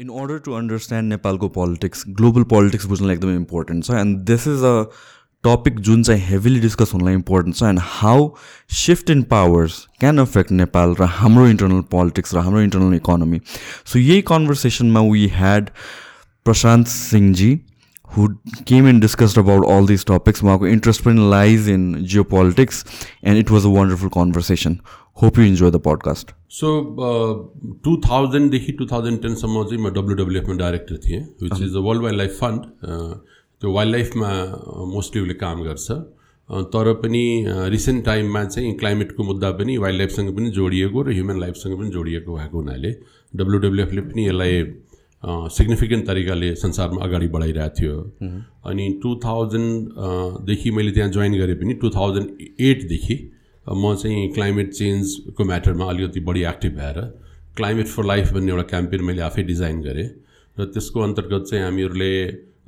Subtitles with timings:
[0.00, 4.62] In order to understand नेपालको politics global politics बुझ्नलाई एकदमै इम्पोर्टेन्ट छ and this is
[4.64, 4.74] a
[5.44, 8.28] topic जुन चाहिँ हेभिली डिस्कस हुनलाई इम्पोर्टेन्ट छ and how
[8.82, 13.98] shift in powers can affect Nepal र हाम्रो इन्टरनल पोलिटिक्स र हाम्रो इन्टरनल इकोनोमी सो
[13.98, 15.70] यही कन्भर्सेसनमा we had
[16.46, 17.58] Prashant Singhji
[18.10, 20.42] who came and discussed about all these topics.
[20.42, 22.78] Marco interest lies in geopolitics,
[23.22, 23.70] and it was a
[25.20, 25.36] wonderful conversation.
[25.36, 26.32] Hope you enjoy the podcast.
[26.48, 27.34] So, uh,
[27.84, 32.60] 2000देखि 2010सम्म चाहिँ म डब्लुडब्लुएफमा director थिएँ which is a world wildlife fund
[33.60, 34.28] त्यो wild लाइफमा
[34.94, 35.90] mostly उसले काम गर्छ
[36.50, 41.78] तर पनि रिसेन्ट टाइममा चाहिँ क्लाइमेटको मुद्दा पनि वाइल्ड लाइफसँग पनि जोडिएको र ह्युमन लाइफसँग
[41.78, 42.90] पनि जोडिएको भएको हुनाले
[43.36, 44.64] डब्लुडब्लुएफले पनि यसलाई
[45.24, 48.06] सिग्निफिकेन्ट तरिकाले संसारमा अगाडि बढाइरहेको थियो
[48.70, 53.30] अनि टु थाउजन्डदेखि मैले त्यहाँ जोइन गरेँ पनि टु थाउजन्ड एटदेखि
[53.68, 57.00] म चाहिँ क्लाइमेट चेन्जको म्याटरमा अलिकति बढी एक्टिभ भएर
[57.56, 60.08] क्लाइमेट फर लाइफ भन्ने एउटा क्याम्पेन मैले आफै डिजाइन गरेँ
[60.56, 62.12] र त्यसको अन्तर्गत चाहिँ हामीहरूले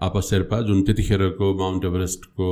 [0.07, 2.49] आपा शेर्पा जुन त्यतिखेरको माउन्ट एभरेस्टको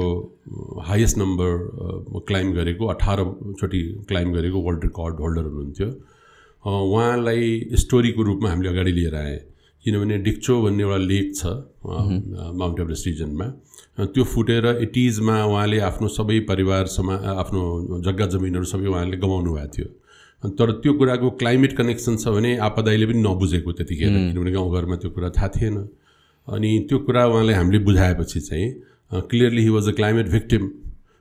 [0.88, 5.88] हाइएस्ट नम्बर क्लाइम गरेको अठारचोटि क्लाइम गरेको वर्ल्ड रेकर्ड होल्डर हुनुहुन्थ्यो।
[6.64, 9.38] उहाँलाई स्टोरीको रूपमा हामीले अगाडि लिएर आएँ।
[9.84, 11.46] किनभने डिक्चो भन्ने एउटा लेक छ
[12.60, 13.46] माउन्ट एभरेस्ट रिजनमा
[13.98, 17.62] त्यो फुटेर एटिजमा उहाँले आफ्नो सबै परिवार समा आफ्नो
[18.06, 19.88] जग्गा जमिनहरू सबै उहाँले गमाउनु भएको थियो।
[20.54, 25.30] तर त्यो कुराको क्लाइमेट कनेक्सन छ भने आपदाईले पनि नबुझेको त्यतिखेर किनभने गाउँघरमा त्यो कुरा
[25.36, 25.76] थाहा थिएन।
[26.48, 28.68] अनि त्यो कुरा उहाँले हामीले बुझाएपछि चाहिँ
[29.30, 30.70] clearly he was a climate victim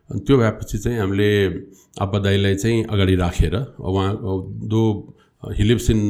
[0.09, 1.30] अनि त्यो भएपछि चाहिँ हामीले
[2.02, 4.09] आपदाईलाई चाहिँ अगाडि राखेर उहाँ
[4.70, 4.83] though
[5.44, 6.02] he lives in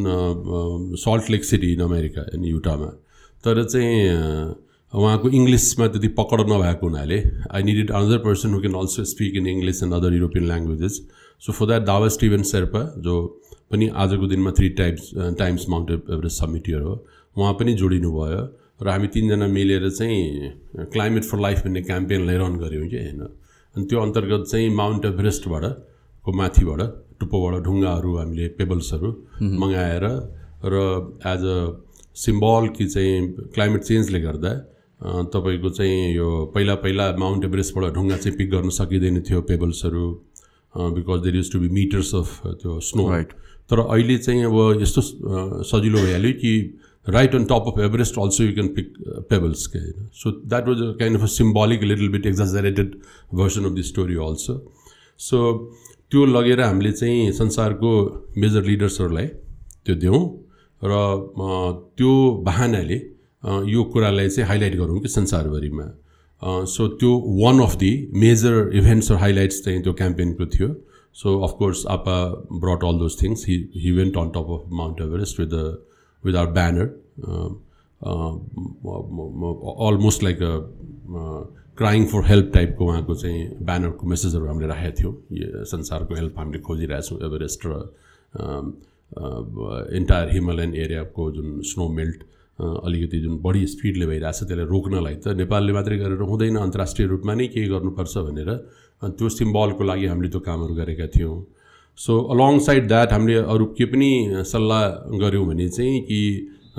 [1.00, 2.90] Salt Lake City in America in युटामा
[3.44, 3.96] तर चाहिँ
[4.94, 7.18] उहाँको इङ्ग्लिसमा त्यति पकड नभएको हुनाले
[7.52, 11.00] I needed another person who can also speak in English and other European languages
[11.42, 13.16] so for that Dawa Steven Sherpa जो
[13.72, 16.94] पनि आजको दिनमा three times times Mount Everest summiteer हो
[17.36, 18.40] उहाँ पनि जोडिनु भयो
[18.82, 23.86] र हामी तिनजना मिलेर चाहिँ क्लाइमेट फर लाइफ भन्ने क्याम्पेनलाई रन गऱ्यौँ कि होइन अनि
[23.86, 25.66] त्यो अन्तर्गत चाहिँ माउन्ट एभरेस्टबाट
[26.26, 26.82] को माथिबाट
[27.20, 29.12] टुप्पोबाट ढुङ्गाहरू हामीले पेबल्सहरू
[29.60, 30.08] मगाएर
[30.68, 30.88] र
[31.28, 31.60] एज अ
[32.18, 33.16] सिम्बल कि चाहिँ
[33.52, 34.56] क्लाइमेट चेन्जले गर्दा
[35.02, 40.06] तपाईँको चाहिँ यो पहिला पहिला माउन्ट एभरेस्टबाट ढुङ्गा चाहिँ पिक गर्न सकिँदैन थियो पेबल्सहरू
[40.74, 43.34] because there use to be metres of त्यो स्नो राइट
[43.70, 45.02] तर अहिले चाहिँ अब यस्तो
[45.70, 46.54] सजिलो भइहाल्यो कि
[47.06, 48.94] right on top of Everest also you can pick
[49.30, 52.96] pebbles के होइन। So that was a kind of a symbolic little bit exaggerated
[53.34, 54.56] version of the story also
[55.20, 55.44] so
[56.12, 57.92] त्यो लगेर हामीले चाहिँ संसारको
[58.38, 59.28] मेजर लिडर्सहरूलाई
[59.86, 60.24] त्यो दिउँ
[60.82, 60.94] र
[61.98, 62.14] त्यो
[62.46, 63.00] बाहनाले
[63.44, 65.86] यो कुरालाई चाहिँ हाइलाइट गरौँ कि संसारभरिमा।
[66.42, 67.12] सो त्यो
[67.44, 70.70] one of the major events र हाइलाइट्स चाहिँ त्यो क्याम्पेनको थियो।
[71.16, 72.18] So of course Apa
[72.54, 75.78] brought all those things he he went on top of Mount Everest with the
[76.24, 76.86] with our banner
[79.88, 80.38] almost like
[81.78, 85.14] crying for help टाइपको उहाँको चाहिँ ब्यानरको मेसेजहरू हामीले राखेका थियौँ।
[85.72, 87.70] संसारको हेल्प हामीले खोजिरहेछौँ एभरेस्ट र
[89.98, 92.24] इन्टायर हिमालयन एरियाको जुन स्नो मेल्ट
[92.60, 97.48] अलिकति जुन बढी स्पिडले भइरहेछ त्यसलाई रोक्नलाई त नेपालले मात्रै गरेर हुँदैन। अन्तर्राष्ट्रिय रूपमा नै
[97.54, 98.50] केही गर्नुपर्छ भनेर।
[99.02, 101.38] त्यो सिम्बलको लागि हामीले त्यो कामहरू गरेका थियौँ।
[101.98, 104.10] सो अलङ साइड द्याट हामीले अरू के पनि
[104.46, 104.84] सल्लाह
[105.22, 106.20] गऱ्यौँ भने चाहिँ कि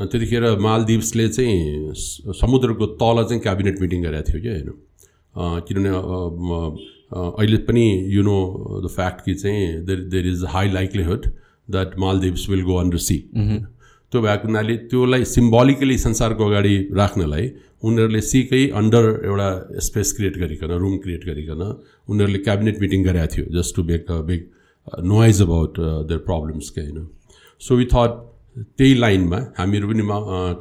[0.00, 1.94] त्यतिखेर मालदिप्सले चाहिँ
[2.42, 4.70] समुद्रको तल चाहिँ क्याबिनेट मिटिङ गरेको थियो कि होइन
[5.66, 5.90] किनभने
[7.14, 8.38] अहिले पनि यु नो
[8.84, 11.26] द फ्याक्ट कि चाहिँ there there is high likelihood
[11.70, 13.16] that Maldives will go under sea
[14.12, 17.44] त्यो भएको हुनाले त्योलाई सिम्बोलिकली संसारको अगाडि राख्नलाई
[17.84, 19.48] उनीहरूले सिकै अन्डर एउटा
[19.86, 21.60] स्पेस क्रिएट गरिकन रुम क्रिएट गरिकन
[22.08, 24.40] उनीहरूले क्याबिनेट मिटिङ गरेको थियो just to make a big
[25.12, 27.06] noise about their problems के होइन।
[27.60, 28.16] सो वी थट
[28.78, 30.04] त्यही लाइनमा हामीहरू पनि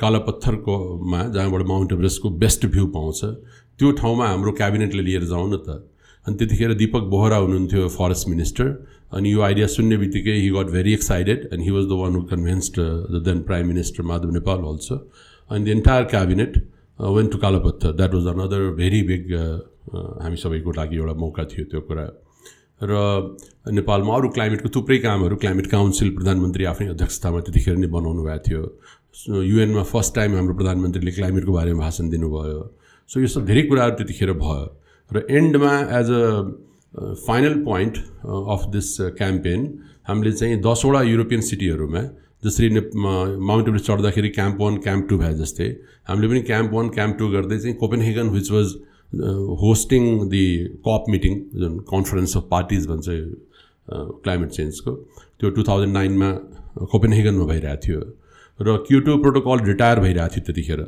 [0.01, 3.23] कालो पत्थरकोमा जहाँबाट माउन्ट एभरेस्टको बेस्ट भ्यू पाउँछ
[3.79, 5.79] त्यो ठाउँमा हाम्रो क्याबिनेटले लिएर जाउँ न त।
[6.25, 8.67] अनि त्यतिखेर दिपक बोहरा हुनुहुन्थ्यो फरेस्ट मिनिस्टर
[9.12, 12.22] अनि यो आइडिया सुन्ने बित्तिकै he got very excited and he was the one who
[12.31, 12.79] convinced
[13.12, 14.95] the then prime minister Madhav Nepal also
[15.50, 16.57] अनि the entire cabinet
[17.00, 19.33] went to Kalapatthar that was another very big
[20.21, 22.07] हामी सबैको लागि एउटा मौका थियो त्यो कुरा
[22.83, 22.98] र
[23.74, 29.42] नेपालमा अरू क्लाइमेटको थुप्रै कामहरू क्लाइमेट काउन्सिल प्रधानमन्त्री आफ्नै अध्यक्षतामा त्यतिखेर नै बनाउनु भएको थियो
[29.44, 32.60] युएनमा फर्स्ट टाइम हाम्रो प्रधानमन्त्रीले क्लाइमेटको बारेमा भाषण दिनुभयो
[33.10, 34.68] सो यो सब धेरै कुराहरू त्यतिखेर भयो
[35.12, 36.24] र एन्डमा as a
[36.99, 37.97] final point
[38.53, 39.67] of this campaign
[40.07, 42.01] हामीले चाहिँ दसवटा युरोपियन सिटीहरूमा
[42.45, 45.67] जसरी ने माउन्ट एभरेस्ट चढ्दाखेरि क्याम्प वान क्याम्प टू भए जस्तै
[46.09, 48.75] हामीले पनि क्याम्प वान क्याम्प टू गर्दै चाहिँ Copenhagen which was
[49.63, 50.45] hosting the
[50.88, 53.05] COP meeting जुन कन्फरेन्स अफ पार्टिज भन्छ
[54.23, 54.91] क्लाइमेट चेन्जको
[55.39, 56.31] त्यो टु थाउजन्ड नाइनमा
[56.91, 58.00] कोपेनहेगनमा भइरहेको थियो।
[58.59, 60.81] र क्युटो प्रोटोकल रिटायर भइरहेको थियो त्यतिखेर।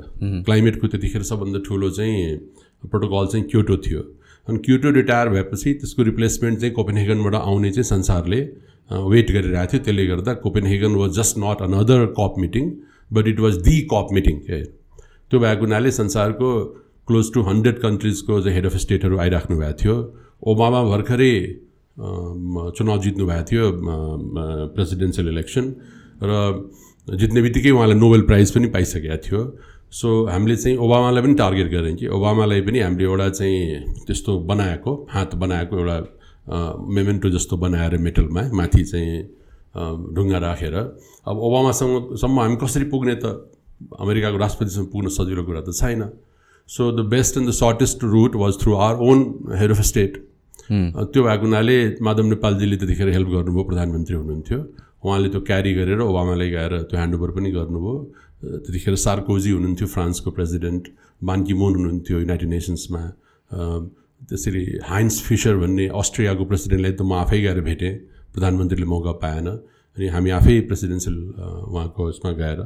[0.45, 2.37] क्लाइमेटको त्यतिखेर सबभन्दा ठुलो चाहिँ
[2.83, 4.01] प्रोटोकल चाहिँ क्युटो थियो।
[4.49, 8.41] अनि क्युटो रिटायर भएपछि त्यसको रिप्लेसमेन्ट चाहिँ कोपेनहेगनबाट आउने चाहिँ संसारले
[9.13, 12.69] वेट गरिरहेको थियो। त्यसले गर्दा Copenhagen was just not another COP meeting
[13.13, 16.49] but it was the COP meeting त्यो भएको हुनाले संसारको
[17.07, 19.95] क्लोज टु हन्ड्रेड कन्ट्रिजको चाहिँ हेड अफ स्टेटहरू आइराख्नु भएको थियो।
[20.49, 21.33] ओबामा भर्खरै
[22.77, 23.65] चुनाव जित्नु भएको थियो
[24.75, 25.65] प्रेसिडेन्सियल इलेक्सन
[26.23, 26.31] र
[27.07, 29.41] जित्ने बित्तिकै उहाँलाई नोबेल प्राइज पनि पाइसकेको थियो।
[29.91, 34.91] सो हामीले चाहिँ ओबामालाई पनि टार्गेट गरेँ कि ओबामालाई पनि हामीले एउटा चाहिँ त्यस्तो बनाएको
[35.09, 35.97] हात बनाएको एउटा
[36.95, 39.17] मेमेन्टो जस्तो बनाएर मेटलमा माथि चाहिँ
[40.15, 40.75] ढुङ्गा राखेर।
[41.27, 43.25] अब ओबामासँग सम्म हामी कसरी पुग्ने त
[43.99, 46.01] अमेरिकाको राष्ट्रपतिसँग पुग्न सजिलो कुरा त छैन।
[46.69, 49.17] So the best and the shortest route was through our own
[49.57, 50.17] head of state
[50.69, 54.59] त्यो भएको हुनाले माधव नेपालजीले त्यतिखेर हेल्प गर्नुभयो प्रधानमन्त्री हुनुहुन्थ्यो।
[54.99, 57.95] उहाँले त्यो क्यारी गरेर ओबामालाई गएर त्यो ह्यान्डओभर पनि गर्नुभयो।
[58.39, 60.83] त्यतिखेर सार्कोजी हुनुहुन्थ्यो फ्रान्सको प्रेसिडेन्ट।
[61.29, 63.01] बान्किमोन हुनुहुन्थ्यो युनाइटेड नेसन्समा।
[64.29, 67.93] त्यसरी हाइन्स फिसर भन्ने अस्ट्रेलियाको प्रेसिडेन्टलाई त म आफै गएर भेटेँ
[68.33, 69.47] प्रधानमन्त्रीले मौका पाएन।
[69.97, 71.17] अनि हामी आफै प्रेसिडेन्सियल
[71.67, 72.59] उहाँको उसमा गएर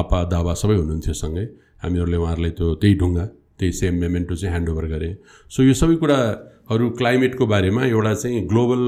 [0.00, 1.44] आपा दावा सबै हुनुहुन्थ्यो सँगै।
[1.82, 3.24] हामीहरूले उहाँहरूलाई त्यो त्यही ढुङ्गा
[3.58, 5.14] त्यही सेम मेमेन्टो चाहिँ ह्यान्डओभर गरेँ।
[5.52, 8.82] सो यो सबै कुराहरू क्लाइमेटको बारेमा एउटा चाहिँ ग्लोबल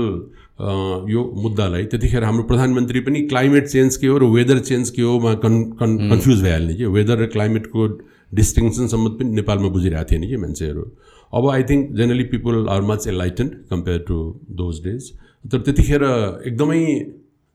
[0.58, 5.32] यो मुद्दालाई। त्यतिखेर हाम्रो प्रधानमन्त्री पनि क्लाइमेट चेन्ज के हो र वेदर चेन्ज के होमा
[5.42, 7.86] कन् कन् कन्फ्युज भइहाल्ने कि। वेदर र क्लाइमेटको
[8.32, 10.84] डिस्टिङसनसम्म पनि नेपालमा बुझिरहेको थिएन कि मान्छेहरू।
[11.32, 14.16] अब I think generally people are much enlightened compared to
[14.54, 15.10] those days
[15.50, 16.02] तर त्यतिखेर
[16.46, 16.80] एकदमै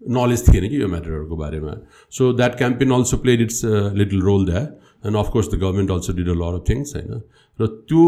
[0.06, 1.74] नलेज थिएन कि यो म्याटरहरूको बारेमा।
[2.12, 3.62] So that campaign also played its
[3.96, 4.62] little role there
[5.06, 7.22] and of course the government also did a lot of things होइन।
[7.60, 8.04] र त्यो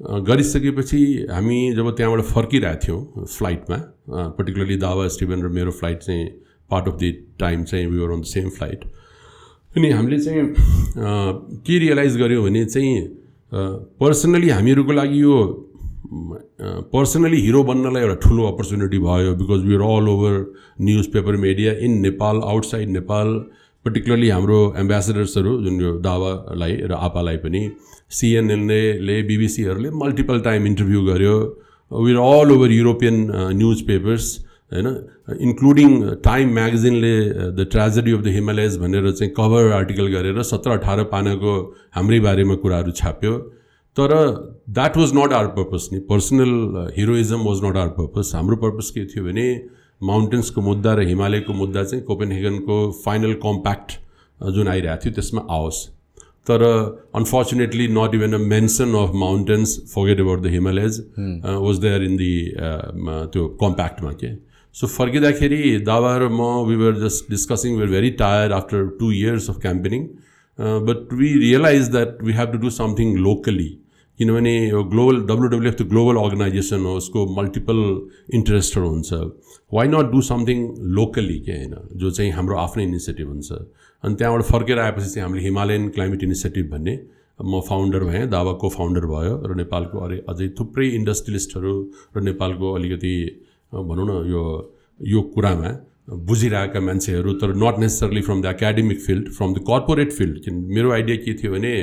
[0.00, 3.76] गरिसकेपछि हामी जब त्यहाँबाट फर्किरहेको थियौँ फ्लाइटमा
[4.36, 6.26] पर्टिकुलरली दावा स्टिभन र मेरो फ्लाइट चाहिँ
[6.70, 8.84] पार्ट अफ द टाइम चाहिँ were on the same flight
[9.76, 10.54] अनि हामीले चाहिँ
[11.64, 13.00] के रियलाइज गऱ्यौँ भने चाहिँ
[13.96, 15.36] पर्सनली हामीहरूको लागि यो
[16.92, 20.34] पर्सनली हिरो बन्नलाई एउटा ठुलो अपर्च्युनिटी भयो because we are all over
[21.12, 23.34] newspaper media in Nepal outside Nepal
[23.86, 27.62] particularly हाम्रो एम्बेसेडर्सहरू जुन यो दावालाई र आपालाई पनि
[28.12, 31.36] सिएनएनले बिबिसीहरूले मल्टिपल टाइम इन्टरभ्यू गर्यो।
[31.90, 33.16] Were all over European
[33.88, 34.24] newspapers
[34.72, 34.86] होइन?
[35.40, 35.90] Including
[36.24, 37.14] Time म्यागजिनले
[37.52, 41.52] the tragedy of the Himalayas भनेर चाहिँ कभर आर्टिकल गरेर सत्र अठार पानाको
[41.96, 43.38] हाम्रै बारेमा कुराहरू छाप्यो।
[43.96, 44.12] तर
[44.70, 46.52] that was not our purpose नि। Personal
[46.96, 49.46] heroism was not our purpose हाम्रो पर्पज के थियो भने
[50.00, 53.92] माउन्टेन्सको मुद्दा र हिमालयको मुद्दा चाहिँ कोपेनहेगनको फाइनल कम्प्याक्ट
[54.40, 55.78] जुन आइरहेको थियो त्यसमा आओस्।
[56.46, 56.62] तर
[57.16, 61.00] unfortunately not even a mention of mountains forget about the Himalayas
[61.62, 62.34] was there in the
[63.32, 64.34] त्यो कम्प्याक्टमा के।
[64.74, 69.50] सो फर्किँदाखेरि दावा र म we were just discussing were very tired after two years
[69.50, 70.06] of campaigning
[70.88, 73.68] but we realise that we have to do something locally
[74.18, 77.80] किनभने यो global WWF त global organisation हो उसको मल्टिपल
[78.34, 79.12] इन्ट्रेस्टहरू हुन्छ
[79.72, 80.62] why not do something
[80.96, 85.42] locally के होइन जो चाहिँ हाम्रो आफ्नै इनिसिएटिभ हुन्छ अनि त्यहाँबाट फर्केर आएपछि चाहिँ हामीले
[85.42, 86.94] हिमालयन क्लाइमेट इनिसिएटिभ भन्ने
[87.44, 91.74] म फाउन्डर भएँ दावा को फाउन्डर भयो र नेपालको अरे अझै थुप्रै इन्डस्ट्रियलिस्टहरू
[92.16, 93.14] र नेपालको अलिकति
[93.82, 94.44] भनौँ न यो
[95.08, 95.72] यो कुरामा
[96.24, 101.16] बुझिरहेका मान्छेहरू तर not necessarily from the academic field from the corporate field मेरो आइडिया
[101.18, 101.74] के थियो भने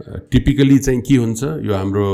[0.00, 2.06] टिपिकली चाहिँ के हुन्छ यो हाम्रो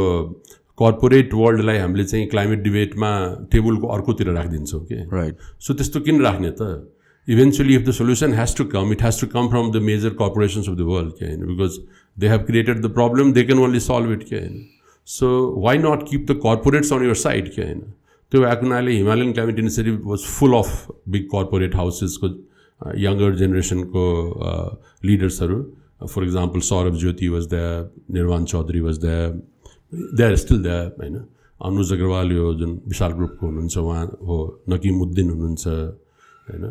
[0.78, 3.10] कर्पोरेट वर्ल्डलाई हामीले चाहिँ क्लाइमेट डिबेटमा
[3.52, 6.92] टेबलको अर्कोतिर राखिदिन्छौँ कि राइट सो त्यस्तो किन राख्ने त?
[7.28, 10.68] Eventually if the solution has to come it has to come from the major corporations
[10.68, 11.78] of the world के होइन because
[12.16, 14.64] they have created the problem they can only solve it के होइन
[15.08, 15.30] so
[15.64, 17.80] why not keep the corporates on your side के होइन
[18.32, 22.28] त्यो भएको हुनाले Himalayan climate initiative was full of big corporate हाउसेसको
[23.00, 24.06] younger जेनेरेसनको
[25.04, 25.60] लिडर्सहरू
[26.00, 29.06] for example Saurabh Jyoti was the Nirvana Chaudhary was the
[30.12, 31.16] they are still there होइन
[31.60, 34.36] अनुज अग्रवाल यो जुन विशाल ग्रुपको हुनुहुन्छ उहाँ हो
[34.70, 36.64] नकिमुद्दिन हुनुहुन्छ होइन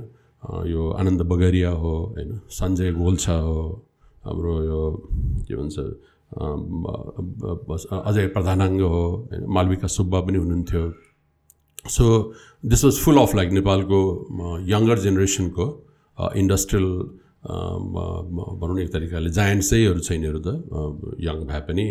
[0.68, 3.60] यो आनन्द बगरिया हो होइन सञ्जय गोल्छा हो
[4.24, 4.82] हाम्रो यो
[5.48, 5.78] के भन्छ
[8.06, 10.84] अजय प्रधानाङ्ग हो होइन मालविका सुब्बा पनि हुनुहुन्थ्यो
[11.90, 12.06] so
[12.64, 14.00] this was full of like नेपालको
[14.68, 15.66] यङ्गर जेनेरेसनको
[16.36, 16.88] इन्डस्ट्रियल
[17.48, 20.50] भनौँ न एक तरिकाले जायन्ट्सैहरू छ यिनीहरू त।
[21.28, 21.86] यङ भए पनि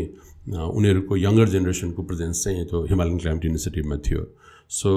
[0.49, 4.23] उनीहरूको यङ्गर जेनेरेसनको प्रेजेन्स चाहिँ त्यो हिमालयन क्लाइमेट इनिसिएटिभमा थियो।
[4.81, 4.91] So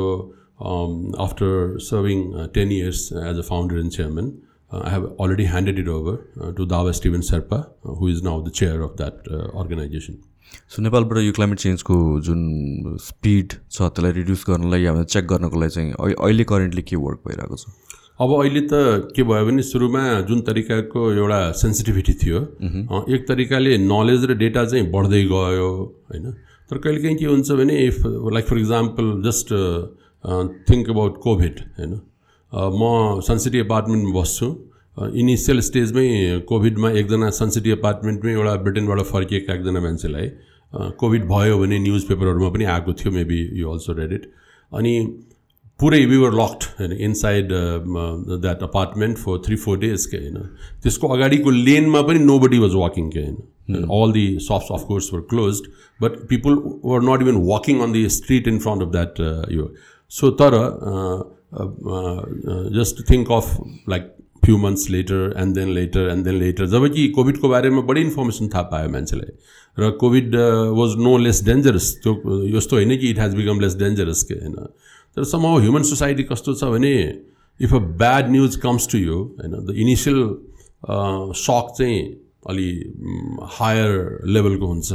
[1.26, 2.24] after serving
[2.54, 4.32] ten years as a founder and chairman
[4.72, 7.60] I have already handed it over to Dawa Steven Sherpa
[8.00, 10.18] who is now the chair of that organisation
[10.76, 11.96] so नेपालबाट यो climate चेन्जको
[12.28, 12.42] जुन
[13.08, 17.56] speed छ त्यसलाई reduce गर्नलाई या check गर्नको लागि चाहिँ अहिले करेन्टली के वर्क भइरहेको
[17.56, 17.66] छ?
[18.20, 22.40] अब अहिले त के भयो भने सुरुमा जुन तरिकाको एउटा सेन्सिटिभिटी थियो
[23.16, 25.70] एक तरिकाले नलेज र डेटा चाहिँ बढ्दै गयो
[26.12, 26.26] होइन?
[26.70, 28.02] तर कहिलेकाहीँ के हुन्छ भने if
[28.36, 29.54] like for example just
[30.70, 31.94] think about COVID होइन?
[32.82, 34.52] म सनसिटी अपार्टमेन्टमा बस्छु
[35.24, 36.06] इनिसियल स्टेजमै
[36.50, 40.30] कोभिडमा एकजना सनसिटी अपार्टमेन्टमै एउटा ब्रिटेनबाट फर्किएका एकजना मान्छेलाई
[41.02, 44.32] कोभिड भयो भने न्युज पेपरहरूमा पनि आएको थियो maybe you also read it
[44.72, 44.94] अनि
[45.80, 50.50] पुरै वी वर लक्ड होइन inside that apartment for three four days के होइन
[50.84, 55.14] त्यसको अगाडिको लेनमा पनि नो बडी वाज वाकिङ के होइन all the shops of course
[55.14, 55.62] were close
[56.00, 59.20] but people were not even walking on the street in front of that
[59.52, 59.72] यो
[60.12, 60.58] so तर
[62.74, 63.58] just think of
[63.90, 64.16] like
[64.46, 68.48] few months later and then later and then later जब कि कोभिडको बारेमा बढी information
[68.54, 69.32] थाहा पायो मान्छेलाई
[69.78, 70.36] र COVID
[70.78, 72.14] was no less dangerous त्यो
[72.58, 74.56] यस्तो होइन कि it has become less dangerous के होइन।
[75.18, 76.94] तर सम ह्युमन सोसाइटी कस्तो छ भने
[77.60, 80.20] if a bad news comes to you होइन द इनिसियल
[81.44, 82.00] सक चाहिँ
[82.50, 82.70] अलि
[83.58, 83.90] हायर
[84.28, 84.90] लेभलको हुन्छ।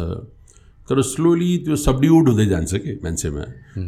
[0.88, 3.44] तर स्लोली त्यो सबड्युड हुँदै जान्छ कि मान्छेमा।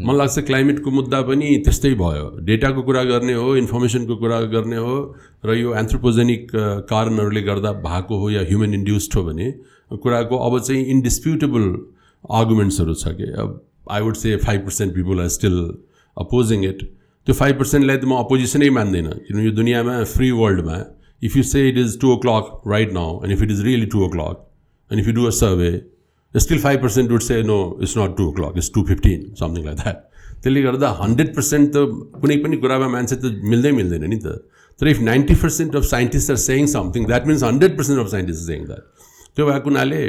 [0.07, 4.95] मलाई लाग्छ क्लाइमेटको मुद्दा पनि त्यस्तै भयो। डेटाको कुरा गर्ने हो इन्फर्मेसनको कुरा गर्ने हो
[5.45, 6.47] र यो एन्थ्रोपोजेनिक
[6.91, 9.49] कारणहरूले गर्दा भएको हो या ह्युमन इन्ड्युस्ड हो भने
[10.03, 11.65] कुराको अब चाहिँ इन्डिस्प्युटेबल
[12.25, 13.61] आर्गुमेन्ट्सहरू छ कि। अब
[13.91, 15.59] I would say five percent people are still
[16.17, 16.83] opposing it
[17.27, 20.79] त्यो फाइभ पर्सेन्टलाई त म अपोजिसनै मान्दिनँ किनभने यो दुनियाँमा free world
[21.23, 24.03] if you say it is two o'clock right now and if it is really two
[24.17, 24.43] o'clock
[24.91, 25.71] and if you do a survey
[26.35, 29.77] still five percent would say no it's not two o'clock it's two fifteen something like
[29.77, 30.05] that
[30.43, 34.39] त्यसले गर्दा hundred percent त कुनै पनि कुरामा मान्छे त मिल्दै मिल्दैन नि त
[34.79, 38.47] तर if ninety percent of scientist are saying something that means hundred percent of scientist
[38.47, 39.07] saying that
[39.37, 40.03] त्यो भएको हुनाले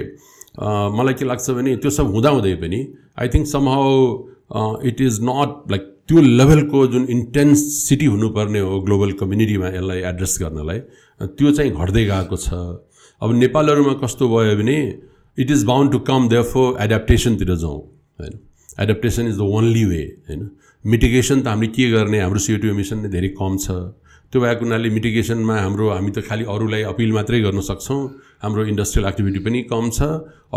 [0.93, 2.81] मलाई के लाग्छ भने त्यो सब हुँदाहुँदै पनि
[3.19, 9.67] I think somehow it is not like त्यो लेभलको जुन इन्टेन्सिटी हुनुपर्ने हो ग्लोबल कम्युनिटीमा
[9.69, 10.79] यसलाई एड्रेस गर्नलाई
[11.21, 12.59] त्यो चाहिँ घट्दै गएको छ
[13.21, 14.77] अब नेपालहरूमा कस्तो भयो भने
[15.37, 17.79] it is bound to come there for एड्याप्टेसनतिर जाउँ
[18.19, 18.39] होइन
[18.79, 20.49] adaptation is the only way होइन
[20.85, 23.77] मिटिगेसन त हामीले के गर्ने हाम्रो सिओटी एमिसन नै धेरै कम छ।
[24.33, 27.99] त्यो भएको हुनाले मिटिगेसनमा हाम्रो हामी त खालि अरूलाई अपिल मात्रै गर्न सक्छौँ।
[28.43, 29.99] हाम्रो इन्डस्ट्रियल एक्टिभिटी पनि कम छ।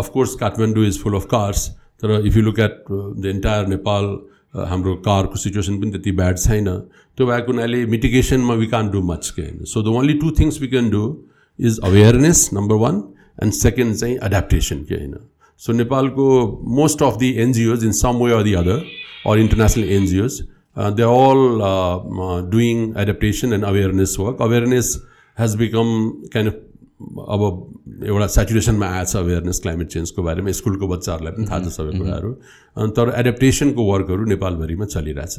[0.02, 1.68] Of course Kathmandu is full of cars
[2.02, 4.04] तर if you look at the entire Nepal
[4.70, 6.68] हाम्रो कारको सिचुएसन पनि त्यति ब्याड छैन।
[7.18, 10.60] त्यो भएको हुनाले मिटिगेसनमा वी कान डु मच के होइन so the only two things
[10.60, 11.02] we can do
[11.58, 13.02] is awareness number one
[13.42, 15.14] and second चाहिँ एड्याप्टेसन के होइन
[15.60, 16.26] सो नेपालको
[16.78, 18.82] most of the NGOs in some way or the other
[19.24, 20.42] or international NGOs.
[20.96, 24.40] They're all uh, uh, doing adaptation and awareness work.
[24.40, 24.98] Awareness
[25.36, 26.56] has become kind of
[27.00, 27.42] अब
[28.06, 32.32] एउटा सेचुरेसनमा आएछ awareness climate चेन्जको बारेमा स्कुलको बच्चाहरूलाई पनि थाहा छ सबै कुराहरू
[32.76, 35.36] अनि तर एडेप्टेसनको वर्कहरू नेपालभरिमा चलिरहेछ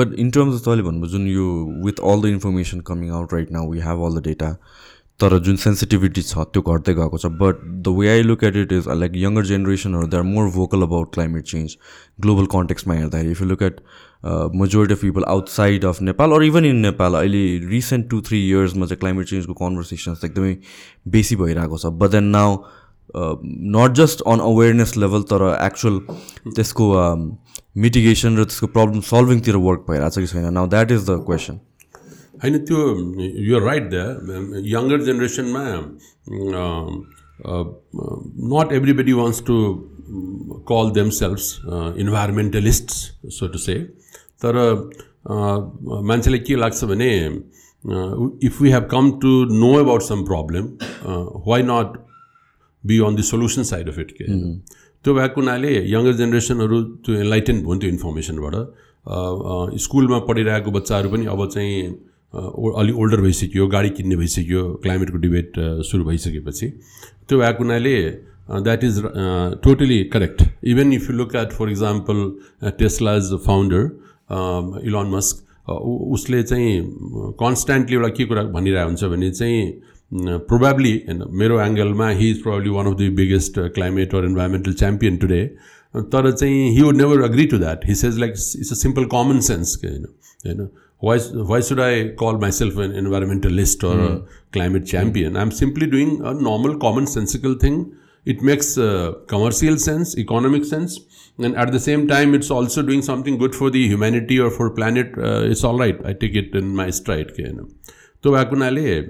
[0.00, 1.46] बट इन टर्म्स अफ तपाईँले भन्नुभयो जुन यो
[1.84, 4.50] with all the information coming out right now we have all the data
[5.20, 7.26] तर जुन सेन्सिटिभिटी छ त्यो घट्दै गएको छ.
[7.38, 10.82] But the way I look at it is like younger जेनेरेसनहरू they are more vocal
[10.82, 11.76] about climate change
[12.20, 13.30] global कन्टेक्समा हेर्दाखेरि.
[13.30, 13.80] If you look at
[14.60, 18.86] majority of people outside of Nepal or even in Nepal अहिले recent to three इयर्समा
[18.86, 20.56] चाहिँ climate चेन्जको conversations एकदमै
[21.16, 21.86] बेसी भइरहेको छ.
[21.86, 22.56] But then now
[23.76, 25.98] not just on awareness level तर actual
[26.56, 26.92] त्यसको
[27.84, 30.52] mitigation र त्यसको प्रब्लम सल्भिङतिर वर्क भइरहेको छ कि छैन.
[30.52, 31.60] Now that is the question
[32.42, 32.80] होइन त्यो
[33.42, 35.64] युआर राइट द यङ्गर जेनेरेसनमा
[38.54, 39.58] not everybody wants to
[40.68, 42.90] call them self environmentalist
[43.32, 43.78] so to say
[44.42, 47.10] तर uh, मान्छेलाई के लाग्छ भने
[48.42, 50.68] if we have come to know about some problem
[51.46, 51.96] why not
[52.84, 54.24] be on the solution side of it के
[55.04, 58.54] त्यो भएको हुनाले यङ्गर जेनेरेसनहरू त्यो एनलाइटेन हुन्थ्यो इन्फर्मेसनबाट
[59.80, 61.74] स्कुलमा पढिरहेको बच्चाहरू पनि अब चाहिँ
[62.32, 65.52] अलि ओल्डर भइसक्यो गाडी किन्ने भइसक्यो क्लाइमेटको डिबेट
[65.90, 66.68] सुरु भइसकेपछि।
[67.28, 67.94] त्यो भएको हुनाले
[68.64, 69.02] that is
[69.64, 72.30] totally correct even if you look at for example
[72.78, 76.80] Tesla's founder Elon Musk उसले चाहिँ
[77.40, 79.70] कन्सट्यान्टली एउटा के कुरा भनिरहेको हुन्छ भने चाहिँ
[80.48, 85.16] प्रोभाब्ली होइन मेरो एङ्गलमा he is probably one of the biggest climate or environmental champion
[85.16, 85.44] today
[85.94, 89.40] तर चाहिँ he would never agree to that he says like it's a simple common
[89.48, 90.06] sense के होइन
[90.46, 90.68] होइन
[90.99, 91.17] why
[91.51, 94.11] why should I call myself an environmentalist or a
[94.51, 95.35] climate champion?
[95.35, 97.93] I'm simply doing a normal, commonsensical thing.
[98.25, 100.99] It makes uh, commercial sense, economic sense,
[101.37, 104.69] and at the same time, it's also doing something good for the humanity or for
[104.69, 105.17] planet.
[105.17, 105.99] Uh, it's all right.
[106.05, 107.35] I take it in my stride.
[107.37, 107.59] के होइन
[108.23, 109.01] त्यो भएको हुनाले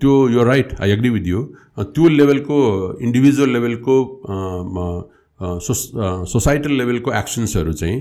[0.00, 1.42] त्यो यो right I agree with you
[1.78, 2.58] त्यो लेभलको
[3.06, 3.96] individual लेभलको
[6.32, 7.98] सोसाइटल लेभलको एक्सन्सहरू चाहिँ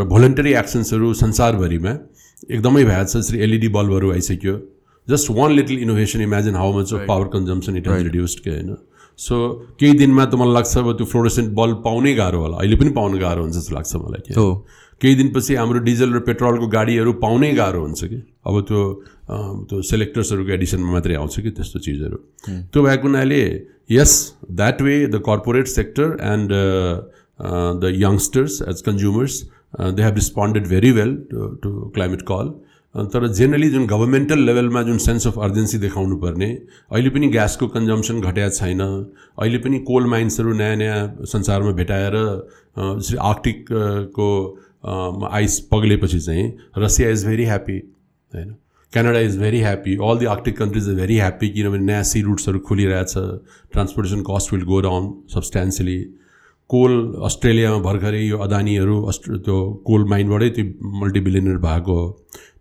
[0.00, 1.92] र भोलिन्टरी एक्सन्सहरू संसारभरिमा
[2.51, 4.55] एकदमै भएछ जसरी एलइडी बल्बहरू आइसक्यो।
[5.07, 8.75] Just one little innovation imagine how much of power consumption it has reduced के होइन?
[9.19, 9.35] सो
[9.79, 13.19] केही दिनमा त मलाई लाग्छ अब त्यो फ्लोरेसेन्ट बल्ब पाउनै गाह्रो होला। अहिले पनि पाउनु
[13.19, 14.47] गाह्रो हुन्छ जस्तो लाग्छ मलाई कि हो।
[15.01, 18.19] केही दिनपछि हाम्रो डिजल र पेट्रोलको गाडीहरू पाउनै गाह्रो हुन्छ कि?
[18.47, 18.81] अब त्यो
[19.69, 22.17] त्यो सेलेक्टर्सहरूको एडिसनमा मात्रै आउँछ कि त्यस्तो चिजहरू।
[22.71, 23.41] त्यो भएको हुनाले
[23.91, 24.13] yes
[24.51, 26.49] that way the corporate sector and
[27.81, 29.33] the youngsters as consumers
[29.79, 32.53] they have responded very well to to climate call
[32.95, 36.47] तर जेनरली जुन गभर्मेन्टल लेभलमा जुन सेन्स अफ अर्जेन्सी देखाउनु पर्ने
[36.91, 41.01] अहिले पनि ग्यासको कन्जम्सन घटेको छैन अहिले पनि कोल माइन्सहरू नयाँ नयाँ
[41.33, 42.15] संसारमा भेटाएर
[42.79, 44.29] जसरी आर्क्टिकको
[45.31, 46.45] आइस पग्लेपछि चाहिँ
[46.77, 47.77] रसिया इज भेरी ह्याप्पी
[48.33, 48.55] होइन?
[48.93, 52.59] Canada is very happy all the Arctic countries is very happy किनभने नयाँ सी रुट्सहरू
[52.67, 53.13] खोलिरहेछ
[53.73, 55.99] transportation cost will go down substantially
[56.69, 56.93] coal
[57.25, 59.57] अस्ट्रेलियामा भर्खरै यो अदानीहरू अस्ट्रे त्यो
[59.87, 60.65] कोल माइनबाटै त्यो
[61.01, 62.07] मल्टिबिलियनर भएको हो।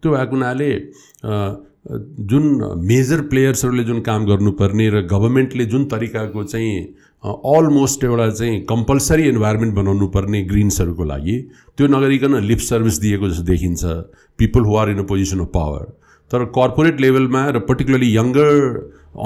[0.02, 0.70] त्यो भएको हुनाले
[2.30, 2.44] जुन
[2.90, 6.76] मेजर प्लेयर्सहरूले जुन काम गर्नुपर्ने र गभर्मेन्टले जुन तरिकाको चाहिँ
[7.24, 11.36] अलमोस्ट एउटा चाहिँ कम्पलसरी इन्भाइरोमेन्ट बनाउनु पर्ने ग्रिन्सहरूको लागि
[11.78, 13.82] त्यो नगरिकन लिप सर्भिस दिएको जस्तो देखिन्छ।
[14.38, 15.84] People who are in a position of power
[16.30, 18.50] तर कर्पोरेट लेभलमा र पर्टिकुलरली यङ्गर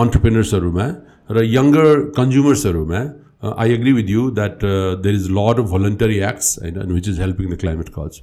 [0.02, 0.86] अन्टरप्रेनर्सहरूमा
[1.30, 1.86] र younger
[2.18, 3.00] कन्ज्युमर्सहरूमा
[3.42, 7.50] I agree with you that there is lot of voluntary acts होइन which is helping
[7.50, 8.20] the climate cause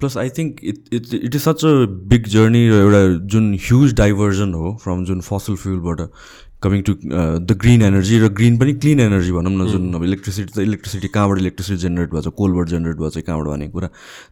[0.00, 3.94] plus I think it it it is such a big journey र एउटा जुन huge
[3.94, 6.08] diversion हो from जुन fossil फ्युलबाट
[6.62, 10.52] coming to the green energy र green पनि clean energy भनौँ न जुन अब इलेक्ट्रिसिटी
[10.52, 13.88] त इलेक्ट्रिसिटी कहाँबाट इलेक्ट्रिसिटी जेनेरेट भएको छ कोलबाट जेनेरेट भएको छ कहाँबाट भन्ने कुरा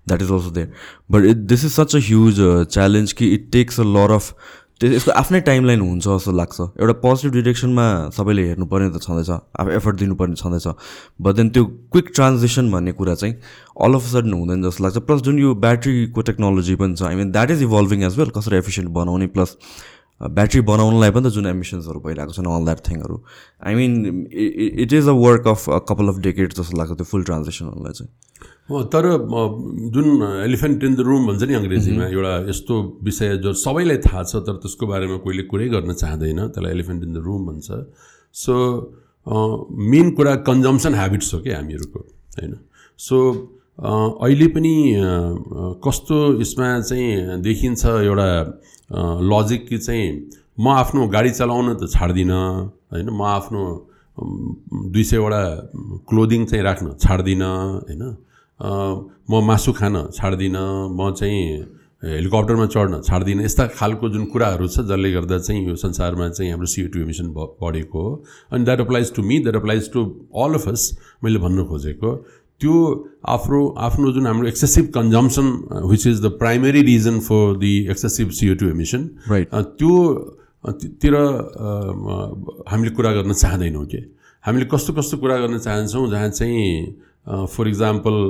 [0.09, 0.73] that is also there
[1.11, 4.35] but it this is such a huge challenge कि it takes a lot of
[4.81, 9.71] त्यो यसको आफ्नै टाइमलाइन हुन्छ जस्तो लाग्छ। एउटा पोजिटिभ डिरेक्सनमा सबैले हेर्नुपर्ने त छँदैछ अब
[9.73, 10.67] एफर्ट दिनुपर्ने छँदैछ।
[11.17, 13.35] बट देन त्यो क्विक ट्रान्जेक्सन भन्ने कुरा चाहिँ
[13.81, 17.33] अल अफ सडन हुँदैन जस्तो लाग्छ। प्लस जुन यो ब्याट्रीको टेक्नोलोजी पनि छ I mean
[17.33, 19.57] that is evolving as well कसरी एफिसियन्ट बनाउने प्लस
[20.21, 23.17] ब्याट्री बनाउनलाई पनि त जुन एमिसन्सहरू भइरहेको छन् all that थिङहरू
[23.65, 24.29] I mean
[24.85, 28.13] it is a work of couple of decade जस्तो लाग्छ त्यो फुल ट्रान्जेक्सनहरूलाई चाहिँ।
[28.67, 29.07] तर
[29.95, 30.07] जुन
[30.45, 32.75] एलिफेन्ट इन द रुम भन्छ नि अङ्ग्रेजीमा एउटा यस्तो
[33.05, 37.13] विषय जो सबैलाई थाहा छ तर त्यसको बारेमा कोहीले कुरै गर्न चाहँदैन त्यसलाई एलिफेन्ट इन
[37.15, 37.69] द रुम भन्छ।
[38.35, 38.55] सो
[39.93, 42.01] मेन कुरा कन्जम्सन ह्याबिट्स हो क्या हामीहरूको
[42.39, 42.55] होइन।
[42.99, 43.17] सो
[43.79, 44.75] अहिले पनि
[45.87, 48.29] कस्तो यसमा चाहिँ देखिन्छ एउटा
[49.31, 50.07] लजिक कि चाहिँ
[50.59, 52.43] म आफ्नो गाडी चलाउन त छाड्दिनँ
[52.93, 53.63] होइन। म आफ्नो
[54.91, 55.43] दुई सयवटा
[56.11, 57.55] क्लोदिङ चाहिँ राख्न छाड्दिनँ
[57.89, 58.03] होइन।
[58.61, 60.65] म मासु खान छाड्दिनँ
[60.97, 61.43] म चाहिँ
[62.05, 66.67] हेलिकप्टरमा चढ्न छाड्दिनँ यस्ता खालको जुन कुराहरू छ जसले गर्दा चाहिँ यो संसारमा चाहिँ हाम्रो
[66.67, 70.05] सिओ टू इमिसन बढेको हो। अनि that applies to me that applies to
[70.37, 70.83] all of us
[71.25, 72.15] मैले भन्नु खोजेको।
[72.61, 72.75] त्यो
[73.29, 75.47] आफ्नो आफ्नो जुन हाम्रो excessive consumption
[75.91, 79.09] which is the primary reason for the excessive CO two emission
[79.79, 79.93] त्यो
[81.01, 81.15] तिर
[82.69, 84.01] हामीले कुरा गर्न चाहँदैनौँ कि?
[84.45, 86.97] हामीले कस्तो कस्तो कुरा गर्न चाहन्छौँ जहाँ चाहिँ
[87.29, 88.21] for example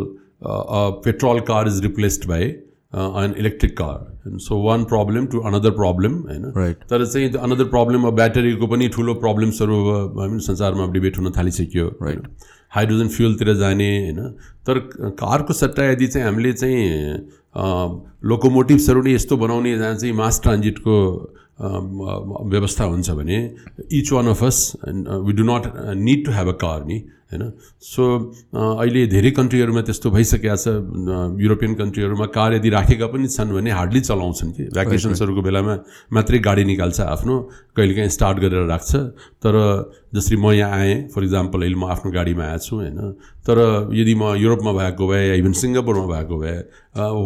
[1.05, 2.55] petrol car is replaced by
[2.95, 8.11] an electric car so one problem to another problem होइन तर चाहिँ त्यो अनदर प्रब्लम
[8.11, 12.29] ब्याट्रीको पनि ठुलो प्रब्लम्सहरू संसारमा डिबेट हुन थालिसक्यो राइट
[12.73, 14.29] हाइड्रोजन फ्युलतिर जाने होइन
[14.67, 14.79] तर
[15.21, 16.85] कारको सट्टा यदि चाहिँ हामीले चाहिँ
[18.25, 20.97] लोकोमोटिभ्सहरू नै यस्तो बनाउने जहाँ चाहिँ मास ट्रान्जिटको
[22.51, 23.39] व्यवस्था हुन्छ भने
[23.93, 27.43] each one of us we do not need to have a car नि होइन?
[27.83, 28.03] सो
[28.55, 30.67] अहिले धेरै कन्ट्रीहरूमा त्यस्तो भइसकेको छ
[31.43, 35.75] युरोपियन कन्ट्रीहरूमा कार यदि राखेका पनि छन् भने हार्डली चलाउँछन् कि। भ्याकेसन्सहरूको बेलामा
[36.15, 37.35] मात्रै गाडी निकाल्छ आफ्नो
[37.77, 38.93] कहिलेकाहीँ स्टार्ट गरेर राख्छ।
[39.43, 39.55] तर
[40.15, 42.99] जसरी म यहाँ आएँ फर इक्जाम्पल अहिले म आफ्नो गाडीमा आएको छु होइन?
[43.43, 43.57] तर
[43.93, 46.57] यदि म युरोपमा भएको भए या इभन सिङ्गापुरमा भएको भए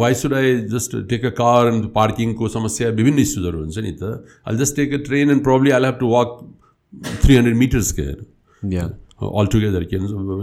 [0.01, 4.25] why should I just take a car and पार्किङको समस्या विभिन्न इस्युजहरू हुन्छ नि त।
[4.49, 6.29] I just take a train and probably I have to walk
[7.23, 8.09] three hundred meters के
[9.21, 9.97] अल टुगेदर के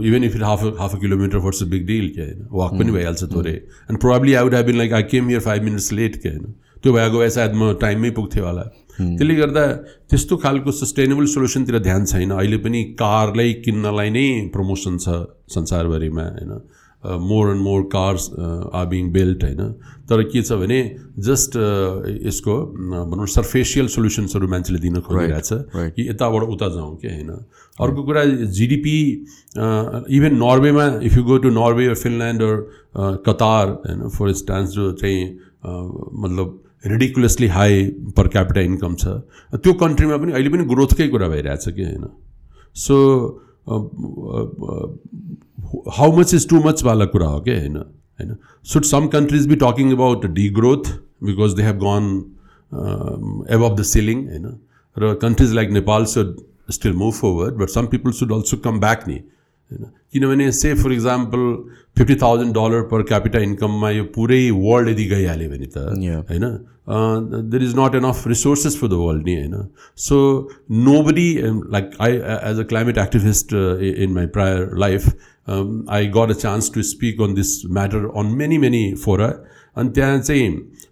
[0.08, 3.24] even if it half half a kilometer first big deal के होइन वाक पनि भइहाल्छ
[3.32, 6.28] थोरै and probably I would have been like I came here five minutes late के
[6.28, 8.62] होइन त्यो भएको भए सायद म टाइममै पुग्थेँ होला
[8.98, 9.64] त्यसले गर्दा
[10.10, 15.18] त्यस्तो खालको सस्टेनेबल सोल्युसनतिर ध्यान छैन अहिले पनि कारलाई किन्नलाई नै प्रमोसन छ
[15.54, 16.52] संसारभरिमा होइन
[17.22, 18.28] more and more cars
[18.74, 19.72] are being built होइन
[20.10, 20.80] तर के छ भने
[21.20, 21.56] जस्ट
[22.26, 22.56] यसको
[23.08, 25.50] भनौँ सर्फेसियल सोल्युसन्सहरू मान्छेले दिन खोजिरहेछ
[25.96, 27.30] कि यताबाट उता जाउँ क्या होइन
[27.78, 28.24] अर्को कुरा
[28.58, 28.96] GDP
[30.18, 32.42] even नर्वेमा if you go to Norway Finland
[33.26, 35.26] Qatar होइन फर इन्स्टान्स जो चाहिँ
[35.66, 37.84] मतलब ridiculously high
[38.16, 39.18] per capita income छ
[39.58, 42.08] त्यो कन्ट्रीमा पनि अहिले पनि ग्रोथकै कुरा भइरहेछ कि होइन
[42.76, 42.98] so
[45.96, 49.56] how much is too much वाला कुरा हो क्या होइन होइन should some countries be
[49.56, 50.92] talking about the growth
[51.24, 52.12] because they have gone
[53.50, 54.46] above the ceiling होइन
[54.96, 56.36] र countries like Nepal should
[56.70, 59.20] still move forward but some people should also come back नि
[59.72, 61.44] किनभने say for example
[61.98, 65.84] fifty thousand dollar per capital इन्कममा यो पुरै world यदि गइहाल्यो भने त
[66.30, 66.44] होइन
[67.50, 69.34] there is not enough resources for the world नि?
[69.34, 70.18] होइन so
[71.02, 71.28] nobody
[71.72, 72.12] like I
[72.50, 73.52] as a climate activist
[73.98, 75.06] in my prior life
[75.90, 79.32] I got a chance to speak on this matter on many many fora
[79.76, 80.48] अनि त्यहाँ चाहिँ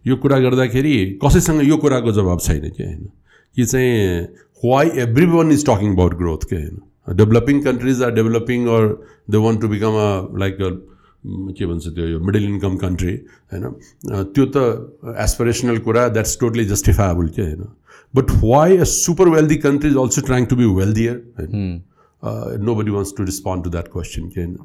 [0.06, 3.08] यो कुरा गर्दाखेरि कसैसँग यो कुराको जवाब छैन कि होइन
[3.56, 4.20] कि चाहिँ
[4.64, 6.78] why every one is talking about growth के होइन
[7.14, 8.86] developing countries are developing or
[9.30, 10.70] they want to become a like a
[11.26, 13.14] के भन्छ त्यो यो मिडल इन्कम कन्ट्री
[13.52, 17.68] होइन त्यो त एसपिरेसनल कुरा द्याट्स टोटली जस्टिफाएबल के होइन
[18.14, 23.14] but why a super wealthy country is also trying to be wealthier होइन nobody wants
[23.16, 24.56] to respond to that question के होइन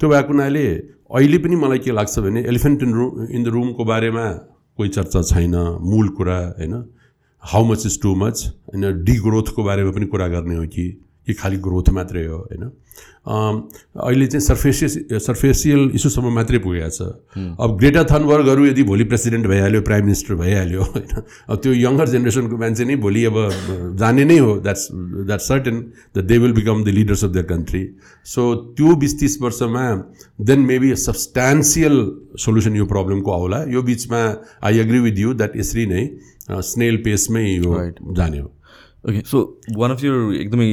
[0.00, 0.64] त्यो भएको हुनाले
[1.10, 4.30] अहिले पनि मलाई के लाग्छ भने elephant in room in the रुमको बारेमा
[4.78, 5.54] कोही चर्चा छैन
[5.86, 6.74] मूल कुरा होइन
[7.42, 10.86] how much is too much होइन डिग्रोथको बारेमा पनि कुरा गर्ने हो कि
[11.28, 12.64] कि खालि ग्रोथ मात्रै हो होइन?
[13.28, 17.00] अहिले चाहिँ सर्फेसियस सर्फेसियल इस्युसम्म मात्रै पुगेको छ।
[17.60, 21.12] अब ग्रेटर थनवर्गहरू यदि भोलि प्रेसिडेन्ट भइहाल्यो प्राइम मिनिस्टर भइहाल्यो होइन?
[21.48, 23.36] अब त्यो यङ्गर जेनेरेसनको मान्छे नै भोलि अब
[24.00, 24.88] जाने नै हो। That's
[25.28, 25.76] that's certain
[26.16, 27.84] the they will become the leaders of the country
[28.26, 29.84] so त्यो बिस तिस वर्षमा
[30.48, 31.96] देन मेबी सब्सटान्सियल
[32.40, 34.22] सोल्युसन यो प्रब्लमको आउला यो बिचमा
[34.64, 36.02] I agree with you that यसरी नै
[36.64, 37.70] स्नेल पेसमै यो
[38.16, 38.48] जाने हो।
[39.08, 39.40] Okay so
[39.76, 40.68] one of your एकदमै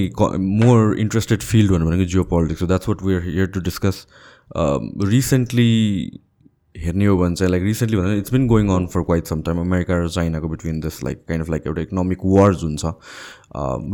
[0.66, 4.06] मोर इन्ट्रेस्टेड फिल्ड भनेको जियो पोलिटिक्स हो that's what we are here to discuss
[5.14, 5.72] recently
[6.76, 9.60] हेर्ने हो भने चाहिँ लाइक रिसेन्टली भन्दा it's been going on for quite some time
[9.60, 12.86] America र चाइनाको between this like kind of like एउटा इकोनोमिक वार्स हुन्छ.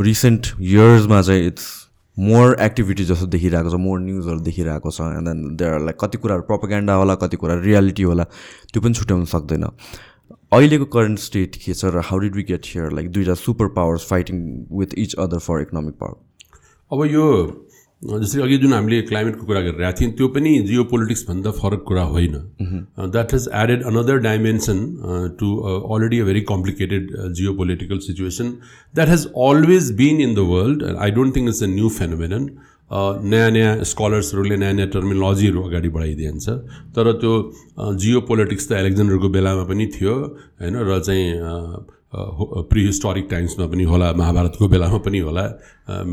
[0.06, 1.70] रिसेन्ट इयर्समा चाहिँ इट्स
[2.18, 6.44] मोर एक्टिभिटी जस्तो देखिरहेको छ मोर न्युजहरू देखिरहेको छ एन्ड देन देयर लाइक कति कुराहरू
[6.48, 8.24] प्रोपोगेन्डा होला कति कुरा रियालिटी होला
[8.74, 9.66] त्यो पनि छुट्याउन सक्दैन।
[10.52, 14.08] अहिलेको करेन्ट स्टेट के छ र how did we get here like दुइटा super powers
[14.08, 14.40] fighting
[14.80, 16.16] with each other for economic power
[16.92, 17.28] अब यो
[18.02, 22.36] जस्तै अघि जुन हामीले क्लाइमेटको कुरा गरिरहेको थियौँ त्यो पनि जियो पोलिटिक्सभन्दा फरक कुरा होइन।
[23.16, 24.80] That has added another dimension
[25.40, 27.12] to already a very complicated
[27.62, 28.50] geopolitical situation
[28.96, 32.50] that has always been in the world I don't think it's a new phenomenon
[32.92, 36.48] नयाँ नयाँ स्कलर्सहरूले नयाँ नयाँ टर्मिनोलोजीहरू अगाडि बढाइदिन्छ।
[36.92, 37.32] तर त्यो
[37.96, 40.14] जियो पोलिटिक्स त एलेक्जेन्डरको बेलामा पनि थियो
[40.60, 40.76] होइन?
[40.76, 41.26] र चाहिँ
[42.12, 45.46] प्रि हिस्टोरिक टाइम्समा पनि होला महाभारतको बेलामा पनि होला।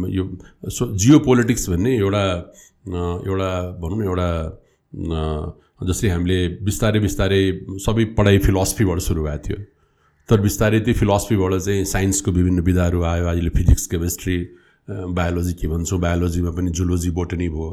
[0.07, 0.23] यो
[0.71, 2.25] सो जियो पोलिटिक्स भन्ने एउटा
[3.27, 3.51] एउटा
[3.83, 4.29] भनौँ न एउटा
[5.83, 7.43] जस्तै हामीले बिस्तारै बिस्तारै
[7.83, 9.59] सबै पढाइ फिलोसफीबाट सुरु भएको थियो।
[10.29, 14.39] तर बिस्तारै त्यो फिलोसफीबाट चाहिँ साइन्सको विभिन्न विधाहरू आयो अहिले फिजिक्स केमिस्ट्री
[14.89, 17.71] बायोलोजी के भन्छौँ। बायोलोजीमा पनि जुलोजी बोटनी भयो।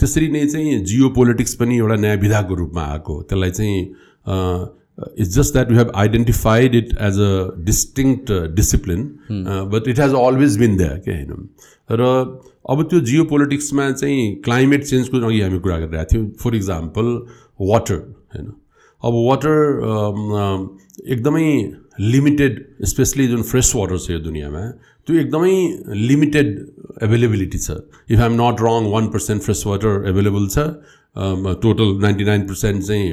[0.00, 3.80] त्यसरी नै चाहिँ जियो पोलिटिक्स पनि एउटा नयाँ विधाको रूपमा आएको त्यसलाई चाहिँ
[5.18, 7.32] it's just that you have identified it as a
[7.64, 9.02] distinct discipline
[9.72, 11.48] but it has always been that क्या होइन?
[11.90, 12.02] र
[12.70, 17.06] अब त्यो जियो पोलिटिक्समा चाहिँ क्लाइमेट चेन्जको अघि हामी कुरा गरिरहेको थियौँ। फर इक्जाम्पल
[17.60, 17.96] वाटर
[18.34, 18.52] होइन?
[19.02, 19.54] अब वाटर
[21.08, 21.46] एकदमै
[22.00, 24.62] लिमिटेड स्पेसली जुन फ्रेस वाटर छ यो दुनियाँमा
[25.06, 25.56] त्यो एकदमै
[26.08, 26.48] लिमिटेड
[27.02, 27.76] एभाइलेबिलिटी छ।
[28.10, 30.58] If I'm not wrong one percent fresh water available छ
[31.62, 33.12] टोटल नाइन्टी नाइन पर्सेन्ट चाहिँ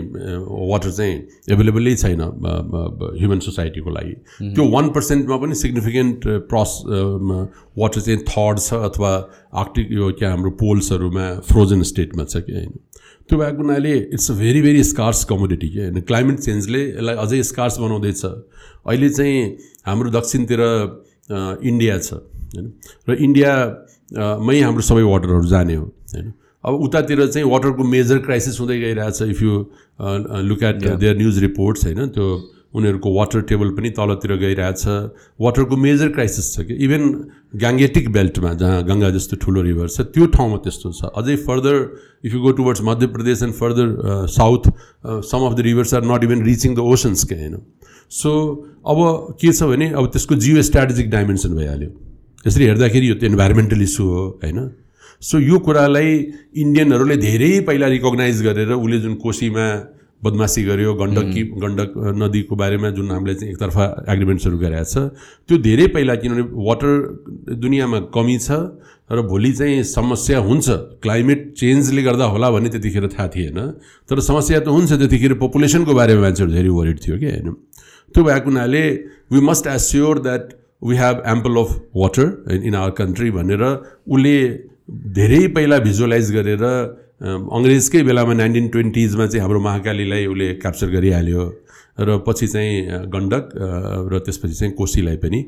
[0.72, 1.16] वाटर चाहिँ
[1.52, 4.14] एभाइलेबलै छैन ह्युमन सोसाइटीको लागि।
[4.54, 9.14] त्यो वान पर्सेन्टमा पनि सिग्निफिकेन्ट प्रस वाटर चाहिँ थर्ड छ अथवा
[9.64, 12.78] आर्टिक यो क्या हाम्रो पोल्सहरूमा फ्रोजन स्टेटमा छ कि होइन।
[13.30, 15.82] त्यो भएको हुनाले it's a very very scarce commodity के?
[15.82, 19.38] होइन क्लाइमेट चेन्जले यसलाई अझै स्कार्स बनाउँदैछ। अहिले चाहिँ
[19.88, 20.62] हाम्रो दक्षिणतिर
[21.64, 22.68] इन्डिया छ होइन?
[23.10, 26.34] र इन्डियामै हाम्रो सबै वाटरहरू जाने हो होइन?
[26.64, 29.54] अब उतातिर चाहिँ वाटरको मेजर क्राइसिस हुँदै गइरहेछ if you
[30.48, 32.08] look at their news reports होइन?
[32.16, 32.28] त्यो
[32.74, 34.84] उनीहरूको वाटर टेबल पनि तलतिर गइरहेछ।
[35.42, 36.74] वाटरको मेजर क्राइसिस छ कि?
[36.76, 37.04] इभन
[37.56, 41.76] ग्याङ्गेटिक बेल्टमा जहाँ गङ्गा जस्तो ठुलो रिभर छ त्यो ठाउँमा त्यस्तो छ। अझै further
[42.26, 43.88] if you go towards Madhya Pradesh and further
[44.36, 44.64] south
[45.26, 47.56] some of the rivers are not even reaching the oceans के होइन
[48.12, 48.32] सो
[48.88, 49.00] अब
[49.42, 51.90] के छ भने अब त्यसको जियो स्ट्राटेजिक डाइमेन्सन भइहाल्यो।
[52.48, 54.60] यसरी हेर्दाखेरि यो त इन्भाइरोमेन्टल इस्यु हो होइन?
[55.22, 56.12] सो यो कुरालाई
[56.64, 59.66] इन्डियनहरूले धेरै पहिला रिकगनाइज गरेर उसले जुन कोसीमा
[60.24, 64.98] बदमासी गर्यो गण्डकी गण्डक नदीको बारेमा जुन हामीले चाहिँ एकतर्फा एग्रिमेन्ट्सहरू गरेका छ
[65.48, 66.94] त्यो धेरै पहिला किनभने वाटर
[67.64, 68.50] दुनियाँमा कमी छ
[69.08, 70.68] र भोलि चाहिँ समस्या हुन्छ।
[71.00, 73.60] क्लाइमेट चेन्जले गर्दा होला भन्ने त्यतिखेर थाहा थिएन।
[74.10, 77.48] तर समस्या त हुन्छ त्यतिखेर पपुलेसनको बारेमा मान्छेहरू धेरै वरिड थियो कि होइन?
[78.12, 78.84] त्यो भएको हुनाले
[79.32, 80.44] we must assure that
[80.84, 82.28] we have ample of water
[82.68, 84.36] in our country भनेर उसले
[85.16, 86.64] धेरै पहिला भिजुअलाइज गरेर
[87.22, 91.44] अङ्ग्रेजकै बेलामा नाइन्टिन ट्वेन्टिजमा चाहिँ हाम्रो महाकालीलाई उसले क्याप्चर गरिहाल्यो
[91.98, 93.46] र पछि चाहिँ गण्डक
[94.14, 95.40] र त्यसपछि चाहिँ कोसीलाई पनि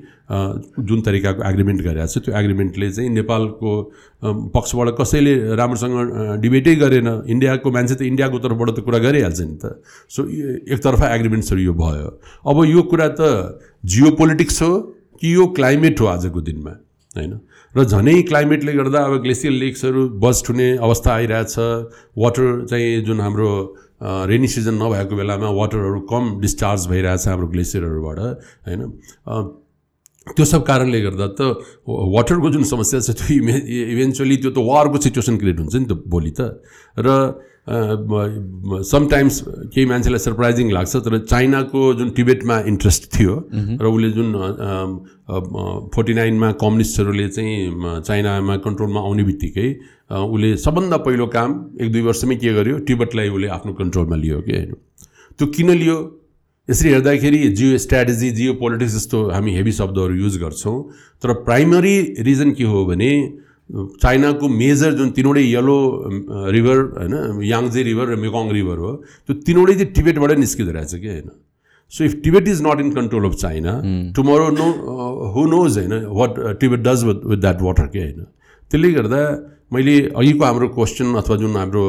[0.82, 3.74] जुन तरिकाको एग्रिमेन्ट गरेको छ त्यो एग्रिमेन्टले चाहिँ नेपालको
[4.58, 9.78] पक्षबाट कसैले राम्रोसँग डिबेटै गरेन इन्डियाको मान्छे त इन्डियाको तर्फबाट त कुरा गरिहाल्छ नि त।
[10.10, 10.26] सो
[10.74, 12.10] एकतर्फा एग्रिमेन्ट्सहरू यो भयो।
[12.50, 14.74] अब यो कुरा त जियो पोलिटिक्स हो
[15.22, 16.74] कि यो क्लाइमेट हो आजको दिनमा
[17.14, 17.34] होइन?
[17.80, 21.56] र झनै क्लाइमेटले गर्दा अब ग्लेसियल लेक्सहरू बस्ट हुने अवस्था आइरहेछ।
[22.20, 23.52] वाटर चाहिँ जुन हाम्रो
[24.28, 28.82] रेनी सिजन नभएको बेलामा वाटरहरू कम डिस्चार्ज भइरहेछ हाम्रो ग्लेसियरहरूबाट होइन?
[30.28, 31.42] त्यो सब कारणले गर्दा त
[31.88, 33.56] वाटरको जुन समस्या छ त्यो इभे
[33.94, 36.60] इभेन्चुली त्यो त वारको सिचुएसन क्रिएट हुन्छ नि त भोलि त।
[37.00, 37.08] र
[37.70, 44.30] समटाइम्स केही मान्छेलाई सरप्राइजिङ लाग्छ तर चाइनाको जुन टिबेटमा इन्ट्रेस्ट थियो र उसले जुन
[45.96, 49.68] फोर्टी नाइनमा कम्युनिस्टहरूले चाहिँ चाइनामा कन्ट्रोलमा आउने बित्तिकै
[50.12, 51.50] उसले सबभन्दा पहिलो काम
[51.82, 54.72] एक दुई वर्षमै के गर्यो टिबेटलाई उसले आफ्नो कन्ट्रोलमा लियो कि होइन।
[55.38, 55.98] त्यो किन लियो?
[56.68, 60.78] यसरी हेर्दाखेरि जियो स्ट्राटेजी जियो पोलिटिक्स जस्तो हामी हेभी शब्दहरू युज गर्छौँ
[61.22, 61.96] तर प्राइमरी
[62.28, 63.12] रिजन के हो भने
[64.02, 65.78] चाइनाको मेजर जुन तिनवटै यल्लो
[66.56, 68.92] रिभर होइन याङजे रिभर र मेकङ रिभर हो
[69.28, 71.30] त्यो तिनवटै चाहिँ टिबेटबाटै निस्किँदो रहेछ कि होइन?
[71.94, 73.76] So if Tibet is not in control of China
[74.16, 74.68] tomorrow no
[75.36, 78.26] who knows होइन what Tibet does with with that water के होइन?
[78.72, 79.22] त्यसले गर्दा
[79.74, 81.84] मैले अघिको हाम्रो क्वेसन अथवा जुन हाम्रो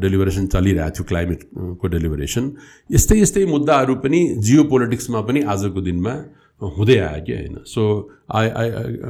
[0.00, 2.44] डेलिभरेसन चलिरहेको थियो क्लाइमेटको डेलिभरेसन
[2.90, 6.14] यस्तै यस्तै मुद्दाहरू पनि जियो पोलिटिक्समा पनि आजको दिनमा
[6.60, 7.60] Hudaya again.
[7.64, 8.48] So I,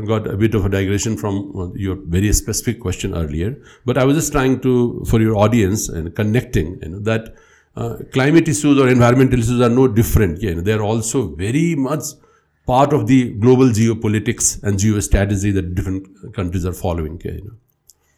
[0.04, 4.16] got a bit of a digression from your very specific question earlier, but I was
[4.16, 7.34] just trying to, for your audience and connecting, that
[7.76, 10.40] uh, climate issues or environmental issues are no different.
[10.40, 12.04] They are also very much
[12.66, 17.20] part of the global geopolitics and geostrategy that different countries are following.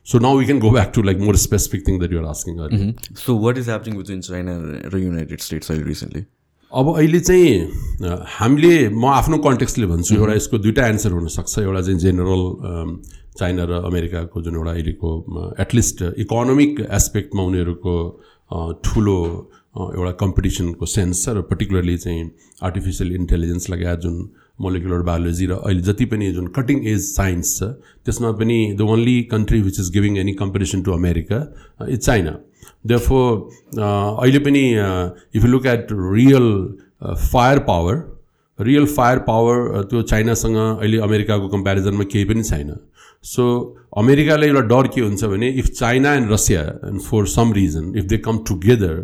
[0.05, 2.61] So now we can go back to like more specific thing that you are asking
[2.61, 2.79] earlier.
[2.79, 3.15] Mm-hmm.
[3.15, 6.25] So what is happening between China and the United States recently?
[6.73, 11.99] अब अहिले चाहिँ हामीले म आफ्नो कन्टेक्स्टले भन्छु एउटा यसको दुइटा एन्सर हुनसक्छ एउटा चाहिँ
[11.99, 12.43] जेनरल
[13.39, 15.09] चाइना र अमेरिकाको जुन एउटा अहिलेको
[15.65, 17.95] एटलिस्ट इकोनोमिक एस्पेक्टमा उनीहरूको
[18.85, 19.17] ठुलो
[19.97, 22.31] एउटा कम्पिटिसनको सेन्स छ र पर्टिकुलरली चाहिँ
[22.63, 24.21] आर्टिफिसियल इन्टेलिजेन्स लगायत जुन
[24.61, 27.71] मोलिकुलर बायोलोजी र अहिले जति पनि जुन कटिङ एज साइन्स छ
[28.05, 31.41] त्यसमा पनि the only country which is giving any competition to America
[31.89, 32.37] is China
[32.91, 33.31] Therefore,
[33.79, 34.63] अहिले पनि
[35.37, 36.47] if you look at real
[37.33, 37.97] fire power
[38.59, 42.73] real fire power त्यो चाइनासँग अहिले अमेरिकाको कम्पेरिजनमा केही पनि छैन।
[43.25, 43.45] सो
[43.99, 48.05] अमेरिकालाई एउटा डर के हुन्छ भने if China and Russia and for some reason if
[48.13, 48.95] they come together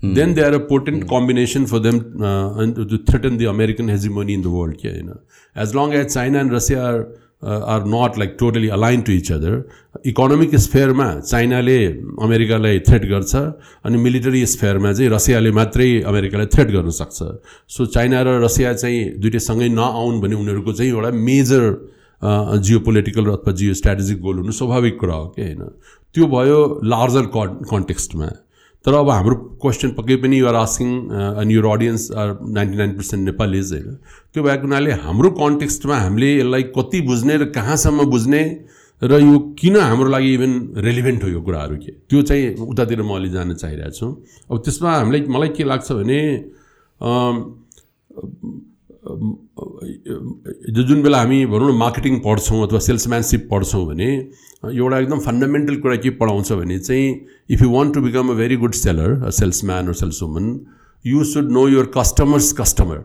[0.00, 1.98] then they are a potent combination for them
[2.90, 5.12] to threaten the American hegemony in the world के होइन
[5.56, 6.98] as long as China and Russia are
[7.44, 9.54] are not like totally align to each other
[10.06, 11.78] economic स्फेयरमा चाइनाले
[12.22, 13.34] अमेरिकालाई threat गर्छ
[13.84, 17.18] अनि military स्फेयरमा चाहिँ रसियाले मात्रै अमेरिकालाई threat गर्न सक्छ.
[17.68, 21.64] सो चाइना र रसिया चाहिँ दुइटैसँगै नआउन् भने उनीहरूको चाहिँ एउटा मेजर
[22.22, 25.62] जियो पोलिटिकल अथवा जियो स्ट्राटेजिक गोल हुनु स्वाभाविक कुरा हो कि होइन?
[26.14, 28.28] त्यो भयो लार्जर कन् कन्टेक्स्टमा
[28.84, 30.90] तर अब हाम्रो क्वेसन पक्कै पनि युआर आस्किङ
[31.40, 33.94] अनि your audience are ninety nine percent Nepalese होइन
[34.34, 38.42] त्यो भएको हुनाले हाम्रो कन्टेक्स्टमा हामीले यसलाई कति बुझ्ने र कहाँसम्म बुझ्ने
[39.02, 40.52] र यो किन हाम्रो लागि इभन
[40.84, 41.92] रेलिभेन्ट हो यो कुराहरू के?
[42.08, 44.06] त्यो चाहिँ उतातिर म अलि जान चाहिरहेको छु।
[44.50, 46.20] अब त्यसमा हामीलाई मलाई के लाग्छ भने
[50.76, 54.08] जुन बेला हामी भनौँ न मार्केटिङ पढ्छौँ अथवा सेल्सम्यानसिप पढ्छौँ भने
[54.72, 58.56] एउटा एकदम फन्डामेन्टल कुरा के पढाउँछ भने चाहिँ if you want to become a very
[58.56, 60.60] good seller salesman र sales woman
[61.06, 62.96] you should know your customers customer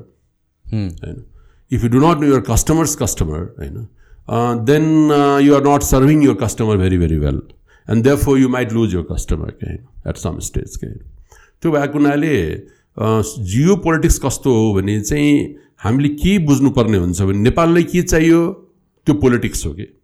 [0.65, 1.23] होइन
[1.71, 3.87] if you do not know your customers customer होइन
[4.65, 4.83] then
[5.43, 7.41] you are not serving your customer very very well
[7.89, 11.97] and therefore you might lose your customer के होइन at some stage के त्यो भएको
[11.99, 12.35] हुनाले
[12.99, 18.39] Jio politics कस्तो हो भने चाहिँ हामीले के बुझ्नुपर्ने हुन्छ भने नेपाललाई के चाहियो?
[19.05, 19.98] त्यो पोलिटिक्स हो कि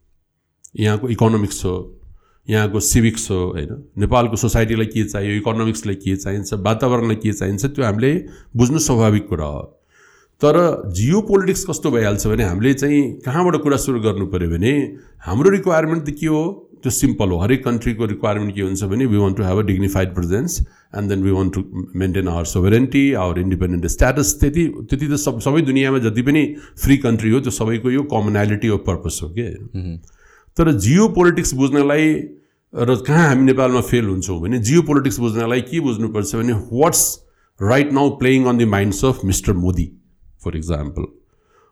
[0.80, 1.76] यहाँको इकोनोमिक्स हो
[2.48, 3.70] यहाँको सिभिक्स हो होइन?
[3.98, 8.12] नेपालको सोसाइटीलाई के चाहियो इकोनोमिक्सलाई के चाहिन्छ वातावरणलाई के चाहिन्छ त्यो हामीले
[8.58, 9.64] बुझ्नु स्वाभाविक कुरा हो।
[10.42, 10.56] तर
[10.92, 14.74] जियो पोलिटिक्स कस्तो भइहाल्छ भने हामीले चाहिँ कहाँबाट कुरा सुरु गर्नु पऱ्यो भने
[15.26, 16.44] हाम्रो रिक्वायरमेन्ट त के हो?
[16.84, 20.14] त्यो सिम्पल हो। हरेक कन्ट्रीको रिक्वायरमेन्ट के हुन्छ भने we want to have a dignified
[20.16, 20.60] presence
[20.98, 21.64] and then we want to
[22.00, 26.44] maintain our sovereignty our independent status त्यति त्यति त सब सबै दुनियाँमा जति पनि
[26.84, 29.48] फ्री कन्ट्री हो त्यो सबैको यो कमनालिटी अफ पर्पज हो कि?
[30.58, 32.14] तर जियो पोलिटिक्स बुझ्नलाई
[32.74, 37.04] र कहाँ हामी नेपालमा फेल हुन्छौँ भने जियो पोलिटिक्स बुझ्नलाई के बुझ्नुपर्छ भने what's
[37.60, 39.92] right now playing on the minds of mister Modi
[40.46, 41.14] for example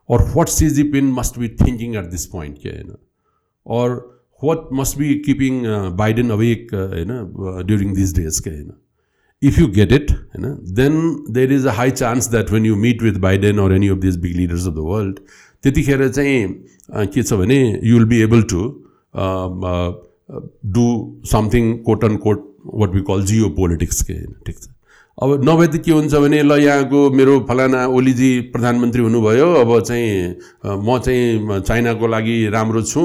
[0.10, 3.00] or what CG Ping must be thinking at this point, you know,
[3.66, 3.90] or
[4.42, 5.62] what must be keeping
[5.98, 7.12] Biden awake होइन
[7.68, 8.72] during this days के होइन?
[9.42, 10.98] If you get it होइन then
[11.34, 14.16] there is a high chance that when you meet with Biden or any of this
[14.18, 15.20] big leaders of the world
[15.64, 18.62] त्यतिखेर चाहिँ के छ भने you will be able to
[20.76, 20.86] do
[21.32, 22.46] something quote and quote
[22.76, 23.24] what we call
[23.58, 24.68] geopolitics के होइन ठिक छ?
[25.18, 30.08] अब नभए त के हुन्छ भने ल यहाँको मेरो फलाना ओलीजी प्रधानमन्त्री हुनुभयो अब चाहिँ
[30.66, 33.04] म चाहिँ चाइनाको लागि राम्रो छु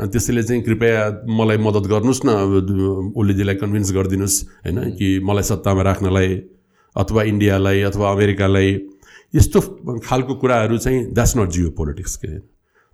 [0.00, 1.02] त्यसैले चाहिँ कृपया
[1.38, 6.40] मलाई मद्दत गर्नुहोस् न ओलीजीलाई कन्भिन्स गरिदिनुहोस् होइन कि मलाई सत्तामा राख्नलाई
[6.96, 8.72] अथवा इन्डियालाई अथवा अमेरिकालाई
[9.34, 9.60] यस्तो
[10.04, 12.38] खालको कुराहरू चाहिँ द्याट्स नट जियो पोलिटिक्स के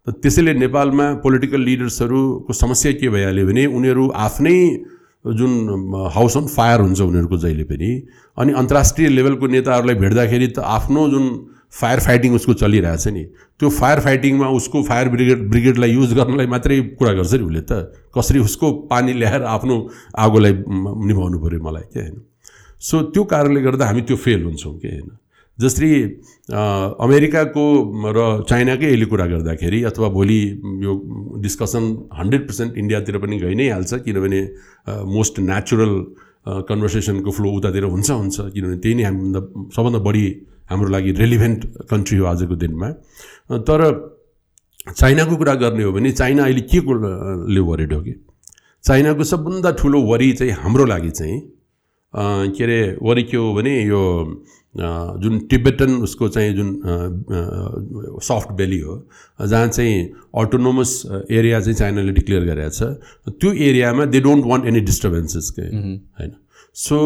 [0.06, 4.56] त्यसैले नेपालमा पोलिटिकल लिडर्सहरूको समस्या के भइहाल्यो भने उनीहरू आफ्नै
[5.38, 5.52] जुन
[6.14, 7.90] हाउस अन फायर हुन्छ उनीहरूको जहिले पनि
[8.38, 11.28] अनि अन्तर्राष्ट्रिय लेभलको नेताहरूलाई भेट्दाखेरि त आफ्नो जुन
[11.80, 13.24] फायर फाइटिङ उसको चलिरहेछ नि
[13.60, 17.92] त्यो फायर फाइटिङमा उसको फायर ब्रिगेड ब्रिगेडलाई युज गर्नलाई मात्रै कुरा गर्छ नि उसले त
[18.16, 19.76] कसरी उसको पानी ल्याएर आफ्नो
[20.26, 20.52] आगोलाई
[21.10, 22.22] निभाउनु पऱ्यो मलाई के होइन?
[22.80, 25.10] सो त्यो कारणले गर्दा हामी त्यो फेल हुन्छौँ कि होइन?
[25.58, 25.90] जसरी
[27.04, 27.64] अमेरिकाको
[28.16, 28.18] र
[28.48, 30.40] चाइनाकै अहिले कुरा गर्दाखेरि अथवा भोलि
[30.84, 30.92] यो
[31.42, 31.84] डिस्कसन
[32.18, 34.40] हन्ड्रेड पर्सेन्ट इन्डियातिर पनि गइ नै हाल्छ किनभने
[35.14, 35.94] मोस्ट नेचुरल
[36.68, 39.40] कन्भर्सेसनको फ्लो उतातिर हुन्छ हुन्छ। किनभने त्यही नै हामीभन्दा
[39.76, 40.24] सबभन्दा बढी
[40.70, 42.88] हाम्रो लागि रेलिभेन्ट कन्ट्री हो आजको दिनमा।
[43.68, 43.80] तर
[44.96, 46.80] चाइनाको कुरा गर्ने हो भने चाइना अहिले के
[47.54, 48.14] ले वरिड हो कि?
[48.84, 51.38] चाइनाको सबभन्दा ठुलो वरि चाहिँ हाम्रो लागि चाहिँ
[52.14, 54.00] के अरे वरि के हो भने यो
[54.74, 56.68] जुन टिबेटन उसको चाहिँ जुन
[58.22, 58.94] सफ्ट बेली हो
[59.40, 60.04] जहाँ चाहिँ
[60.42, 60.90] अटोनोमस
[61.30, 62.82] एरिया चाहिँ चाइनाले डिक्लेयर गरेको छ।
[63.30, 66.32] त्यो एरियामा they don't want any disturbances के होइन?
[66.76, 66.96] सो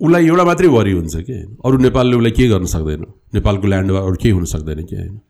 [0.00, 3.04] उसलाई एउटा मात्रै वरि हुन्छ कि अरू नेपालले उसलाई के गर्न सक्दैन?
[3.34, 5.20] नेपालको ल्यान्डमा अरू केही हुन सक्दैन कि होइन?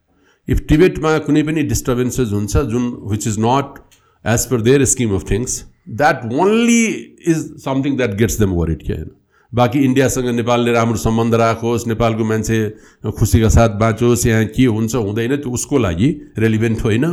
[0.48, 3.78] इफ टिबेटमा कुनै पनि डिस्टर्बेन्सेस हुन्छ जुन which is not
[4.24, 5.62] as per their scheme of things
[6.00, 6.82] that only
[7.28, 9.10] is something that gets them worried के होइन?
[9.52, 12.58] बाँकी इन्डियासँग नेपालले राम्रो सम्बन्ध राखोस् नेपालको मान्छे
[13.18, 16.08] खुसीका साथ बाँचोस् यहाँ के हुन्छ हुँदैन त्यो उसको लागि
[16.38, 17.06] रेलिभेन्ट होइन।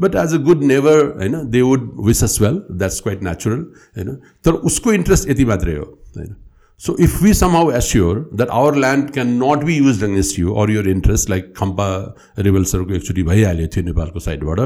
[0.00, 3.64] But as a good neighbour होइन they would wish us well that's quite natural
[3.96, 5.84] होइन। तर उसको इन्ट्रेस्ट यति मात्रै हो
[6.16, 6.34] होइन।
[6.80, 10.70] So if we somehow assure that our land can not be use against you or
[10.70, 11.88] your interest like Khampa
[12.38, 14.60] रिभल्सहरूको एकचोटि भइहाल्यो थियो नेपालको साइडबाट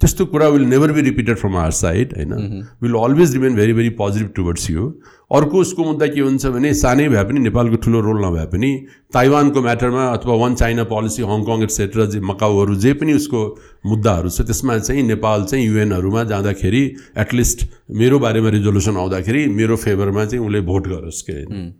[0.00, 3.90] त्यस्तो कुरा will never be repeated from our side होइन। Will always remain very very
[3.98, 4.92] positive towards you
[5.30, 8.70] अर्को उसको मुद्दा के हुन्छ भने सानै भए पनि नेपालको ठुलो रोल नभए पनि
[9.14, 13.42] ताइवानको म्याटरमा अथवा one China policy Hong Kong etcetera जे मकाउहरू जे पनि उसको
[13.86, 16.82] मुद्दाहरू छ त्यसमा चाहिँ नेपाल चाहिँ युएनहरूमा जाँदाखेरि
[17.24, 17.62] एटलिस्ट
[18.02, 21.70] मेरो बारेमा रिजोल्युसन आउँदाखेरि मेरो फेभरमा चाहिँ उसले भोट गरोस् के होइन।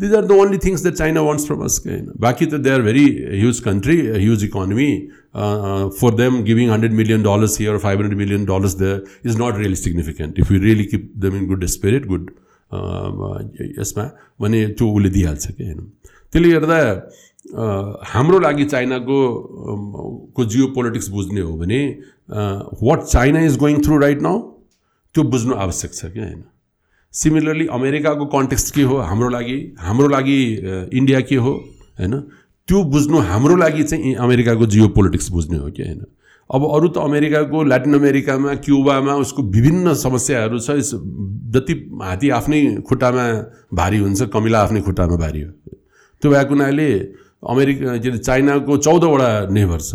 [0.00, 2.70] These are the only things the China wants from us के होइन। बाँकी त they
[2.70, 3.06] are very
[3.38, 4.90] huge country huge economy
[6.02, 8.92] for them giving hundred million dollars here five hundred million dollars the
[9.26, 12.30] is not really significant if you really keep them in good spirit good
[12.72, 14.04] यसमा
[14.40, 15.80] भने त्यो उसले दिइहाल्छ कि होइन
[16.32, 16.78] त्यसले गर्दा
[18.06, 19.18] हाम्रो लागि चाइनाको
[20.36, 21.80] को जियो पोलिटिक्स बुझ्ने हो भने
[22.82, 24.40] what China is going through right now
[25.14, 26.42] त्यो बुझ्नु आवश्यक छ कि होइन
[27.14, 30.38] सिमिलरली अमेरिकाको कन्टेक्स्ट के हो हाम्रो लागि हाम्रो लागि
[30.92, 31.52] इन्डिया के हो
[31.98, 32.20] होइन
[32.68, 36.04] त्यो बुझ्नु हाम्रो लागि चाहिँ अमेरिकाको जियो पोलिटिक्स बुझ्ने हो कि होइन
[36.50, 40.70] अब अरू त अमेरिकाको ल्याटिन अमेरिकामा क्युबामा उसको विभिन्न समस्याहरू छ।
[41.50, 43.26] जति हात्ती आफ्नै खुट्टामा
[43.74, 45.50] भारी हुन्छ कमिला आफ्नै खुट्टामा भारी हो।
[46.22, 46.88] त्यो भएको हुनाले
[47.48, 49.92] अमेरिका के अरे चाइनाको चौधवटा नेभर छ।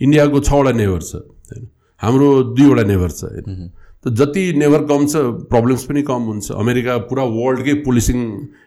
[0.00, 1.68] इन्डियाको छवटा नेभर छ होइन।
[2.00, 3.70] हाम्रो दुईवटा नेभर छ होइन।
[4.04, 5.14] त जति नेभर कम छ
[5.48, 8.18] प्रब्लम्स पनि कम हुन्छ। अमेरिका पुरा वर्ल्डकै पुलिसिङ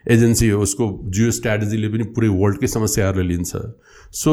[0.07, 3.51] एजेन्सी हो। उसको जियो स्ट्राटेजीले पनि पुरै वर्ल्डकै समस्याहरूलाई लिन्छ।
[4.15, 4.31] सो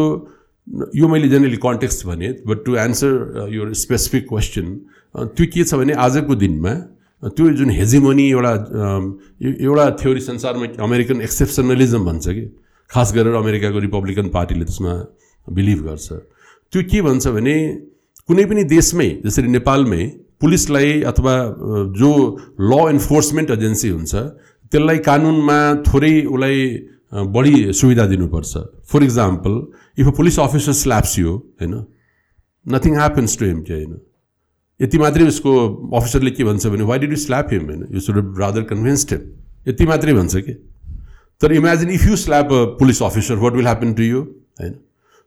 [0.69, 4.67] यो मैले जेनरली कन्टेक्स्ट भने बट टु एन्सर यो स्पेसिफिक क्वेसन
[5.37, 6.73] त्यो के छ भने आजको दिनमा
[7.23, 9.05] uh, त्यो जुन हेजिमोनी एउटा um,
[9.43, 12.45] एउटा थ्योरी संसारमा अमेरिकन एक्सेप्सनलिजम भन्छ कि
[12.91, 14.95] खास गरेर अमेरिकाको रिपब्लिकन पार्टीले त्यसमा
[15.47, 16.09] बिलिभ गर्छ।
[16.73, 17.57] त्यो के भन्छ भने
[18.29, 20.03] कुनै पनि देशमै जसरी नेपालमै
[20.41, 22.11] पुलिसलाई अथवा uh, जो
[22.61, 24.15] ल इन्फोर्समेन्ट एजेन्सी हुन्छ
[24.73, 25.59] त्यसलाई कानुनमा
[25.91, 26.59] थोरै उसलाई
[27.13, 28.57] बढी सुविधा दिनुपर्छ।
[28.89, 29.61] For example
[29.99, 31.75] if a police officer slaps you होइन
[32.67, 34.01] नथिङ ह्यापन्स टु हिम के होइन।
[34.81, 35.53] यति मात्रै उसको
[35.97, 39.23] अफिसरले के भन्छ भने why did you slap him होइन। You should rather convinced him
[39.69, 40.53] यति मात्रै भन्छ कि?
[41.41, 44.21] तर imagine if you slap a police officer what will happen to you
[44.61, 44.75] होइन।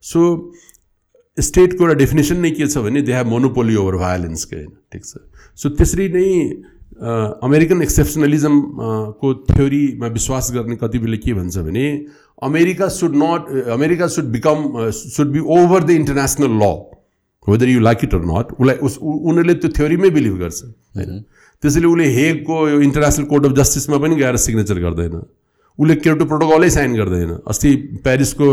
[0.04, 0.54] सो
[1.38, 5.18] स्टेटको एउटा डेफिनेसन नै के छ भने दे हेभ मोनोपोली ओभर भायोलेन्सको होइन। ठिक छ।
[5.56, 6.28] सो त्यसरी नै
[6.98, 11.86] अमेरिकन एक्सेप्सनलिजमको थ्योरीमा विश्वास गर्ने कति बेला के भन्छ भने
[12.44, 16.72] America should not America should become should be over the international law
[17.48, 21.20] whether you like it or not उसलाई उस उनीहरूले त्यो थ्योरीमै बिलिभ गर्छ होइन?
[21.64, 25.16] त्यसैले उसले हेगको यो इन्टरनेसनल कोर्ट अफ जस्टिसमा पनि गएर सिग्नेचर गर्दैन।
[25.80, 28.48] उसले क्योटो प्रोटोकलै साइन गर्दैन। अस्ति प्यारिसको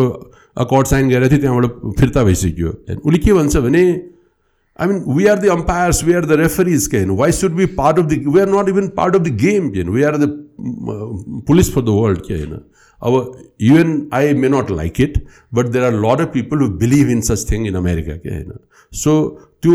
[0.59, 2.71] अकर्ड साइन गरेको थियो त्यहाँबाट फिर्ता भइसक्यो।
[3.07, 3.85] उसले के भन्छ भने
[4.80, 7.16] I mean, we are the umpires, we are the referees, Ken.
[7.16, 8.26] Why should we part of the?
[8.28, 9.92] We are not even part of the game, Ken.
[9.92, 12.64] We are the mm, uh, police for the world, Ken.
[13.02, 15.18] Our you and I may not like it,
[15.52, 18.54] but there are a lot of people who believe in such thing in America, Ken.
[18.92, 19.14] So
[19.62, 19.74] त्यो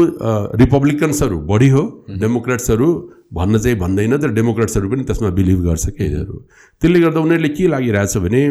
[0.59, 1.83] रिपब्लिकन्सहरू बढी हो
[2.19, 2.89] डेमोक्रेट्सहरू
[3.35, 6.37] भन्न चाहिँ भन्दैन तर डेमोक्रेट्सहरू पनि त्यसमा believe गर्छ केहीहरू
[6.81, 8.43] त्यसले गर्दा उनीहरूले के लागिरहेछ भने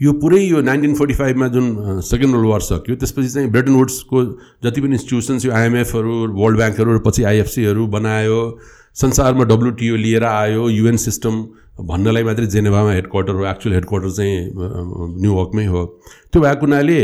[0.00, 4.24] यो पुरै यो नाइन्टिन फोर्टी फाइभमा जुन सेकेन्ड वर्ल्ड वार सक्यो त्यसपछि चाहिँ ब्रिटन वुड्सको
[4.64, 8.40] जति पनि इन्स्टिट्युसन्स यो आइएमएफहरू वर्ल्ड ब्याङ्कहरू पछि आइएफसीहरू बनायो
[9.02, 11.42] संसारमा डब्लुटिओ लिएर आयो युएन सिस्टम
[11.88, 15.84] भन्नलाई मात्रै जेनेभामा हेड क्वार्टर हो एक्चुअल हेड क्वार्टर चाहिँ न्युयोर्कमै हो।
[16.32, 17.00] त्यो भएको हुनाले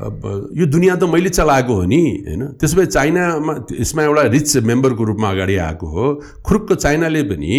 [0.00, 2.42] यो दुनियाँ त मैले चलाएको हो नि होइन?
[2.56, 6.04] त्यसो भए चाइनामा यसमा एउटा रिच मेम्बरको रूपमा अगाडि आएको हो।
[6.40, 7.52] खुरुक्क चाइनाले पनि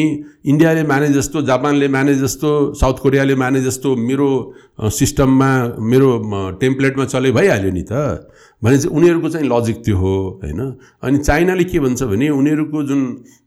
[0.45, 4.29] इन्डियाले माने जस्तो जापानले माने जस्तो साउथ कोरियाले माने जस्तो मेरो
[4.89, 6.09] सिस्टममा मेरो
[6.61, 7.93] टेम्प्लेटमा चले भइहाल्यो नि त।
[8.61, 10.59] भने चाहिँ उनीहरूको चाहिँ लजिक त्यो हो होइन?
[11.03, 13.01] अनि चाइनाले के भन्छ भने उनीहरूको जुन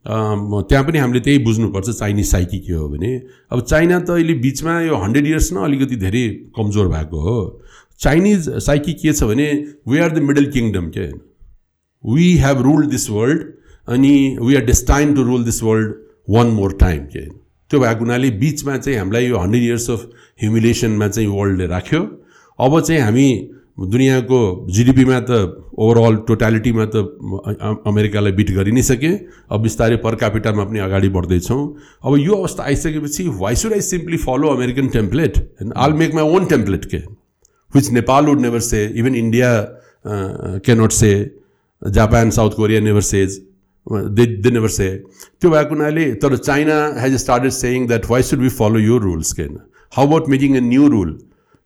[0.07, 3.11] त्यहाँ पनि हामीले त्यही बुझ्नुपर्छ चाइनिज साइकी के हो भने।
[3.51, 7.39] अब चाइना त अहिले बिचमा यो हन्ड्रेड इयर्स न अलिकति धेरै कमजोर भएको हो।
[7.99, 9.47] चाइनिज साइकी के छ भने
[9.87, 11.07] we are the middle kingdom के
[12.03, 13.43] we have ruled this world
[13.87, 15.93] अनि we are destine to rule this world
[16.29, 17.25] one more time के
[17.71, 20.07] त्यो भएको हुनाले बिचमा चाहिँ हामीलाई यो हन्ड्रेड इयर्स अफ
[20.41, 22.01] ह्युमिलेसनमा चाहिँ वर्ल्डले राख्यो
[22.59, 23.27] अब चाहिँ हामी
[23.79, 24.37] दुनियाँको
[24.71, 25.37] जिडिपीमा त
[25.77, 27.01] ओभरअल टोटालिटीमा त
[27.87, 29.09] अमेरिकालाई बिट गरि नै सके
[29.51, 31.59] अब बिस्तारै पर क्यापिटामा पनि अगाडि बढ्दैछौँ
[32.03, 36.35] अब यो अवस्था आइसकेपछि why should I simply follow American template and all make my
[36.35, 37.01] own template के
[37.74, 41.30] which Nepal would never say, even India uh, cannot say,
[41.90, 43.40] Japan, South Korea never says,
[43.86, 44.88] Well, they, they never say.
[45.40, 49.32] त्यो भएको हुनाले तर China has started saying that why should we follow यो rules
[49.38, 49.56] can
[49.96, 51.18] how about making a new rule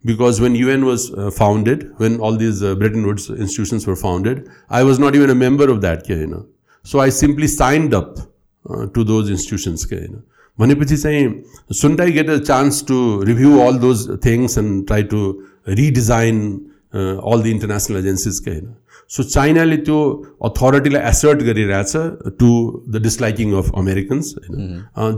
[0.05, 4.41] because when UN was uh, founded, when all these uh, Bretton Woods institutions were founded,
[4.69, 6.41] I was not even a member of that, you know.
[6.85, 10.21] So I simply signed up uh, to those institutions, you know.
[10.60, 11.28] भनेपछि चाहिँ
[11.82, 15.22] soon I get a chance to review all those things and try to
[15.68, 16.44] redesign
[16.94, 18.68] all the international agencies के होइन?
[19.10, 19.98] So चाइनाले त्यो
[20.44, 21.92] अथोरिटीलाई assert गरिरहेछ
[22.40, 22.50] to
[22.88, 24.58] the disliking of Americans होइन?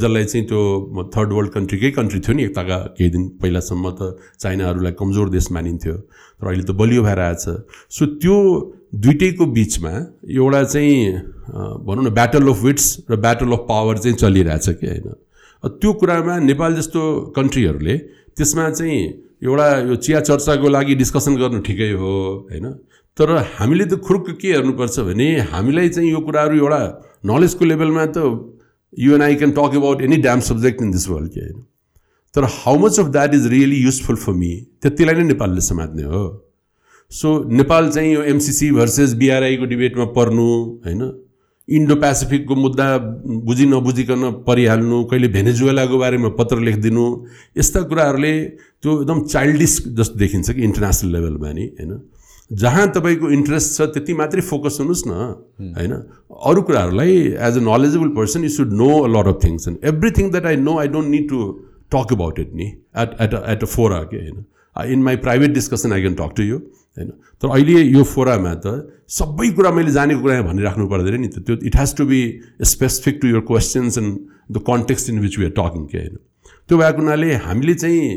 [0.03, 4.93] जसलाई चाहिँ त्यो थर्ड वर्ल्ड कन्ट्रीकै कन्ट्री थियो नि एकताका केही दिन पहिलासम्म त चाइनाहरूलाई
[5.01, 7.45] कमजोर देश मानिन्थ्यो तर अहिले त बलियो भएर आएछ।
[7.91, 8.37] सो त्यो
[9.07, 9.93] दुइटैको बिचमा
[10.39, 10.97] एउटा चाहिँ
[11.87, 15.13] भनौँ न ब्याटल अफ विट्स र ब्याटल अफ पावर चाहिँ चलिरहेछ कि होइन?
[15.69, 17.01] त्यो कुरामा नेपाल जस्तो
[17.37, 17.97] कन्ट्रीहरूले
[18.37, 18.99] त्यसमा चाहिँ
[19.43, 22.13] एउटा यो चिया चर्चाको लागि डिस्कसन गर्नु ठिकै हो
[22.51, 22.73] होइन?
[23.17, 26.81] तर हामीले त खुरुक्क के हेर्नुपर्छ भने हामीलाई चाहिँ यो कुराहरू एउटा
[27.27, 28.19] नलेजको लेभलमा त
[28.99, 31.63] you and I can talk about any damn subject in this world के होइन?
[32.35, 36.25] तर how much of that is really useful for me त्यतिलाई नै नेपालले समात्ने हो।
[37.11, 40.49] सो नेपाल चाहिँ यो एमसिसी भर्सेस बिआरआईको डिबेटमा पर्नु
[40.87, 41.22] होइन?
[41.77, 42.87] इन्डो पेसिफिकको मुद्दा
[43.49, 47.05] बुझि नबुझिकन परिहाल्नु कहिले भेनेजुएलाको बारेमा पत्र लेखिदिनु
[47.59, 48.33] यस्ता कुराहरूले
[48.83, 52.01] त्यो एकदम चाइल्डिस जस्तो देखिन्छ कि इन्टरनेसनल लेभलमा नि होइन?
[52.51, 55.13] जहाँ तपाईँको इन्ट्रेस्ट छ त्यति मात्रै फोकस हुनुहोस् न
[55.79, 55.93] होइन?
[56.51, 57.19] अरू कुराहरूलाई
[57.49, 60.57] as a knowledgeable person you should know a lot of things and everything that I
[60.69, 61.39] know I don't need to
[61.95, 62.67] talk about it नि?
[63.05, 64.45] At at at a fora के होइन?
[64.77, 67.09] In my private discussion I can talk to you होइन
[67.43, 68.75] तर अहिले यो फोरामा त
[69.11, 72.21] सबै कुरा मैले जानेको कुरा भनिराख्नु पर्दैन नि त त्यो it has to be
[72.67, 74.19] specific to your questions and
[74.51, 76.17] the context in which we are talking के होइन
[76.69, 78.09] त्यो भएको हुनाले हामीले चाहिँ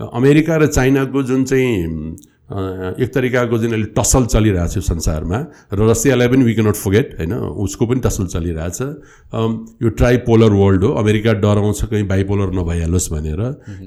[0.00, 2.16] अमेरिका र चाइनाको जुन चाहिँ
[2.50, 5.38] एक तरिकाको जुन अहिले टसल चलिरहेको छ संसारमा
[5.72, 7.34] र रसियालाई पनि वी क्यानट फोगेट होइन?
[7.64, 8.80] उसको पनि टसल चलिरहेछ।
[9.82, 13.42] यो ट्राइपोलर वर्ल्ड हो। अमेरिका डराउँछ कहीँ बाइपोलर नभइहालोस् भनेर।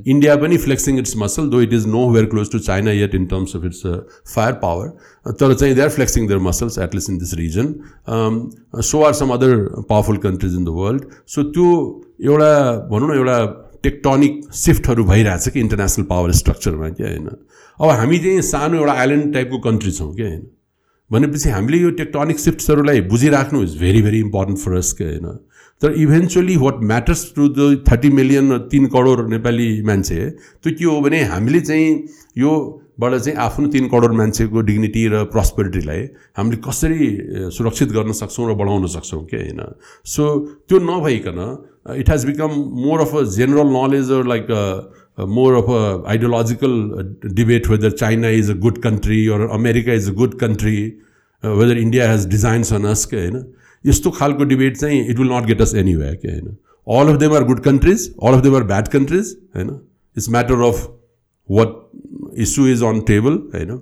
[0.07, 3.55] इन्डिया पनि flexing its muscle though it is nowhere close to China yet in terms
[3.55, 3.82] of its
[4.36, 4.88] fire power
[5.41, 7.74] तर चाहिँ they are flexing their muscles at least in this region
[8.82, 9.55] so are some other
[9.89, 11.03] powerful countries in the world
[11.36, 11.68] so त्यो
[12.32, 12.51] एउटा
[12.91, 13.38] भनौँ न एउटा
[13.84, 17.28] tectonic सिफ्टहरू भइरहेछ कि international power स्ट्रक्चरमा क्या होइन?
[17.80, 20.41] अब हामी चाहिँ सानो एउटा आइल्यान्ड टाइपको कन्ट्री छौँ क्या होइन?
[21.11, 25.28] भनेपछि हामीले यो टेक्टोनिक सिफ्ट्सहरूलाई बुझिराख्नु is very very important for us क्या होइन?
[25.82, 30.99] तर eventually what matters to the thirty million तिन करोड नेपाली मान्छे त्यो के हो
[31.01, 31.89] भने हामीले चाहिँ
[32.38, 36.01] योबाट चाहिँ आफ्नो तिन करोड मान्छेको डिग्निटी र प्रस्पेरिटीलाई
[36.38, 37.09] हामीले कसरी
[37.57, 39.61] सुरक्षित गर्न सक्छौँ र बढाउन सक्छौँ क्या होइन?
[40.05, 40.24] सो
[40.69, 41.39] त्यो नभइकन
[41.99, 42.51] it has become
[42.82, 44.47] more of a general knowledge like
[45.18, 47.03] more of a ideological uh,
[47.34, 50.97] debate whether China is a good country or America is a good country,
[51.43, 53.45] uh, whether India has designs on us के होइन
[53.86, 56.57] यस्तो खालको debate चाहिँ it will not get us anyway के होइन
[56.88, 59.70] all of them are good countries all of them are bad countries होइन
[60.18, 60.88] it's matter of
[61.49, 63.80] what issue is on table होइन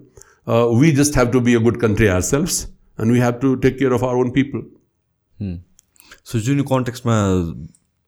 [0.80, 2.62] we just have to be a good country ourselves
[3.00, 5.60] and we have to take care of our own people
[6.32, 7.16] so जुन यो कन्टेक्समा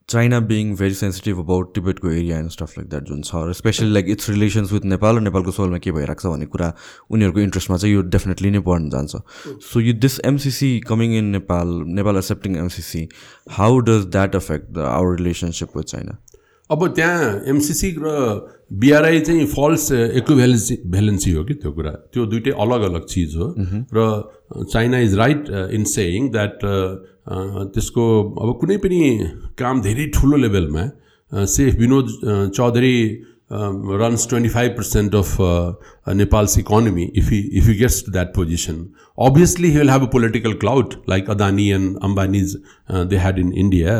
[0.08, 3.88] China being very sensitive about टिबेटको area and stuff like that जुन छ र especially
[3.90, 6.72] like its relations with Nepal र नेपालको सोलमा के भइरहेको छ भन्ने कुरा
[7.10, 9.16] उनीहरूको इन्ट्रेस्टमा चाहिँ यो डेफिनेटली नै पढ्न जान्छ।
[9.68, 13.08] सो यो this MCC coming in Nepal Nepal accepting MCC
[13.58, 16.18] how does that affect our relationship with China
[16.70, 18.12] अब त्यहाँ एमसिसी र
[18.82, 21.90] बिआरआई चाहिँ फल्स इक्विभ्यालेन्सी भ्यालेन्सी हो कि त्यो कुरा?
[22.12, 23.48] त्यो दुइटै अलग अलग चिज हो।
[23.94, 26.64] र China is right in saying that
[27.26, 28.06] त्यसको
[28.42, 29.00] अब कुनै पनि
[29.58, 30.88] काम धेरै ठुलो लेभलमा
[31.32, 32.96] safe Vinod Chaudhary
[33.52, 35.36] runs twenty five percent of
[36.16, 38.86] नेपालकोनमी if if if you guest that position
[39.18, 42.56] obviously you will have a political clout like Adani and Ambanis
[43.10, 43.98] they had in India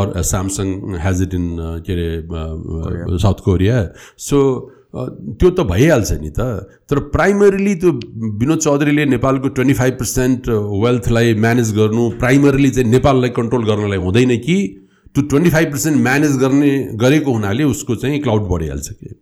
[0.00, 1.56] or Samsung has it in
[1.88, 4.38] के अरे south Korea so
[4.92, 6.40] त्यो त भइहाल्छ नि त।
[6.88, 7.90] तर primarily त्यो
[8.40, 10.48] विनोद चौधरीले नेपालको ट्वेन्टी फाइभ पर्सेन्ट
[10.84, 14.56] वेल्थलाई म्यानेज गर्नु प्राइमरीली चाहिँ नेपाललाई कन्ट्रोल गर्नलाई हुँदैन कि
[15.14, 19.18] त्यो ट्वेन्टी फाइभ पर्सेन्ट म्यानेज गर्ने गरेको हुनाले उसको चाहिँ क्लाउड बढिहाल्छ कि।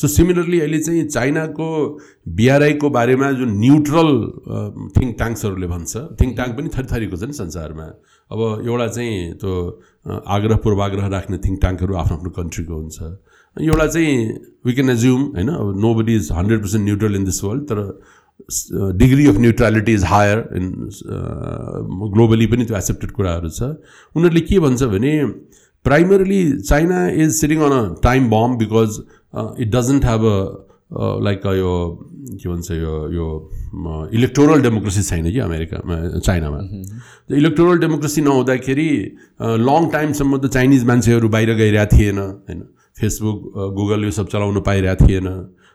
[0.00, 1.66] सो सिमिलरली अहिले चाहिँ चाइनाको
[2.38, 4.10] बिआरआईको बारेमा जुन न्युट्रल
[4.96, 7.86] थिङ्क ट्याङ्क्सहरूले भन्छ थिङ्क ट्याङ्क पनि थरी थरीको नि संसारमा।
[8.30, 9.52] अब एउटा चाहिँ त्यो
[10.36, 12.98] आग्रह पूर्वाग्रह राख्ने थिङ्क ट्याङ्कहरू आफ्नो आफ्नो कन्ट्रीको हुन्छ।
[13.56, 14.28] एउटा चाहिँ
[14.66, 17.78] वी क्यान एज्युम होइन अब nobody is hundred percent neutral in this world तर
[18.98, 20.70] degree of neutrality is higher in
[22.14, 23.62] globally पनि त्यो एक्सेप्टेड कुराहरू छ।
[24.16, 25.14] उनीहरूले के भन्छ भने
[25.84, 29.00] primarily China is sitting on a time bomb because
[29.60, 31.72] it doesn't have a like यो
[32.42, 33.26] के भन्छ यो यो
[34.14, 36.58] इलेक्टोरल डेमोक्रेसी छैन कि अमेरिकामा चाइनामा
[37.38, 38.88] इलेक्टोरल डेमोक्रेसी नहुँदाखेरि
[39.40, 42.62] लङ टाइमसम्म त चाइनिज मान्छेहरू बाहिर गइरहेको थिएन होइन।
[42.96, 43.38] फेसबुक
[43.76, 45.26] गुगल यो सब चलाउनु पाइरहेको थिएन।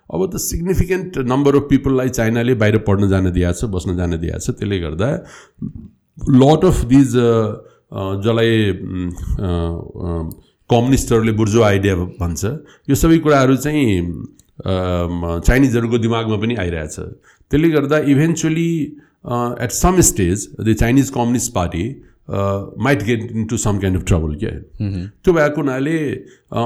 [0.09, 4.39] अब त सिग्निफिकेन्ट नम्बर अफ पिपललाई चाइनाले बाहिर पढ्न जान दिएको छ बस्न जान दिएको
[4.39, 5.09] छ। त्यसले गर्दा
[6.41, 7.11] लट अफ दिज
[8.23, 8.51] जसलाई
[10.69, 12.41] कम्युनिस्टहरूले बुर्जो आइडिया भन्छ।
[12.89, 13.89] यो सबै कुराहरू चाहिँ
[14.59, 16.95] चाइनिजहरूको दिमागमा पनि आइरहेछ।
[17.51, 18.71] त्यसले गर्दा eventually
[19.63, 21.85] at some stage the Chinese Communist Party
[22.29, 25.95] might get into some kind of trouble क्या त्यो भएको हुनाले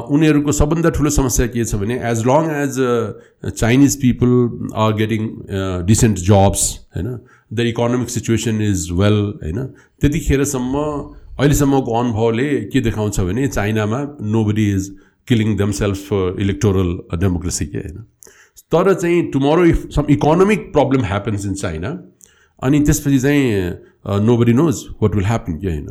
[0.10, 2.80] उनीहरूको सबभन्दा ठुलो समस्या के छ भने as long as
[3.54, 4.36] Chinese people
[4.84, 5.30] are getting
[5.88, 7.18] decent jobs होइन
[7.54, 9.66] the economic situation is well होइन
[10.02, 10.86] त्यतिखेरसम्म
[11.34, 14.06] अहिलेसम्मको अनुभवले के देखाउँछ भने चाइनामा
[14.46, 14.90] nobody is
[15.28, 18.04] killing them self electoral democracy के होइन
[18.72, 21.90] तर चाहिँ tomorrow if some economic problem happens in China
[22.64, 25.88] अनि त्यसपछि चाहिँ nobody knows what will happen के होइन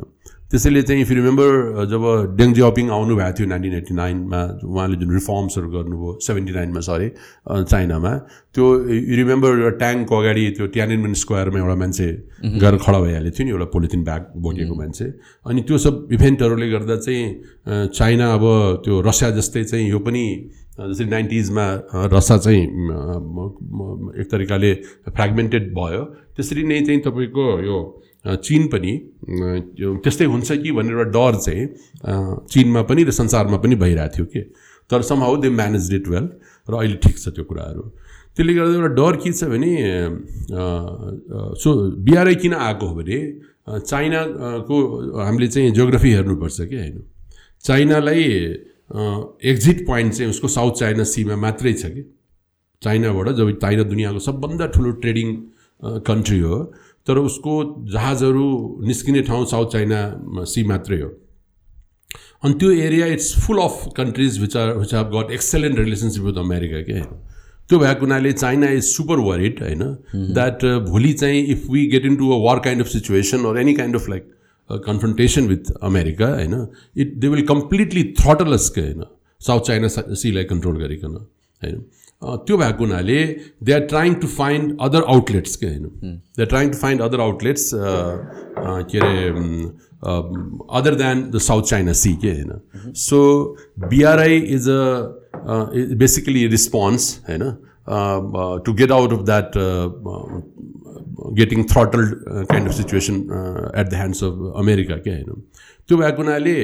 [0.52, 2.02] त्यसैले चाहिँ इफ यु रिमेम्बर जब
[2.38, 7.08] डेङ जियापिङ आउनुभएको थियो नाइन्टिन एट्टी नाइनमा उहाँले जुन रिफर्म्सहरू गर्नुभयो सेभेन्टी नाइनमा सरी
[7.48, 8.12] चाइनामा
[8.54, 12.08] त्यो यु रिमेम्बर एउटा ट्याङ्कको अगाडि त्यो ट्यानिनमेन स्क्वायरमा एउटा मान्छे
[12.64, 15.06] गएर खडा भइहालेको थियो नि एउटा पोलिथिन ब्याग बोकेको मान्छे।
[15.48, 18.44] अनि त्यो सब इभेन्टहरूले गर्दा चाहिँ चाइना अब
[18.84, 20.24] त्यो रसिया जस्तै चाहिँ यो पनि
[20.80, 21.66] जस्तै नाइन्टिजमा
[22.12, 22.64] रसा चाहिँ
[24.20, 24.74] एक तरिकाले
[25.16, 26.02] फ्रेगमेन्टेड भयो।
[26.36, 27.78] त्यसरी नै चाहिँ तपाईँको यो
[28.22, 28.92] चिन पनि
[30.02, 31.64] त्यस्तै हुन्छ कि भनेर एउटा डर चाहिँ
[32.46, 34.40] चिनमा पनि र संसारमा पनि भइरहेको थियो कि।
[34.90, 36.28] तर somehow they manage it well
[36.68, 37.82] र अहिले ठिक छ त्यो कुराहरू।
[38.36, 39.72] त्यसले गर्दा एउटा डर के छ भने
[41.58, 41.68] सो
[42.00, 43.18] बिआरआई किन आएको हो भने
[43.68, 44.76] चाइनाको
[45.18, 47.02] हामीले चाहिँ जियोग्राफी हेर्नुपर्छ कि होइन
[47.64, 48.22] चाइनालाई
[49.50, 52.02] एक्जिट पोइन्ट चाहिँ उसको साउथ चाइना सीमा मात्रै छ कि।
[52.82, 55.28] चाइनाबाट जब चाइना दुनियाँको सबभन्दा ठुलो ट्रेडिङ
[55.84, 56.62] कन्ट्री हो
[57.06, 57.52] तर उसको
[57.92, 58.44] जहाजहरू
[58.86, 61.08] निस्किने ठाउँ साउथ चाइना सी मात्रै हो।
[62.44, 66.38] अनि त्यो area it's full of countries which are which have got excellent relationship with
[66.38, 67.00] America के?
[67.68, 69.82] त्यो भएको हुनाले चाइना इज सुपर वरिड होइन?
[70.34, 73.96] द्याट भोलि चाहिँ if we get into a war kind of situation or any kind
[73.96, 74.30] of like
[74.86, 76.66] confrontation with America होइन?
[76.96, 79.04] It they will completely throttle us के होइन?
[79.40, 81.14] साउथ चाइना सीलाई कन्ट्रोल गरिकन
[81.62, 81.84] होइन?
[82.22, 83.20] त्यो भएको हुनाले
[83.64, 87.20] they are trying to find other outlets के होइन। They are trying to find other
[87.20, 89.14] outlets के अरे
[90.78, 93.18] other than the South China Sea के होइन। So
[93.88, 94.70] BRI is a
[95.98, 97.44] basically response होइन।
[98.64, 99.50] To get out of that
[101.38, 105.42] getting throttled kind of situation at the hands of America के होइन।
[105.88, 106.56] त्यो भएको हुनाले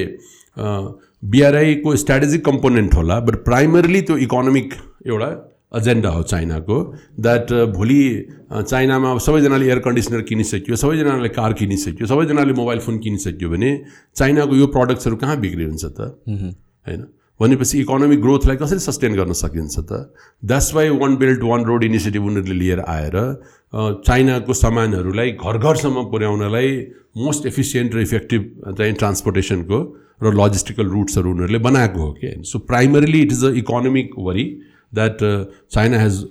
[1.31, 4.73] बिआरआईको स्ट्राटेजिक कम्पोनेन्ट होला बट प्राइमरली त्यो इकोनोमिक
[5.07, 5.29] एउटा
[5.71, 6.77] एजेन्डा हो चाइनाको
[7.19, 8.01] द्याट भोलि
[8.51, 13.69] चाइनामा अब सबैजनाले एयर कन्डिसनर किनिसक्यो सबैजनाले कार किनिसक्यो सबैजनाले मोबाइल फोन किनिसक्यो भने
[14.15, 17.05] चाइनाको यो प्रडक्ट्सहरू कहाँ बिक्री हुन्छ त होइन
[17.39, 19.99] भनेपछि इकोनोमिक ग्रोथलाई कसरी सस्टेन गर्न सकिन्छ त
[20.43, 23.17] that's why one belt one road initiative उनीहरूले लिएर आएर
[24.01, 26.73] चाइनाको सामानहरूलाई घर घरसम्म पुर्याउनलाई
[27.19, 29.79] मोस्ट एफिसियन्ट र इफेक्टिभ चाहिँ ट्रान्सपोर्टेसनको
[30.23, 34.45] र लजिस्टिकल रुट्सहरू उनीहरूले बनाएको हो कि so primarily it is a economic worry
[34.93, 35.17] that
[35.71, 36.23] China has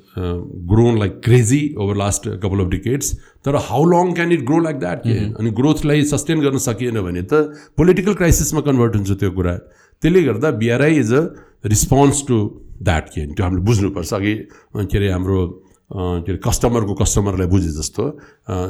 [0.73, 3.13] grown like crazy over last couple of decades
[3.45, 7.23] तर how long can it grow like that के अनि ग्रोथलाई सस्टेन गर्न सकिएन भने
[7.33, 7.43] त
[7.79, 9.57] पोलिटिकल क्राइसिसमा कन्भर्ट हुन्छ त्यो कुरा
[10.03, 11.23] त्यसले गर्दा BRI is a
[11.67, 12.43] response to
[12.83, 14.35] that के त्यो हामीले बुझ्नुपर्छ अघि
[14.75, 15.47] के अरे हाम्रो
[15.91, 18.05] के अरे कस्टमरको कस्टमरलाई बुझे जस्तो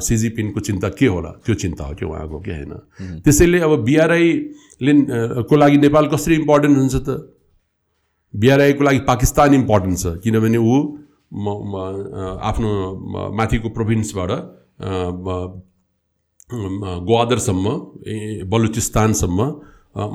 [0.06, 4.92] सिजिपिनको चिन्ता के होला त्यो चिन्ता हो कि उहाँको के होइन त्यसैले अब बिआरआईले
[5.50, 7.18] को लागि नेपाल कसरी इम्पोर्टेन्ट हुन्छ त
[8.34, 10.74] बिआरआईको लागि पाकिस्तान इम्पोर्टेन्ट छ। किनभने ऊ
[11.28, 12.70] आफ्नो
[13.36, 14.30] माथिको प्रोभिन्सबाट
[17.08, 17.66] ग्वादरसम्म
[18.48, 19.38] बलुचिस्तानसम्म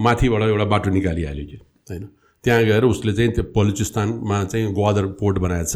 [0.01, 1.57] माथिबाट एउटा बाटो निकालिहाल्यो कि
[1.89, 2.03] होइन।
[2.43, 5.73] त्यहाँ गएर उसले चाहिँ त्यो बलुचिस्तानमा चाहिँ ग्वादर पोर्ट बनाएछ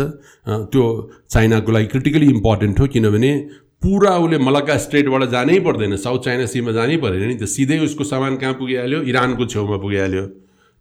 [0.72, 0.84] त्यो
[1.30, 3.32] चाइनाको लागि क्रिटिकली इम्पोर्टेन्ट हो किनभने
[3.82, 8.04] पुरा उसले मलक्का स्ट्रेटबाट जानै पर्दैन साउथ चाइना सीमा जानै परेन नि त। सिधै उसको
[8.04, 9.00] सामान कहाँ पुगिहाल्यो?
[9.04, 10.24] इरानको छेउमा पुगिहाल्यो।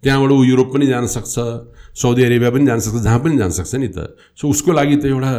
[0.02, 1.34] त्यहाँबाट ऊ युरोप पनि जान सक्छ
[1.96, 5.04] साउदी अरेबिया पनि जान सक्छ जहाँ पनि जान सक्छ नि त। सो उसको लागि त
[5.08, 5.32] एउटा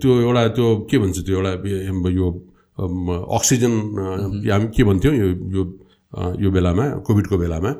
[0.00, 1.52] त्यो एउटा त्यो के भन्छ त्यो एउटा
[2.10, 2.26] यो
[2.78, 3.72] अक्सिजन
[4.48, 5.62] हामी के भन्थ्यौँ यो यो
[6.40, 7.70] यो बेलामा कोभिडको बेलामा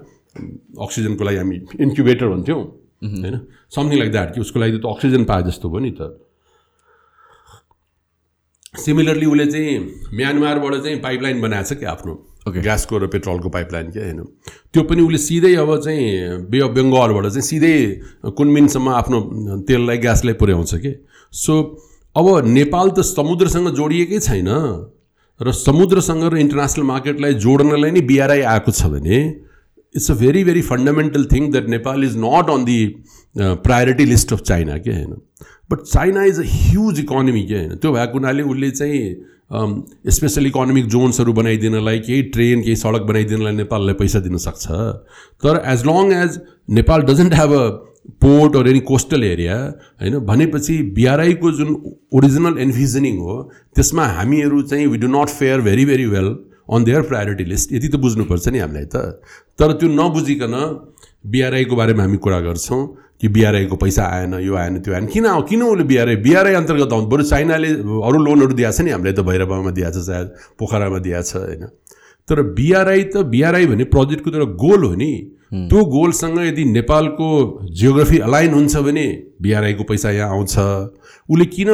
[0.84, 2.60] अक्सिजनको लागि हामी इन्क्युबेटर भन्थ्यौँ
[2.98, 3.36] होइन?
[3.72, 6.18] समथिङ लाइक द्याट कि उसको लागि त अक्सिजन पाए जस्तो भयो नि त।
[8.84, 9.78] सिमिलरली उसले चाहिँ
[10.12, 12.14] म्यानमारबाट चाहिँ पाइपलाइन बनाएको छ क्या आफ्नो।
[12.46, 14.22] ग्यासको र पेट्रोलको पाइपलाइन क्या होइन
[14.72, 17.76] त्यो पनि उसले सिधै अब चाहिँ बे अफ बेङ्गलबाट चाहिँ सिधै
[18.32, 19.20] कुनमिनसम्म आफ्नो
[19.68, 20.94] तेललाई ग्यासलाई पुर्याउँछ कि।
[21.32, 21.54] सो
[22.16, 24.48] अब नेपाल त समुद्रसँग जोडिएकै छैन
[25.40, 29.18] र समुद्रसँग र इन्टरनेसनल मार्केटलाई जोड्नलाई नै बिआरआई आएको छ भने
[29.94, 32.80] it's a very very fundamental thing that Nepal is not on the
[33.36, 35.16] priority list of China के होइन
[35.72, 40.86] but China is a huge economy के होइन त्यो भएको हुनाले उसले चाहिँ स्पेसल इकोनोमिक
[40.86, 44.66] जोन्सहरू बनाइदिनलाई केही ट्रेन केही सडक बनाइदिनलाई नेपाललाई पैसा दिन सक्छ।
[45.44, 46.40] तर as long as
[46.78, 47.68] Nepal doesn't have a
[48.24, 49.56] port or any coastal area
[50.02, 51.74] होइन भनेपछि बिआरआईको जुन
[52.14, 53.40] ओरिजिनल एन्भिजनिङ हो
[53.76, 56.28] त्यसमा हामीहरू चाहिँ we do not fare very very well
[56.76, 58.96] on their priority list यति त बुझ्नुपर्छ नि हामीलाई त।
[59.58, 60.54] तर त्यो नबुझिकन
[61.26, 62.82] बिआरआईको बारेमा हामी कुरा गर्छौँ।
[63.20, 67.06] कि बिआरआईको पैसा आएन यो आएन त्यो आएन। किन किन उसले बिआरआई बिआरआई अन्तर्गत आउनु
[67.06, 67.68] बरु चाइनाले
[68.08, 70.26] अरू लोनहरू दिएको छ नि हामीलाई त भैरवामा दिएको छ सायद
[70.58, 71.64] पोखरामा दिएको छ होइन।
[72.28, 75.12] तर बिआरआई त बिआरआई भन्ने प्रोजेक्टको त एउटा गोल हो नि।
[75.48, 77.28] त्यो गोलसँग यदि नेपालको
[77.72, 79.06] जियोग्राफी अलाइन हुन्छ भने
[79.42, 80.54] बिआरआईको पैसा यहाँ आउँछ।
[81.28, 81.70] उसले किन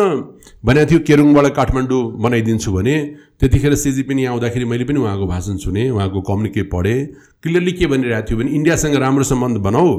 [0.65, 2.97] भनेको थियो केरुङबाट काठमाडौँ बनाइदिन्छु भने
[3.41, 6.99] त्यतिखेर सिजी पनि यहाँ आउँदाखेरि मैले पनि उहाँको भाषण सुनेँ उहाँको कम्युनिकेट पढेँ।
[7.43, 9.91] क्लियरली के भनिरहेको थियो भने इन्डियासँग राम्रो सम्बन्ध बनाऊ।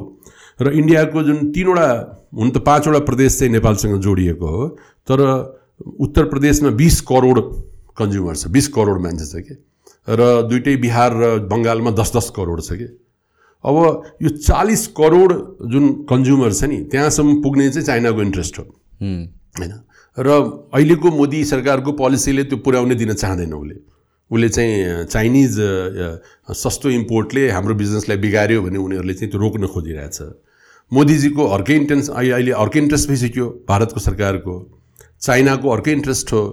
[0.59, 1.87] र इन्डियाको जुन तिनवटा
[2.33, 4.67] हुन त पाँचवटा प्रदेश चाहिँ नेपालसँग जोडिएको हो
[5.07, 5.19] तर
[5.99, 7.39] उत्तर प्रदेशमा बिस करोड
[7.97, 9.55] कन्ज्युमर छ बिस करोड मान्छे छ कि?
[10.07, 12.87] र दुइटै बिहार र बङ्गालमा दस दस करोड छ कि?
[13.65, 13.75] अब
[14.21, 15.31] यो चालिस करोड
[15.71, 19.73] जुन कन्ज्युमर छ नि त्यहाँसम्म पुग्ने चाहिँ चाइनाको इन्ट्रेस्ट हो। होइन?
[20.17, 20.27] र
[20.71, 23.75] अहिलेको मोदी सरकारको पोलिसीले त्यो पुर्याउनै दिन चाहँदैन उसले।
[24.31, 25.55] उसले चाहिँ चाइनिज
[26.53, 30.17] सस्तो इम्पोर्टले हाम्रो बिजनेसलाई बिगाऱ्यो भने उनीहरूले चाहिँ त्यो रोक्न खोजिरहेछ।
[30.91, 34.55] मोदीजीको अर्कै इन्टेन्स अहिले अहिले अर्कै इन्ट्रेस्ट भइसक्यो भारतको सरकारको।
[35.21, 36.43] चाइनाको अर्कै इन्ट्रेस्ट हो।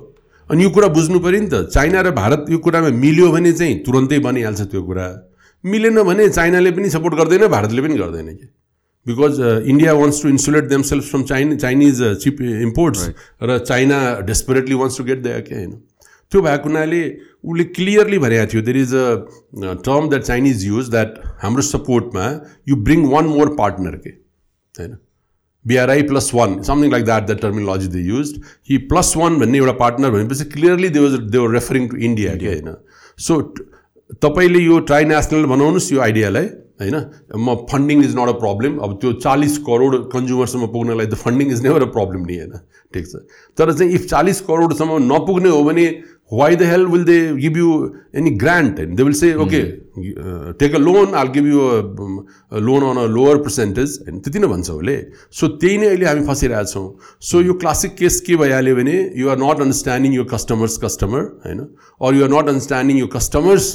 [0.50, 3.78] अनि यो कुरा बुझ्नु पऱ्यो नि त। चाइना र भारत यो कुरामा मिल्यो भने चाहिँ
[3.84, 5.06] तुरन्तै बनिहाल्छ त्यो कुरा।
[5.64, 8.46] मिलेन भने चाइनाले पनि सपोर्ट गर्दैन भारतले पनि गर्दैन कि।
[9.06, 13.08] Because India wants to insulate themselves from chine Chinese chip imports
[13.42, 15.72] र China desperately wants to get the के होइन
[16.32, 17.02] त्यो भएको हुनाले
[17.44, 18.62] उसले क्लियरली भनेको थियो.
[18.62, 22.26] There is a term that Chinese use that हाम्रो सपोर्टमा
[22.68, 24.96] you bring one more partner के होइन?
[25.64, 28.32] BRI plus one something like that the terminology they use
[28.66, 32.34] कि प्लस वान भन्ने एउटा पार्टनर भनेपछि clearly they was they were referring to India
[32.36, 32.74] कि होइन?
[33.18, 33.40] सो
[34.22, 36.48] तपाईँले यो ट्राई नेसनल बनाउनुहोस् यो आइडियालाई
[36.82, 36.96] होइन?
[37.38, 41.62] म funding is not a problem अब त्यो चालिस करोड कन्ज्युमरसम्म पुग्नलाई त funding is
[41.66, 42.54] never a problem नि होइन?
[42.94, 43.14] ठिक छ।
[43.58, 45.86] तर चाहिँ इफ चालिस करोडसम्म नपुग्ने हो भने
[46.32, 47.70] why the hell will they give you
[48.16, 49.60] any grant and they will say okay
[50.60, 51.60] take a loan I'll give you
[52.68, 54.96] loan on a lower percentage होइन त्यति नै भन्छ उसले।
[55.38, 56.86] सो त्यही नै अहिले हामी फसिरहेछौँ
[57.30, 61.60] सो यो क्लासिक केस के भइहाल्यो भने यु आर नट अन्डरस्ट्यान्डिङ यो कस्टमर्स कस्टमर होइन?
[62.00, 63.66] Or you are not understanding यो कस्टमर्स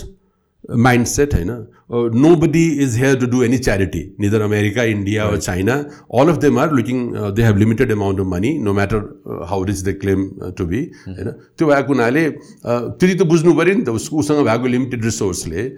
[0.88, 1.52] माइन्ड सेट होइन?
[2.36, 5.76] Nobody is here to do any charity neither America India China
[6.20, 9.80] all of them are looking they have limited amount of money no matter how rich
[9.90, 14.18] they claim to be होइन त्यो भएको हुनाले त्यति त बुझ्नु पऱ्यो नि त उसको
[14.24, 15.70] उसँग भएको लिमिटेड रिसोर्सले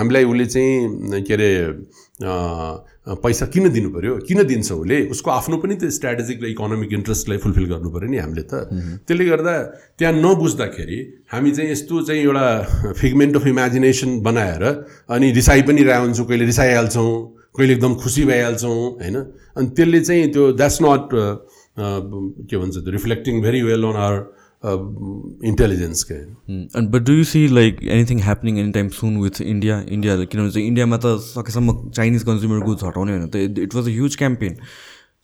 [0.00, 1.52] हामीलाई उसले चाहिँ के अरे
[3.22, 7.38] पैसा किन दिनु पऱ्यो किन दिन्छ उसले उसको आफ्नो पनि त स्ट्राटेजिक र इकोनोमिक इन्ट्रेस्टलाई
[7.38, 8.64] फुलफिल गर्नु पऱ्यो नि हामीले त।
[9.04, 9.54] त्यसले गर्दा
[9.98, 10.98] त्यहाँ नबुझ्दाखेरि
[11.32, 12.46] हामी चाहिँ यस्तो चाहिँ एउटा
[13.00, 14.64] फिगमेन्ट अफ इमेजिनेसन बनाएर
[15.16, 17.10] अनि रिसाइ पनि रह हुन्छौँ कहिले रिसाइहाल्छौँ
[17.56, 19.16] कहिले एकदम खुसी भइहाल्छौँ होइन?
[19.56, 21.08] अनि त्यसले चाहिँ त्यो द्याट्स नट
[22.50, 24.16] के भन्छ त्यो reflecting very well on our
[25.46, 29.82] intelligence के and but do you see like anything happening any time soon with India
[29.88, 33.36] India किनभने चाहिँ इन्डियामा त सकेसम्म चाइनिज कन्ज्युमर गुड्स हटाउने होइन। त
[33.66, 34.56] it was a huge campaign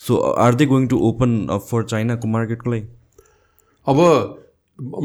[0.01, 2.85] so are they going to open up for चाइनाको मार्केटको लागि?
[3.87, 3.99] अब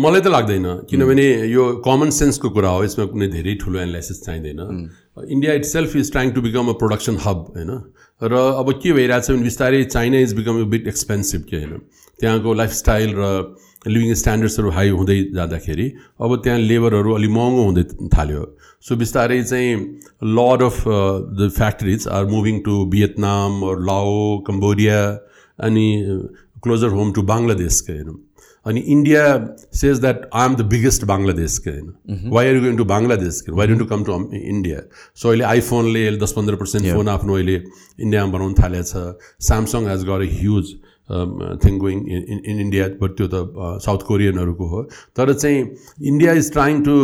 [0.03, 4.59] मलाई त लाग्दैन। किनभने यो कमन सेन्सको कुरा हो यसमा कुनै धेरै ठुलो एनालाइसिस चाहिँदैन।
[5.17, 7.71] India itself is trying to become a production hub होइन
[8.21, 11.79] र अब के भइरहेछ भने बिस्तारै China is become a bit expensive के होइन
[12.19, 13.29] त्यहाँको लाइफस्टाइल र
[13.87, 15.87] लिभिङ स्ट्यान्डर्ड्सहरू हाई हुँदै जाँदाखेरि
[16.21, 17.83] अब त्यहाँ लेबरहरू अलिक महँगो हुँदै
[18.15, 18.43] थाल्यो।
[18.81, 19.75] सो बिस्तारै चाहिँ
[20.37, 24.15] lot of the factories are moving to Vietnam Lao
[24.47, 25.01] Cambodia
[25.59, 25.87] अनि
[26.63, 28.17] क्लोजर होम टु बङ्गलादेशको होइन
[28.65, 29.23] अनि India
[29.79, 33.79] says that I am the biggest बङ्गलादेशको होइन why are going to Bangladesh why don't
[33.79, 34.79] to come to India
[35.21, 38.93] so अहिले आइफोनले अहिले दस पन्ध्र पर्सेन्ट फोन आफ्नो अहिले इन्डियामा बनाउनु थालेको छ।
[39.47, 40.75] Samsung has got a huge
[41.63, 44.81] thing going in in India but त्यो त साउथ कोरियनहरूको हो।
[45.17, 45.59] तर चाहिँ
[46.11, 46.95] India is trying to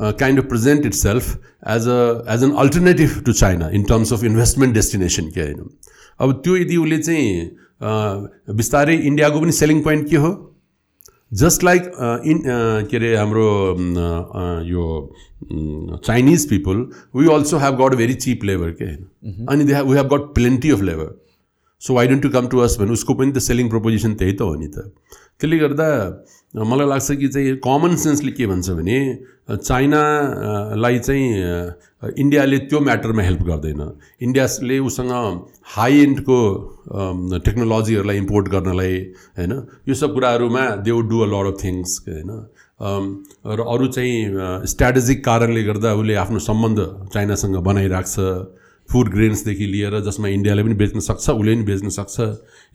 [0.00, 1.28] kind of present itself
[1.74, 2.00] as a
[2.34, 5.70] as an alternative to China in terms of investment destination के होइन
[6.20, 10.32] अब त्यो यदि उसले चाहिँ बिस्तारै इन्डियाको पनि सेलिङ पोइन्ट के हो?
[11.34, 11.82] जस्ट लाइक
[12.26, 12.42] इन
[12.90, 13.46] के अरे हाम्रो
[14.64, 14.84] यो
[15.96, 20.14] Chinese people we also have got very cheap labour के होइन अनि they we have
[20.14, 21.10] got plenty of labour
[21.82, 24.40] so why don't to come to us भने उसको पनि त सेलिङ प्रपोजिसन त्यही त
[24.42, 24.86] हो नि त
[25.40, 25.88] त्यसले गर्दा
[26.54, 28.98] मलाई लाग्छ कि चाहिँ कमन सेन्सले के भन्छ भने
[29.50, 31.26] चाइनालाई चाहिँ
[32.14, 33.80] इन्डियाले त्यो म्याटरमा हेल्प गर्दैन।
[34.22, 35.12] इन्डियाले उसँग
[35.74, 36.38] हाई एन्डको
[37.44, 38.94] टेक्नोलोजीहरूलाई इम्पोर्ट गर्नलाई
[39.38, 39.52] होइन?
[39.88, 42.30] यो सब कुराहरूमा they would do a lot of things होइन?
[43.50, 46.78] र अरू चाहिँ स्ट्राटेजिक कारणले गर्दा उसले आफ्नो सम्बन्ध
[47.14, 48.14] चाइनासँग बनाइराख्छ।
[48.88, 52.16] फुड ग्रेन्सदेखि लिएर जसमा इन्डियाले पनि बेच्न सक्छ उसले पनि बेच्न सक्छ।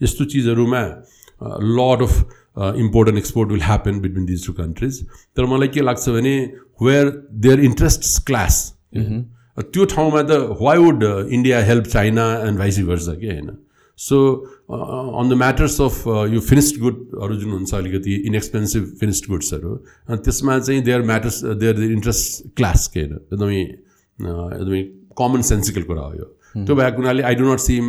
[0.02, 0.82] यस्तो चिजहरूमा
[1.78, 2.14] lot of
[2.78, 5.02] import and export will happen between these two countries
[5.36, 6.36] तर मलाई के लाग्छ भने
[6.82, 7.06] वेयर
[7.46, 8.62] देयर इन्ट्रेस्ट क्लास
[8.96, 13.50] त्यो ठाउँमा त why would India help China and vice versa के होइन?
[13.98, 14.16] So
[14.70, 19.74] on the matters of यो फिनिस्ड गुडहरू जुन हुन्छ अलिकति इनएक्सपेन्सिभ फिनिस्ड गुड्सहरू
[20.10, 23.14] त्यसमा चाहिँ their matters their interest clash के होइन?
[23.14, 24.82] एकदमै एकदमै
[25.18, 26.24] कमन सेन्सिकल कुरा हो यो।
[26.56, 27.80] त्यो भएको हुनाले I do not see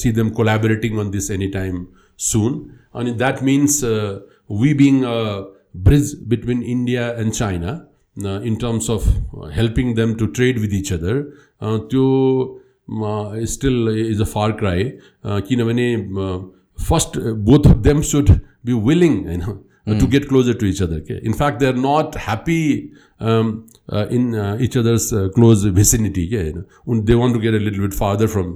[0.00, 1.86] see them collaborating on this any time
[2.20, 2.60] soon
[2.94, 7.88] and that means uh, we being a bridge between India and China
[8.24, 11.32] uh, in terms of uh, helping them to trade with each other.
[11.60, 12.60] to
[13.46, 14.92] still is a far cry.
[15.24, 15.40] Uh,
[16.76, 19.64] first, both of them should be willing, you know.
[19.84, 19.98] Hmm.
[19.98, 20.98] To get closer to each other.
[21.24, 24.24] In fact, they're not happy in
[24.62, 28.26] each others close vicinity के होइन उन they want to get a little bit farther
[28.34, 28.48] from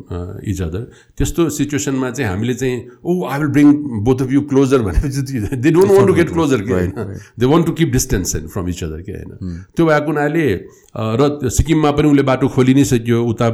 [0.44, 0.86] each other
[1.18, 3.72] त्यस्तो सिचुएसनमा चाहिँ हामीले चाहिँ ओ I will bring
[4.08, 5.22] both of you closer भनेपछि
[5.56, 6.92] they don't want to get closer के होइन
[7.38, 10.48] they want to keep distance from each other के होइन त्यो भएको हुनाले
[10.96, 13.48] र सिक्किममा पनि उसले बाटो खोलि नै सक्यो उता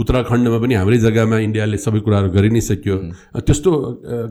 [0.00, 2.96] उत्तराखण्डमा पनि हाम्रै जग्गामा इन्डियाले सबै कुराहरू गरि नै सक्यो।
[3.36, 3.70] त्यस्तो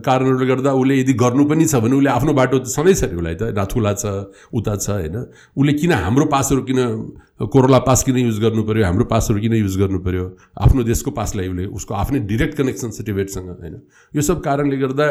[0.02, 3.34] कारणहरूले गर्दा उसले यदि गर्नु पनि छ भने उसले आफ्नो बाटो त सधैँ छ उसलाई
[3.34, 4.04] त नाथुला छ
[4.50, 5.16] उता छ होइन।
[5.54, 6.80] उसले किन हाम्रो पासहरू किन
[7.52, 10.24] कोरोला पास किन युज गर्नु पऱ्यो हाम्रो पासहरू किन युज गर्नु पऱ्यो
[10.66, 13.74] आफ्नो देशको पासलाई उसले उसको आफ्नै डिरेक्ट कनेक्सन छ टिबेटसँग होइन?
[14.14, 15.06] यो सब कारणले गर्दा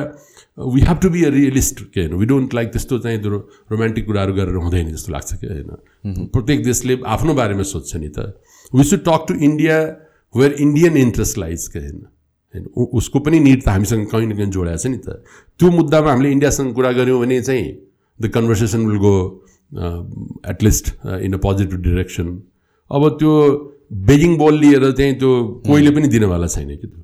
[0.73, 2.13] we have to be a realist के होइन?
[2.17, 3.37] वी डोन्ट लाइक त्यस्तो चाहिँ त्यो
[3.71, 5.69] रोमान्टिक कुराहरू गरेर हुँदैन जस्तो लाग्छ कि होइन?
[6.33, 8.33] प्रत्येक देशले आफ्नो बारेमा सोध्छ नि त।
[8.73, 9.77] We should talk to India
[10.33, 11.99] where Indian interest lies के होइन?
[12.53, 12.65] होइन
[12.97, 15.21] उसको पनि निड त हामीसँग कहीँ न कहीँ जोडाएको छ नि त।
[15.59, 17.65] त्यो मुद्दामा हामीले इन्डियासँग कुरा गऱ्यौँ भने चाहिँ
[18.19, 19.44] the conversation will go
[20.51, 22.27] at least in a positive direction
[22.91, 23.31] अब त्यो
[24.07, 27.01] बेगिङ बल लिएर चाहिँ त्यो कोहीले पनि दिनवाला छैन कि त्यो?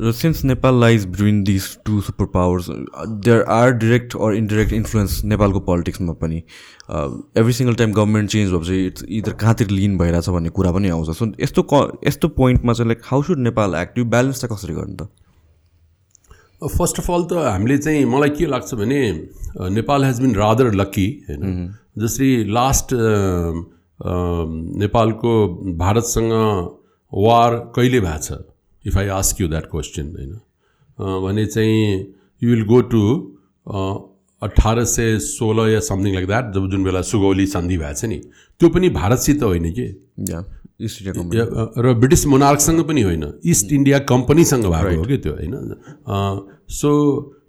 [0.00, 5.24] र since Nepal lies between this two super powers there are direct or indirect influence
[5.24, 6.42] नेपालको पोलिटिक्समा पनि.
[7.38, 11.10] Every single time government change भएपछि इट्स इदर कहाँतिर लिन भइरहेछ भन्ने कुरा पनि आउँछ।
[11.18, 14.74] सो यस्तो क यस्तो पोइन्टमा चाहिँ like how should Nepal act यो ब्यालेन्स चाहिँ कसरी
[14.74, 15.08] गर्नु त?
[16.68, 19.00] फर्स्ट अफ अल त हामीले चाहिँ मलाई के लाग्छ भने
[19.72, 22.94] Nepal has been rather lucky होइन। जसरी लास्ट
[24.80, 25.32] नेपालको
[25.78, 26.32] भारतसँग
[27.12, 28.38] वार कहिले भएको छ?
[28.84, 30.32] If I ask you that question होइन।
[31.22, 31.78] भने चाहिँ
[32.42, 33.02] यु विल गो टु
[34.42, 38.18] अठार सय सोह्र या समथिङ लाइक द्याट जब जुन बेला सुगौली सन्धि भएको छ नि
[38.60, 39.86] त्यो पनि भारतसित होइन कि?
[41.78, 45.54] र ब्रिटिस मोनार्कसँग पनि होइन। इस्ट इन्डिया कम्पनीसँग भएको हो कि त्यो होइन?
[46.68, 46.90] सो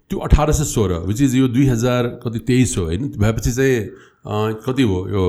[0.09, 3.07] त्यो अठार सय सोह्र विच इज यो दुई हजार कति तेइस हो होइन?
[3.18, 5.07] भएपछि चाहिँ कति हो?
[5.09, 5.24] यो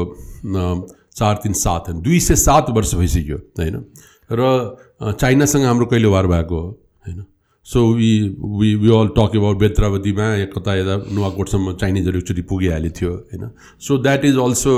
[1.16, 2.02] चार तिन सात होइन?
[2.02, 3.84] दुई सय सात वर्ष भइसक्यो होइन?
[4.30, 6.68] र चाइनासँग हाम्रो कहिले वार भएको हो
[7.06, 7.24] होइन?
[7.66, 8.10] So we
[8.58, 13.50] we we all talk about बेत्रावतीमा या कता यता नुवाकोटसम्म चाइनिजहरू एकचोटि पुगिहालेको थियो होइन?
[13.80, 14.74] सो द्याट इज अल्सो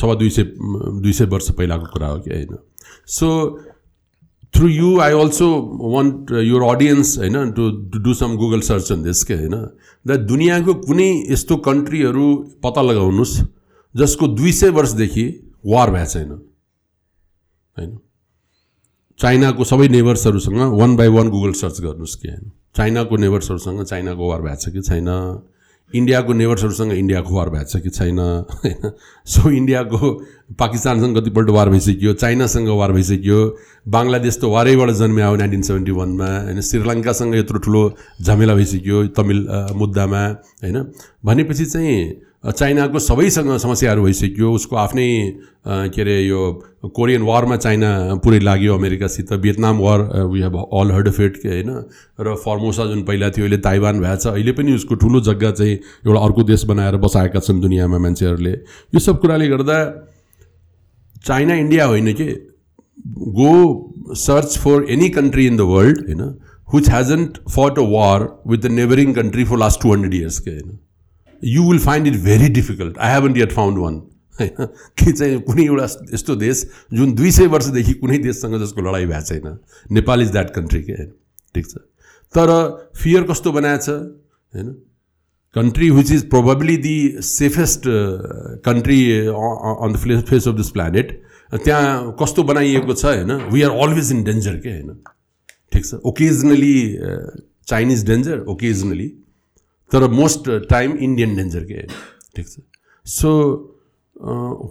[0.00, 2.56] सवा दुई सय दुई सय वर्ष पहिलाको कुरा हो कि होइन?
[3.06, 3.28] So
[4.62, 5.46] through you I also
[5.92, 7.62] want your audience होइन to
[7.98, 9.54] do some Google search on this के होइन.
[10.06, 12.26] द दुनियाँको कुनै यस्तो कन्ट्रीहरू
[12.62, 13.34] पत्ता लगाउनुहोस्
[13.94, 15.24] जसको दुई सय वर्षदेखि
[15.66, 17.98] वार भएको छैन होइन.
[19.18, 24.42] चाइनाको सबै नेबर्सहरूसँग one by one Google search गर्नुहोस् कि होइन चाइनाको नेबर्सहरूसँग चाइनाको वार
[24.42, 25.10] भएको छ कि छैन
[25.90, 28.18] इन्डियाको नेबर्सहरूसँग इन्डियाको वार भएको छ कि छैन?
[28.18, 28.90] होइन।
[29.26, 29.98] सो इन्डियाको
[30.58, 33.38] पाकिस्तानसँग कतिपल्ट वार भइसक्यो चाइनासँग वार भइसक्यो।
[33.88, 37.82] बङ्गलादेश त वारैबाट जन्मियो हो नाइन्टिन सेभेन्टी वानमा। होइन श्रीलङ्कासँग यत्रो ठुलो
[38.22, 39.40] झमेला भइसक्यो तमिल
[39.76, 40.22] मुद्दामा।
[40.64, 40.76] होइन।
[41.24, 41.96] भनेपछि चाहिँ
[42.44, 45.08] चाइनाको सबैसँग समस्याहरू भइसक्यो। उसको आफ्नै
[45.66, 46.40] के अरे यो
[46.90, 51.70] कोरियन वारमा चाइना पुरै लाग्यो अमेरिकासित। Vietnam war we have all heard of it होइन?
[52.20, 55.72] र फर्मोसा जुन पहिला थियो अहिले ताइवान भएको छ। अहिले पनि उसको ठुलो जग्गा चाहिँ
[55.72, 59.78] एउटा अर्को देश बनाएर बसाएका छन् दुनियाँमा मान्छेहरूले। यो सब कुराले गर्दा
[61.24, 62.28] चाइना इन्डिया होइन कि?
[63.38, 66.22] Go search for any country in the world होइन?
[66.74, 70.50] Which hasn't fought a war with the neighbouring country for last two hundred years के
[70.50, 70.78] होइन?
[71.44, 73.94] You will find it very difficult I haven't yet found one
[74.40, 74.66] होइन
[74.98, 75.84] के चाहिँ कुनै एउटा
[76.14, 76.64] यस्तो देश
[76.94, 79.58] जुन दुई सय वर्षदेखि कुनै देशसँग जसको लडाइँ भएको छैन।
[79.92, 80.92] नेपाल इज द्याट कन्ट्री के?
[80.92, 81.12] होइन
[81.54, 81.76] ठिक छ।
[82.34, 82.48] तर
[82.96, 83.88] फियर कस्तो बनाएको छ
[84.52, 84.72] होइन
[85.56, 87.82] country which is probably the safest
[88.66, 91.20] country on the face of this planet
[91.54, 93.32] त्यहाँ कस्तो बनाइएको छ होइन?
[93.52, 94.68] We are always in danger के?
[94.70, 95.02] होइन?
[95.72, 96.76] ठिक छ। ओकेजनली
[97.66, 99.08] चाइनिज डेन्जर ओकेजनली
[99.92, 101.90] तर मोस्ट टाइम इन्डियन डेन्जर के होइन
[102.36, 102.58] ठिक छ?
[103.06, 103.28] So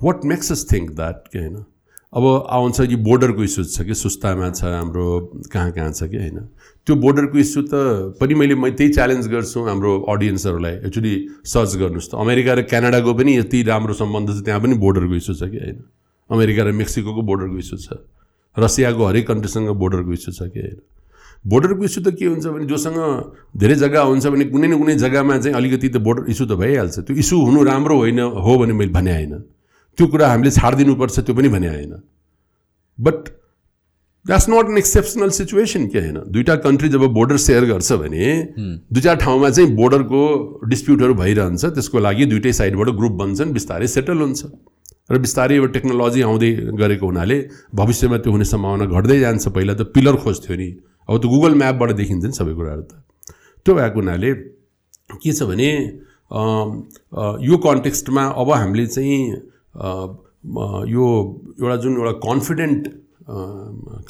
[0.03, 1.65] what makes us think that के होइन?
[2.13, 5.05] अब आउँछ कि बोर्डरको इस्यु छ कि सुस्तामा छ हाम्रो
[5.53, 6.39] कहाँ कहाँ छ कि होइन?
[6.87, 11.13] त्यो बोर्डरको इस्यु त पनि मैले म त्यही च्यालेन्ज गर्छु हाम्रो अडियन्सहरूलाई एक्चुली
[11.45, 15.35] सर्च गर्नुहोस् त। अमेरिका र क्यानाडाको पनि यति राम्रो सम्बन्ध छ त्यहाँ पनि बोर्डरको इस्यु
[15.35, 15.79] छ कि होइन?
[16.29, 18.01] अमेरिका र मेक्सिको बोर्डरको इस्यु छ।
[18.57, 20.79] रसियाको हरेक कन्ट्रीसँग बोर्डरको इस्यु छ कि होइन?
[21.45, 22.97] बोर्डरको इस्यु त के हुन्छ भने जोसँग
[23.57, 26.99] धेरै जग्गा हुन्छ भने कुनै न कुनै जग्गामा चाहिँ अलिकति त बोर्डर इस्यु त भइहाल्छ।
[27.01, 29.33] त्यो इस्यु हुनु राम्रो होइन हो भने मैले भने होइन।
[29.97, 31.93] त्यो कुरा हामीले छाडिदिनुपर्छ त्यो पनि भने होइन।
[32.97, 33.17] But
[34.25, 36.17] that's not an exceptional situation के होइन?
[36.29, 38.25] दुइटा कन्ट्री जब बोर्डर सेयर गर्छ भने
[38.93, 40.21] दुई चार ठाउँमा चाहिँ बोर्डरको
[40.69, 44.45] डिस्प्युटहरू भइरहन्छ। त्यसको लागि दुइटै साइडबाट ग्रुप बन्छन् बिस्तारै सेटल हुन्छ।
[45.09, 47.37] र बिस्तारै अब टेक्नोलोजी आउँदै गरेको हुनाले
[47.73, 50.69] भविष्यमा त्यो हुने सम्भावना घट्दै जान्छ। पहिला त पिलर खोज्थ्यो नि।
[51.11, 52.91] अब त्यो गुगल म्यापबाट देखिन्छ नि सबै कुराहरू त।
[53.65, 54.31] त्यो भएको हुनाले
[55.19, 55.69] के छ भने
[57.43, 59.19] यो कन्टेक्स्टमा अब हामीले चाहिँ
[60.87, 61.05] यो
[61.59, 62.83] एउटा जुन एउटा कन्फिडेन्ट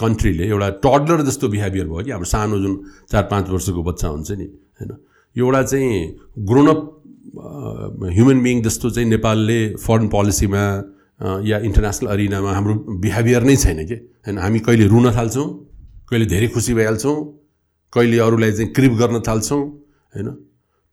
[0.02, 2.74] कन्ट्रीले एउटा टडलर जस्तो बिहेभियर भयो कि हाम्रो सानो जुन
[3.12, 4.48] चार पाँच वर्षको बच्चा हुन्छ नि
[4.78, 4.92] होइन
[5.36, 5.90] एउटा चाहिँ
[6.50, 6.82] ग्रोनअप
[8.16, 10.64] ह्युमन बिङ जस्तो चाहिँ नेपालले फरेन पोलिसीमा
[11.50, 12.74] या इन्टरनेसनल अरिनामा हाम्रो
[13.04, 13.96] बिहेभियर नै छैन कि
[14.26, 15.48] होइन हामी कहिले रुन थाल्छौँ?
[16.12, 17.16] कहिले धेरै खुसी भइहाल्छौँ
[17.94, 19.62] कहिले अरूलाई चाहिँ क्रिप गर्न थाल्छौँ
[20.16, 20.28] होइन?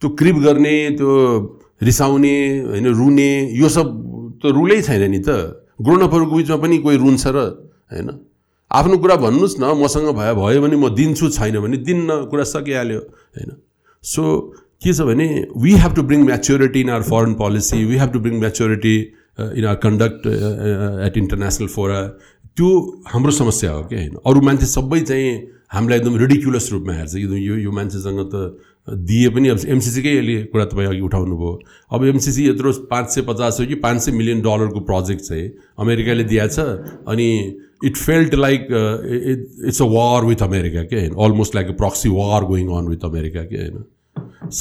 [0.02, 1.10] त्यो क्रिप गर्ने त्यो
[1.82, 2.34] रिसाउने
[2.70, 3.86] होइन रुने यो सब
[4.38, 5.30] त रुलै छैन नि त।
[5.82, 7.38] ग्रोनअपहरूको बिचमा पनि कोही रुन्छ र
[7.90, 8.08] होइन?
[8.70, 13.00] आफ्नो कुरा भन्नुहोस् न मसँग भयो भयो भने म दिन्छु छैन भने दिन्न कुरा सकिहाल्यो
[13.34, 13.50] होइन?
[14.04, 14.22] सो
[14.78, 15.26] के छ भने
[15.58, 18.96] we have to bring maturity in our foreign policy we have to bring maturity
[19.58, 20.26] in our conduct
[21.06, 21.98] at international fora
[22.58, 22.70] त्यो
[23.06, 24.16] हाम्रो समस्या हो क्या होइन?
[24.26, 25.30] अरू मान्छे सबै चाहिँ
[25.72, 30.36] हामीलाई एकदम रिडिक्युलस रूपमा हेर्छ एकदम यो यो मान्छेसँग त दिए पनि अब एमसिसीकै यसले
[30.52, 31.50] कुरा तपाईँ अघि उठाउनु भयो
[31.92, 35.46] अब एमसिसी यत्रो पाँच सय पचास हो कि पाँच सय मिलियन डलरको प्रोजेक्ट चाहिँ
[35.78, 37.28] अमेरिकाले दिएछ अनि
[37.84, 38.66] it felt like
[39.68, 41.14] it's a war with America के होइन?
[41.26, 43.84] Almost like a proxy war going on with America के होइन?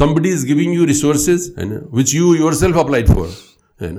[0.01, 3.31] Somebody is giving you resources होइन which you yourself applied for
[3.79, 3.97] होइन?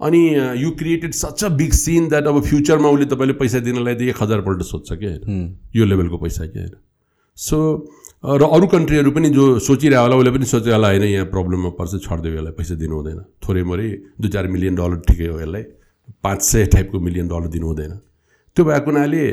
[0.00, 0.22] अनि
[0.62, 4.22] you created such a big sin that अब फ्युचरमा उसले तपाईँले पैसा दिनलाई त एक
[4.22, 5.58] हजारपल्ट सोध्छ क्या होइन?
[5.76, 6.74] यो लेभलको पैसा क्या होइन?
[7.38, 7.58] सो
[8.24, 12.00] र अरू कन्ट्रीहरू पनि जो सोचिरह होला उसले पनि सोच्यो होला होइन यहाँ प्रब्लममा पर्छ
[12.02, 13.88] छडिदियो यसलाई पैसा दिनु हुँदैन। थोरै मोरै
[14.20, 15.62] दुई चार मिलियन डलर ठिकै हो यसलाई
[16.24, 17.92] पाँच सय टाइपको मिलियन डलर दिनु हुँदैन।
[18.56, 19.24] त्यो भएको हुनाले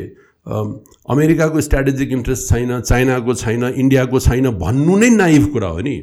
[0.42, 0.68] अम,
[1.08, 5.96] अमेरिकाको स्ट्राटेजिक इन्ट्रेस्ट छैन चाइनाको छैन इन्डियाको छैन भन्नु नै नाइभ कुरा हो नि।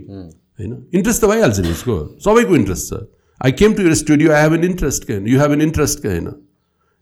[0.60, 0.72] होइन?
[0.94, 3.02] इन्ट्रेस्ट त भइहाल्छ नि उसको सबैको इन्ट्रेस्ट छ।
[3.42, 6.02] I came to your studio I have an interest के होइन यु हेभ एन इन्ट्रेस्ट
[6.02, 6.32] के होइन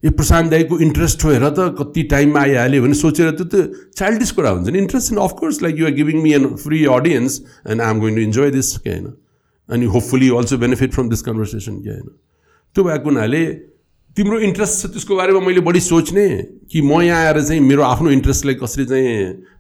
[0.04, 4.50] ए प्रशान्त दाईको इन्ट्रेस्ट हेर त कति टाइममा आइहाल्यो भने सोचेर त्यो त चाइल्डिस कुरा
[4.50, 8.00] हुन्छ नि interest in of course like you're giving me an free audience and I am
[8.00, 9.14] going to enjoy this के होइन
[9.70, 12.08] अनि hopefully also benefit from this conversation के होइन
[12.76, 13.44] त्यो भएको हुनाले
[14.18, 16.28] तिम्रो इन्ट्रेस्ट छ त्यसको बारेमा मैले बढी सोच्ने।
[16.72, 19.10] कि म यहाँ आएर चाहिँ मेरो आफ्नो इन्ट्रेस्टलाई कसरी चाहिँ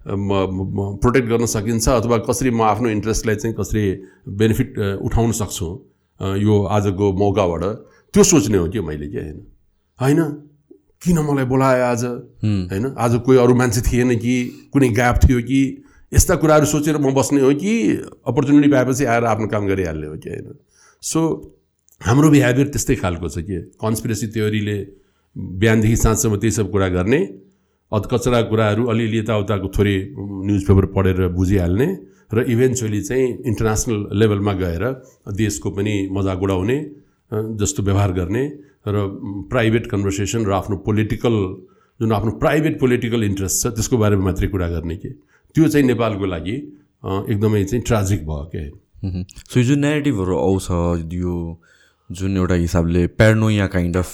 [0.08, 3.84] प्रोटेक्ट गर्न सकिन्छ अथवा कसरी म आफ्नो इन्ट्रेस्टलाई चाहिँ कसरी
[4.40, 5.68] बेनिफिट उठाउन सक्छु?
[6.22, 7.64] यो आजको मौकाबाट
[8.14, 9.40] त्यो सोच्ने हो कि मैले कि होइन?
[10.00, 10.22] होइन?
[11.04, 12.04] किन मलाई बोलायो आज?
[12.44, 12.94] होइन?
[12.98, 14.36] आज कोही अरू मान्छे थिएन कि?
[14.74, 15.62] कुनै ग्याप थियो कि?
[16.12, 17.74] यस्ता कुराहरू सोचेर म बस्ने हो कि?
[18.28, 20.54] अपर्च्युनिटी पाएपछि आएर आफ्नो काम गरिहाल्ने हो कि होइन?
[21.04, 21.20] सो
[22.02, 23.58] हाम्रो बिहेभियर त्यस्तै खालको छ कि?
[23.78, 24.78] कन्सपिरेसी थ्योरीले
[25.36, 27.20] बिहानदेखि साँझसम्म त्यही सब कुरा गर्ने
[27.92, 31.88] अधकचरा कुराहरू अलिअलि यताउताको थोरै न्युज पेपर पढेर बुझिहाल्ने
[32.32, 34.84] र इभेन्चुअली चाहिँ इन्टरनेसनल लेभलमा गएर
[35.36, 36.78] देशको पनि मजाक उडाउने
[37.62, 38.44] जस्तो व्यवहार गर्ने
[38.88, 39.06] र
[39.52, 41.36] प्राइभेट कन्भर्सेसन र आफ्नो पोलिटिकल
[42.00, 45.10] जुन आफ्नो प्राइभेट पोलिटिकल इन्ट्रेस्ट छ त्यसको बारेमा मात्रै कुरा गर्ने कि
[45.56, 46.56] त्यो चाहिँ नेपालको लागि
[47.32, 48.76] एकदमै चाहिँ ट्राजिक भयो
[49.06, 50.68] मह्म। सो यो जुन नेगेटिभहरू आउँछ
[51.14, 51.36] यो
[52.10, 54.10] जुन एउटा हिसाबले प्यारनोया काइन्ड अफ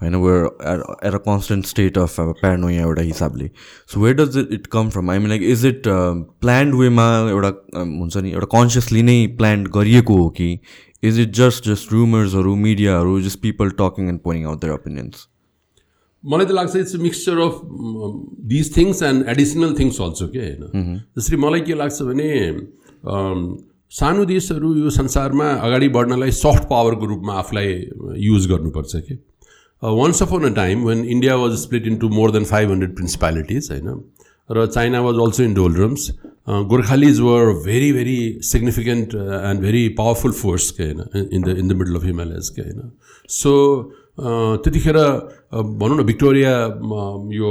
[0.00, 3.50] होइन we're at a constant state of अब प्यारनोया एउटा हिसाबले
[3.90, 5.82] so where does it it come from I mean like is it
[6.40, 10.50] planned वेमा एउटा हुन्छ नि एउटा कन्सियसली नै प्लान गरिएको हो कि
[11.02, 15.26] इज इट जस्ट जस्ट रुमर्सहरू मिडियाहरू just people talking and pouring out their opinions
[16.24, 17.60] मलाई त लाग्छ it's mixture of
[18.48, 22.30] these things and additional things also के होइन जसरी मलाई के लाग्छ भने
[23.92, 27.74] सानो देशहरू यो संसारमा अगाडि बढ्नलाई सफ्ट पावरको रूपमा आफूलाई
[28.20, 29.18] युज गर्नुपर्छ कि
[29.82, 33.68] once of on a time when India was split into more than five hundred principalities
[33.72, 34.00] होइन
[34.48, 36.10] र China was also in doldrums
[36.70, 41.72] Gorkhalis were very very significant and very powerful force के होइन in the in the
[41.72, 42.90] middle of Himalayas के होइन
[43.30, 43.54] so
[44.18, 44.98] त्यतिखेर
[45.78, 46.52] भनौँ न Victoria
[47.32, 47.50] यो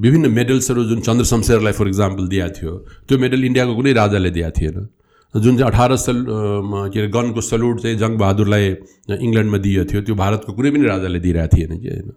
[0.00, 2.76] विभिन्न मेडल्सहरू जुन चन्द्र शमशेरलाई फर इक्जाम्पल दिएको थियो
[3.08, 4.88] त्यो मेडल इन्डियाको कुनै राजाले दिएको थिएन
[5.34, 8.64] जुन चाहिँ अठार सल के अरे गनको सल्युट चाहिँ जङ्गबहादुरलाई
[9.18, 12.12] इङ्ल्यान्डमा दिएको थियो त्यो भारतको कुनै पनि राजाले दिइरहेको थिएन कि होइन।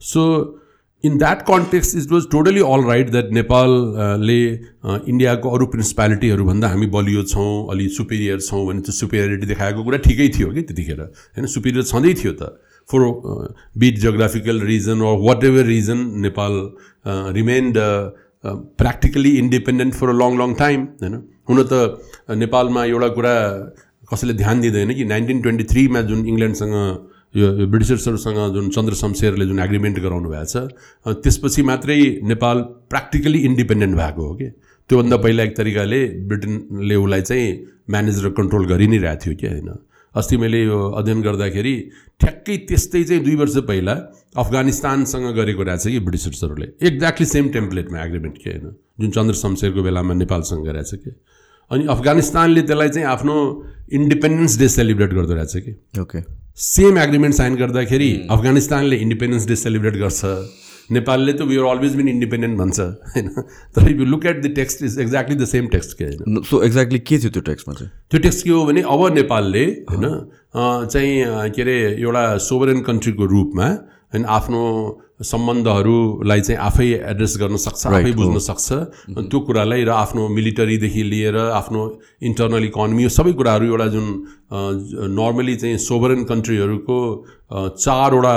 [0.00, 0.22] So
[1.04, 4.40] in that context it was totally all right that नेपालले
[5.12, 10.28] इन्डियाको अरू प्रिन्सिपालिटीहरूभन्दा हामी बलियो छौँ अलि सुपेरियर छौँ भने त्यो सुपेरियरिटी देखाएको कुरा ठिकै
[10.36, 12.42] थियो कि त्यतिखेर। होइन सुपेरियर छँदै थियो त।
[12.88, 13.00] For
[13.78, 16.52] bit geographical reason or whatever reason Nepal
[17.38, 17.78] remained
[18.78, 21.14] practically independent for a long long time होइन।
[21.48, 21.74] हुन त
[22.28, 23.34] नेपालमा एउटा कुरा
[24.12, 26.74] कसैले ध्यान दिँदैन कि नाइन्टिन ट्वेन्टी थ्रीमा जुन इङ्ल्यान्डसँग
[27.34, 30.66] यो ब्रिटिसर्सहरूसँग जुन चन्द्र शमशेरले जुन एग्रिमेन्ट गराउनु भएको
[31.06, 31.98] छ त्यसपछि मात्रै
[32.32, 34.48] नेपाल प्र्याक्टिकली इन्डिपेन्डेन्ट भएको हो कि?
[34.90, 36.00] त्योभन्दा पहिला एक तरिकाले
[36.30, 37.46] ब्रिटेनले उसलाई चाहिँ
[37.90, 39.70] म्यानेज र कन्ट्रोल गरि नै रहेको थियो कि होइन?
[40.14, 41.74] अस्ति मैले यो अध्ययन गर्दाखेरि
[42.20, 43.94] ठ्याक्कै त्यस्तै चाहिँ दुई वर्ष पहिला
[44.42, 48.76] अफगानिस्तानसँग गरेको रहेछ कि ब्रिटिसर्सहरूले एक्ज्याक्टली सेम टेम्प्लेटमा एग्रिमेन्ट के होइन?
[49.00, 51.10] जुन चन्द्र शमशेरको बेलामा नेपालसँग गरेछ कि?
[51.70, 53.36] अनि अफगानिस्तानले त्यसलाई चाहिँ आफ्नो
[53.92, 55.72] इन्डिपेन्डेन्स डे सेलिब्रेट गर्दो रहेछ कि?
[56.00, 56.20] ओके
[56.66, 60.24] सेम एग्रिमेन्ट साइन गर्दाखेरि अफगानिस्तानले इन्डिपेन्डेन्स डे सेलिब्रेट गर्छ।
[60.92, 63.28] नेपालले त we are always been independent भन्छ होइन?
[63.76, 66.42] तर you look at the text is exactly the same text के होइन?
[66.50, 67.90] सो एक्ज्याक्टली के थियो त्यो टेक्स्टमा चाहिँ?
[68.10, 70.06] त्यो टेक्स्ट के हो भने अब नेपालले होइन
[70.56, 73.66] चाहिँ के अरे एउटा सोभरेन कन्ट्रीको रूपमा
[74.14, 74.62] होइन आफ्नो
[75.20, 78.68] सम्बन्धहरूलाई चाहिँ आफै एड्रेस गर्न सक्छ आफै बुझ्न सक्छ।
[79.26, 81.82] त्यो कुरालाई र आफ्नो मिलिटरीदेखि लिएर आफ्नो
[82.22, 84.06] इन्टरनल इकोनोमी यो सबै कुराहरू एउटा जुन
[85.16, 86.98] नर्मली चाहिँ सोभरेन कन्ट्रीहरूको
[87.52, 88.36] चारवटा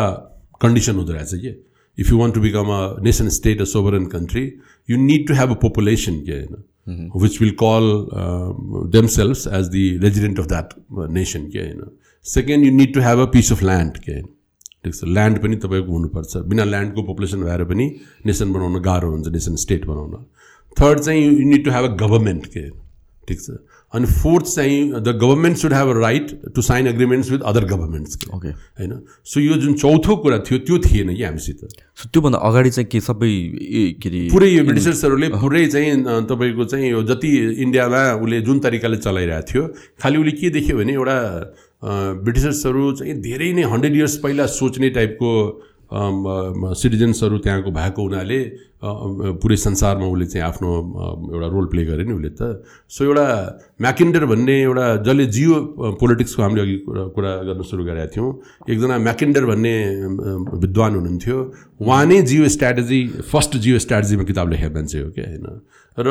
[0.61, 1.53] कन्डिसन हुँदो रहेछ कि।
[1.97, 4.45] If you want to become a nation state a sovereign country
[4.89, 7.85] you need to have a population के होइन। Which will call
[8.91, 10.73] themselves as the resident of that
[11.13, 11.81] nation के होइन।
[12.25, 14.27] Second you need to have a piece of land के होइन।
[14.85, 17.85] ठिक छ। Land पनि तपाईँको हुनुपर्छ। बिना ल्यान्डको पपुलेसन भएर पनि
[18.25, 20.25] नेसन बनाउन गाह्रो हुन्छ नेसन स्टेट बनाउन।
[20.79, 22.69] थर्ड चाहिँ you need to have a government के?
[23.27, 23.57] ठिक छ।
[23.93, 28.17] अनि फोर्थ चाहिँ the government should have a right to sign agreements with other governments
[28.33, 28.91] okay होइन?
[29.25, 31.59] सो यो जुन चौथो कुरा थियो त्यो थिएन कि हामीसित।
[31.97, 33.31] सो त्योभन्दा अगाडि चाहिँ के सबै
[34.01, 37.29] के अरे पुरै यो ब्रिटिसर्सहरूले पुरै चाहिँ तपाईँको चाहिँ यो जति
[37.65, 39.63] इन्डियामा उसले जुन तरिकाले चलाइरहेको थियो
[40.01, 41.17] खालि उसले के देख्यो भने एउटा
[41.81, 45.31] ब्रिटिसर्सहरू चाहिँ धेरै नै हन्ड्रेड इयर्स पहिला सोच्ने टाइपको
[45.89, 48.39] सिटिजन्सहरू त्यहाँको भएको हुनाले
[49.41, 50.69] पुरै संसारमा उसले चाहिँ आफ्नो
[51.33, 53.25] एउटा रोल प्ले गरे नि उसले त। सो एउटा
[53.81, 55.55] म्याकिन्डर भन्ने एउटा जसले जियो
[55.97, 58.29] पोलिटिक्सको हामीले अघि कुरा कुरा गर्न सुरु गरेका थियौँ।
[58.69, 59.73] एकजना म्याकिन्डर भन्ने
[60.61, 61.37] विद्वान हुनुहुन्थ्यो।
[61.81, 65.47] उहाँ नै जियो स्ट्राटेजी फर्स्ट जियो स्ट्राटेजीमा किताब लेखेको मान्छे हो क्या होइन?
[65.99, 66.09] र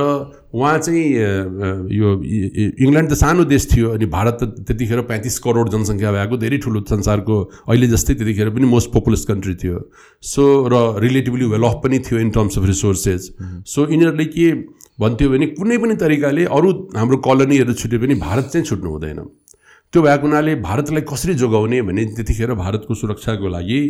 [0.54, 1.04] उहाँ चाहिँ
[1.98, 6.58] यो इङ्ल्यान्ड त सानो देश थियो अनि भारत त त्यतिखेर पैँतिस करोड जनसङ्ख्या भएको धेरै
[6.64, 7.36] ठुलो संसारको
[7.68, 9.78] अहिले जस्तै त्यतिखेर पनि मोस्ट पपुलस कन्ट्री थियो।
[10.22, 13.30] सो र रिलेटिभली वेल अफ पनि थियो in terms of resources
[13.66, 14.46] so यिनीहरूले के
[15.00, 19.20] भन्थ्यो भने कुनै पनि तरिकाले अरू हाम्रो कलोनीहरू छुट्यो भने भारत चाहिँ छुट्नु हुँदैन।
[19.92, 23.80] त्यो भएको हुनाले भारतलाई कसरी जोगाउने भने त्यतिखेर भारतको सुरक्षाको लागि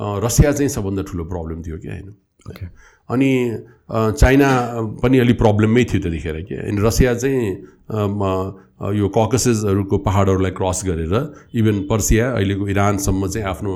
[0.00, 2.08] रसिया चाहिँ सबभन्दा ठुलो प्रब्लम थियो क्या होइन?
[2.48, 3.30] अनि
[3.90, 4.48] चाइना
[5.02, 7.42] पनि अलिक प्रब्लममै थियो त्यतिखेर कि। अनि रसिया चाहिँ
[8.98, 11.14] यो ककसेसहरूको पाहाडहरूलाई क्रस गरेर
[11.54, 13.72] इभन पर्सिया अहिलेको इरानसम्म चाहिँ आफ्नो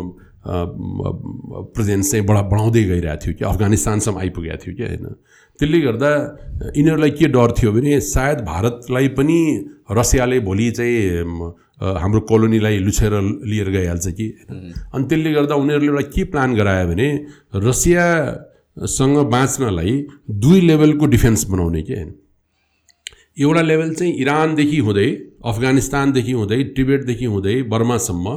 [1.76, 5.06] प्रेजेन्स चाहिँ बढा बढाउँदै गइरहेको थियो कि। अफगानिस्तानसम्म आइपुगेको थियो कि होइन।
[5.58, 6.10] त्यसले गर्दा
[6.76, 9.38] यिनीहरूलाई के डर थियो भने सायद भारतलाई पनि
[9.90, 13.12] रसियाले भोलि चाहिँ हाम्रो कोलोनीलाई लुछेर
[13.50, 14.26] लिएर गइहाल्छ कि
[14.94, 17.08] अनि त्यसले गर्दा उनीहरूले एउटा के प्लान गरायो भने
[17.68, 18.04] रसिया
[18.76, 19.92] सँग बाँच्नलाई
[20.30, 22.12] दुई लेभलको डिफेन्स बनाउने के होइन?
[23.40, 25.08] एउटा लेभल चाहिँ इरानदेखि हुँदै
[25.44, 28.36] अफगानिस्तानदेखि हुँदै टिबेटदेखि हुँदै बर्मासम्म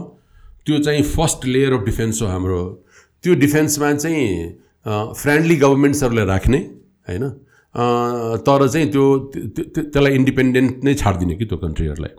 [0.65, 2.61] त्यो चाहिँ फर्स्ट लेयर अफ डिफेन्स हो हाम्रो।
[3.23, 4.27] त्यो डिफेन्समा चाहिँ
[4.85, 7.29] फ्रेन्डली गभर्मेन्ट्सहरूलाई राख्ने होइन?
[8.47, 12.13] तर चाहिँ त्यो त्यसलाई इन्डिपेन्डेन्ट नै छाडिदिने कि त्यो कन्ट्रीहरूलाई।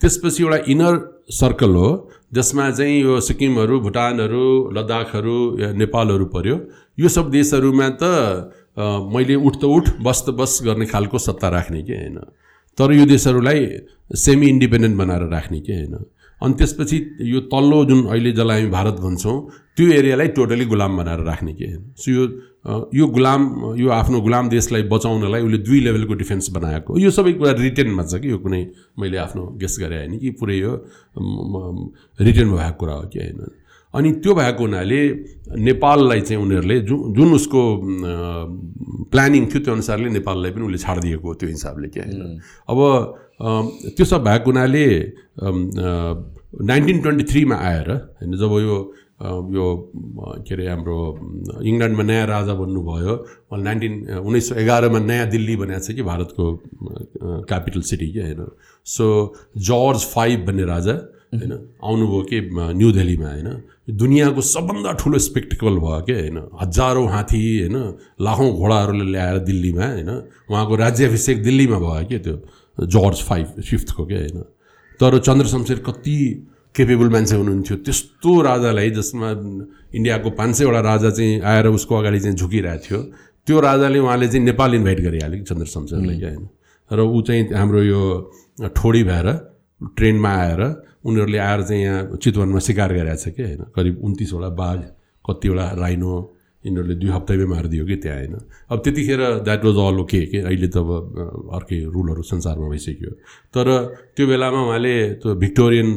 [0.00, 0.94] त्यसपछि एउटा इनर
[1.30, 1.88] सर्कल हो
[2.34, 4.46] जसमा चाहिँ यो सिक्किमहरू भुटानहरू
[4.76, 5.36] लद्दाखहरू
[5.80, 6.56] नेपालहरू पऱ्यो
[6.98, 8.04] यो सब देशहरूमा त
[9.14, 12.18] मैले उठ त उठ बस त बस गर्ने खालको सत्ता राख्ने कि होइन?
[12.78, 13.60] तर यो देशहरूलाई
[14.18, 15.94] सेमी इन्डिपेन्डेन्ट बनाएर राख्ने कि होइन?
[16.42, 19.36] अनि त्यसपछि यो तल्लो जुन अहिले जसलाई हामी भारत भन्छौँ
[19.76, 21.82] त्यो एरियालाई टोटली गुलाम बनाएर राख्ने कि होइन?
[21.96, 22.24] सो यो
[22.94, 23.42] यो गुलाम
[23.78, 28.20] यो आफ्नो गुलाम देशलाई बचाउनलाई उसले दुई लेभलको डिफेन्स बनाएको। यो सबै कुरा रिटेनमा छ
[28.22, 28.62] कि यो कुनै
[28.98, 30.72] मैले आफ्नो गेस गरे होइन कि पुरै यो
[32.20, 33.40] रिटेनमा भएको कुरा हो कि होइन?
[33.94, 35.00] अनि त्यो भएको हुनाले
[35.68, 37.60] नेपाललाई चाहिँ उनीहरूले जुन जुन उसको
[39.12, 42.40] प्लानिङ थियो त्यो अनुसारले नेपाललाई पनि उसले छाडिदिएको त्यो हिसाबले क्या होइन।
[42.70, 42.78] अब
[43.96, 44.86] त्यो सब भएको हुनाले
[46.70, 48.76] नाइन्टिन ट्वेन्टी थ्रीमा आएर होइन जब यो
[49.54, 49.66] यो
[50.46, 50.98] के अरे हाम्रो
[51.62, 56.44] इङ्ल्यान्डमा नयाँ राजा बन्नुभयो उहाँले नाइन्टिन उन्नाइस सौ एघारमा नयाँ दिल्ली बनाएको छ कि भारतको
[57.48, 58.42] क्यापिटल सिटी क्या होइन।
[58.86, 59.06] सो
[59.70, 60.94] जर्ज फाइभ भन्ने राजा
[61.34, 61.52] होइन?
[61.84, 62.38] आउनुभयो कि
[62.78, 63.48] न्यु दिल्लीमा होइन?
[64.00, 66.38] दुनियाँको सबभन्दा ठुलो स्पेक्टिकल भयो क्या होइन?
[66.62, 67.76] हजारौँ हात्ती होइन?
[68.20, 70.10] लाखौँ घोडाहरूले ल्याएर दिल्लीमा होइन?
[70.50, 72.36] उहाँको राज्याभिषेक दिल्लीमा भयो क्या त्यो?
[72.78, 74.40] जर्ज फाइभ फिफ्थको क्या होइन?
[75.00, 76.16] तर चन्द्र शमशेर कति
[76.74, 77.76] केपेबल मान्छे हुनुहुन्थ्यो?
[77.86, 79.30] त्यस्तो राजालाई जसमा
[79.94, 83.00] इन्डियाको पाँच सयवटा राजा चाहिँ आएर उसको अगाडि चाहिँ झुकिरहेको थियो।
[83.46, 86.48] त्यो राजाले उहाँले चाहिँ नेपाल इन्भाइट गरिहाल्यो कि चन्द्र शमशेरलाई क्या होइन?
[86.90, 88.02] र ऊ चाहिँ हाम्रो यो
[88.74, 89.28] ठोडी भएर
[89.96, 90.62] ट्रेनमा आएर
[91.04, 93.62] उनीहरूले आएर चाहिँ यहाँ चितवनमा शिकार गरिरहेको छ कि होइन?
[93.76, 94.78] करिब उन्तिसवटा बाघ
[95.24, 96.12] कतिवटा राइनो
[96.64, 98.34] यिनीहरूले दुई हप्तामै मारिदियो कि त्यहाँ होइन?
[98.72, 100.38] अब त्यतिखेर द्याट वाज अल ओके के?
[100.48, 100.88] अहिले त अब
[101.52, 103.10] अर्कै रुलहरू संसारमा भइसक्यो।
[103.52, 103.66] तर
[104.16, 105.88] त्यो बेलामा उहाँले त्यो भिक्टोरियन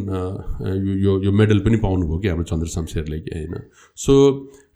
[1.08, 3.56] यो यो मेडल पनि पाउनुभयो कि हाम्रो चन्द्र शमशेरले कि होइन?
[3.96, 4.14] So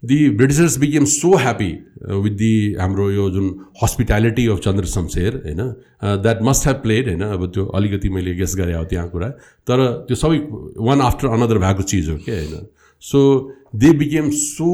[0.02, 1.72] the Britishers became so happy
[2.22, 3.46] with the हाम्रो यो जुन
[3.82, 5.62] हस्पिटालिटी अफ चन्द्र शमशेर होइन
[6.22, 9.28] द्याट मस्ट हेभ प्लेड होइन अब त्यो अलिकति मैले गेस गरेँ हो त्यहाँ कुरा।
[9.68, 10.38] तर त्यो सबै
[10.88, 12.66] वान आफ्टर अनदर भएको चिज हो क्या होइन
[13.02, 13.20] so
[13.76, 14.70] they became so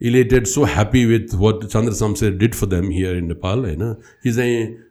[0.00, 3.92] elated so happy with what Chandra Shamsher did for them here in Nepal होइन?
[4.22, 4.86] कि चाहिँ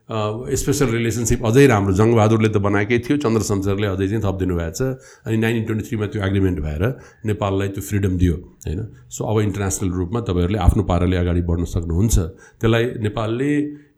[0.55, 4.81] स्पेसल रिलेसनसिप अझै राम्रो। जङ्गबहादुरले त बनाएकै थियो चन्द्र शमशेरले अझै चाहिँ थपिदिनु भएको छ।
[5.27, 6.83] अनि नाइन्टिन ट्वेन्टी थ्रीमा त्यो एग्रिमेन्ट भएर
[7.27, 8.35] नेपाललाई त्यो फ्रिडम दियो
[8.67, 8.79] होइन?
[9.11, 12.15] सो अब इन्टरनेसनल रूपमा तपाईँहरूले आफ्नो पाराले अगाडि बढ्न सक्नुहुन्छ।
[12.59, 13.51] त्यसलाई नेपालले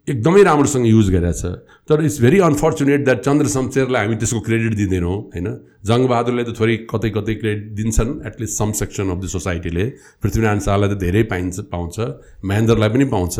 [0.08, 1.42] एकदमै राम्रोसँग युज गरेछ
[1.88, 5.48] तर it's very unfortunate that Chandra शमशेरलाई हामी त्यसको क्रेडिट दिँदैनौँ होइन?
[5.86, 9.84] जङ्गबहादुरले त थोरै कतै कतै क्रेडिट दिन्छन् at least some section of the सोसाइटीले
[10.22, 11.96] Prithvinarayan शाहलाई त धेरै पाइन्छ पाउँछ
[12.44, 13.36] महेन्द्रलाई पनि पाउँछ।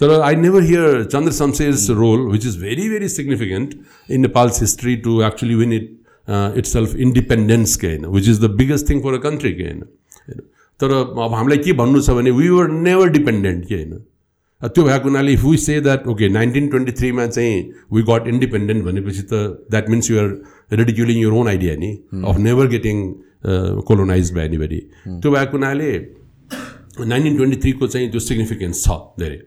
[0.00, 3.74] तर I never hear Chandra Shamsher's role which is very very significant
[4.10, 5.88] in Nepal's history to actually win it
[6.72, 9.82] itself independence के होइन which is the biggest thing for a country के होइन
[10.80, 13.98] तर अब हामीलाई के भन्नु छ भने वी वर नेभर डिपेन्डेन्ट के होइन
[14.62, 17.60] त्यो भएको हुनाले if we say that okay nineteen twenty थ्रीमा चाहिँ
[17.94, 20.28] वी गट इन्डिपेन्डेन्ट भनेपछि त that means you're
[20.80, 21.92] ridiculing your own idea नि
[22.24, 23.04] of never getting
[23.90, 25.92] colonise by anybody त्यो भएको हुनाले
[27.06, 29.38] नाइन्टिन ट्वेन्टी थ्रीको चाहिँ त्यो सिग्निफिकेन्स छ धेरै।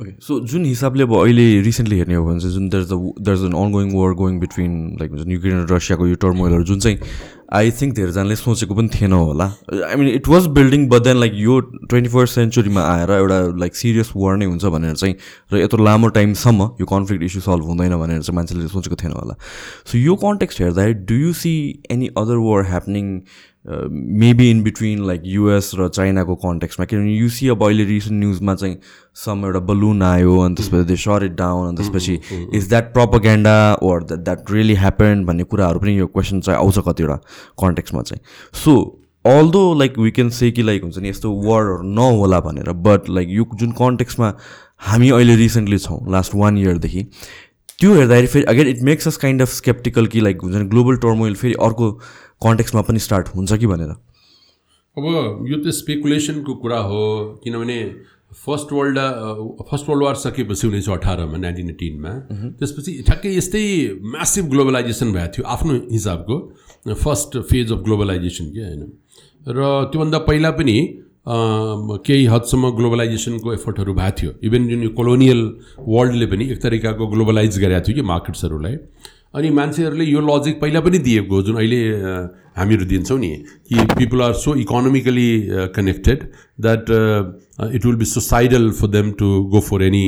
[0.00, 3.32] ओके सो जुन हिसाबले अब अहिले रिसेन्टली हेर्ने हो भने चाहिँ जुन there the there
[3.34, 6.98] is an ongoing war going between like हुन्छ युक्रेन र रसियाको यो टर्मोइलहरू जुन चाहिँ
[7.52, 9.44] आई थिङ्क धेरैजनाले सोचेको पनि थिएन होला
[9.86, 13.76] I mean it was building but then like यो ट्वेन्टी फर्स्ट सेन्चुरीमा आएर एउटा लाइक
[13.76, 15.14] सिरियस वार नै हुन्छ भनेर चाहिँ
[15.52, 19.34] र यत्रो लामो टाइमसम्म यो कन्फ्लिक्ट इस्यु सल्भ हुँदैन भनेर चाहिँ मान्छेले सोचेको थिएन होला।
[19.86, 21.54] सो यो कन्टेक्स्ट हेर्दाखेरि do you see
[21.90, 23.06] any other war happening
[23.64, 28.76] maybe in between like US र चाइनाको कन्टेक्समा किनभने युसी अब अहिले रिसेन्ट न्युजमा चाहिँ
[29.24, 32.18] सम एउटा बलुन आयो अनि त्यसपछि दे सर इट डाउन अनि त्यसपछि
[32.56, 36.78] is that propaganda or that that really happen भन्ने कुराहरू पनि यो क्वेसन चाहिँ आउँछ
[36.78, 37.16] कतिवटा
[37.62, 38.20] कन्टेक्समा चाहिँ.
[38.54, 43.08] So although like we can say कि लाइक हुन्छ नि यस्तो वर्डहरू नहोला भनेर बट
[43.10, 44.32] लाइक यो जुन कन्टेक्समा
[44.88, 47.02] हामी अहिले रिसेन्टली छौँ लास्ट वान इयरदेखि
[47.80, 50.96] त्यो हेर्दाखेरि फेरि again it makes us kind of sceptical कि लाइक हुन्छ नि ग्लोबल
[50.96, 51.90] टर्मोइल फेरि अर्को
[52.42, 53.90] कन्टेक्समा पनि स्टार्ट हुन्छ कि भनेर?
[54.96, 55.04] अब
[55.48, 57.02] यो त स्पेकुलेसनको कुरा हो
[57.44, 57.78] किनभने
[58.36, 58.98] first world
[59.70, 62.12] first world war सकेपछि उन्नाइस सय अठारमा नाइन्टिन एटिनमा।
[62.58, 63.62] त्यसपछि ठ्याक्कै यस्तै
[64.14, 66.36] म्यासिभ ग्लोबलाइजेसन भएको थियो आफ्नो हिसाबको
[67.04, 68.82] फर्स्ट फेज अफ ग्लोबलाइजेसन के होइन?
[69.48, 69.60] र
[69.92, 70.76] त्योभन्दा पहिला पनि
[72.06, 75.40] केही हदसम्म ग्लोबलाइजेसनको एफर्टहरू भएको थियो। इभन जुन यो कोलोनियल
[75.88, 78.76] वर्ल्डले पनि एक तरिकाको ग्लोबलाइज गरेको थियो कि मार्केट्सहरूलाई
[79.34, 81.80] अनि मान्छेहरूले यो लजिक पहिला पनि दिएको जुन अहिले
[82.56, 83.30] हामीहरू दिन्छौँ नि
[83.68, 85.30] कि people are so economically
[85.76, 86.26] connected
[86.60, 86.90] that
[87.74, 90.06] it will be suicidal for them to go for any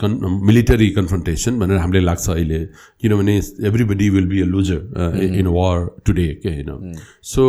[0.00, 2.58] con military confrontation भनेर हामीलाई लाग्छ अहिले।
[3.02, 3.36] किनभने
[3.68, 6.92] everybody will be a loser in war today के होइन
[7.32, 7.46] सो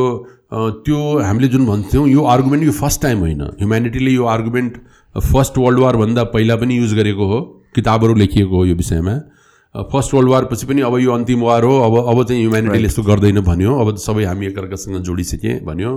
[0.86, 4.78] त्यो हामीले जुन भन्छौँ यो आर्गुमेन्ट यो फर्स्ट टाइम होइन। ह्युमेनिटीले यो आर्गुमेन्ट
[5.16, 7.40] फर्स्ट वर्ल्ड वारभन्दा पहिला पनि युज गरेको हो
[7.76, 9.20] किताबहरू लेखिएको हो यो विषयमा।
[9.76, 13.04] फर्स्ट वर्ल्ड वार पछि पनि अब यो अन्तिम वार हो अब अब चाहिँ ह्युमेनिटीले यस्तो
[13.04, 15.92] गर्दैन भन्यो। अब सबै हामी एकअर्कासँग जोडिसकेँ भन्यो।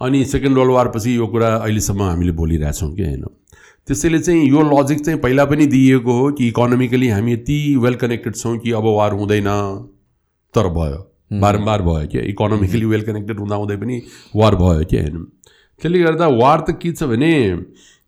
[0.00, 3.24] अनि सेकेन्ड वर्ल्ड वार पछि यो कुरा अहिलेसम्म हामीले बोलिरहेछौँ कि होइन?
[3.86, 8.34] त्यसैले चाहिँ यो लजिक चाहिँ पहिला पनि दिइएको हो कि इकोनोमिकली हामी यति वेल कनेक्टेड
[8.36, 9.48] छौँ कि अब वार हुँदैन।
[10.54, 11.08] तर भयो।
[11.40, 14.02] बारम्बार भयो क्या इकोनोमिकली वेल कनेक्टेड हुँदा हुँदै पनि
[14.36, 15.24] वार भयो क्या होइन?
[15.82, 17.32] त्यसले गर्दा वार त के छ भने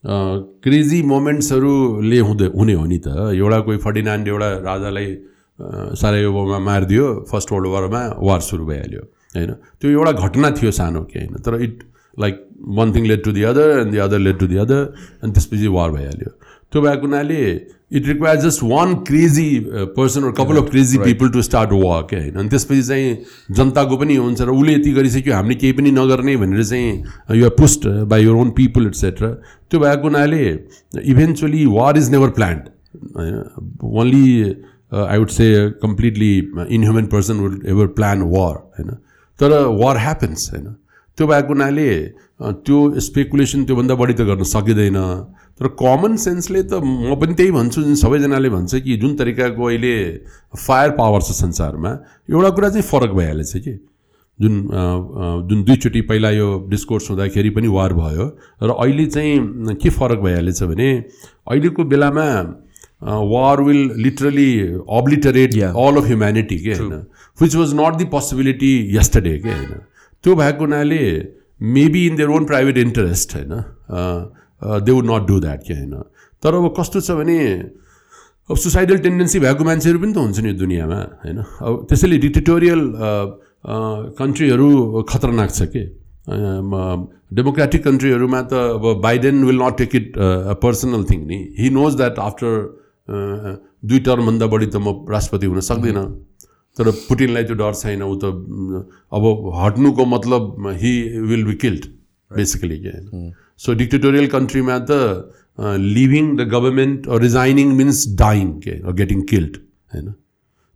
[0.04, 5.08] क्रेजी मोमेन्ट्सहरूले हुँदै हुने हो नि त। एउटा कोही फर्डिनान्ड एउटा राजालाई
[6.00, 9.02] सारायोमा मारिदियो फर्स्ट वर्ल्ड वारमा वार सुरु भइहाल्यो
[9.36, 9.50] होइन?
[9.80, 11.34] त्यो एउटा घटना थियो सानो कि होइन?
[11.40, 11.76] तर it
[12.16, 12.34] like
[12.76, 14.82] one thing led to the other and the other led to the other
[15.22, 16.30] अनि त्यसपछि वार भइहाल्यो।
[16.72, 17.40] त्यो भएको हुनाले
[17.90, 19.48] it require just one crazy
[19.96, 23.16] person couple of crazy people to start work होइन अनि त्यसपछि चाहिँ
[23.56, 27.86] जनताको पनि हुन्छ र उसले यति गरिसक्यो हामीले केही पनि नगर्ने भनेर चाहिँ you're pushed
[28.10, 29.28] by your own people etcetera
[29.70, 30.44] त्यो भएको हुनाले
[31.04, 32.68] eventually war is never planned
[33.16, 33.42] होइन
[34.00, 34.26] only
[34.92, 35.50] I would say
[35.82, 38.90] completely inhuman person would ever plan war होइन
[39.40, 40.74] तर वार ह्यापन्स होइन
[41.18, 41.90] त्यो भएको हुनाले
[42.42, 44.96] त्यो स्पेकुलेसन त्योभन्दा बढी त गर्न सकिँदैन।
[45.60, 49.94] तर कमन सेन्सले त म पनि त्यही भन्छु जुन सबैजनाले भन्छ कि जुन तरिकाको अहिले
[50.58, 51.92] फायर पावर छ संसारमा
[52.30, 53.74] एउटा कुरा चाहिँ फरक भइहालेछ कि।
[54.38, 54.54] जुन
[55.48, 58.26] जुन दुईचोटि पहिला यो डिस्कोर्स हुँदाखेरि पनि वार भयो
[58.62, 60.90] र अहिले चाहिँ के फरक भइहालेछ भने
[61.46, 62.26] अहिलेको बेलामा
[63.30, 64.50] war will literally
[64.98, 66.92] obliterate all of humanity के होइन।
[67.38, 69.72] Which was not the possibility yesterday के होइन।
[70.24, 71.02] त्यो भएको हुनाले
[71.60, 73.52] maybe in their own private interest होइन।
[74.80, 75.94] They would not do that के होइन
[76.42, 77.38] तर अब कस्तो छ भने
[78.50, 82.82] अब सुसाइडल टेन्डेन्सी भएको मान्छेहरू पनि त हुन्छ नि दुनियाँमा होइन अब त्यसैले डिक्टेटोरियल
[84.14, 85.84] कन्ट्रीहरू खतरनाक छ के
[87.34, 90.12] डेमोक्रेटिक कन्ट्रीहरूमा त अब Biden will not take it
[90.60, 92.52] personal thing नि हि नोज द्याट आफ्टर
[93.84, 96.04] दुई टर्मभन्दा बढी त म राष्ट्रपति हुन सक्दिनँ
[96.76, 98.24] तर पुटिनलाई त्यो डर छैन ऊ त
[99.12, 99.24] अब
[99.56, 100.92] हट्नुको मतलब he
[101.24, 101.84] will be killed
[102.30, 105.00] basically के होइन सो डिक्टेटोरियल कन्ट्रीमा त
[105.88, 109.56] leaving the government resigning means dying के गेटिङ किल्ड
[109.90, 110.14] होइन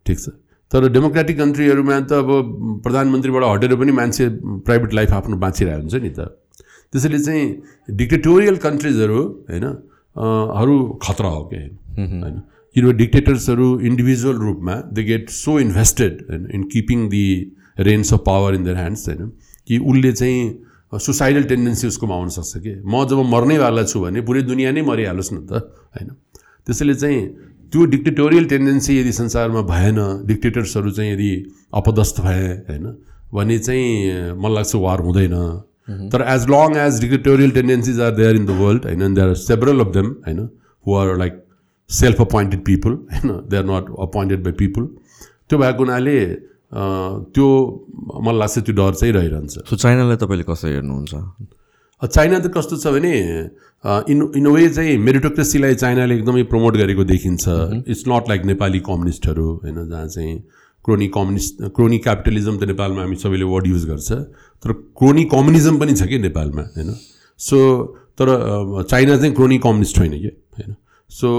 [0.06, 0.36] ठिक छ
[0.70, 4.28] तर डेमोक्रेटिक कन्ट्रीहरूमा त अब प्रधानमन्त्रीबाट हटेर पनि मान्छे
[4.64, 6.28] प्राइभेट लाइफ आफ्नो बाँचिरहेको हुन्छ नि त
[6.92, 9.66] त्यसैले चाहिँ डिक्टेटोरियल कन्ट्रिजहरू होइन
[10.56, 12.40] हरू खतरा हो क्या होइन
[12.76, 17.26] किनभने डिक्टेटर्सहरू इन्डिभिजुअल रूपमा दे गेट सो इन्भेस्टेड होइन in keeping the
[17.80, 19.30] reins of power in their hands होइन
[19.68, 20.42] कि उसले चाहिँ
[20.92, 22.72] सुसाइडल टेन्डेन्सी उसकोमा आउनसक्छ कि?
[22.80, 25.52] म जब मर्नैवाला छु भने पुरै दुनियाँ नै मरिहालोस् न त
[25.92, 26.08] होइन?
[26.64, 27.20] त्यसैले चाहिँ
[27.72, 31.30] त्यो डिक्टेटोरियल टेन्डेन्सी यदि संसारमा भएन डिक्टेटर्सहरू चाहिँ यदि
[31.74, 32.86] अपदस्थ भए होइन?
[33.34, 35.36] भने चाहिँ मलाई लाग्छ वार हुँदैन।
[36.08, 39.80] तर as long as dictatorial tendencies are there in the world होइन there are several
[39.80, 40.40] of them होइन
[40.86, 41.44] who are like
[41.90, 43.28] self appointed people होइन?
[43.48, 44.84] They are not appointed by people
[45.48, 46.18] त्यो भएको हुनाले
[46.72, 47.46] त्यो
[48.22, 51.14] मलाई लाग्छ त्यो डर चाहिँ रहिरहन्छ। सो चाइनालाई तपाईँले कसरी हेर्नुहुन्छ?
[52.02, 53.12] चाइना त कस्तो छ भने
[54.12, 57.44] इन इन वे चाहिँ मेरिटोक्रेसीलाई चाइनाले एकदमै प्रमोट गरेको देखिन्छ।
[57.88, 60.34] इट्स नट लाइक नेपाली कम्युनिस्टहरू होइन जहाँ चाहिँ
[60.84, 64.12] क्रोनी कम्युनिस्ट क्रोनी क्यापिटलिजम त नेपालमा हामी सबैले वर्ड युज गर्छ
[64.62, 66.94] तर क्रोनी कम्युनिजम पनि छ कि नेपालमा होइन?
[67.40, 67.58] सो
[68.20, 68.28] तर
[68.84, 70.76] चाइना चाहिँ क्रोनी कम्युनिस्ट होइन कि होइन?
[71.10, 71.30] So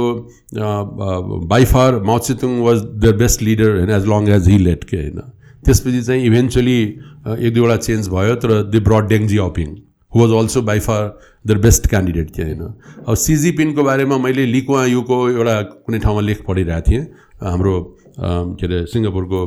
[1.47, 5.21] by far Mao Tsetung was the best leader होइन as long as he let के होइन
[5.63, 9.07] त्यसपछि चाहिँ इभेन्चुली एक दुईवटा चेन्ज भयो तर they brought
[9.43, 9.75] Deng Xiaoping
[10.11, 11.05] who was also by far
[11.45, 12.61] the best candidate के होइन
[13.05, 17.05] अब सिजिपिनको बारेमा मैले लिकुवा युको एउटा कुनै ठाउँमा लेख पढिरहेको थिएँ
[17.43, 17.75] हाम्रो
[18.19, 19.45] के अरे सिङ्गापुरको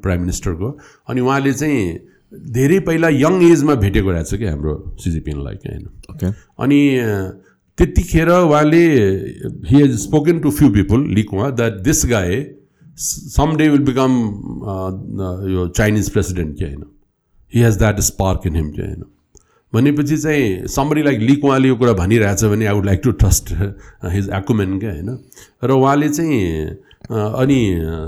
[0.00, 0.76] प्राइम मिनिस्टरको
[1.08, 1.80] अनि उहाँले चाहिँ
[2.50, 6.80] धेरै पहिला यङ एजमा भेटेको रहेछ कि हाम्रो सिजिपिनलाई क्या होइन अनि
[7.78, 8.84] त्यतिखेर उहाँले
[9.66, 12.38] he has spoken to few people Lee Kuan that this guy
[12.98, 14.14] some day will become
[15.50, 16.84] यो चाइनिज प्रेसिडेन्ट क्या होइन
[17.52, 19.04] he has that spark in him क्या होइन
[19.72, 23.52] भनेपछि चाहिँ समरी लाइक लिक उहाँले यो कुरा भनिरहेछ भने I would like to trust
[24.12, 25.18] his acumen क्या होइन
[25.64, 26.42] र उहाँले चाहिँ
[27.10, 27.58] अनि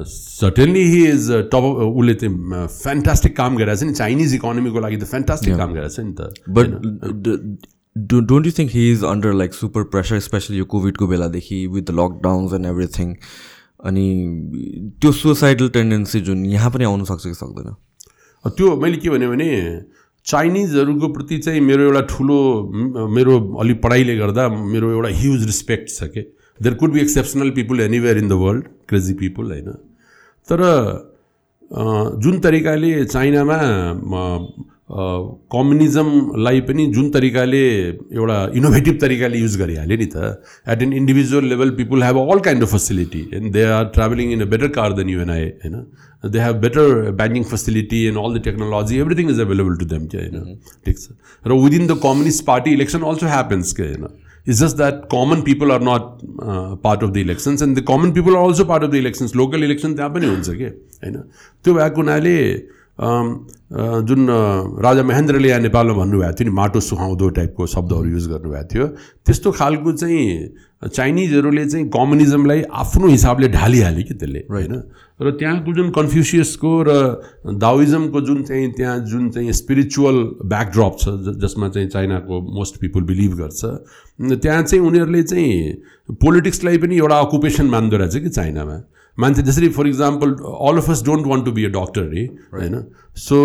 [0.09, 5.57] सर्टेनली हि इज टप उसले चाहिँ फ्यान्टास्टिक काम गरिरहेछ नि चाइनिज इकोनोमीको लागि त फ्यान्टास्टिक
[5.57, 7.67] काम गरिरहेछ नि त but
[8.07, 12.53] don't you think he is under like super pressure especially यो कोभिडको बेलादेखि विथ लकडाउन्स
[12.55, 13.15] एन्ड एभ्रिथिङ
[13.85, 14.07] अनि
[15.01, 17.75] त्यो सुसाइडल टेन्डेन्सी जुन यहाँ पनि आउनु सक्छ कि सक्दैन
[18.45, 19.51] त्यो मैले के भने
[20.27, 22.39] चाइनिजहरूको प्रति चाहिँ मेरो एउटा ठुलो
[23.09, 26.21] मेरो अलिक पढाइले गर्दा मेरो एउटा ह्युज रिस्पेक्ट छ कि
[26.61, 29.71] there could be exceptional people anywhere in the world crazy people होइन
[30.49, 30.65] तर
[32.23, 33.57] जुन तरिकाले चाइनामा
[34.91, 37.63] कम्युनिजमलाई पनि जुन तरिकाले
[38.13, 40.29] एउटा इनोभेटिभ तरिकाले युज गरिहाल्यो नि त
[40.69, 44.41] at an individual level people have all kind of facility and they are travelling in
[44.41, 48.39] a better car than you and I होइन they have better banking facility and all
[48.39, 50.57] the technology everything is available to them के होइन
[50.87, 54.09] ठिक छ र within the communist party election also happens के होइन
[54.47, 56.27] it's just that common people are not
[56.83, 59.65] part of the elections and the common people are also part of the elections local
[59.65, 61.23] election त्यहाँ पनि हुन्छ कि होइन
[61.65, 62.37] त्यो भएको हुनाले
[62.99, 64.27] जुन
[64.83, 68.87] राजा महेन्द्रले यहाँ नेपालमा भन्नुभएको थियो नि माटो सुहाउँदो टाइपको शब्दहरू युज गर्नुभएको थियो
[69.27, 74.75] त्यस्तो खालको चाहिँ चाइनिजहरूले चाहिँ कम्युनिजमलाई आफ्नो हिसाबले ढालिहाल्यो कि त्यसले होइन?
[75.23, 76.91] र त्यहाँको जुन कन्फ्युसियसको र
[77.55, 81.09] दाविजमको जुन चाहिँ त्यहाँ जुन चाहिँ स्पिरिचुअल ब्याकड्रप छ
[81.43, 83.65] जसमा चाहिँ चाइनाको मोस्ट पिपुल बिलिभ गर्छ
[84.43, 85.51] त्यहाँ चाहिँ उनीहरूले चाहिँ
[86.15, 88.79] पोलिटिक्सलाई पनि एउटा अकुपेसन मान्दो रहेछ कि चाइनामा
[89.21, 90.33] मान्छे जसरी for example
[90.69, 92.25] all of us don't want to be a doctor रे
[92.55, 92.83] होइन
[93.19, 93.39] so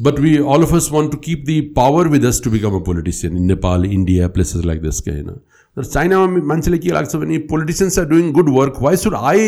[0.00, 2.82] but we all of us want to keep the power with us to become a
[2.84, 5.34] politician in Nepal India places like this के होइन
[5.76, 9.46] तर चाइनामा मान्छेले के लाग्छ भने politicians are doing good work why should I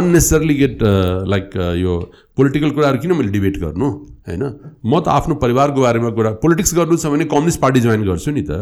[0.00, 0.82] unnecessarily get
[1.28, 1.98] like यो
[2.36, 3.88] political कुराहरू किन मैले डिबेट गर्नु
[4.28, 8.30] होइन म त आफ्नो परिवारको बारेमा कुरा पोलिटिक्स गर्नु छ भने कम्युनिस्ट पार्टी जोइन गर्छु
[8.30, 8.60] नि त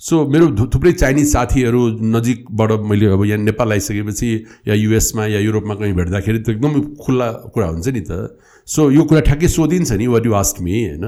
[0.00, 1.80] सो मेरो थुप्रै चाइनिज साथीहरू
[2.12, 4.28] नजिकबाट मैले अब यहाँ नेपाल आइसकेपछि
[4.68, 9.04] या युएसमा या युरोपमा कहीँ भेट्दाखेरि त एकदमै खुल्ला कुरा हुन्छ नि त। सो यो
[9.04, 11.04] कुरा ठ्याक्कै सोधिन्छ नि वाट यु आस्ट मी होइन?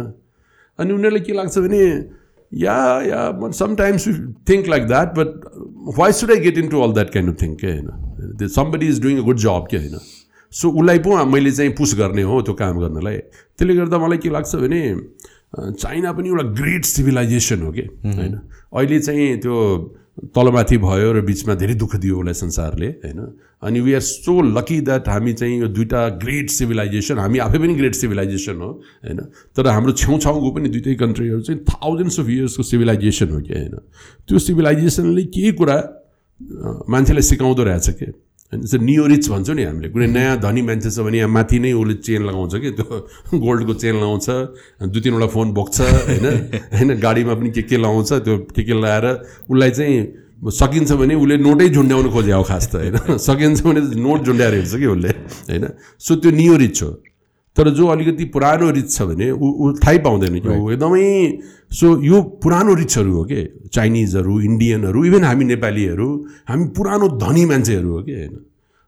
[0.78, 1.81] अनि उनीहरूलाई के लाग्छ भने
[2.52, 2.77] yeah
[3.09, 3.20] yeah
[3.56, 4.14] sometimes you
[4.48, 5.31] think like that but
[5.98, 8.48] why should I get into all that kind of think के होइन?
[8.48, 9.98] Somebody is doing a good job के होइन?
[10.52, 14.31] सो उसलाई पो मैले चाहिँ पुस गर्ने हो त्यो काम गर्नलाई। त्यसले गर्दा मलाई के
[14.31, 14.82] लाग्छ भने
[15.53, 18.35] चाइना पनि एउटा ग्रेट सिभिलाइजेसन हो कि होइन?
[18.73, 19.57] अहिले चाहिँ त्यो
[20.37, 23.20] तलमाथि भयो र बिचमा धेरै दुःख दियो उसलाई संसारले होइन?
[23.62, 27.74] अनि we are so lucky that हामी चाहिँ यो दुइटा ग्रेट सिभिलाइजेसन हामी आफै पनि
[27.74, 28.70] ग्रेट सिभिलाइजेसन हो
[29.05, 29.19] होइन?
[29.57, 33.77] तर हाम्रो छेउछाउको पनि दुइटै कन्ट्रीहरू चाहिँ थाउजन्ड्स अफ इयर्सको सिभिलाइजेसन हो कि होइन?
[34.29, 35.77] त्यो सिभिलाइजेसनले केही कुरा
[36.89, 38.07] मान्छेलाई सिकाउँदो रहेछ कि?
[38.53, 41.59] होइन चाहिँ नियो रिच भन्छौँ नि हामीले। कुनै नयाँ धनी मान्छे छ भने यहाँ माथि
[41.59, 42.70] नै उसले चेन लगाउँछ कि?
[42.77, 44.29] त्यो गोल्डको चेन लगाउँछ
[44.93, 46.27] दुई तिनवटा फोन बोक्छ होइन?
[46.77, 46.89] होइन?
[47.01, 49.07] गाडीमा पनि के के लगाउँछ त्यो के के लगाएर
[49.49, 49.97] उसलाई चाहिँ
[50.53, 53.16] सकिन्छ भने उसले नोटै झुन्ड्याउनु खोजे हो खास त होइन?
[53.29, 55.09] सकिन्छ भने नोट झुन्ड्याएर हिँड्छ कि उसले
[55.49, 55.65] होइन?
[55.99, 56.91] सो त्यो नियो रिच हो
[57.57, 61.05] तर जो अलिकति पुरानो रिच छ भने ऊ ऊ थाहै पाउँदैन कि। ऊ एकदमै
[61.70, 63.69] सो यो पुरानो रिचहरू हो कि?
[63.73, 66.09] चाइनिजहरू इन्डियनहरू इभन हामी नेपालीहरू
[66.49, 68.12] हामी पुरानो धनी मान्छेहरू हो कि?
[68.12, 68.35] होइन।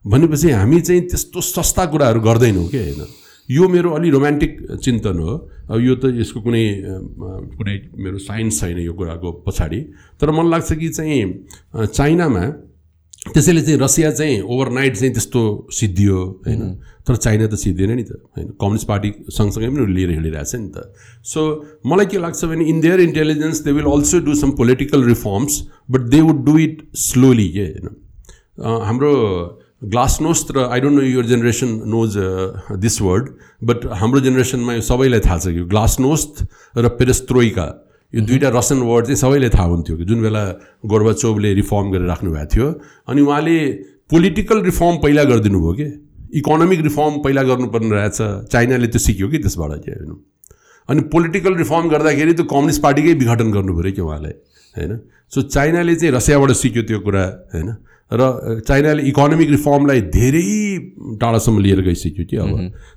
[0.04, 2.78] भनेपछि हामी चाहिँ त्यस्तो सस्ता कुराहरू गर्दैनौँ कि?
[2.78, 3.06] होइन।
[3.48, 5.32] यो मेरो अलि रोमान्टिक चिन्तन हो।
[5.68, 6.64] अब यो त यसको कुनै
[7.56, 9.80] कुनै मेरो साइन्स छैन यो कुराको पछाडि।
[10.20, 11.20] तर मलाई लाग्छ कि चाहिँ
[11.92, 12.44] चाइनामा
[13.26, 15.40] त्यसैले चाहिँ रसिया चाहिँ ओभरनाइट चाहिँ त्यस्तो
[15.72, 16.62] सिद्धियो होइन?
[17.08, 18.48] तर चाइना त सिद्धिएन नि त होइन?
[18.60, 20.92] कम्युनिस्ट पार्टी सँगसँगै पनि लिएर हिँडिरहेछ नि त।
[21.24, 21.40] सो
[21.86, 25.60] मलाई के लाग्छ भने in their intelligence they will also do some political reforms
[25.90, 27.88] but they would do it slowly के होइन
[28.88, 29.12] हाम्रो
[29.84, 32.16] ग्लासनोस्ट र I don't know your generation knows
[32.84, 33.28] this word
[33.70, 36.44] but हाम्रो जेनेरेसनमा यो सबैलाई थाहा छ कि ग्लासनोस्ट
[36.76, 37.66] र पेरेस्त्रोइका
[38.14, 40.42] यो दुइटा रसन वर्ड चाहिँ सबैले थाहा हुन्थ्यो कि जुन बेला
[40.86, 42.66] गोर्बाचोभले रिफर्म गरेर राख्नु भएको थियो।
[43.08, 43.56] अनि उहाँले
[44.10, 45.86] पोलिटिकल रिफर्म पहिला गरिदिनु भयो कि?
[46.38, 48.18] इकोनोमिक रिफर्म पहिला गर्नुपर्ने रहेछ।
[48.52, 50.12] चाइनाले त्यो सिक्यो कि त्यसबाट के होइन
[50.88, 54.34] अनि पोलिटिकल रिफर्म गर्दाखेरि त्यो कम्युनिस्ट पार्टीकै विघटन गर्नु पऱ्यो कि उहाँलाई
[54.76, 54.92] होइन?
[55.34, 57.24] सो चाइनाले चाहिँ रसियाबाट सिक्यो त्यो कुरा
[57.54, 57.68] होइन?
[58.10, 60.42] र चाइनाले इकोनोमिक रिफर्मलाई धेरै
[61.20, 62.50] टाढासम्म लिएर गइसक्यो कि अब।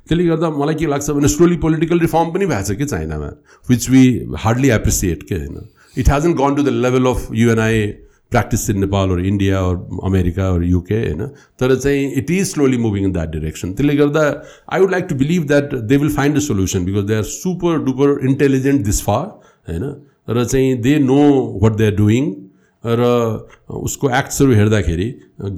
[0.07, 3.29] त्यसले गर्दा मलाई के लाग्छ भने स्लोली पोलिटिकल रिफर्म पनि भएको छ कि चाइनामा
[3.69, 4.03] विच वी
[4.39, 7.87] हार्डली एप्रिसिएट के होइन। It hasn't gone to the level of UNI
[8.31, 9.75] practice in Nepal or India or
[10.05, 11.25] America or UK होइन।
[11.59, 14.23] तर चाहिँ it is slowly moving in that direction त्यसले गर्दा
[14.73, 17.79] I would like to believe that they will find a solution because they are super
[17.85, 19.25] duper intelligent this far
[19.69, 19.85] होइन।
[20.29, 21.23] र चाहिँ they know
[21.63, 22.33] what they are doing
[22.89, 23.03] र
[23.67, 25.07] उसको एक्ट्सहरू हेर्दाखेरि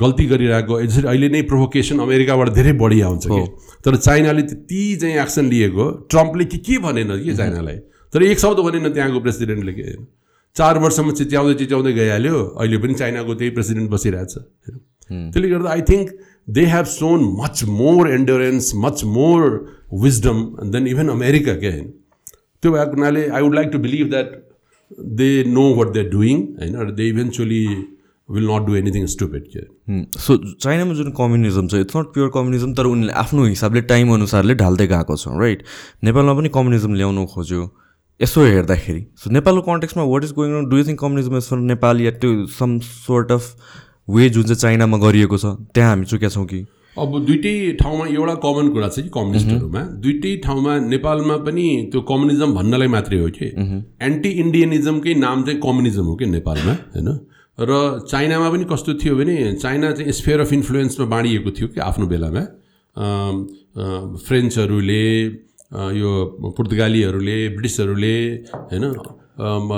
[0.01, 3.43] गल्ती गरिरहेको यसरी अहिले नै प्रोभोकेसन अमेरिकाबाट धेरै बढी आउँछ कि।
[3.85, 7.77] तर चाइनाले त्यति चाहिँ एक्सन लिएको ट्रम्पले के के भनेन कि चाइनालाई?
[8.13, 9.95] तर एक शब्द भनेन त्यहाँको प्रेसिडेन्टले के।
[10.55, 14.33] चार वर्षमा चिच्याउँदै चिच्याउँदै गइहाल्यो अहिले पनि चाइनाको त्यही प्रेसिडेन्ट बसिरहेछ।
[15.09, 16.09] त्यसले गर्दा I think
[16.47, 19.41] they have shown much more endurance much more
[19.93, 21.87] wisdom than even America क्या होइन
[22.63, 24.27] त्यो भएको हुनाले I would like to believe that
[24.91, 27.65] they know what they doing होइन they eventually
[28.29, 29.61] will not do anything stupid के
[30.19, 34.55] so चाइनामा जुन communism छ इट्स नट प्योर कम्युनिजम तर उनीहरूले आफ्नो हिसाबले टाइम अनुसारले
[34.55, 35.63] ढाल्दै गएको छ राइट
[36.03, 37.69] नेपालमा पनि कम्युनिजम ल्याउनु खोज्यो
[38.21, 42.01] यसो हेर्दाखेरि। सो नेपालको कन्टेक्समा what is going do you think communism is for Nepal
[42.01, 43.55] या त्यो सम सोर्ट अफ
[44.09, 45.45] वे जुन चाहिँ चाइनामा गरिएको छ?
[45.73, 46.65] त्यहाँ हामी चुकेका छौँ कि?
[46.99, 52.49] अब दुइटै ठाउँमा एउटा कमन कुरा छ कि कम्युनिस्टहरूमा दुइटै ठाउँमा नेपालमा पनि त्यो कम्युनिजम
[52.55, 53.47] भन्नलाई मात्रै हो कि।
[54.07, 57.09] एन्टी इन्डियनिजमकै नाम चाहिँ कम्युनिजम हो कि नेपालमा होइन?
[57.59, 57.71] र
[58.07, 62.43] चाइनामा पनि कस्तो थियो भने चाइना चाहिँ स्फेयर अफ इन्फ्लुएन्समा बाँडिएको थियो कि आफ्नो बेलामा।
[64.27, 65.05] फ्रेन्चहरूले
[65.95, 66.11] यो
[66.57, 68.15] पुर्तगालीहरूले ब्रिटिसहरूले
[68.71, 68.85] होइन?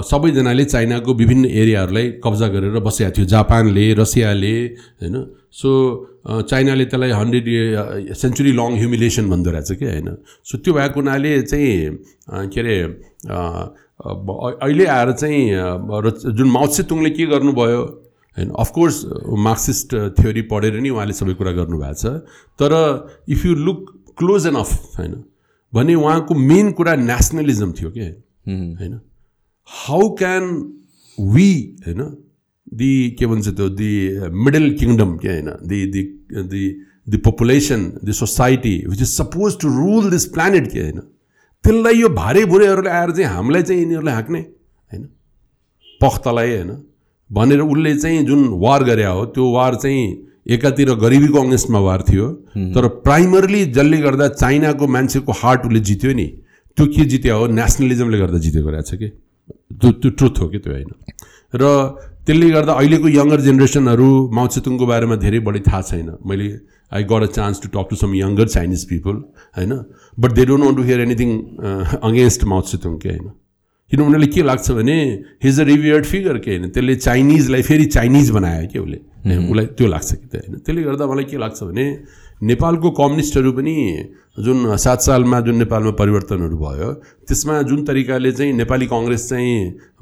[0.09, 4.55] सबैजनाले चाइनाको विभिन्न एरियाहरूलाई कब्जा गरेर बसेका थियो। जापानले रसियाले
[5.01, 5.15] होइन?
[5.53, 5.69] सो
[6.49, 10.09] चाइनाले त्यसलाई हन्ड्रेड सेन्चुरी लङ ह्युमिलेसन भन्दो रहेछ कि होइन?
[10.43, 12.77] सो त्यो भएको हुनाले चाहिँ के अरे
[14.01, 15.41] अहिले आएर चाहिँ
[16.31, 17.81] जुन माउसेतुङले के गर्नुभयो
[18.37, 18.49] होइन?
[18.59, 19.03] अफकोर्स
[19.39, 22.05] मार्क्सिस्ट थ्योरी पढेर नि उहाँले सबै कुरा गर्नुभएको छ।
[22.59, 22.71] तर
[23.29, 23.79] if you look
[24.17, 25.23] close enough होइन?
[25.73, 28.99] भने उहाँको मेन कुरा नेसनलिजम थियो कि होइन?
[29.67, 30.43] हाउ क्यान
[31.17, 31.51] वी
[31.87, 32.01] होइन?
[32.67, 33.91] दि के भन्छ त्यो दि
[34.39, 36.03] मिडल किङडम के होइन the the
[36.45, 36.63] the
[37.07, 40.99] the population the society which is suppose to rule this planet के होइन
[41.63, 45.07] त्यसलाई यो भारे भुरेहरूले आएर चाहिँ हामीलाई चाहिँ यिनीहरूलाई हाँक्ने होइन
[46.01, 46.71] पख्तलाई होइन
[47.29, 50.05] भनेर उसले चाहिँ जुन वार गरे हो त्यो वार चाहिँ
[50.49, 52.27] एकातिर गरिबीको अङ्गेस्टमा वार थियो
[52.75, 56.25] तर प्राइमरली जसले गर्दा चाइनाको मान्छेको हार्ट उसले जित्यो नि
[56.77, 59.09] त्यो के जित्यो हो नेसनलिजमले गर्दा जितेको रहेछ कि
[59.75, 60.89] त्यो त्यो ट्रुथ हो कि त्यो होइन
[61.53, 61.69] र
[62.27, 66.47] त्यसले गर्दा अहिलेको यङ्गर जेनेरेसनहरू माउसेतुङको बारेमा धेरै बढी थाहा छैन। मैले
[66.93, 69.15] I got a chance to talk to some younger Chinese people
[69.57, 69.73] होइन?
[70.19, 71.29] But they don't want to hear anything
[72.09, 73.27] against Mao Zedong के होइन?
[73.91, 74.97] किन उनीहरूले के लाग्छ भने
[75.43, 76.69] हिज अ रिभियर्ड फिगर के होइन?
[76.69, 78.99] त्यसले चाइनिजलाई फेरि चाइनिज बनायो कि उसले?
[79.49, 80.53] उसलाई त्यो लाग्छ कि त होइन?
[80.65, 81.85] त्यसले गर्दा मलाई के लाग्छ भने
[82.41, 83.73] नेपालको कम्युनिस्टहरू पनि
[84.39, 86.91] जुन सात सालमा जुन नेपालमा परिवर्तनहरू भयो
[87.27, 89.51] त्यसमा जुन तरिकाले चाहिँ नेपाली कङ्ग्रेस चाहिँ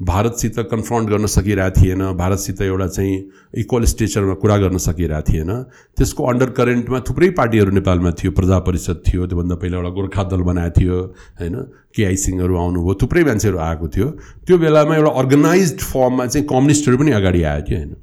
[0.02, 3.16] भारतसित कन्फ्रन्ट गर्न सकिरहेको थिएन भारतसित एउटा चाहिँ
[3.58, 5.52] इक्वल स्टेचरमा कुरा गर्न सकिरहेको थिएन
[5.96, 10.42] त्यसको अन्डर करेन्टमा थुप्रै पार्टीहरू नेपालमा थियो प्रजा परिषद थियो त्योभन्दा पहिला एउटा गोर्खा दल
[10.48, 11.02] बनाएको थियो
[11.40, 11.60] होइन
[11.96, 14.08] केआई सिंहहरू आउनुभयो थुप्रै मान्छेहरू आएको थियो
[14.46, 17.94] त्यो बेलामा एउटा अर्गनाइज फर्ममा चाहिँ कम्युनिस्टहरू पनि अगाडि आयो थियो होइन।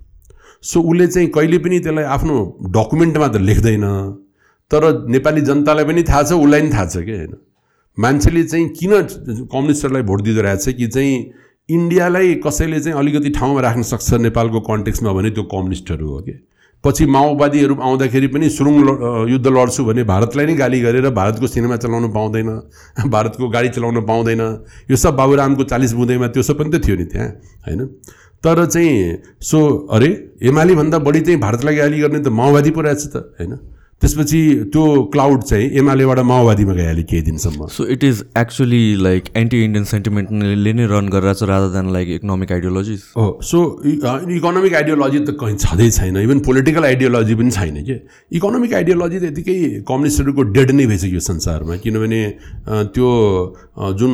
[0.64, 2.40] सो उसले चाहिँ कहिले पनि त्यसलाई आफ्नो
[2.78, 3.86] डकुमेन्टमा त लेख्दैन
[4.72, 7.34] तर नेपाली जनतालाई पनि थाहा छ उसलाई पनि थाहा छ कि होइन?
[7.98, 8.92] मान्छेले चाहिँ किन
[9.52, 11.14] कम्युनिस्टहरूलाई भोट दिँदो रहेछ कि चाहिँ
[11.70, 16.36] इन्डियालाई कसैले चाहिँ अलिकति ठाउँमा राख्न सक्छ नेपालको कन्टेक्समा भने त्यो कम्युनिस्टहरू हो कि?
[16.84, 18.76] पछि माओवादीहरू आउँदाखेरि पनि सुरुङ
[19.30, 22.50] युद्ध लड्छु भने भारतलाई नै गाली गरेर भारतको सिनेमा चलाउनु पाउँदैन
[23.16, 24.42] भारतको गाडी चलाउन पाउँदैन।
[24.92, 27.30] यो सब बाबुरामको चालिस बुँदैमा त्यो सब पनि त थियो नि त्यहाँ
[27.68, 27.86] होइन?
[28.44, 30.10] तर चाहिँ सो अरे
[30.44, 33.58] एमालेभन्दा बढी चाहिँ भारतलाई गाली गर्ने त माओवादी पो रहेछ त होइन?
[34.02, 34.40] त्यसपछि
[34.74, 34.82] त्यो
[35.14, 40.74] क्लाउड चाहिँ एमालेबाट माओवादीमा गइहाल्यो केही दिनसम्म। So it is actually like anti Indian सेन्टिमेन्टले
[40.74, 45.58] नै रन गरिरहेको छ rather than like economic ideology हो सो इकोनोमिक आइडियोलोजी त कहीँ
[45.58, 47.96] छँदै छैन इभन पोलिटिकल आइडियोलोजी पनि छैन कि?
[48.38, 49.56] इकोनोमिक आइडियोलोजी त यतिकै
[49.90, 52.22] कम्युनिस्टहरूको डेड नै भइसक्यो संसारमा किनभने
[52.94, 53.10] त्यो
[54.00, 54.14] जुन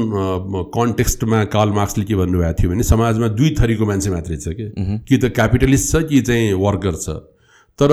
[0.78, 4.72] कन्टेक्स्टमा कार्ल मार्क्सले के भन्नुभएको थियो भने समाजमा दुई थरीको मान्छे मात्रै छ कि?
[5.08, 7.20] कि त क्यापिटलिस्ट छ कि चाहिँ वर्कर छ।
[7.80, 7.92] तर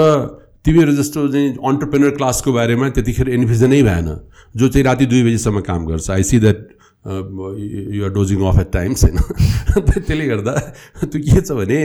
[0.64, 4.08] तिमीहरू जस्तो चाहिँ अन्टरप्रेनर क्लासको बारेमा त्यतिखेर इन्भिजनै भएन।
[4.56, 6.58] जो चाहिँ राति दुई बजीसम्म काम गर्छ। I see that
[7.06, 9.16] you're dozing off at times होइन
[9.90, 10.52] त्यसले गर्दा
[11.02, 11.78] त्यो के छ भने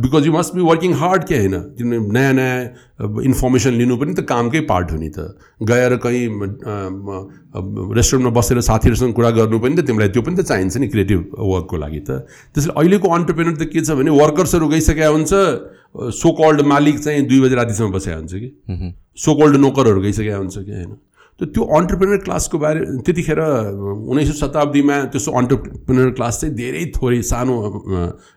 [0.00, 4.24] because you must be working hard के होइन किनभने नयाँ नयाँ इन्फर्मेसन लिनु पनि त
[4.28, 6.26] कामकै पार्ट हो नि त गएर कहीँ
[7.94, 11.76] रेस्टुरेन्टमा बसेर साथीहरूसँग कुरा गर्नु पनि त तिमीलाई त्यो पनि त चाहिन्छ नि क्रिएटिभ वर्कको
[11.78, 12.20] लागि त
[12.54, 15.32] त्यसले अहिलेको अन्टरप्रेनर त के छ भने वर्कर्सहरू गइसकेका हुन्छ
[16.14, 20.58] सो कल्ड मालिक चाहिँ दुई बजी रातिसम्म बसेका हुन्छ कि सो कल्ड नोकरहरू गइसकेका हुन्छ
[20.58, 20.98] कि होइन
[21.38, 23.40] त त्यो अन्टरप्रेनर क्लासको बारे त्यतिखेर
[24.10, 27.54] उन्नाइसौँ शताब्दीमा त्यस्तो अन्टरप्रेनर क्लास चाहिँ धेरै थोरै सानो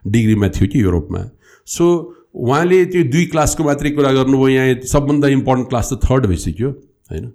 [0.06, 1.22] डिग्रीमा थियो कि युरोपमा।
[1.68, 1.86] सो
[2.32, 6.70] उहाँले त्यो दुई क्लासको मात्रै कुरा गर्नुभयो यहाँ सबभन्दा इम्पोर्टेन्ट क्लास त थर्ड भइसक्यो
[7.10, 7.26] होइन?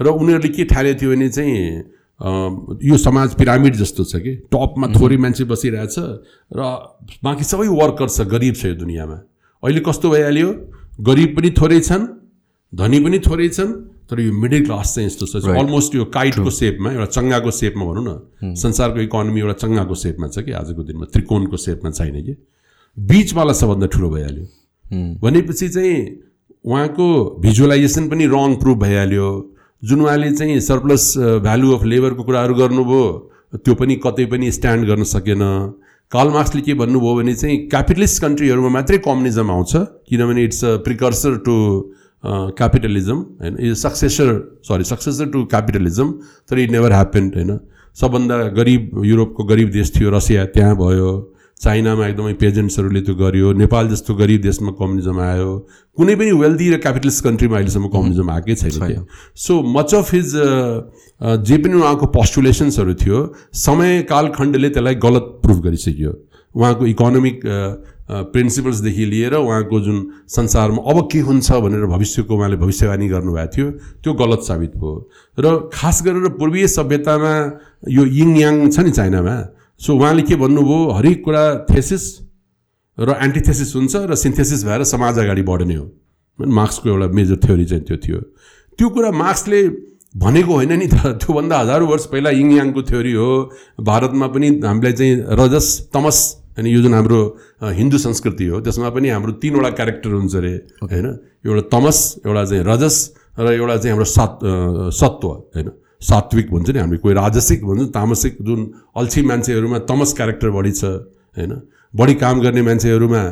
[0.00, 4.32] र उनीहरूले के ठालेको थियो भने चाहिँ यो समाज पिरामिड जस्तो छ कि?
[4.48, 5.96] टपमा थोरै मान्छे बसिरहेछ
[6.56, 6.60] र
[7.24, 9.18] बाँकी सबै वर्कर छ गरिब छ यो दुनियाँमा।
[9.62, 10.48] अहिले कस्तो भइहाल्यो?
[11.04, 12.04] गरिब पनि थोरै छन्
[12.72, 13.72] धनी पनि थोरै छन्
[14.10, 18.04] तर यो मिडल क्लास चाहिँ यस्तो छ। अलमोस्ट यो काइटको सेपमा एउटा चङ्गाको सेपमा भनौँ
[18.04, 22.34] न। संसारको इकोनोमी एउटा चङ्गाको सेपमा छ कि आजको दिनमा त्रिकोणको सेपमा छैन कि।
[22.96, 24.44] बिचवाला सबभन्दा ठुलो भइहाल्यो।
[25.22, 25.96] भनेपछि चाहिँ
[26.66, 27.06] उहाँको
[27.40, 29.28] भिजुअलाइजेसन पनि रङ प्रुफ भइहाल्यो।
[29.82, 31.04] जुन उहाँले चाहिँ सरप्लस
[31.46, 33.04] भ्यालु अफ लेबरको कुराहरू गर्नुभयो
[33.54, 35.42] त्यो पनि कतै पनि स्ट्यान्ड गर्न सकेन।
[36.12, 39.72] कार्ल मार्क्सले के भन्नुभयो भने चाहिँ क्यापिटलिस्ट कन्ट्रीहरूमा मात्रै कम्युनिजम आउँछ
[40.10, 41.54] किनभने it's a precursor to
[42.24, 44.32] capitalism होइन is successor
[44.64, 46.12] sorry successor to capitalism
[46.50, 47.58] तर इट नेभर ह्यापन होइन
[47.96, 51.10] सबभन्दा गरिब युरोपको गरिब देश थियो रसिया त्यहाँ भयो
[51.60, 55.48] चाइनामा एकदमै पेजेन्ट्सहरूले त्यो गर्यो नेपाल जस्तो गरिब देशमा कम्युनिजम आयो
[55.98, 59.04] कुनै पनि वेल्दी र क्यापिटलिस्ट कन्ट्रीमा अहिलेसम्म कम्युनिजम आएकै छैन
[59.38, 60.32] सो मच अफ हिज
[61.44, 63.20] जे पनि उहाँको पस्टुलेसन्सहरू थियो
[63.60, 66.12] समय कालखण्डले त्यसलाई गलत प्रुफ गरिसक्यो
[66.54, 67.40] उहाँको इकोनोमिक
[68.10, 69.98] प्रिन्सिपल्सदेखि लिएर उहाँको जुन
[70.28, 73.70] संसारमा अब के हुन्छ भनेर भविष्यको उहाँले भविष्यवाणी गर्नुभएको थियो
[74.02, 74.94] त्यो गलत साबित भयो
[75.38, 77.34] र खास गरेर पूर्वीय सभ्यतामा
[77.88, 79.36] यो यिङ याङ छ नि चाइनामा
[79.80, 82.04] सो उहाँले के भन्नुभयो हरेक कुरा थेसिस
[82.98, 85.86] र एन्टिथेसिस हुन्छ र सिन्थेसिस भएर समाज अगाडि बढ्ने हो।
[86.38, 88.18] मार्क्सको एउटा मेजर थ्योरी चाहिँ त्यो थियो।
[88.78, 89.60] त्यो कुरा मार्क्सले
[90.16, 93.30] भनेको होइन नि त त्योभन्दा हजारौँ वर्ष पहिला यिङ याङको थ्योरी हो।
[93.80, 96.18] भारतमा पनि हामीलाई चाहिँ रजस तमस
[96.60, 97.20] अनि यो जुन हाम्रो
[97.80, 100.52] हिन्दू संस्कृति हो त्यसमा पनि हाम्रो तिनवटा क्यारेक्टर हुन्छ अरे
[100.84, 101.06] होइन?
[101.46, 102.96] एउटा तमस एउटा चाहिँ रजस
[103.40, 104.44] र एउटा चाहिँ हाम्रो सत्
[105.00, 105.68] सत्व होइन?
[106.00, 108.60] सात्विक भन्छ नि हामी कोही राजसिक भन्छ तामसिक जुन
[108.96, 110.84] अल्छी मान्छेहरूमा तमस क्यारेक्टर बढी छ
[111.36, 111.52] होइन?
[111.94, 113.22] बढी काम गर्ने मान्छेहरूमा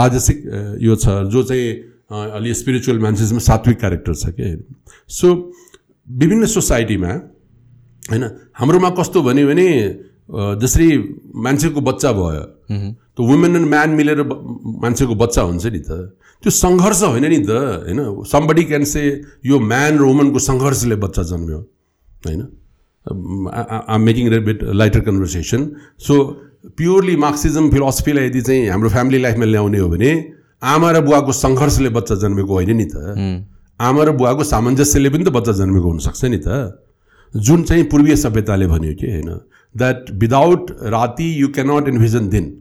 [0.00, 0.38] राजसिक
[0.80, 1.68] यो छ जो चाहिँ
[2.36, 4.48] अलि स्पिरिचुअल मान्छेमा सात्विक क्यारेक्टर छ कि
[5.08, 5.28] सो
[6.08, 7.12] विभिन्न सोसाइटीमा
[8.10, 8.24] होइन?
[8.60, 9.68] हाम्रोमा कस्तो भन्यो भने
[10.28, 10.88] जसरी
[11.36, 12.44] मान्छेको बच्चा भयो
[13.14, 14.22] त वुमेन एन्ड म्यान मिलेर
[14.82, 17.50] मान्छेको बच्चा हुन्छ नि त। त्यो सङ्घर्ष होइन नि त
[17.86, 18.00] होइन?
[18.26, 19.02] समबडी क्यान से
[19.44, 21.58] यो म्यान र वुमनको सङ्घर्षले बच्चा जन्म्यो।
[22.26, 22.42] होइन?
[23.06, 25.60] आम मेकिङ रे bit lighter conversation
[26.00, 26.14] so
[26.76, 30.10] purely Marxism फिलोसफीलाई यदि चाहिँ हाम्रो फ्यामिली लाइफमा ल्याउने हो भने
[30.64, 32.96] आमा र बुवाको सङ्घर्षले बच्चा जन्मेको होइन नि त।
[33.80, 36.48] आमा र बुवाको सामञ्जस्यले पनि त बच्चा जन्मेको हुनसक्छ नि त।
[37.34, 39.30] जुन चाहिँ पूर्वीय सभ्यताले भन्यो कि होइन?
[39.74, 42.52] विदाउट राति यु क्यानट इन्भिजन दिन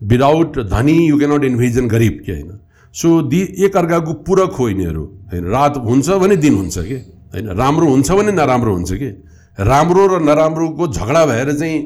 [0.00, 2.58] विदाउट धनी यु क्यानट इन्भिजन गरिब कि होइन
[2.94, 6.94] सो दि एकअर्काको पूरक हो यिनीहरू होइन रात हुन्छ भने दिन हुन्छ कि
[7.34, 9.10] होइन राम्रो हुन्छ भने नराम्रो हुन्छ कि
[9.58, 11.78] राम्रो र नराम्रोको झगडा भएर चाहिँ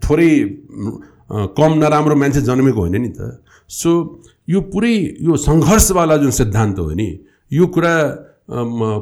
[0.00, 0.30] थोरै
[1.54, 3.30] कम नराम्रो मान्छे जन्मेको होइन नि त
[3.70, 3.90] सो
[4.48, 7.08] यो पुरै यो सङ्घर्षवाला जुन सिद्धान्त हो नि
[7.50, 7.94] यो कुरा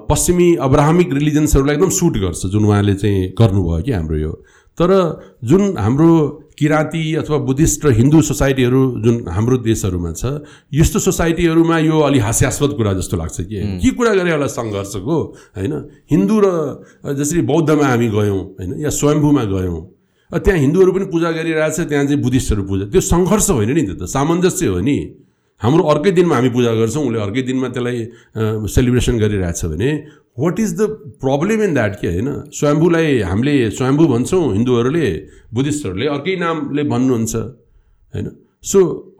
[0.08, 4.32] पश्चिमी अब्राहमिक रिलिजन्सहरूलाई एकदम सुट गर्छ जुन उहाँले चाहिँ गर्नुभयो कि हाम्रो यो
[4.78, 4.90] तर
[5.44, 6.10] जुन हाम्रो
[6.58, 10.24] किराँती अथवा बुद्धिस्ट र हिन्दू सोसाइटीहरू जुन हाम्रो देशहरूमा छ
[10.72, 13.60] यस्तो सोसाइटीहरूमा यो अलि हास्यास्पद कुरा जस्तो लाग्छ कि?
[13.82, 15.16] के कुरा गरे होला सङ्घर्षको?
[15.56, 15.72] होइन?
[16.10, 16.46] हिन्दू र
[17.18, 18.70] जसरी बौद्धमा हामी गयौँ होइन?
[18.80, 19.80] या स्वयम्भूमा गयौँ
[20.32, 24.04] त्यहाँ हिन्दूहरू पनि पूजा गरिरहेछ त्यहाँ चाहिँ बुद्धिस्टहरू पूजा। त्यो सङ्घर्ष होइन नि त्यो त
[24.08, 24.96] सामञ्जस्य हो नि।
[25.62, 27.98] हाम्रो अर्कै दिनमा हामी पूजा गर्छौँ उसले अर्कै दिनमा त्यसलाई
[28.76, 29.90] सेलिब्रेसन गरिरहेछ भने
[30.42, 30.82] what is the
[31.22, 32.28] problem in that के होइन?
[32.50, 35.08] स्वयम्भूलाई हामीले स्वयम्भू भन्छौँ हिन्दूहरूले
[35.54, 38.26] बुद्धिस्टहरूले अर्कै नामले भन्नुहुन्छ होइन?
[38.62, 38.78] सो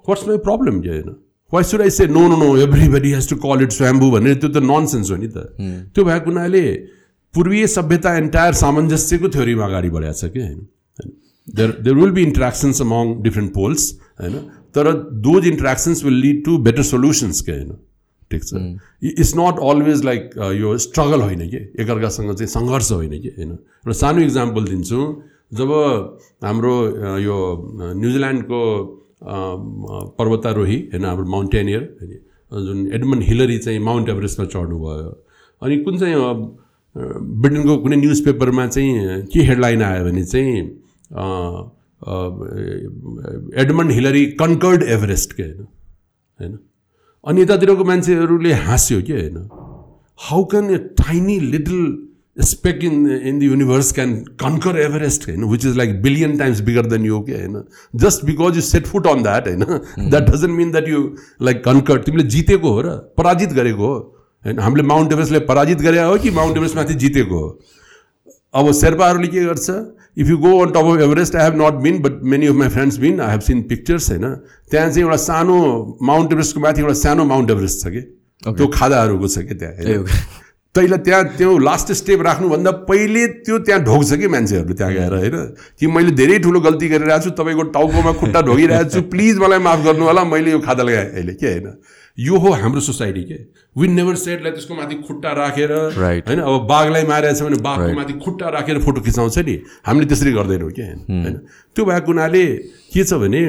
[0.08, 1.10] वाट्स माई प्रब्लम के होइन?
[1.52, 4.48] Why should I say no no no everybody has to call it Swayambhu भनेर त्यो
[4.48, 5.46] त नन सेन्स हो नि त।
[5.94, 6.64] त्यो भएको हुनाले
[7.34, 10.60] पूर्वीय सभ्यता एन्टायर सामञ्जस्यको थ्योरीमा अगाडि बढाएको छ कि होइन?
[11.48, 13.82] There there will be interactions among different poles
[14.20, 14.34] होइन?
[14.74, 14.92] तर
[15.24, 17.76] those interactions will lead to better solutions के होइन
[18.30, 18.62] ठिक छ
[19.18, 20.30] इट्स नट अलवेज लाइक
[20.60, 21.56] यो स्ट्रगल होइन कि?
[21.82, 25.00] एकअर्कासँग चाहिँ सङ्घर्ष होइन कि होइन एउटा सानो इक्जाम्पल दिन्छु।
[25.52, 25.70] जब
[26.44, 27.36] हाम्रो uh, यो
[27.94, 28.60] न्युजिल्यान्डको
[29.22, 29.56] uh,
[30.18, 35.10] पर्वतारोही होइन हाम्रो माउन्टेनियर होइन जुन एडमन्ड हिलरी चाहिँ माउन्ट एभरेस्टमा चढ्नुभयो।
[35.62, 36.16] अनि कुन चाहिँ
[37.42, 40.62] ब्रिटेनको कुनै न्युज पेपरमा चाहिँ के हेडलाइन आयो भने चाहिँ
[43.62, 45.66] एडमन्ड हिलरी कन्कर्ड एभरेस्ट के होइन?
[46.40, 46.58] होइन?
[47.26, 49.48] अनि यतातिरको मान्छेहरूले हाँस्यो कि होइन?
[50.18, 52.08] How can a tiny little
[52.40, 55.44] speck in in the universe can conquer Everest होइन?
[55.44, 57.62] Which is like billion times bigger than you के होइन?
[57.96, 59.64] Just because you set foot on that होइन?
[60.10, 63.94] That doesn't mean that you like conquer तिमीले जितेको हो र पराजित गरेको हो।
[64.44, 64.58] होइन?
[64.58, 67.60] हामीले माउन्ट एभरेस्टलाई पराजित गरे हो कि माउन्ट एभरेस्टमाथि जितेको हो?
[68.54, 69.70] अब शेर्पाहरूले के गर्छ
[70.18, 72.68] if you go on top of Everest I have not been but many of my
[72.70, 74.34] friends been I have seen pictures होइन
[74.70, 75.58] त्यहाँ चाहिँ एउटा सानो
[76.02, 78.00] माउन्ट एभरेस्टको माथि एउटा सानो माउन्ट एभरेस्ट छ कि
[78.42, 80.04] त्यो खादाहरूको छ कि त्यहाँ
[80.74, 85.36] तैँलाई त्यहाँ त्यो लास्ट स्टेप राख्नुभन्दा पहिले त्यो त्यहाँ ढोक्छ कि मान्छेहरू त्यहाँ गएर होइन
[85.80, 89.84] कि मैले धेरै ठुलो गल्ती गरिरहेको छु तपाईँको टाउकोमा खुट्टा ढोगिरहेको छु प्लिज मलाई माफ
[89.84, 91.68] गर्नु होला मैले यो खादा लगाएँ अहिले के होइन
[92.18, 93.36] यो हो हाम्रो सोसाइटी के?
[93.76, 96.40] विन नेभर सेटलाई त्यसको माथि खुट्टा राखेर होइन?
[96.40, 99.54] अब बाघलाई मारेको छ भने बाघको माथि खुट्टा राखेर फोटो खिचाउँछ नि।
[99.86, 100.82] हामीले त्यसरी गर्दैनौँ कि?
[101.08, 101.36] होइन?
[101.72, 102.44] त्यो भएको हुनाले
[102.92, 103.42] के छ भने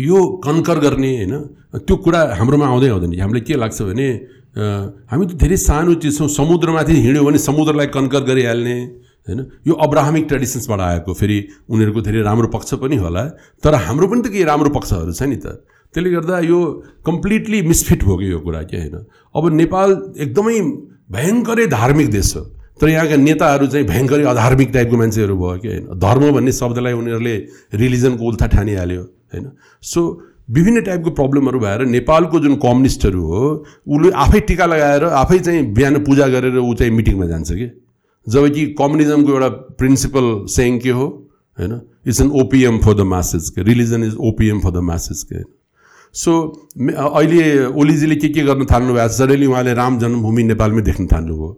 [0.00, 1.34] यो कन्कर गर्ने होइन?
[1.88, 4.08] त्यो कुरा हाम्रोमा आउँदै आउँदैन हामीलाई के लाग्छ भने
[5.08, 8.76] हामी त धेरै सानो चिज छौँ। समुद्रमाथि हिँड्यो भने समुद्रलाई कन्कर गरिहाल्ने
[9.26, 9.40] होइन?
[9.66, 11.38] यो अब्राहमिक ट्रेडिसन्सबाट आएको। फेरि
[11.72, 13.24] उनीहरूको धेरै राम्रो पक्ष पनि होला।
[13.64, 16.60] तर हाम्रो पनि त केही राम्रो पक्षहरू छ नि त। त्यसले गर्दा यो
[17.06, 19.06] कम्प्लिटली मिसफिट भयो कि यो कुरा के होइन?
[19.36, 20.60] अब नेपाल एकदमै
[21.12, 22.42] भयङ्करै धार्मिक देश हो।
[22.80, 25.86] तर यहाँका नेताहरू चाहिँ भयङ्करै अधार्मिक टाइपको मान्छेहरू भयो कि होइन?
[25.98, 27.36] धर्म भन्ने शब्दलाई उनीहरूले
[27.74, 29.50] रिलिजनको उल्था ठानिहाल्यो होइन?
[29.82, 30.00] सो
[30.50, 33.42] विभिन्न टाइपको प्रब्लमहरू भएर नेपालको जुन कम्युनिस्टहरू हो
[33.88, 37.70] उसले आफै टिका लगाएर आफै चाहिँ बिहान पूजा गरेर ऊ चाहिँ मिटिङमा जान्छ कि?
[38.26, 39.48] जबकि कम्युनिजमको एउटा
[39.80, 41.06] प्रिन्सिपल सेङ के हो
[41.58, 41.80] होइन?
[42.06, 43.62] It's an opium for the masses के?
[43.62, 45.42] Religion is opium for the masses के?
[46.14, 46.32] सो
[46.78, 51.48] अहिले ओलीजीले के के गर्न थाल्नु भएको छ सडनली उहाँले राम जन्मभूमि नेपालमै देख्न थाल्नुभयो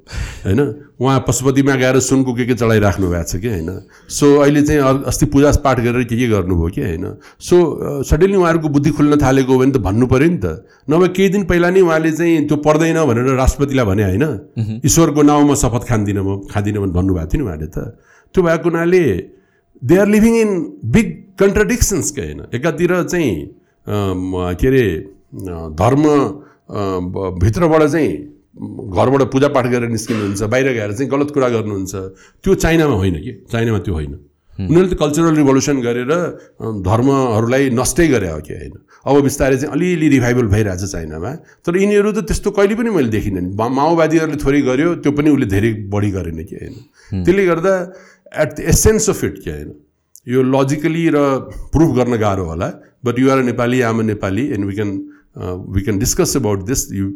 [0.45, 0.61] होइन?
[0.97, 3.71] उहाँ पशुपतिमा गएर सुनको के के चढाइराख्नु भएको छ कि होइन?
[4.09, 7.05] सो अहिले चाहिँ अस्ति पूजा पाठ गरेर के के गर्नुभयो कि होइन?
[7.37, 7.57] सो
[8.09, 11.45] सडनली उहाँहरूको बुद्धि खुल्न थालेको हो भने त भन्नु पऱ्यो नि त। नभए केही दिन
[11.45, 14.25] पहिला नै उहाँले चाहिँ त्यो पर्दैन भनेर राष्ट्रपतिलाई भने होइन?
[14.89, 17.79] ईश्वरको नाउँमा शपथ खान्दिनँ म खाँदिनँ भने भन्नुभएको थियो नि उहाँले त।
[18.33, 19.05] त्यो भएको हुनाले
[19.85, 20.51] they are living in
[20.97, 22.41] big contradictions के होइन?
[22.57, 23.31] एकातिर चाहिँ
[23.89, 24.85] के अरे
[25.81, 26.03] धर्म
[27.41, 28.11] भित्रबाट चाहिँ
[28.57, 31.95] घरबाट पूजापाठ गरेर निस्किनुहुन्छ बाहिर गएर चाहिँ गलत कुरा गर्नुहुन्छ
[32.45, 33.33] त्यो चाइनामा होइन कि?
[33.53, 34.15] चाइनामा त्यो होइन।
[34.57, 36.13] उनीहरूले त कल्चरल रिभोल्युसन गरेर
[36.89, 38.75] धर्महरूलाई नष्टै गरे हो कि होइन?
[39.07, 43.41] अब बिस्तारै चाहिँ अलिअलि रिभाइभल भइरहेछ चाइनामा तर यिनीहरू त त्यस्तो कहिले पनि मैले देखिनँ
[43.45, 46.75] नि। माओवादीहरूले थोरै गर्यो त्यो पनि उसले धेरै बढी गरेन कि होइन?
[47.13, 47.73] त्यसले गर्दा
[48.33, 49.71] at the essence of it के होइन?
[50.27, 51.19] यो लजिकली र
[51.77, 52.69] प्रुभ गर्न गाह्रो होला।
[53.07, 54.93] But you are a Nepali I'm Nepali and we can
[55.69, 57.07] we can discuss about this you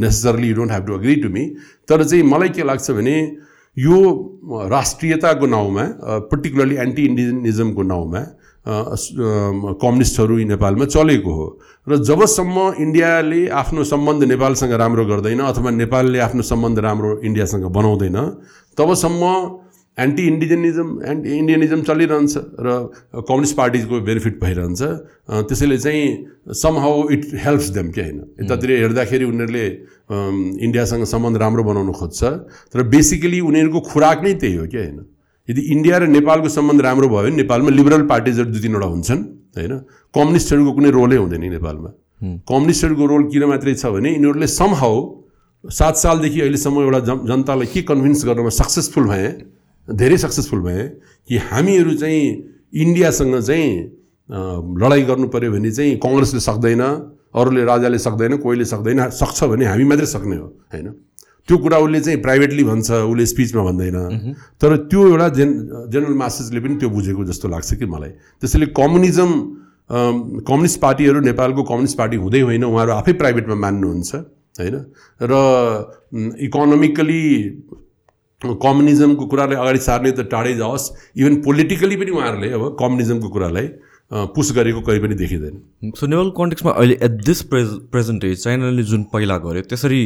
[0.00, 1.46] necessarily you don't have to agree to me
[1.88, 3.16] तर चाहिँ मलाई के लाग्छ भने
[3.76, 3.98] यो
[4.70, 5.84] राष्ट्रियताको नाउँमा
[6.30, 8.24] पर्टिकुलरली एन्टी इन्डिजनिजमको नाउँमा
[8.64, 11.46] कम्युनिस्टहरू नेपालमा चलेको हो
[11.86, 18.18] र जबसम्म इन्डियाले आफ्नो सम्बन्ध नेपालसँग राम्रो गर्दैन अथवा नेपालले आफ्नो सम्बन्ध राम्रो इन्डियासँग बनाउँदैन
[18.78, 19.22] तबसम्म
[19.98, 22.68] एन्टी इन्डिजनिजम एन्टी इन्डियनिजम चलिरहन्छ र
[23.28, 24.82] कम्युनिस्ट पार्टीको बेनिफिट भइरहन्छ।
[25.48, 26.04] त्यसैले चाहिँ
[26.56, 28.18] somehow it helps them के होइन?
[28.40, 29.66] यतातिर हेर्दाखेरि उनीहरूले
[30.64, 32.20] इन्डियासँग सम्बन्ध राम्रो बनाउनु खोज्छ।
[32.72, 34.98] तर बेसिकली उनीहरूको खुराक नै त्यही हो क्या होइन?
[35.48, 39.22] यदि इन्डिया र नेपालको सम्बन्ध राम्रो भयो भने नेपालमा लिबरल पार्टिजहरू दुई तिनवटा हुन्छन्
[39.60, 39.72] होइन?
[40.14, 41.90] कम्युनिस्टहरूको कुनै रोलै हुँदैन नेपालमा।
[42.48, 44.96] कम्युनिस्टहरूको रोल किन मात्रै छ भने यिनीहरूले सम हाउ
[45.64, 49.28] सात सालदेखि अहिलेसम्म एउटा जनतालाई के कन्भिन्स गर्नमा सक्सेसफुल भए
[49.88, 50.82] धेरै सक्सेसफुल भए
[51.28, 52.22] कि हामीहरू चाहिँ
[52.74, 53.70] इन्डियासँग चाहिँ
[54.82, 56.82] लडाइँ गर्नु पऱ्यो भने चाहिँ कङ्ग्रेसले सक्दैन
[57.34, 60.88] अरूले राजाले सक्दैन कोहीले सक्दैन सक्छ भने हामी मात्रै सक्ने हो होइन?
[61.48, 63.98] त्यो कुरा उसले चाहिँ प्राइभेटली भन्छ उसले स्पिचमा भन्दैन।
[64.60, 65.50] तर त्यो एउटा जेन
[65.90, 68.10] जेनरल मासेसले पनि त्यो बुझेको जस्तो लाग्छ कि मलाई।
[68.40, 69.30] त्यसैले कम्युनिजम
[70.48, 74.14] कम्युनिस्ट पार्टीहरू नेपालको कम्युनिस्ट पार्टी हुँदै होइन उहाँहरू आफै प्राइभेटमा मान्नुहुन्छ
[74.60, 74.76] होइन?
[75.20, 75.32] र
[76.46, 77.22] इकोनोमिकली
[78.42, 83.68] कम्युनिजमको कुरालाई अगाडि सार्ने त टाढै जाओस्। इभन पोलिटिकली पनि उहाँहरूले अब कम्युनिजमको कुरालाई
[84.36, 88.82] पुस गरेको कहीँ पनि देखिँदैन। सो नेपाल कन्टेक्समा अहिले at this pres present age चाइनाले
[88.90, 90.02] जुन पहिला गर्यो त्यसरी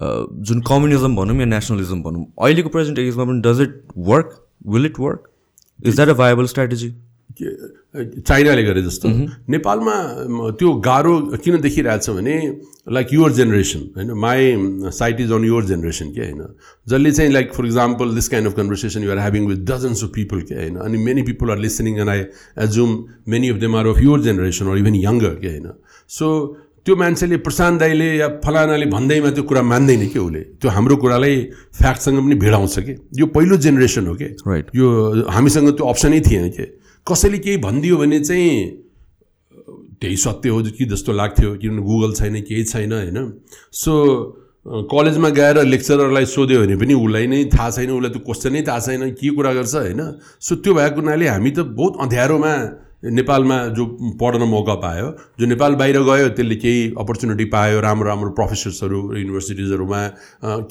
[0.00, 4.36] जुन कम्युनिजम भनौँ या नेसनलिजम भनौँ अहिलेको प्रेजेन्ट एजमा पनि does it work
[4.74, 5.28] will it work
[5.80, 6.90] is that a viable strategy
[7.34, 9.08] चाइनाले गरे जस्तो।
[9.50, 9.94] नेपालमा
[10.58, 12.36] त्यो गाह्रो किन देखिरहेछ भने
[12.92, 16.42] लाइक युवर जेनेरेसन होइन my sight is on your generation के होइन।
[16.88, 20.40] जसले चाहिँ like for example this kind of conversation you're having with dozens of people
[20.40, 22.24] के होइन। अनि many people are listening and I
[22.64, 25.72] assume many of them are of your generation or even younger के होइन।
[26.08, 26.30] So
[26.84, 31.36] त्यो मान्छेले प्रशान्त दाईले या फलानाले भन्दैमा त्यो कुरा मान्दैन कि उसले। त्यो हाम्रो कुरालाई
[31.80, 34.66] फ्याक्टसँग पनि भिडाउँछ कि। यो पहिलो जेनेरेसन हो कि Right.
[34.76, 34.86] यो
[35.32, 36.64] हामीसँग त्यो अप्सनै थिएन कि
[37.06, 38.50] कसैले केही भनिदियो भने चाहिँ
[40.00, 43.18] त्यही सत्य हो कि जस्तो लाग्थ्यो किनभने गुगल छैन केही छैन होइन?
[43.72, 43.92] सो
[44.88, 49.10] कलेजमा गएर लेक्चररलाई सोध्यो भने पनि उसलाई नै थाहा छैन उसलाई त्यो क्वेसनै थाहा छैन
[49.20, 50.00] के कुरा गर्छ होइन?
[50.40, 52.54] सो त्यो भएको हुनाले हामी त बहुत अँध्यारोमा
[53.04, 53.84] नेपालमा जो
[54.20, 55.08] पढ्न मौका पायो
[55.40, 60.00] जो नेपाल बाहिर गयो त्यसले केही अपर्च्युनिटी पायो राम्रो राम्रो प्रोफेसर्सहरू युनिभर्सिटिजहरूमा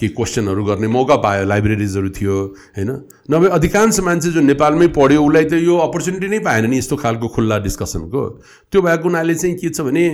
[0.02, 2.36] केही क्वेसनहरू गर्ने मौका पायो लाइब्रेरिजहरू थियो
[2.78, 2.90] होइन?
[3.32, 7.28] नभए अधिकांश मान्छे जो नेपालमै पढ्यो उसलाई त यो अपर्च्युनिटी नै पाएन नि यस्तो खालको
[7.38, 8.24] खुल्ला डिस्कसनको
[8.74, 10.06] त्यो भएको हुनाले चाहिँ के छ भने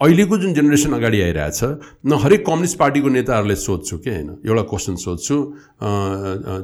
[0.00, 1.60] अहिलेको जुन जेनेरेसन अगाडि आइरहेछ
[2.04, 4.28] म हरेक कम्युनिस्ट पार्टीको नेताहरूलाई सोध्छु कि होइन?
[4.48, 5.36] एउटा क्वेसन सोध्छु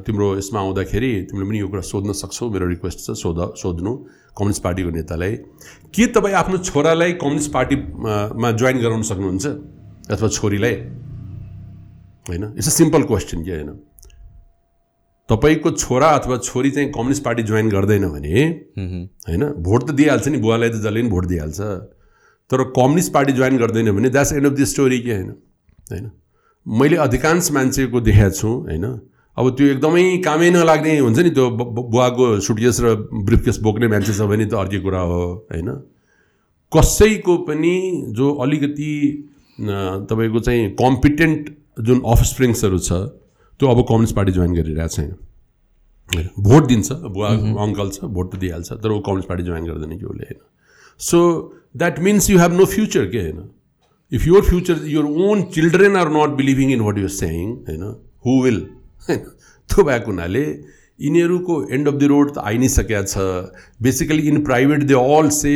[0.05, 3.91] तिम्रो यसमा आउँदाखेरि तिमीले पनि यो कुरा सोध्न सक्छौ मेरो रिक्वेस्ट छ सोध सोध्नु
[4.37, 5.33] कम्युनिस्ट पार्टीको नेतालाई।
[5.93, 9.45] के तपाईँ आफ्नो छोरालाई कम्युनिस्ट पार्टीमा जोइन गराउन सक्नुहुन्छ?
[10.09, 10.73] अथवा छोरीलाई?
[12.29, 12.43] होइन?
[12.57, 13.69] इट्स अ सिम्पल क्वेसन के होइन?
[15.29, 18.33] तपाईँको छोरा अथवा छोरी चाहिँ कम्युनिस्ट पार्टी जोइन गर्दैन भने
[19.29, 19.43] होइन?
[19.61, 21.61] भोट त दिइहाल्छ नि बुवालाई त जसले पनि भोट दिइहाल्छ।
[22.51, 25.29] तर कम्युनिस्ट पार्टी जोइन गर्दैन भने that's end of the story के होइन?
[25.91, 26.09] होइन?
[26.65, 28.85] मैले अधिकांश मान्छेको देखाएको छु होइन?
[29.37, 32.95] अब त्यो एकदमै कामै नलाग्ने हुन्छ नि त्यो बुवाको सुटकेस र
[33.25, 35.21] ब्रिफकेस बोक्ने मान्छे छ भने त अर्कै कुरा हो
[35.51, 35.69] होइन?
[36.71, 37.75] कसैको पनि
[38.17, 38.93] जो अलिकति
[40.09, 41.55] तपाईँको चाहिँ कम्पिटेन्ट
[41.85, 42.91] जुन अफ स्प्रिङ्सहरू छ
[43.59, 45.11] त्यो अब कम्युनिस्ट पार्टी जोइन गरिरहेको छैन।
[46.09, 47.29] होइन। भोट दिन्छ बुवा
[47.63, 50.41] अङ्कल छ भोट त दिइहाल्छ तर ऊ कम्युनिस्ट पार्टी जोइन गर्दैन कि उसले होइन?
[50.99, 51.19] So
[51.77, 53.43] that means you have no future के होइन
[54.11, 57.83] if your future your own children are not believing in what you're saying होइन
[58.25, 58.65] हु विल
[59.09, 59.19] होइन
[59.69, 60.43] त्यो भएको हुनाले
[60.99, 63.25] यिनीहरूको एन्ड अफ द रोड त आइ नै सकेका छ
[63.81, 65.53] basically in private they all say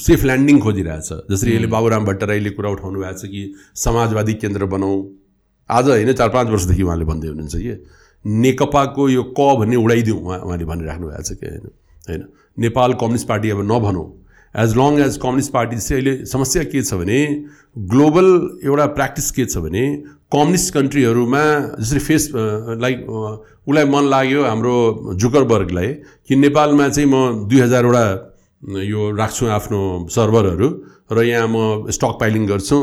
[0.00, 3.42] safe landing खोजिरहेछ जसरी अहिले बाबुराम भट्टराईले कुरा उठाउनु भएको छ कि
[3.74, 5.02] समाजवादी केन्द्र बनाऊ
[5.70, 7.76] आज होइन चार पाँच वर्षदेखि उहाँले भन्दै हुनुहुन्छ कि
[8.24, 11.70] नेकपाको यो। क भन्ने उडाइदिउँ उहाँ उहाँले भनिराख्नु भएको छ कि होइन
[12.08, 12.24] होइन
[12.58, 14.06] नेपाल कम्युनिस्ट पार्टी अब नभनौँ
[14.54, 17.20] as long as communist party चाहिँ अहिले समस्या के छ भने
[17.92, 18.26] ग्लोबल
[18.64, 19.84] एउटा प्र्याक्टिस के छ भने
[20.32, 21.44] कम्युनिस्ट कन्ट्रीहरूमा
[21.80, 22.30] जसरी फेस
[22.84, 24.74] लाइक उसलाई मन लाग्यो हाम्रो
[25.22, 25.92] जुकरबर्गलाई
[26.28, 28.04] कि नेपालमा चाहिँ म दुई हजारवटा
[28.92, 29.80] यो राख्छु आफ्नो
[30.14, 30.68] सर्भरहरू
[31.12, 32.78] र यहाँ म स्टक पाइलिङ गर्छु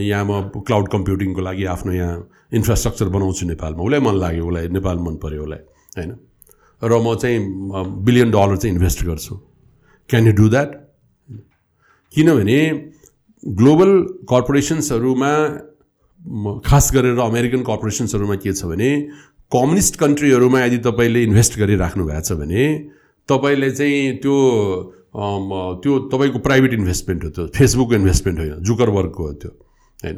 [0.00, 2.16] यहाँ म क्लाउड कम्प्युटिङको लागि आफ्नो यहाँ
[2.54, 5.58] इन्फ्रास्ट्रक्चर बनाउँछु नेपालमा। उसलाई मन लाग्यो उसलाई नेपाल मन पऱ्यो उसलाई
[5.98, 6.10] होइन?
[6.82, 7.38] र म चाहिँ
[8.04, 9.34] बिलियन डलर चाहिँ इन्भेस्ट गर्छु।
[10.10, 10.83] क्यान यु डु द्याट
[12.14, 12.58] किनभने
[13.42, 13.90] ग्लोबल
[14.32, 15.32] कर्पोरेसन्सहरूमा
[16.66, 18.90] खास गरेर अमेरिकन कर्पोरेसन्सहरूमा के छ भने
[19.52, 22.62] कम्युनिस्ट कन्ट्रीहरूमा यदि तपाईँले इन्भेस्ट गरिराख्नु भएको छ भने
[23.28, 24.36] तपाईँले चाहिँ त्यो
[25.82, 29.50] त्यो तपाईँको प्राइभेट इन्भेस्टमेन्ट हो त्यो फेसबुकको इन्भेस्टमेन्ट होइन जुकरवर्गको हो त्यो
[30.04, 30.16] होइन?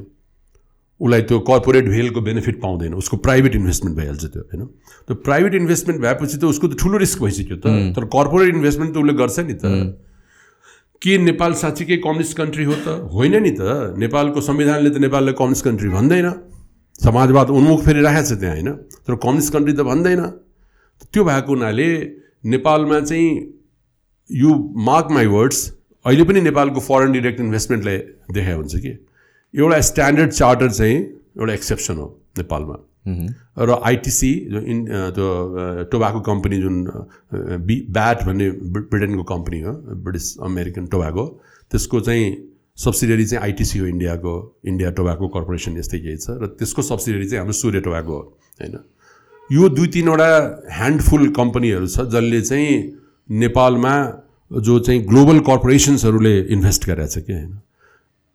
[1.00, 4.64] उसलाई त्यो कर्पोरेट भेलको बेनिफिट पाउँदैन उसको प्राइभेट इन्भेस्टमेन्ट भइहाल्छ त्यो होइन?
[5.06, 7.66] त्यो प्राइभेट इन्भेस्टमेन्ट भएपछि त उसको त ठुलो रिस्क भइसक्यो त
[7.96, 9.64] तर कर्पोरेट इन्भेस्टमेन्ट त उसले गर्छ नि त।
[11.02, 12.88] के नेपाल साँच्चीकै कम्युनिस्ट कन्ट्री हो त?
[13.12, 16.28] होइन नि त। नेपालको संविधानले त नेपाललाई कम्युनिस्ट कन्ट्री भन्दैन।
[17.04, 18.70] समाजवाद उन्मुख फेरि राखेको छ त्यहाँ होइन?
[19.04, 20.20] तर कम्युनिस्ट कन्ट्री त भन्दैन।
[21.12, 21.88] त्यो भएको हुनाले
[22.46, 23.28] नेपालमा चाहिँ
[24.30, 24.50] यु
[24.88, 25.58] मार्क माई वर्ड्स
[26.04, 27.98] अहिले पनि नेपालको फरेन डिरेक्ट इन्भेस्टमेन्टलाई
[28.32, 28.92] देखाएको हुन्छ कि।
[29.54, 32.06] एउटा स्ट्यान्डर्ड चार्टर चाहिँ एउटा एक्सेप्सन हो
[32.38, 32.76] नेपालमा।
[33.06, 35.28] र आइटिसी जो इन त्यो
[35.92, 36.76] टोबाको कम्पनी जुन
[37.66, 39.72] बी ब्याट भन्ने ब्रि- ब्रिटेनको कम्पनी हो
[40.04, 41.24] ब्रिटिस अमेरिकन टोबाको
[41.70, 42.26] त्यसको चाहिँ
[42.84, 44.32] सब्सिडरी चाहिँ आइटिसी हो इन्डियाको
[44.66, 48.20] इन्डिया टोबाको कर्पोरेसन यस्तै केही छ र त्यसको सब्सिडरी चाहिँ हाम्रो सूर्य टोबाको हो
[48.60, 48.78] होइन।
[49.50, 50.30] यो दुई तिनवटा
[50.72, 52.70] ह्यान्डफुल कम्पनीहरू छ जसले चाहिँ
[53.28, 53.94] नेपालमा
[54.50, 57.52] जो चाहिँ ग्लोबल कर्पोरेसन्सहरूले इन्भेस्ट गरेको छ कि होइन।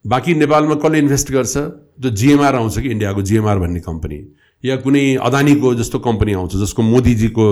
[0.06, 1.58] बाँकी नेपालमा कसले इन्भेस्ट गर्छ
[2.02, 4.18] जो जिएमआर आउँछ कि इन्डियाको जिएमआर भन्ने कम्पनी।
[4.66, 7.48] या कुनै अदानीको जस्तो कम्पनी आउँछ जसको मोदीजीको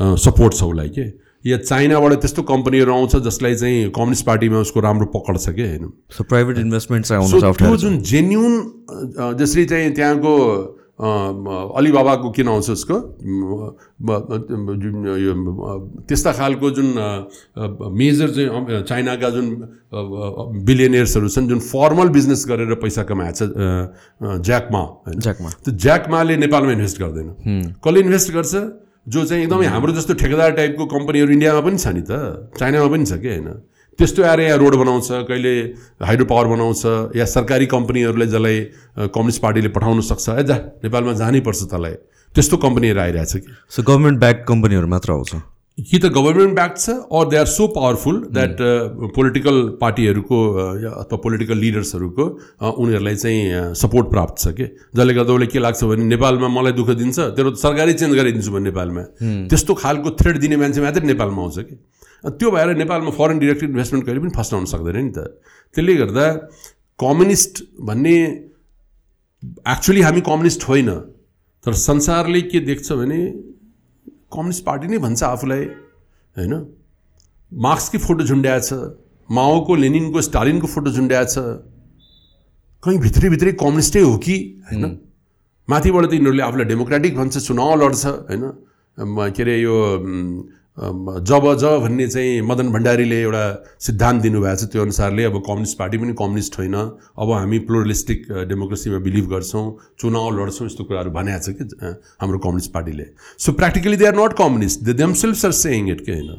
[0.00, 1.24] सपोर्ट छ उसलाई के?
[1.50, 5.62] या चाइनाबाट त्यस्तो कम्पनीहरू आउँछ जसलाई चाहिँ कम्युनिस्ट पार्टीमा उसको राम्रो पकड छ कि?
[5.62, 12.96] होइन प्राइभेट इन्भेस्टमेन्ट चाहिँ त्यो जुन जेन्युन जसरी चाहिँ त्यहाँको अलिबाबाको किन आउँछ उसको
[15.18, 15.32] यो
[16.06, 16.88] त्यस्ता खालको जुन
[17.98, 19.46] मेजर चाहिँ चाइनाका जुन
[20.64, 23.42] बिलियनियर्सहरू छन् जुन फर्मल बिजनेस गरेर पैसा कमाएको छ
[24.46, 25.18] ज्याकमा होइन?
[25.18, 27.28] ज्याकमा त्यो ज्याकमाले नेपालमा इन्भेस्ट गर्दैन।
[27.82, 28.54] कसले इन्भेस्ट गर्छ?
[29.04, 33.04] जो चाहिँ एकदमै हाम्रो जस्तो ठेकेदार टाइपको कम्पनीहरू इन्डियामा पनि छ नि त। चाइनामा पनि
[33.04, 33.48] छ कि होइन?
[33.98, 35.54] त्यस्तो आएर यहाँ रोड बनाउँछ कहिले
[36.02, 38.60] हाइड्रो पावर बनाउँछ या सरकारी कम्पनीहरूले जसलाई
[39.14, 41.94] कम्युनिस्ट पार्टीले पठाउन सक्छ। ए जा नेपालमा जानै पर्छ तँलाई।
[42.34, 45.34] त्यस्तो कम्पनीहरू आइरहेछ कि। सो गभर्मेन्ट ब्याक कम्पनीहरू मात्र आउँछ।
[45.78, 48.56] कि त गभर्मेन्ट ब्याक छ or they are so powerful that
[49.14, 50.38] political पार्टीहरूको
[50.90, 52.24] अथवा पोलिटिकल लिडर्सहरूको
[52.62, 56.90] उनीहरूलाई चाहिँ सपोर्ट प्राप्त छ कि। जसले गर्दा उसले के लाग्छ भने नेपालमा मलाई दुःख
[56.94, 59.02] दिन्छ तेरो सरकारी चेन्ज गरिदिन्छु भने नेपालमा।
[59.50, 61.74] त्यस्तो खालको थ्रेड दिने मान्छे मात्रै नेपालमा आउँछ कि।
[62.24, 65.18] त्यो भएर नेपालमा फरेन डिरेक्ट इन्भेस्टमेन्ट कहिले पनि फस्टाउन सक्दैन नि त।
[65.74, 66.24] त्यसले गर्दा
[66.98, 68.16] कम्युनिस्ट भन्ने
[69.68, 70.90] एक्चुली हामी कम्युनिस्ट होइन
[71.64, 73.20] तर संसारले के देख्छ भने
[74.32, 75.64] कम्युनिस्ट पार्टी नै भन्छ आफूलाई
[76.36, 76.54] होइन?
[77.52, 78.68] मार्क्सकै फोटो झुन्ड्याएछ
[79.28, 81.34] माओको लेनिनको स्टालिनको फोटो झुन्ड्याएछ
[82.82, 84.36] कहीँ भित्रै भित्रै कम्युनिस्टै हो कि
[84.70, 84.84] होइन?
[85.68, 88.44] माथिबाट त यिनीहरूले आफूलाई डेमोक्रेटिक भन्छ चुनाव लड्छ होइन?
[88.98, 89.76] के अरे यो
[90.76, 93.42] जब ज भन्ने चाहिँ मदन भण्डारीले एउटा
[93.80, 98.98] सिद्धान्त दिनुभएको छ त्यो अनुसारले अब कम्युनिस्ट पार्टी पनि कम्युनिस्ट होइन। अब हामी प्लोरलिस्टिक डेमोक्रेसीमा
[99.06, 99.64] बिलिभ गर्छौँ
[100.00, 103.06] चुनाव लड्छौँ यस्तो कुराहरू भनेको छ कि हाम्रो कम्युनिस्ट पार्टीले।
[103.38, 106.34] So practically they are not communist they themselves are saying it के होइन?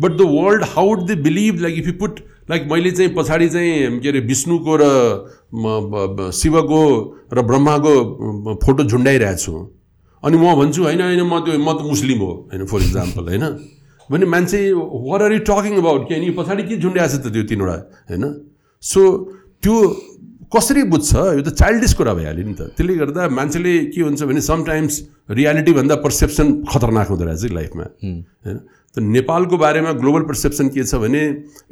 [0.00, 2.20] But the world how they believe like if you put
[2.50, 6.82] like मैले चाहिँ पछाडि चाहिँ के अरे विष्णुको र शिवको
[7.32, 7.94] र ब्रह्माको
[8.64, 9.54] फोटो झुन्डाइरहेको छु।
[10.22, 13.44] अनि म भन्छु होइन होइन म त्यो म त मुस्लिम हो। होइन फर इक्जाम्पल होइन।
[14.10, 17.42] भने मान्छे where are you talking about कि अनि पछाडि के झुन्ड्याएको छ त त्यो
[17.50, 17.76] तिनवटा
[18.10, 18.24] होइन?
[18.82, 19.00] सो
[19.62, 19.74] त्यो
[20.52, 24.40] कसरी बुझ्छ यो त चाइल्डिस कुरा भइहाल्यो नि त। त्यसले गर्दा मान्छेले के हुन्छ भने
[24.44, 24.94] समटाइम्स
[25.30, 28.58] रियालिटीभन्दा पर्सेप्सन खतरनाक हुँदो रहेछ लाइफमा होइन?
[28.94, 31.22] त नेपालको बारेमा ग्लोबल पर्सेप्सन के छ भने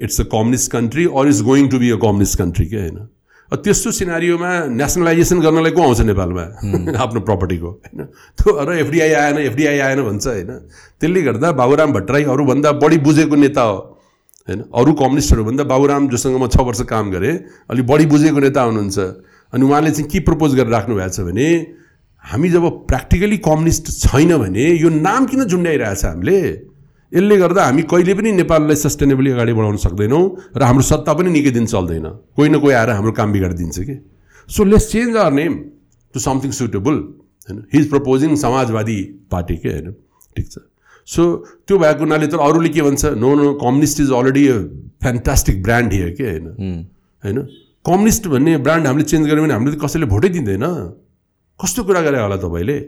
[0.00, 2.98] it's a communist country or is going to be a communist country के होइन?
[3.56, 6.44] त्यस्तो सिनारीमा नेसनलाइजेसन गर्नलाई को आउँछ नेपालमा?
[7.02, 8.04] आफ्नो प्रपर्टीको होइन?
[8.38, 10.50] त्यो र एफडिआई आएन एफडिआई आएन भन्छ होइन?
[11.00, 13.76] त्यसले गर्दा बाबुराम भट्टराई अरूभन्दा बढी बुझेको नेता हो
[14.48, 14.60] होइन?
[14.74, 17.34] अरू कम्युनिस्टहरूभन्दा बाबुराम जोसँग म छ वर्ष काम गरेँ
[17.70, 18.98] अलिक बढी बुझेको नेता हुनुहुन्छ।
[19.52, 21.48] अनि उहाँले चाहिँ के प्रपोज गरेर राख्नु भएको छ भने
[22.24, 26.69] हामी जब प्र्याक्टिकली कम्युनिस्ट छैन भने यो नाम किन झुन्ड्याइरहेछ हामीले?
[27.12, 30.24] यसले गर्दा हामी कहिले पनि नेपाललाई सस्टेनेबली अगाडि बढाउन सक्दैनौँ
[30.56, 32.06] र हाम्रो सत्ता पनि निकै दिन चल्दैन।
[32.36, 33.96] कोही न कोही आएर हाम्रो काम बिगाडिदिन्छ कि?
[34.48, 35.52] So let's change our name
[36.14, 36.94] to something suitable
[37.50, 37.58] होइन?
[37.72, 38.98] He is proposing Samajwadi
[39.30, 39.94] Party के होइन?
[40.36, 40.58] ठिक छ।
[41.08, 41.22] सो
[41.66, 43.04] त्यो भएको हुनाले त अरूले के भन्छ?
[43.18, 44.44] No no communist is already
[45.02, 46.46] fantastic brand here के होइन?
[47.24, 47.38] होइन?
[47.82, 50.66] कम्युनिस्ट भन्ने ब्रान्ड हामीले चेन्ज गऱ्यो भने हामीले त कसैले भोटै दिँदैन।
[51.60, 52.78] कस्तो कुरा गरे होला तपाईँले?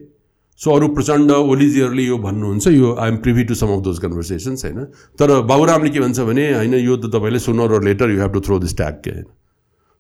[0.61, 4.85] सो अरू प्रचण्ड ओलिजीहरूले यो भन्नुहुन्छ यो I'm privy to some of those conversations होइन?
[5.19, 8.41] तर बाबुरामले के भन्छ भने होइन यो त तपाईँले सुनर र later you have to
[8.41, 9.25] throw this tag के होइन?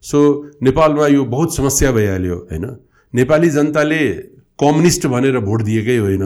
[0.04, 0.18] सो
[0.62, 2.66] नेपालमा यो बहुत समस्या भइहाल्यो होइन?
[3.14, 4.00] नेपाली जनताले
[4.60, 6.24] कम्युनिस्ट भनेर भोट दिएकै होइन।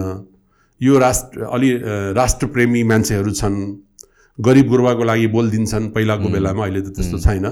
[0.80, 1.70] यो राष्ट्र अलि
[2.12, 3.56] राष्ट्रप्रेमी मान्छेहरू छन्
[4.38, 7.46] गरिब गुरुवाको लागि बोलिदिन्छन् पहिलाको बेलामा अहिले त त्यस्तो छैन।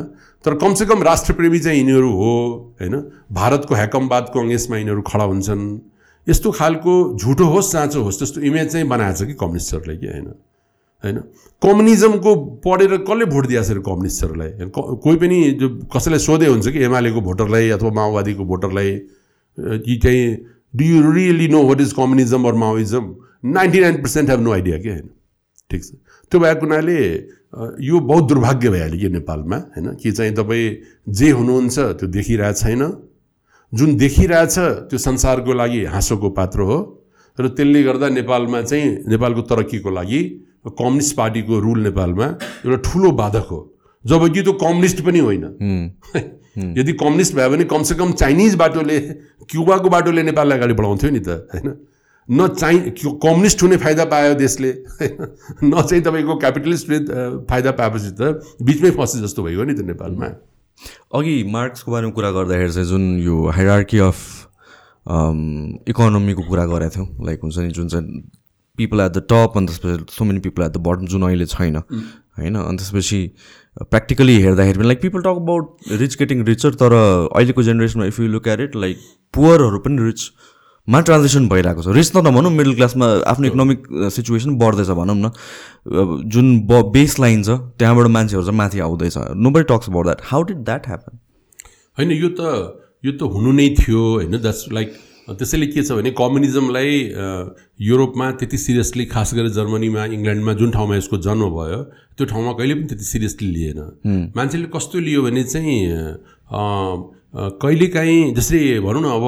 [0.45, 2.33] तर कमसेकम राष्ट्रप्रेमी चाहिँ यिनीहरू हो
[2.81, 2.95] होइन?
[3.33, 5.63] भारतको ह्याकमवादको अङ्गेसमा यिनीहरू खडा हुन्छन्।
[6.27, 10.07] यस्तो खालको झुटो होस् साँचो होस् त्यस्तो इमेज चाहिँ बनाएको छ कि कम्युनिस्टहरूले कि?
[10.07, 10.27] होइन।
[11.05, 11.19] होइन?
[11.63, 12.35] कम्युनिजमको
[12.65, 14.51] पढेर कसले भोट दिएको छ कम्युनिस्टहरूलाई?
[14.73, 18.91] कोही पनि जो कसैलाई सोधे हुन्छ कि एमालेको भोटरलाई अथवा माओवादीको भोटरलाई?
[19.59, 20.25] कि चाहिँ
[20.77, 23.15] do you really know what is communism or Maoism
[23.45, 24.89] ninety nine percent have no idea के?
[24.89, 25.09] होइन?
[25.71, 25.91] ठिक छ।
[26.33, 26.99] त्यो भएको हुनाले
[27.87, 29.57] यो बहुत दुर्भाग्य भइहाल्यो कि नेपालमा?
[29.57, 29.95] होइन?
[29.95, 30.77] कि चाहिँ तपाईँ
[31.09, 32.83] जे हुनुहुन्छ त्यो देखिरहेको छैन?
[33.75, 36.79] जुन देखिरहेछ त्यो संसारको लागि हाँसोको पात्र हो।
[37.41, 40.21] र त्यसले गर्दा नेपालमा चाहिँ नेपालको तरक्कीको लागि
[40.79, 42.27] कम्युनिस्ट पार्टीको रुल नेपालमा
[42.67, 43.61] एउटा ठुलो बाधक हो।
[44.07, 45.45] जबकि त्यो कम्युनिस्ट पनि होइन।
[46.79, 49.01] यदि कम्युनिस्ट भयो भने कमसेकम चाइनिज बाटोले
[49.51, 51.77] क्युबाको बाटोले नेपाललाई अगाडि बढाउँथ्यो नि त होइन?
[52.31, 54.71] न चाइ कम्युनिस्ट हुने फाइदा पायो देशले
[55.65, 56.87] न चाहिँ तपाईँको क्यापिटलिस्ट
[57.51, 60.54] फाइदा पाएपछि त बिचमै फसे जस्तो भयो नि त नेपालमा।
[61.15, 64.19] अघि मार्क्सको बारेमा कुरा गर्दाखेरि चाहिँ जुन यो हाइरार्की अफ
[65.89, 68.23] इकोनोमीको कुरा गरेको थियौँ लाइक हुन्छ नि जुन चाहिँ
[68.79, 71.77] पिपल एट द टप अनि त्यसपछि so many people at the bottom जुन अहिले छैन
[71.77, 72.55] होइन?
[72.55, 73.21] अनि त्यसपछि
[73.83, 76.93] प्र्याक्टिकली हेर्दाखेरि पनि like people talk about rich getting richer तर
[77.37, 78.99] अहिलेको जेनेरेसनमा if you look at it like
[79.35, 80.31] पुवरहरू पनि रिच
[80.89, 81.89] मा ट्रान्जेक्सन भइरहेको छ?
[81.97, 83.81] रिच त नभनौँ मिडल क्लासमा आफ्नो इकोनोमिक
[84.13, 85.31] सिचुएसन बढ्दैछ भनौँ न।
[86.29, 89.17] जुन ब बेस लाइन छ त्यहाँबाट मान्छेहरू चाहिँ माथि आउँदैछ।
[89.51, 91.19] Nobody talks about that how did that happen
[91.99, 92.41] होइन यो त
[93.01, 94.37] यो त हुनु नै थियो होइन?
[94.37, 94.89] द्याट्स लाइक
[95.25, 96.93] त्यसैले के छ भने कम्युनिजमलाई
[97.81, 101.81] युरोपमा त्यति सिरियसली खास गरेर जर्मनीमा इङ्ल्यान्डमा जुन ठाउँमा यसको जन्म भयो
[102.13, 103.81] त्यो ठाउँमा कहिले पनि त्यति सिरियसली लिएन।
[104.37, 105.81] मान्छेले कस्तो लियो भने चाहिँ
[107.35, 109.27] कहिलेकाहीँ जस्तै भनौँ न अब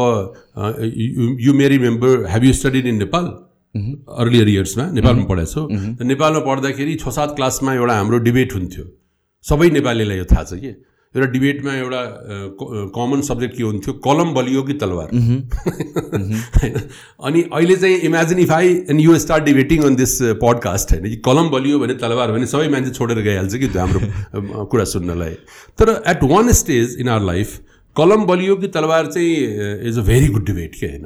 [1.40, 3.24] you may remember have you studied in Nepal
[4.24, 8.84] earlier इयर्समा नेपालमा पढाएको छु। त नेपालमा पढ्दाखेरि छ सात क्लासमा एउटा हाम्रो डिबेट हुन्थ्यो।
[9.44, 10.70] सबै नेपालीलाई यो थाहा छ कि?
[11.14, 12.00] एउटा डिबेटमा एउटा
[12.96, 13.92] कमन सब्जेक्ट के हुन्थ्यो?
[14.06, 15.10] कलम बलियो कि तलवार?
[16.56, 16.74] होइन
[17.26, 21.16] अनि अहिले चाहिँ imagine if I and you start debating on this podcast होइन कि
[21.28, 25.34] कलम बलियो भने तलवार भने सबै मान्छे छोडेर गइहाल्छ कि हाम्रो कुरा सुन्नलाई।
[25.78, 27.48] तर at one stage in our life
[27.96, 31.04] कलम बलियो कि तलवार चाहिँ is a very good debate के होइन?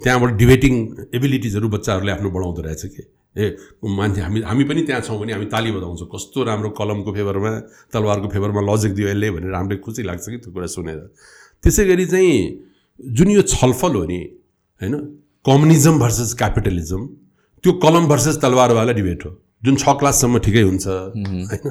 [0.00, 0.74] त्यहाँबाट डिबेटिङ
[1.14, 3.02] एबिलिटिजहरू बच्चाहरूले आफ्नो बढाउँदो रहेछ कि?
[3.36, 7.52] ए मान्छे हामी हामी पनि त्यहाँ छौँ भने हामी ताली बजाउँछौँ। कस्तो राम्रो कलमको फेभरमा
[7.92, 10.98] तलवारको फेभरमा लजिक दियो यसले भनेर हामीलाई खुसी लाग्छ कि त्यो कुरा सुनेर।
[11.64, 12.32] त्यसै गरी चाहिँ
[13.00, 14.20] जुन यो छलफल हो नि
[14.80, 14.94] होइन?
[15.44, 17.06] कम्युनिजम भर्सेस क्यापिटलिजम
[17.64, 19.30] त्यो कलम भर्सेस तलवारवाला डिबेट हो।
[19.62, 21.68] जुन छ क्लाससम्म ठिकै हुन्छ होइन?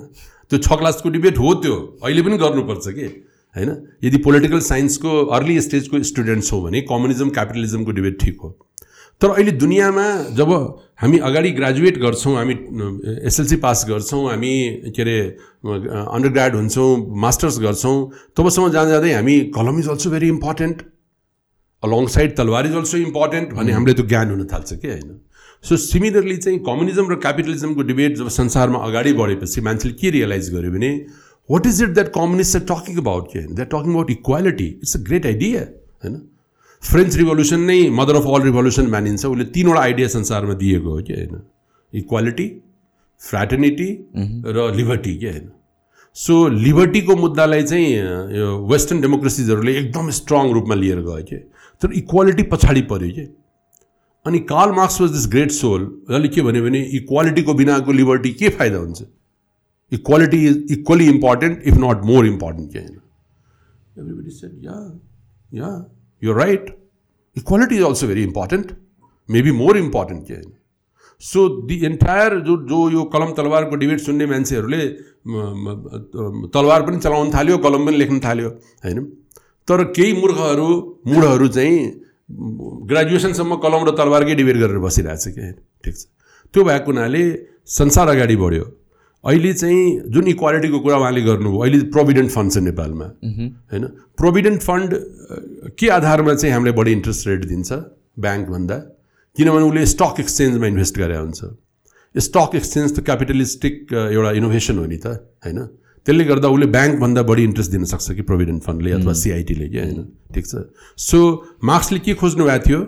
[0.50, 1.76] त्यो छ क्लासको डिबेट हो त्यो।
[2.06, 3.08] अहिले पनि गर्नुपर्छ कि?
[3.56, 3.70] होइन
[4.04, 8.50] यदि पोलिटिकल साइन्सको अर्ली स्टेजको स्टुडेन्ट छौँ भने कम्युनिजम क्यापिटलिजमको डिबेट ठिक हो।
[9.22, 10.06] तर अहिले दुनियाँमा
[10.36, 10.52] जब
[11.02, 12.54] हामी अगाडि ग्रेजुएट गर्छौँ हामी
[13.28, 14.54] एसएलसी पास गर्छौँ हामी
[14.96, 15.18] के अरे
[15.64, 16.90] अन्डर ग्राड हुन्छौँ
[17.22, 17.98] मास्टर्स गर्छौँ
[18.38, 20.82] तबसम्म जाँदा जाँदै हामी कलम is also very important
[22.16, 25.20] alongside तलवार इज अल्सो इम्पोर्टेन्ट भन्ने हामीले त्यो ज्ञान हुन थाल्छ कि होइन
[25.64, 30.72] सो सिमिलरली चाहिँ कम्युनिजम र क्यापिटलिजमको डिबेट जब संसारमा अगाडि बढेपछि मान्छेले के रियलाइज गर्यो
[30.72, 30.92] भने
[31.50, 35.02] what is it that communist are talking about के that talking about equality it's a
[35.04, 36.22] great idea होइन
[36.84, 41.14] फ्रेन्च रिभोल्युसन नै मदर अफ अल रिभोल्युसन मानिन्छ उसले तिनवटा आइडिया संसारमा दिएको हो कि
[41.14, 41.42] होइन
[41.94, 42.50] इक्वालिटी
[43.22, 43.90] फ्रेटर्निटी
[44.50, 45.50] र लिबर्टी के होइन
[46.16, 47.92] सो लिबर्टीको मुद्दालाई चाहिँ
[48.38, 51.36] यो वेस्टर्न डेमोक्रेसिजहरूले एकदम स्ट्रङ रूपमा लिएर गयो कि
[51.82, 53.28] तर इक्वालिटी पछाडि पऱ्यो कि
[54.26, 58.50] अनि Karl Marx was this great soul उसले के भन्यो भने इक्वालिटीको बिनाको लिबर्टी के
[58.58, 59.04] फाइदा हुन्छ
[59.92, 63.00] equality is equally important if not more important के होइन
[64.00, 64.82] everybody said yeah
[65.62, 65.72] yeah
[66.22, 66.66] you're right.
[67.36, 68.72] Equality is also very important,
[69.30, 70.32] maybe more important
[71.22, 74.78] so the entire जो जो यो कलम तलवारको डिबेट सुन्ने मान्छेहरूले
[76.56, 78.50] तलवार पनि चलाउन थाल्यो कलम पनि लेख्न थाल्यो
[78.86, 79.06] होइन
[79.68, 80.68] तर केही मूर्खहरू
[81.08, 81.78] मुढहरू चाहिँ
[82.92, 86.06] ग्रेजुएसनसम्म कलम र तलवारकै डिबेट गरेर बसिरहेछ कि होइन ठिक छ।
[86.54, 87.24] त्यो भएको हुनाले
[87.80, 88.66] संसार अगाडि बढ्यो।
[89.24, 93.06] अहिले चाहिँ जुन इक्वालिटीको कुरा उहाँले गर्नुभयो अहिले प्रोभिडेन्ट फन्ड छ नेपालमा
[93.72, 93.86] होइन?
[94.16, 94.90] प्रोभिडेन्ट फन्ड
[95.80, 97.70] के आधारमा चाहिँ हामीलाई बढी इन्ट्रेस्ट रेट दिन्छ
[98.20, 98.78] ब्याङ्कभन्दा?
[99.38, 101.40] किनभने उसले स्टक एक्सचेन्जमा इन्भेस्ट गरेर हुन्छ।
[102.16, 105.08] स्टक एक्सचेन्ज त क्यापिटलिस्टिक एउटा इनोभेसन हो नि त
[105.44, 105.60] होइन?
[106.06, 110.00] त्यसले गर्दा उसले ब्याङ्कभन्दा बढी इन्ट्रेस्ट दिन सक्छ कि प्रोभिडेन्ट फन्डले अथवा सिआइटीले कि होइन?
[110.34, 110.64] ठिक छ।
[110.96, 111.20] सो
[111.64, 112.80] मार्क्सले के खोज्नु भएको थियो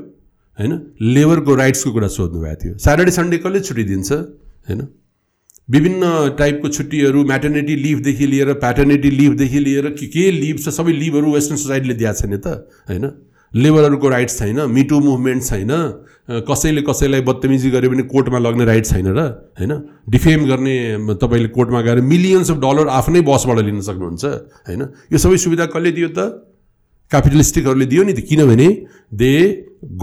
[0.57, 0.73] होइन?
[1.01, 4.81] लेबरको राइट्सको कुरा सोध्नु भएको थियो। स्याटरडे सन्डे कसले छुट्टी दिन्छ होइन?
[5.73, 6.05] विभिन्न
[6.37, 11.57] टाइपको छुट्टीहरू म्याटर्निटी लिभदेखि लिएर प्याटर्निटी लिभदेखि लिएर के के लिभ छ सबै लिभहरू वेस्टर्न
[11.57, 12.47] सोसाइटीले दिएको छैन त
[12.89, 13.05] होइन?
[13.51, 15.71] लेबरहरूको राइट्स छैन मिटु मुभमेन्ट छैन
[16.49, 19.25] कसैले कसैलाई बदतमिजी गऱ्यो भने कोर्टमा लग्ने राइट छैन र
[19.59, 19.73] होइन?
[20.09, 20.75] डिफेम गर्ने
[21.23, 24.23] तपाईँले कोर्टमा गएर मिलियन्स अफ डलर आफ्नै बसबाट लिन सक्नुहुन्छ
[24.67, 24.81] होइन?
[25.13, 26.19] यो सबै सुविधा कसले दियो त?
[27.11, 28.67] क्यापिटलिस्टिकहरूले दियो नि त किनभने
[29.13, 29.33] दे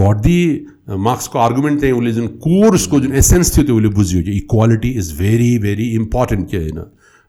[0.00, 0.40] गट दि
[0.88, 5.12] मार्क्सको आर्गुमेन्ट चाहिँ उसले जुन कोर्सको जुन एसेन्स थियो त्यो उसले बुझ्यो कि equality is
[5.18, 6.78] very very important के होइन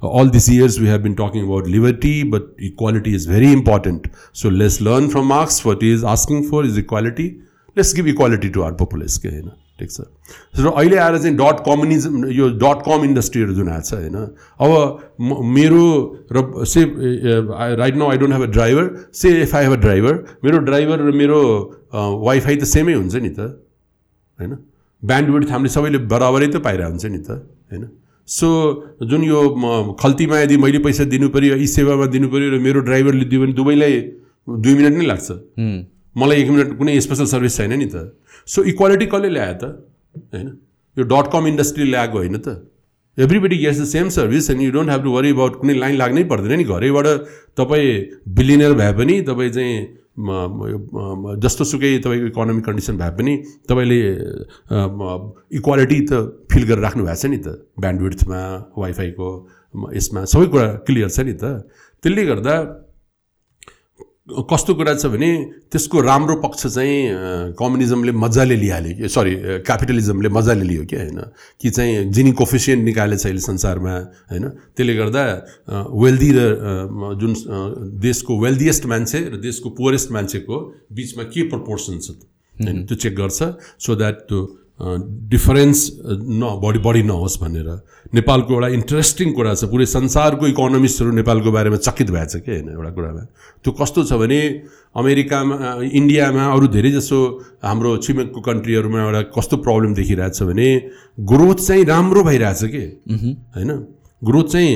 [0.02, 4.50] all this years we have been talking about liberty but equality is very important so
[4.50, 7.28] let's learn from Marx what is asking for is equality
[7.78, 10.02] let's give equality to our populace के होइन ठिक छ
[10.60, 14.24] र अहिले आएर चाहिँ dot communism यो dot com इन्डस्ट्रीहरू जुन आएको छ
[14.60, 15.84] अब मेरो
[16.32, 16.84] र say
[17.76, 21.06] right now I don't have a driver say if I have a driver मेरो ड्राइभर
[21.08, 21.40] र मेरो
[21.94, 23.40] वाइफाई त सेमै हुन्छ नि त
[24.40, 24.52] होइन?
[25.04, 27.30] ब्यान्डविड हामीले सबैले बराबरै त पाइरहेको हुन्छ नि त
[27.72, 27.84] होइन?
[28.28, 28.48] सो
[29.10, 29.40] जुन यो
[30.02, 33.54] खल्तीमा यदि मैले पैसा दिनु पऱ्यो यी सेवामा दिनु पऱ्यो र मेरो ड्राइभरले दियो भने
[33.60, 33.94] दुवैलाई
[34.64, 35.28] दुई मिनट नै लाग्छ।
[36.16, 38.14] मलाई एक मिनट कुनै स्पेसल सर्भिस छैन नि त।
[38.48, 39.64] सो इक्वालिटी कसले ल्यायो त
[40.34, 40.48] होइन?
[40.98, 42.48] यो डट कम इन्डस्ट्री ल्याएको होइन त।
[43.18, 46.24] Everybody gets the same service and you don't have to worry about कुनै लाइन लाग्नै
[46.32, 47.08] पर्दैन नि। घरैबाट
[47.58, 47.90] तपाईँ
[48.38, 49.74] बिलिनियर भए पनि तपाईँ चाहिँ
[50.20, 53.34] जस्तो सुकै तपाईँको इकोनोमिक कन्डिसन भए पनि
[53.70, 54.00] तपाईँले
[55.60, 56.12] इक्वालिटी त
[56.52, 57.48] फिल गरेर राख्नु भएको छ नि त
[57.80, 58.42] ब्यान्डविड्थमा
[58.78, 59.28] वाइफाईको
[59.96, 61.44] यसमा सबै कुरा क्लियर छ नि त।
[62.04, 62.54] त्यसले गर्दा
[64.30, 65.30] कस्तो कुरा छ भने
[65.72, 69.34] त्यसको राम्रो पक्ष चाहिँ कम्युनिजमले मजाले लिइहाल्यो कि सरी
[69.66, 71.20] क्यापिटलिजमले मजाले लियो कि होइन?
[71.62, 73.96] कि चाहिँ जिनी कोफिसियन्ट निकालेछ अहिले संसारमा
[74.32, 74.46] होइन?
[74.78, 75.24] त्यसले गर्दा
[75.94, 76.40] वेल्दी र
[77.20, 77.34] जुन
[78.00, 80.56] देशको वेल्दिएस्ट मान्छे र देशको पुवरेस्ट मान्छेको
[80.94, 82.10] बिचमा के प्रपोर्सन छ
[82.60, 83.40] होइन त्यो चेक गर्छ
[83.80, 84.40] सो द्याट त्यो
[84.80, 85.80] डिफरेन्स
[86.40, 87.70] न बढी बढी नहोस् भनेर।
[88.16, 92.70] नेपालको एउटा इन्ट्रेस्टिङ कुरा छ पुरै संसारको इकोनोमिस्टहरू नेपालको बारेमा चकित भएको छ कि होइन
[92.70, 93.24] एउटा कुरामा?
[93.64, 94.40] त्यो कस्तो छ भने
[94.96, 97.18] अमेरिकामा इन्डियामा अरू धेरै जसो
[97.64, 100.70] हाम्रो छिमेकको कन्ट्रीहरूमा एउटा कस्तो प्रब्लम देखिरहेको छ भने
[101.32, 102.84] ग्रोथ चाहिँ राम्रो भइरहेछ कि?
[103.56, 103.72] होइन?
[104.22, 104.72] ग्रोथ चाहिँ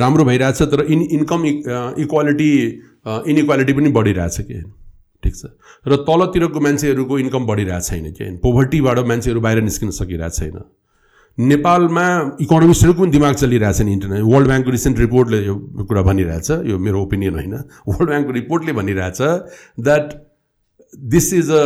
[0.00, 1.46] राम्रो भइरहेछ तर इन इन्कम
[2.04, 2.50] इक्वालिटी
[3.06, 4.58] इनइक्वालिटी पनि बढिरहेछ कि?
[5.26, 5.44] ठिक छ।
[5.90, 8.24] र तलतिरको मान्छेहरूको इन्कम बढिरहेको छैन कि?
[8.38, 10.58] पोभर्टीबाट मान्छेहरू बाहिर निस्किन सकिरहेको छैन।
[11.38, 12.06] नेपालमा
[12.40, 15.54] इकोनोमिस्टहरूको पनि दिमाग चलिरहेछ नि इन्टरनेट। वर्ल्ड ब्याङ्कको रिसेन्ट रिपोर्टले यो
[15.84, 17.54] कुरा भनिरहेछ यो मेरो ओपिनियन होइन।
[17.88, 19.20] वर्ल्ड ब्याङ्कको रिपोर्टले भनिरहेछ
[19.84, 20.06] that
[20.94, 21.62] this is a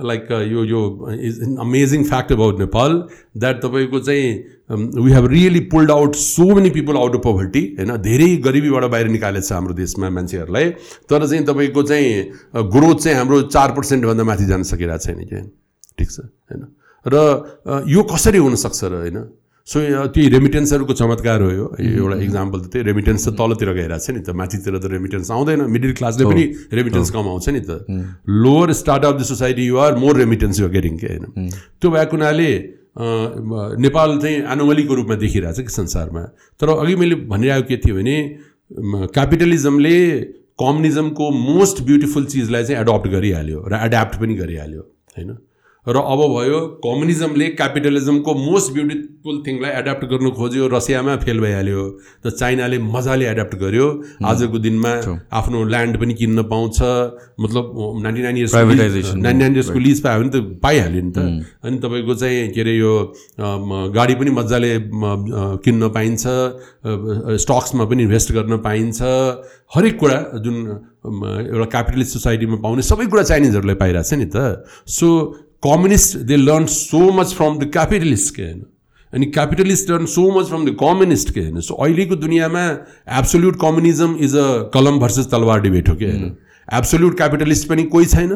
[0.00, 5.60] like यो यो is an amazing fact about Nepal that तपाईँको चाहिँ we have really
[5.60, 9.74] pulled out so many people out of poverty होइन धेरै गरिबीबाट बाहिर निकालेको छ हाम्रो
[9.74, 10.70] देशमा मान्छेहरूलाई।
[11.10, 12.24] तर चाहिँ तपाईँको चाहिँ
[12.54, 15.50] ग्रोथ uh, चाहिँ हाम्रो चार पर्सेन्टभन्दा माथि जान सकिरहेको छैन कि?
[15.98, 16.66] ठिक छ होइन
[17.06, 19.18] र यो कसरी हुनसक्छ र होइन
[19.70, 19.78] सो
[20.10, 24.20] त्यो रेमिटेन्सहरूको चमत्कार हो यो। एउटा इक्जाम्पल त त्यही रेमिटेन्स त तलतिर गइरहेको छ नि
[24.26, 26.44] त। माथितिर त रेमिटेन्स आउँदैन। मिडल क्लासले पनि
[26.74, 27.70] रेमिटेन्स कमाउँछ नि त।
[28.26, 31.24] Lower start of the society you're more remittance you getting के होइन?
[31.78, 32.50] त्यो भएको हुनाले
[33.86, 36.22] नेपाल चाहिँ एनोमलीको रूपमा देखिरहेको छ कि संसारमा।
[36.58, 38.16] तर अघि मैले भनिरहेको के थियो भने
[39.14, 39.96] क्यापिटलिजमले
[40.58, 44.82] कम्युनिजमको मोस्ट ब्युटिफुल चिजलाई चाहिँ एडप्ट गरिहाल्यो र एड्याप्ट पनि गरिहाल्यो
[45.14, 45.30] होइन?
[45.88, 51.82] र अब भयो कम्युनिजमले क्यापिटलिजमको मोस्ट ब्युटिफुल थिङलाई एड्याप्ट गर्नु खोज्यो रसियामा फेल भइहाल्यो।
[52.20, 53.86] त चाइनाले मजाले एड्याप्ट गर्यो।
[54.20, 54.92] आजको दिनमा
[55.32, 56.78] आफ्नो ल्यान्ड पनि किन्न पाउँछ।
[57.40, 57.64] मतलब
[58.04, 61.18] ninety nine years ninety nine इयर्सको lease पायो भने त पाइहाल्यो नि त।
[61.64, 62.92] अनि तपाईँको चाहिँ के अरे यो
[63.96, 64.72] गाडी पनि मजाले
[65.64, 66.24] किन्न पाइन्छ।
[67.40, 69.00] स्टक्समा पनि इन्भेस्ट गर्न पाइन्छ।
[69.74, 70.56] हरेक कुरा जुन
[71.00, 75.08] एउटा क्यापिटलिस्ट सोसाइटीमा पाउने सबै कुरा चाइनिजहरूलाई पाइरहेको छ नि त। So
[75.62, 78.62] communist they learn so much from the capitalist के होइन
[79.12, 82.62] अनि capitalist learn so much from the communist के होइन सो अहिलेको दुनियाँमा
[83.18, 86.36] एब्सोल्युट कम्युनिजम इज अ कलम भर्सेस तलवार डिबेट हो कि होइन
[86.68, 88.32] एब्सोल्युट क्यापिटलिस्ट पनि कोही छैन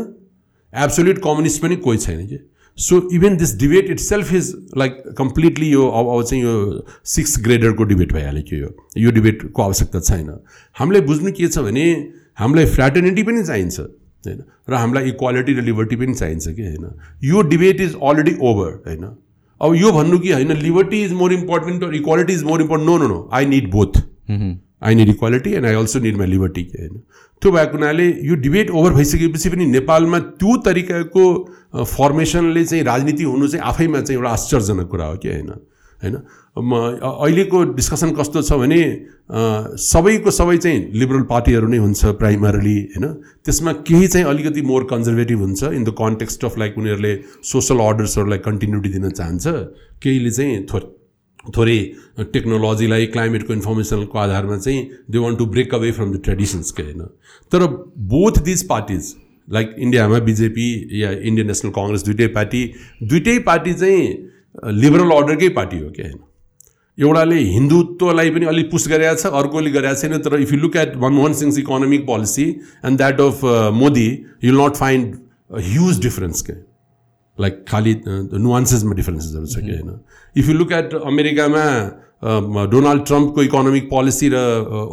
[0.72, 2.38] एब्सोल्युट कम्युनिस्ट पनि कोही छैन कि
[2.78, 6.54] so even this debate itself is like completely यो अब अब चाहिँ यो
[7.08, 10.32] सिक्स ग्रेडरको डिबेट भइहाल्यो कि यो यो डिबेटको आवश्यकता छैन
[10.76, 11.90] हामीलाई बुझ्नु के छ भने
[12.38, 13.80] हामीलाई फ्रेटर्निटी पनि चाहिन्छ
[14.26, 14.40] होइन?
[14.70, 16.90] र हामीलाई इक्वालिटी र लिबर्टी पनि चाहिन्छ कि होइन?
[17.24, 19.04] यो डिबेट इज अलरेडी ओभर होइन?
[19.60, 23.08] अब यो भन्नु कि होइन liberty is more important equality is more important no no
[23.08, 24.00] no I need both
[24.82, 27.02] I need equality and I also need my liberty कि होइन?
[27.42, 31.24] त्यो भएको हुनाले यो डिबेट ओभर भइसकेपछि पनि नेपालमा त्यो तरिकाको
[31.84, 35.50] फर्मेसनले चाहिँ राजनीति हुनु चाहिँ आफैमा चाहिँ एउटा आश्चर्यजनक कुरा हो कि होइन?
[36.02, 36.16] होइन?
[36.56, 38.80] अहिलेको डिस्कसन कस्तो छ भने
[39.82, 43.06] सबैको सबै चाहिँ लिबरल पार्टीहरू नै हुन्छ प्राइमरली होइन?
[43.44, 47.14] त्यसमा केही चाहिँ अलिकति मोर कन्जर्भेटिभ हुन्छ in the context of like उनीहरूले
[47.50, 49.46] सोसल अर्डर्सहरूलाई कन्टिन्युटी दिन चाहन्छ।
[50.02, 50.80] केहीले चाहिँ थो
[51.56, 51.78] थोरै
[52.34, 57.02] टेक्नोलोजीलाई क्लाइमेटको इन्फर्मेसनको आधारमा चाहिँ they want to break away from the ट्रेडिसन्सकै होइन?
[57.52, 57.66] तर
[58.12, 59.14] बोथ दिज पार्टिज
[59.48, 60.68] लाइक इन्डियामा बिजेपी
[61.02, 62.62] या इन्डियन नेसनल कङ्ग्रेस दुइटै पार्टी
[63.10, 64.06] दुइटै पार्टी चाहिँ
[64.84, 66.22] लिबरल अर्डरकै पार्टी हो क्या होइन?
[66.98, 70.96] एउटाले हिन्दुत्वलाई पनि अलिक पुस गरेका छ अर्कोले गरेका छैन तर if you look at
[70.98, 72.44] Manmohan Singh economic policy
[72.84, 73.44] and that of
[73.78, 74.06] Modi
[74.44, 75.16] you not find
[75.64, 76.52] huge difference के
[77.38, 79.98] लाइक खालि नुवान्सेसमा डिफरेन्सेसहरू छ कि होइन
[80.36, 81.64] इफ यु लुक एट अमेरिकामा
[82.70, 84.42] डोनाल्ड ट्रम्पको इकोनोमिक पोलिसी र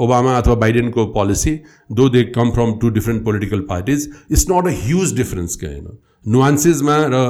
[0.05, 1.53] ओबामा अथवा बाइडेनको policy
[1.99, 5.97] though they come from two different political parties it's not a huge difference के होइन
[6.27, 7.23] नुवान्सेसमा र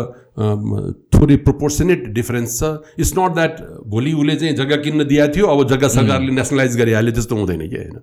[1.21, 2.63] थोरै प्रोपोर्सनेट डिफरेन्स छ।
[2.97, 3.55] इट्स नट द्याट
[3.87, 7.77] भोलि उसले चाहिँ जग्गा किन्न दिएको थियो अब जग्गा सरकारले नेसनलाइज गरिहाल्यो त्यस्तो हुँदैन कि
[7.77, 7.97] होइन?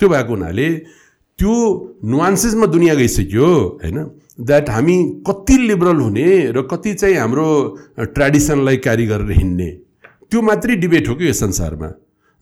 [0.00, 0.68] त्यो भएको हुनाले
[1.38, 1.52] त्यो
[2.04, 3.48] नुवान्सेसमा दुनियाँ गइसक्यो
[3.82, 3.98] होइन?
[4.40, 7.46] द्याट हामी कति लिबरल हुने र कति चाहिँ हाम्रो
[8.14, 9.70] ट्रेडिसनलाई क्यारी गरेर हिँड्ने
[10.30, 11.90] त्यो मात्रै डिबेट हो कि यो संसारमा?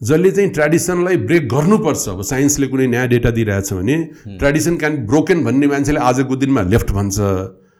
[0.00, 3.96] जसले चाहिँ ट्रेडिसनलाई ब्रेक गर्नुपर्छ अब साइन्सले कुनै नयाँ डेटा दिइरहेछ भने
[4.38, 7.18] ट्रेडिसन क्यान ब्रोकेन भन्ने मान्छेले आजको दिनमा लेफ्ट भन्छ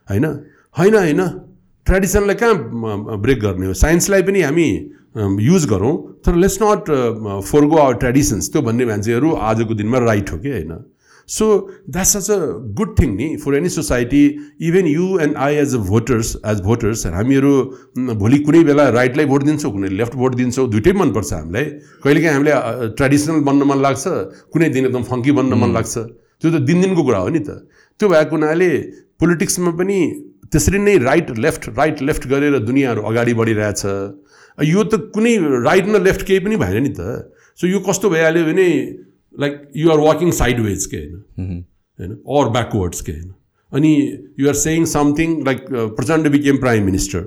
[0.08, 0.24] होइन?
[0.74, 1.20] होइन होइन।
[1.88, 3.72] ट्रेडिसनलाई कहाँ ब्रेक गर्ने हो?
[3.74, 4.68] साइन्सलाई पनि हामी
[5.42, 5.94] युज गरौँ
[6.26, 6.92] तर let's not
[7.48, 10.72] forgo our traditions त्यो भन्ने मान्छेहरू आजको दिनमा राइट हो कि होइन?
[11.28, 11.46] So
[11.90, 12.36] that's such a
[12.76, 14.20] good thing नि for any society
[14.68, 17.50] even you and I as a voters as voters हामीहरू
[18.20, 21.64] भोलि कुनै बेला राइटलाई भोट दिन्छौँ कुनै लेफ्ट भोट दिन्छौँ दुइटै मनपर्छ हामीलाई।
[22.04, 24.04] कहिलेकाहीँ हामीलाई ट्रेडिसनल बन्न मन लाग्छ
[24.52, 25.94] कुनै दिन एकदम फङ्की बन्न मन लाग्छ।
[26.40, 27.68] त्यो त दिनदिनको कुरा हो नि त।
[28.00, 28.70] त्यो भएको हुनाले
[29.20, 29.98] पोलिटिक्समा पनि
[30.52, 33.82] त्यसरी नै राइट लेफ्ट राइट लेफ्ट गरेर दुनियाँहरू अगाडि बढिरहेछ।
[34.58, 35.34] यो त कुनै
[35.64, 38.68] राइट न लेफ्ट केही पनि भएन नि त। सो यो कस्तो भइहाल्यो भने
[39.34, 40.30] like you are walking
[40.60, 41.64] sideways के होइन?
[41.98, 42.12] होइन?
[42.12, 43.34] अर ब्याकवर्ड्स के होइन?
[43.72, 43.92] अनि
[44.40, 47.26] you are saying something like Prachanda became prime minister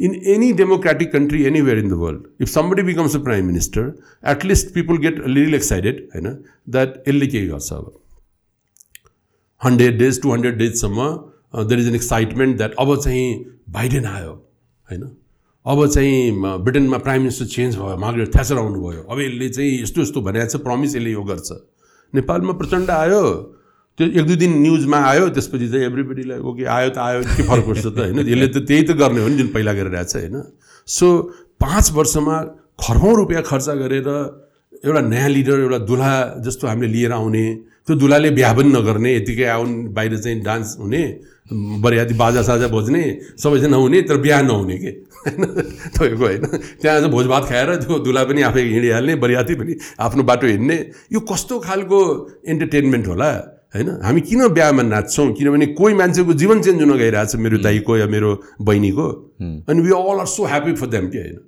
[0.00, 3.92] in any democratic country anywhere in the world if somebody becomes a prime minister
[4.32, 6.28] at least people get little excited होइन?
[6.68, 7.92] That यसले केही गर्छ अब
[9.62, 11.08] hundred days to hundred डेजसम्म
[11.54, 13.24] there is an excitement that अब चाहिँ
[13.70, 14.32] Biden आयो
[14.88, 15.02] होइन?
[15.66, 16.32] अब चाहिँ
[16.64, 20.62] ब्रिटेनमा प्राइम मिनिस्टर चेन्ज भयो मार्गरेट थ्याचर आउनुभयो। अब यसले चाहिँ यस्तो यस्तो भनेको छ
[20.64, 21.50] प्रमिस यसले यो गर्छ।
[22.14, 23.22] नेपालमा प्रचण्ड आयो।
[23.98, 27.64] त्यो एक दुई दिन न्युजमा आयो त्यसपछि चाहिँ एभ्रिबडीलाई ओके आयो त आयो के फरक
[27.66, 28.18] पर्छ त होइन?
[28.24, 30.36] यसले त त्यही त गर्ने हो नि जुन पहिला गरिरहेको छ होइन?
[30.88, 31.06] सो
[31.60, 32.36] पाँच वर्षमा
[32.80, 34.08] खर्बौँ रुपियाँ खर्च गरेर
[34.80, 37.44] एउटा नयाँ लिडर एउटा दुल्हा जस्तो हामीले लिएर आउने
[37.84, 41.02] त्यो दुल्हाले बिहा पनि नगर्ने यतिकै आउन् बाहिर चाहिँ डान्स हुने
[41.52, 44.90] बरियाती बाजा साजा बज्ने सबैजना हुने तर बिहा नहुने के?
[45.20, 45.44] होइन
[45.96, 46.44] तपाईँको होइन।
[46.82, 51.20] त्यहाँ चाहिँ भोजभात खाएर त्यो दुल्हा पनि आफै हिँडिहाल्ने बरियाती पनि आफ्नो बाटो हिँड्ने। यो
[51.20, 52.00] कस्तो खालको
[52.48, 53.30] इन्टरटेनमेन्ट होला
[53.74, 54.00] होइन?
[54.02, 55.32] हामी किन बिहामा नाच्छौँ?
[55.32, 59.06] किनभने कोही मान्छेको जीवन चेन्ज हुन गइरहेछ मेरो दाईको या मेरो बहिनीको।
[59.68, 61.38] अनि we all are so happy for them के होइन?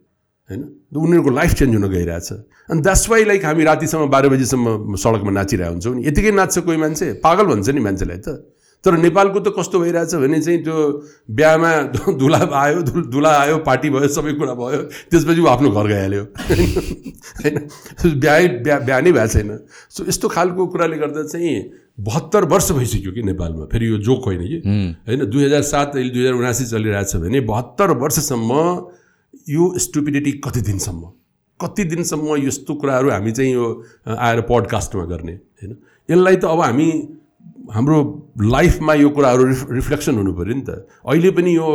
[0.50, 0.62] होइन?
[0.96, 2.32] उनीहरूको लाइफ चेन्ज हुन गइरहेछ।
[2.70, 6.76] अनि द्याट्स वाइ लाइक हामी रातिसम्म बाह्र बजीसम्म सडकमा नाचिरहेको हुन्छौँ नि। यतिकै नाच्छ कोही
[6.76, 8.51] मान्छे। पागल भन्छ नि मान्छेलाई त।
[8.84, 10.76] तर नेपालको त कस्तो भइरहेछ भने चाहिँ त्यो
[11.30, 11.70] बिहामा
[12.18, 16.22] दुल्हा आयो दुल्हा आयो पार्टी भयो सबै कुरा भयो त्यसपछि ऊ आफ्नो घर गइहाल्यो।
[17.38, 17.56] होइन?
[18.22, 19.58] बिहा बिहा बिहा नै भएको छैन।
[19.90, 21.54] सो यस्तो खालको कुराले गर्दा चाहिँ
[22.00, 24.58] बहत्तर वर्ष भइसक्यो कि नेपालमा। फेरि यो जोक होइन कि?
[25.06, 25.24] होइन?
[25.30, 28.52] दुई हजार सात अहिले दुई हजार उनासी चलिरहेछ भने बहत्तर वर्षसम्म
[29.48, 31.02] यो स्टुपिडिटी कति दिनसम्म?
[31.60, 33.66] कति दिनसम्म यस्तो कुराहरू हामी चाहिँ यो
[34.18, 35.32] आएर पडकास्टमा गर्ने?
[35.32, 35.76] होइन?
[36.10, 36.90] यसलाई त अब हामी
[37.74, 37.98] हाम्रो
[38.42, 41.68] लाइफमा यो कुराहरू रिफ रिफ्लेक्सन हुनु पऱ्यो नि त। अहिले पनि यो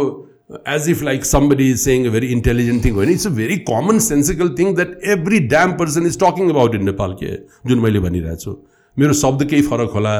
[0.69, 3.09] as if like somebody is saying a very intelligent thing होइन?
[3.09, 7.13] It's a very common sensical thing that every damn person is talking about in Nepal
[7.23, 7.31] के
[7.69, 8.57] जुन मैले भनिरहेको छु।
[8.97, 10.15] मेरो शब्द केही फरक होला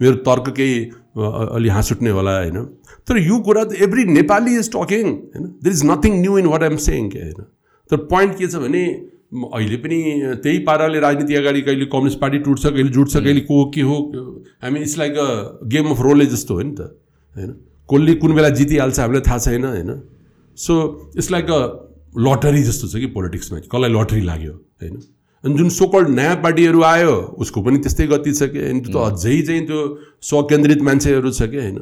[0.00, 0.84] मेरो तर्क केही
[1.56, 2.64] अलि हाँस उठ्ने होला होइन?
[3.08, 5.46] तर यो कुरा त एभ्री नेपाली इज टकिङ होइन?
[5.62, 7.42] There is nothing new in what I'm saying के होइन?
[7.90, 8.84] तर पोइन्ट के छ भने
[9.32, 9.98] अहिले पनि
[10.42, 13.96] त्यही पाराले राजनीति अगाडि कहिले कम्युनिस्ट पार्टी टुट्छ कहिले जुट्छ कहिले को के हो
[14.62, 15.28] हामी it's like a
[15.72, 16.80] game of roulette जस्तो हो नि त
[17.36, 17.50] होइन?
[17.88, 19.90] कसले कुन बेला जितिहाल्छ हामीलाई थाहा छैन होइन?
[20.58, 20.74] So
[21.16, 21.60] it's like a
[22.18, 24.96] lottery जस्तो छ कि पोलिटिक्समा कसलाई लटरी लाग्यो होइन?
[25.44, 29.12] अनि जुन सोकल्ड नयाँ पार्टीहरू आयो उसको पनि त्यस्तै गति छ कि अनि त्यो त
[29.12, 29.80] अझै चाहिँ त्यो
[30.22, 31.78] स्वकेन्द्रित मान्छेहरू छ कि होइन?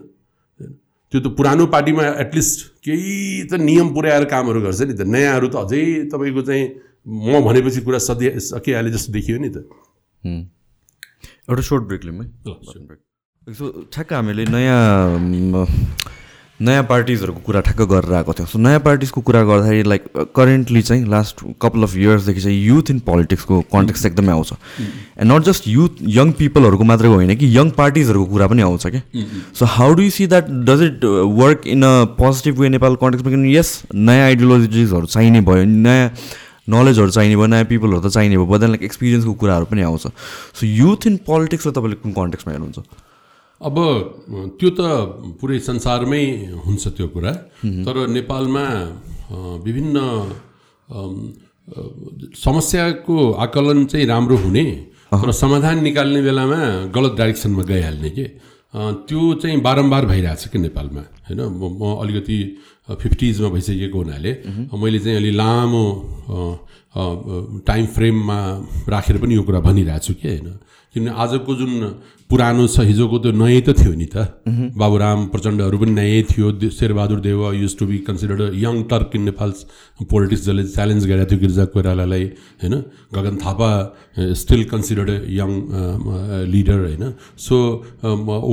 [1.13, 5.57] त्यो त पुरानो पार्टीमा एटलिस्ट केही त नियम पुर्याएर कामहरू गर्छ नि त। नयाँहरू त
[5.67, 5.83] अझै
[6.15, 6.65] तपाईँको चाहिँ
[7.07, 9.57] म भनेपछि कुरा सधैँ सकिहाले जस्तो देखियो नि त।
[11.49, 12.27] एउटा सर्ट ब्रेक लिउँ है?
[13.55, 15.67] सो ठ्याक्क हामीले नयाँ
[16.61, 20.05] नयाँ पार्टिजहरूको कुरा ठ्याक्क गरेर आएको थियौँ। सो नयाँ पार्टिजको कुरा गर्दाखेरि लाइक
[20.37, 25.43] करेन्टली चाहिँ लास्ट कपाल अफ इयर्सदेखि चाहिँ युथ इन पोलिटिक्सको कन्टेक्स्ट एकदमै आउँछ। And not
[25.45, 29.01] just youth young पिपलहरूको मात्रै होइन कि यङ पार्टिजहरूको कुरा पनि आउँछ कि
[29.57, 31.05] so how do see that does it
[31.41, 36.09] work in a positive way Nepal कन्टेक्समा किनभने यस नयाँ आइडियोलोजिजहरू चाहिने भयो। नयाँ
[36.71, 40.05] नलेजहरू चाहिने भयो नयाँ पिपलहरू त चाहिने भयो बट लाइक एक्सपिरियन्सको कुराहरू पनि आउँछ।
[40.57, 42.79] सो युथ इन पोलिटिक्सलाई तपाईँले कुन कन्टेक्समा हेर्नुहुन्छ?
[43.61, 43.77] अब
[44.59, 44.81] त्यो त
[45.41, 46.25] पुरै संसारमै
[46.65, 47.33] हुन्छ त्यो कुरा
[47.87, 48.65] तर नेपालमा
[49.67, 49.97] विभिन्न
[52.37, 54.65] समस्याको आकलन चाहिँ राम्रो हुने
[55.13, 56.61] तर समाधान निकाल्ने बेलामा
[56.95, 58.25] गलत डाइरेक्सनमा गइहाल्ने के?
[59.07, 61.03] त्यो चाहिँ बारम्बार भइरहेछ कि नेपालमा?
[61.29, 62.39] होइन म म अलिकति
[62.91, 64.33] फिफ्टिजमा भइसकेको हुनाले
[64.83, 65.85] मैले चाहिँ अलि लामो
[67.67, 68.39] टाइम फ्रेममा
[68.89, 70.49] राखेर पनि यो कुरा भनिरहेको छु कि होइन?
[70.95, 71.73] किनभने आजको जुन
[72.31, 74.43] पुरानो छ हिजोको त्यो नयाँ त थियो नि त।
[74.75, 79.51] बाबुराम प्रचण्डहरू पनि नयाँ थियो। Sher Bahadur Deuba used to be considered young Turk in Nepal
[80.11, 82.25] politics जसले च्यालेन्ज गरेको थियो गिरिजा कोइरालालाई
[82.63, 82.75] होइन?
[83.15, 83.71] Gagan Thapa
[84.35, 85.51] still considered young
[86.51, 87.05] leader होइन?
[87.39, 87.57] सो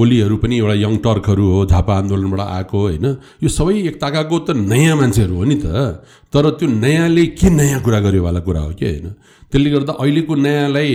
[0.02, 3.06] ओलीहरू पनि एउटा यङ टर्कहरू हो झापा आन्दोलनबाट आएको होइन?
[3.42, 7.82] यो सबै एक ताकाको त नयाँ मान्छेहरू हो नि त। तर त्यो नयाँले के नयाँ
[7.82, 9.08] कुरा गर्योवाला कुरा हो कि होइन?
[9.50, 10.94] त्यसले गर्दा अहिलेको नयाँलाई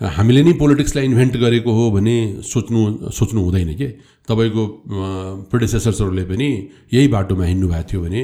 [0.00, 2.80] हामीले नै पोलिटिक्सलाई इन्भेन्ट गरेको हो भने सोच्नु
[3.12, 3.88] सोच्नु हुँदैन के?
[4.28, 4.62] तपाईँको
[5.50, 6.48] प्रोडेसेसर्सहरूले पनि
[6.92, 8.20] यही बाटोमा हिँड्नु भएको थियो भने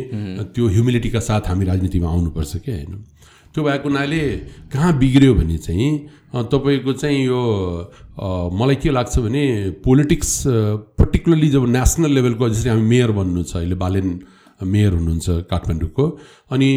[0.57, 2.93] त्यो ह्युमिलिटीका साथ हामी राजनीतिमा आउनुपर्छ क्या होइन?
[3.53, 4.21] त्यो भएको हुनाले
[4.73, 5.91] कहाँ बिग्रियो भने चाहिँ
[6.53, 7.41] तपाईँको चाहिँ यो
[8.57, 9.45] मलाई के लाग्छ भने
[9.85, 10.31] पोलिटिक्स
[10.97, 14.09] पर्टिकुलरली जब नेसनल लेभलको जसरी हामी मेयर बन्नु छ अहिले बालेन
[14.65, 16.05] मेयर हुनुहुन्छ काठमाडौँको
[16.57, 16.71] अनि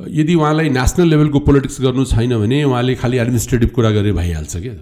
[0.00, 4.74] यदि उहाँलाई नेसनल लेभलको पोलिटिक्स गर्नु छैन भने उहाँले खालि एडमिनिस्ट्रेटिभ कुरा गरेर भइहाल्छ क्या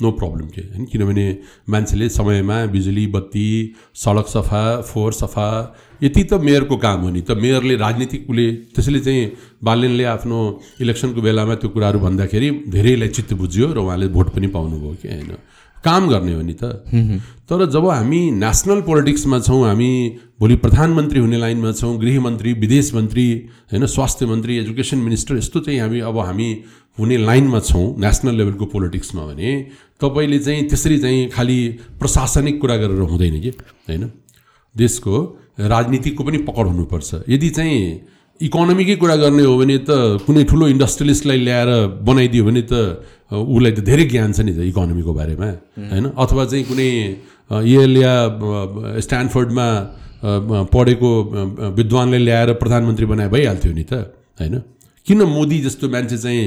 [0.00, 0.60] नो प्रब्लम के?
[0.62, 0.84] होइन?
[0.86, 1.26] किनभने
[1.68, 5.46] मान्छेले समयमा बिजुली बत्ती सडक सफा फोहोर सफा
[6.02, 9.32] यति त मेयरको काम हो नि। त मेयरले राजनीतिक उसले त्यसैले चाहिँ
[9.64, 10.38] बालेनले आफ्नो
[10.80, 15.08] इलेक्सनको बेलामा त्यो कुराहरू भन्दाखेरि धेरैलाई चित्त बुझ्यो र उहाँले भोट पनि पाउनुभयो कि?
[15.08, 15.32] होइन?
[15.84, 16.64] काम गर्ने हो नि त।
[17.44, 19.92] तर जब हामी नेसनल पोलिटिक्समा छौँ हामी
[20.40, 23.24] भोलि प्रधानमन्त्री हुने लाइनमा छौँ गृहमन्त्री विदेश मन्त्री
[23.72, 26.48] होइन स्वास्थ्य मन्त्री एजुकेसन मिनिस्टर यस्तो चाहिँ हामी अब हामी
[26.98, 29.50] हुने लाइनमा छौँ नेसनल लेभलको पोलिटिक्समा भने
[30.00, 31.58] तपाईँले चाहिँ त्यसरी चाहिँ खालि
[32.00, 33.50] प्रशासनिक कुरा गरेर हुँदैन कि
[33.88, 34.10] होइन?
[34.76, 35.14] देशको
[35.60, 37.78] राजनीतिको पनि पकड हुनुपर्छ। यदि चाहिँ
[38.40, 42.72] इकोनोमीकै कुरा गर्ने हो भने त कुनै ठुलो इन्डस्ट्रियलिस्टलाई ल्याएर बनाइदियो भने त
[43.28, 45.48] उसलाई त धेरै ज्ञान छ नि त इकोनोमीको बारेमा
[45.92, 46.04] होइन?
[46.16, 46.90] अथवा चाहिँ कुनै
[47.52, 48.14] एल या
[49.04, 49.68] स्ट्यान्डफोर्डमा
[50.22, 51.10] पढेको
[51.76, 53.92] विद्वानले ल्याएर प्रधानमन्त्री बनाए भइहाल्थ्यो नि त
[54.40, 54.54] होइन?
[55.06, 56.44] किन मोदी जस्तो मान्छे चाहिँ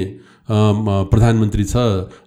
[1.09, 1.75] प्रधानमन्त्री छ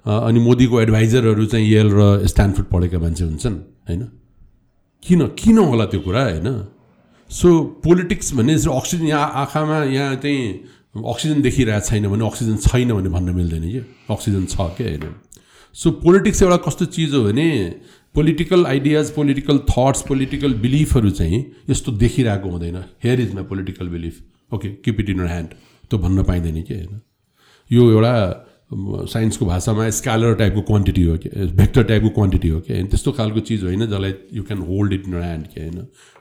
[0.07, 3.57] अनि मोदीको एडभाइजरहरू चाहिँ यल र स्ट्यान्डफोर्ड पढेका मान्छे हुन्छन्
[3.89, 4.03] होइन?
[5.05, 6.49] किन किन होला त्यो कुरा होइन?
[7.31, 7.49] सो
[7.85, 10.43] पोलिटिक्स भन्ने अक्सिजन यहाँ आँखामा यहाँ चाहिँ
[10.97, 13.81] अक्सिजन देखिरहेको छैन भने अक्सिजन छैन भने भन्न मिल्दैन कि?
[14.11, 15.15] अक्सिजन छ क्या होइन?
[15.77, 17.49] सो पोलिटिक्स एउटा कस्तो चिज हो भने
[18.17, 24.55] political ideas political thoughts political बिलिफहरू चाहिँ यस्तो देखिरहेको हुँदैन। Here is my political belief
[24.55, 25.49] okay keep it in hand
[25.91, 27.01] त्यो भन्न पाइँदैन कि होइन?
[27.71, 28.15] यो एउटा
[29.09, 32.87] साइन्सको भाषामा स्क्यालर टाइपको क्वान्टिटी हो कि भेक्टर टाइपको क्वान्टिटी हो कि होइन?
[32.87, 35.79] त्यस्तो खालको चिज होइन जसलाई you can hold it in hand कि होइन?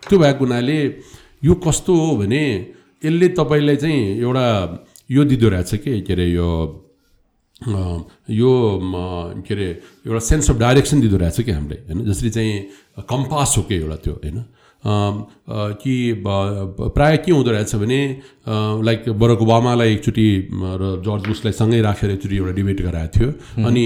[0.10, 0.78] त्यो भएको हुनाले
[1.44, 2.44] यो कस्तो हो भने
[3.06, 4.48] यसले तपाईँलाई चाहिँ एउटा
[5.12, 6.48] यो दिँदो रहेछ कि के अरे यो
[7.64, 8.52] यो
[9.48, 9.70] के अरे
[10.08, 12.06] एउटा सेन्स अफ डाइरेक्सन दिँदो रहेछ कि हामीले होइन?
[12.06, 12.54] जसरी चाहिँ
[13.10, 14.44] कम्पास हो कि एउटा त्यो होइन?
[15.82, 18.00] कि प्रायः के हुँदो रहेछ भने
[18.86, 23.86] लाइक बरक ओबामालाई एकचोटि र जर्ज बुसलाई सँगै राखेर एकचोटि एउटा डिबेट गराएको थियो। अनि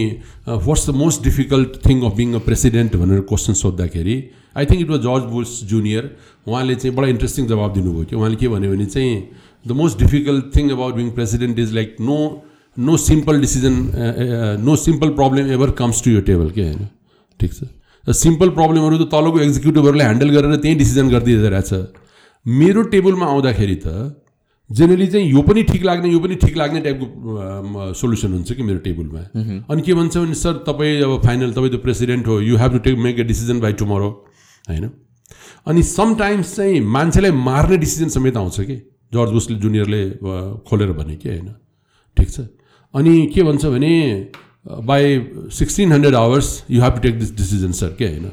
[0.49, 4.17] what's the most difficult thing of being a president भनेर क्वेसन सोद्धाखेरि
[4.57, 6.03] I think it was George Bush junior
[6.47, 9.15] उहाँले चाहिँ बडा इन्ट्रेस्टिङ जवाब दिनुभयो कि उहाँले के भन्यो भने चाहिँ
[9.67, 12.19] the most difficult thing about being president is like no
[12.87, 13.75] no simple decision
[14.65, 16.87] no simple problem ever comes to your table के होइन
[17.39, 21.71] ठिक छ सिम्पल प्रब्लमहरू त तलको एक्जिक्युटिभहरूले ह्यान्डल गरेर त्यहीँ डिसिजन गरिदिँदो रहेछ
[22.45, 23.87] मेरो टेबलमा आउँदाखेरि त
[24.69, 28.79] जेनरली चाहिँ यो पनि ठिक लाग्ने यो पनि ठिक लाग्ने टाइपको सोल्युसन हुन्छ कि मेरो
[28.79, 29.21] टेबलमा।
[29.73, 32.79] अनि के भन्छ भने सर तपाईँ अब फाइनल तपाईँ त प्रेसिडेन्ट हो you have to
[32.85, 34.09] take make a decision by tomorrow
[34.69, 34.85] होइन?
[35.67, 38.75] अनि समटाइम्स चाहिँ मान्छेलाई मार्ने डिसिजन समेत आउँछ कि?
[39.13, 40.01] जर्ज बुसले जुनियरले
[40.69, 41.49] खोलेर भने कि होइन?
[42.17, 42.39] ठिक छ।
[42.93, 43.93] अनि के भन्छ भने
[44.85, 45.19] by
[45.53, 48.31] sixteen hundred hours you have to take this decision sir के होइन?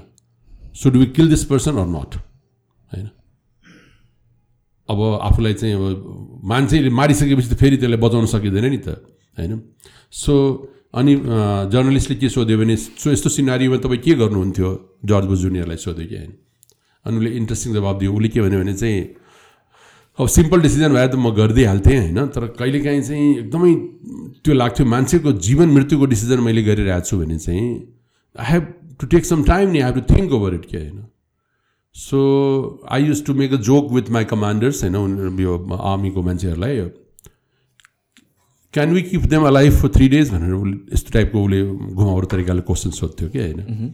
[0.74, 2.14] Should we kill this person or not
[2.92, 3.08] होइन?
[4.88, 8.88] अब आफूलाई चाहिँ अब मान्छेले मारिसकेपछि त फेरि त्यसलाई बचाउन सकिँदैन नि त
[9.38, 9.60] होइन?
[10.12, 10.34] सो
[10.94, 11.14] अनि
[11.72, 14.70] जर्नलिस्टले के सोध्यो भने सो यस्तो सिनारीमा तपाईँ के गर्नुहुन्थ्यो?
[15.04, 16.32] जर्ज बुस जुनियरलाई सोध्यो कि होइन?
[17.04, 19.00] अनि उसले इन्ट्रेस्टिङ जवाब दियो। उसले के भन्यो भने चाहिँ
[20.18, 23.72] अब सिम्पल डिसिजन भए त म गरिदिइहाल्थेँ होइन तर कहिलेकाहीँ चाहिँ एकदमै
[24.44, 27.66] त्यो लाग्थ्यो मान्छेको जीवन मृत्युको डिसिजन मैले गरिरहेको छु भने चाहिँ
[28.36, 31.02] I have to take some time नि I have to think over it के होइन।
[31.96, 32.20] So
[32.90, 35.58] I used to make a joke with my commanders होइन यो
[35.90, 36.80] आर्मीको मान्छेहरूलाई
[38.74, 41.62] can we keep them a life for three days भनेर उसले यस्तो टाइपको उसले
[41.92, 43.92] घुमाउरो तरिकाले क्वेसन सोध्थ्यो कि होइन।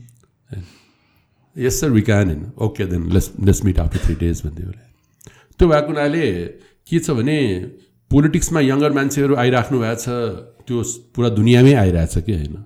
[1.57, 4.91] यस सर वी क्यान होइन। Okay then let's let's meet after three days भन्थ्यो उसले।
[5.59, 6.27] त्यो भएको हुनाले
[6.89, 7.39] के छ भने
[8.11, 10.07] पोलिटिक्समा यङ्गर मान्छेहरू आइराख्नु भएको छ
[10.67, 10.83] त्यो
[11.15, 12.57] पुरा दुनियाँमै आइरहेछ कि होइन?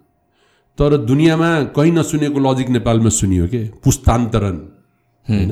[0.79, 3.63] तर दुनियाँमा कहीँ नसुनेको लजिक नेपालमा सुनियो कि?
[3.85, 4.57] पुस्तान्तरण
[5.27, 5.51] होइन?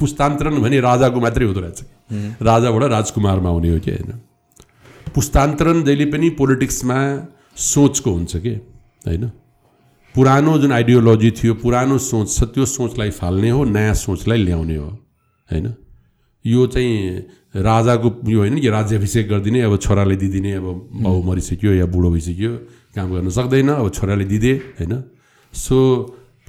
[0.00, 4.12] पुस्तान्तरण भने राजाको मात्रै हुँदो रहेछ राजाबाट राजकुमारमा आउने हो कि होइन?
[5.14, 6.98] पुस्तान्तरण जहिले पनि पोलिटिक्समा
[7.56, 8.54] सोचको हुन्छ कि?
[9.06, 9.24] होइन?
[10.14, 14.88] पुरानो जुन आइडियोलोजी थियो पुरानो सोच छ त्यो सोचलाई फाल्ने हो नयाँ सोचलाई ल्याउने हो
[15.48, 15.66] होइन?
[16.44, 16.92] यो चाहिँ
[17.56, 20.66] राजाको यो होइन कि राज्याभिषेक गरिदिने अब छोराले दिदिने अब
[21.02, 22.52] बाउ मरिसक्यो या बुढो भइसक्यो
[22.96, 25.02] काम गर्न सक्दैन अब छोराले दिदे होइन?
[25.54, 25.76] सो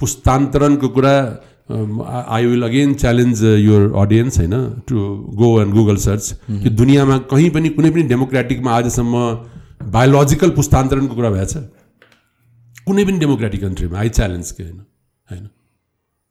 [0.00, 1.14] पुस्तान्तरणको कुरा
[2.28, 4.54] I will again challenge your audience होइन?
[4.88, 4.96] To
[5.34, 6.32] go and Google search
[6.62, 9.14] कि दुनियाँमा कहीँ पनि कुनै पनि डेमोक्रेटिकमा आजसम्म
[9.92, 11.54] बायोलोजिकल पुस्तान्तरणको कुरा भएछ।
[12.86, 14.80] कुनै पनि डेमोक्रेटिक कन्ट्रीमा आई च्यालेन्ज के होइन?
[15.28, 15.48] होइन?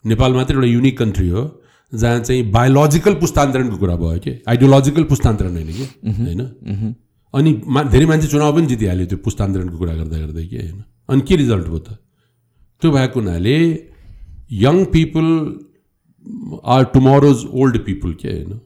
[0.05, 1.43] नेपाल मात्रै एउटा युनिक कन्ट्री हो।
[1.93, 4.31] जहाँ चाहिँ बायोलोजिकल पुस्तान्तरणको कुरा भयो कि?
[4.47, 5.85] आइडियोलोजिकल पुस्तान्तरण होइन कि?
[6.19, 6.41] होइन?
[7.33, 10.83] अनि मा धेरै मान्छे चुनाव पनि जितिहाल्यो त्यो पुस्तान्तरणको कुरा गर्दा गर्दै कि होइन?
[11.09, 11.97] अनि के रिजल्ट भयो त?
[12.81, 13.57] त्यो भएको हुनाले
[14.61, 15.27] young people
[16.65, 18.59] are tomorrow's old people के होइन?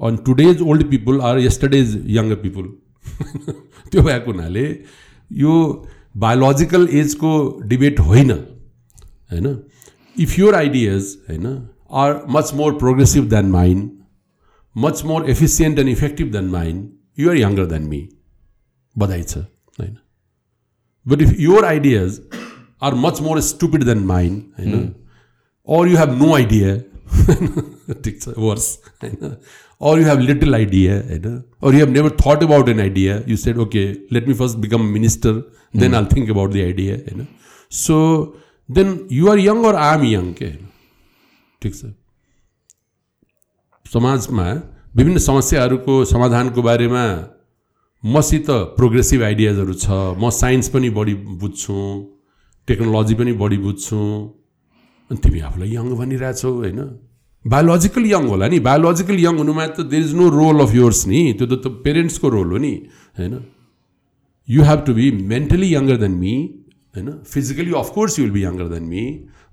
[0.00, 2.66] अनि today's old people are yesterday's younger people
[3.92, 4.66] त्यो भएको हुनाले
[5.30, 5.54] यो
[6.16, 7.32] बायोलोजिकल एजको
[7.68, 9.46] डिबेट होइन होइन?
[10.16, 11.46] इफ योर आइडियाज होइन
[11.90, 14.04] are much more progressive than mine,
[14.74, 18.02] much more efficient and effective than mine, you are younger than me.
[18.98, 19.38] बधाई छ
[19.78, 19.96] होइन
[21.06, 22.20] but if your ideas
[22.82, 24.94] are much more stupid than mine होइन
[25.68, 26.74] or you have no idea
[28.04, 28.68] ठिक छ worse
[29.02, 29.36] होइन
[29.88, 33.36] or you have little idea होइन or you have never thought about an idea you
[33.44, 33.86] said okay
[34.16, 35.34] let me first become a minister
[35.82, 37.26] then I'll think about the idea होइन
[37.80, 37.98] so
[38.78, 40.72] then you are young or I am young के होइन
[41.66, 41.92] ठिक छ
[43.86, 44.46] समाजमा
[44.96, 47.04] विभिन्न समस्याहरूको समाधानको बारेमा
[48.04, 48.46] मसित
[48.78, 49.86] प्रोग्रेसिभ आइडियाजहरू छ।
[50.18, 51.76] म साइन्स पनि बढी बुझ्छु
[52.68, 53.98] टेक्नोलोजी पनि बढी बुझ्छु।
[55.10, 56.80] अनि तिमी आफूलाई यङ भनिरहेछौ होइन?
[57.44, 61.20] बायोलोजिकल यङ होला नि। बायोलोजिकल यङ हुनुमा त there is no role of yours नि।
[61.38, 62.74] त्यो त पेरेन्ट्सको रोल हो नि
[63.18, 63.34] होइन?
[64.48, 66.34] You have to be mentally younger than me
[66.94, 67.08] होइन?
[67.26, 69.04] Physically of course you will be younger than me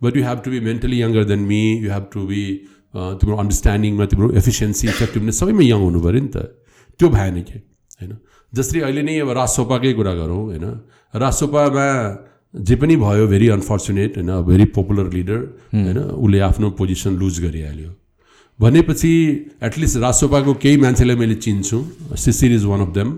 [0.04, 2.44] but you have to be mentally younger than me you have to be
[2.94, 6.38] तिम्रो अन्डरस्ट्यान्डिङमा तिम्रो efficiency effectiveness सबैमा young हुनु पऱ्यो नि त।
[7.00, 7.58] त्यो भएन कि?
[8.00, 8.12] होइन?
[8.54, 10.66] जसरी अहिले नै अब राजसोपाकै कुरा गरौँ होइन?
[11.14, 11.88] राजसोपामा
[12.54, 14.32] जे पनि भयो भेरी अनफर्चुनेट होइन?
[14.50, 15.42] भेरी पपुलर लिडर
[15.74, 16.00] होइन?
[16.22, 17.92] उसले आफ्नो पोजिसन लुज गरिहाल्यो।
[18.60, 19.12] भनेपछि
[19.64, 21.78] एटलिस्ट राजसोपाको केही मान्छेलाई मैले चिन्छु।
[22.14, 23.10] Shishir is one of them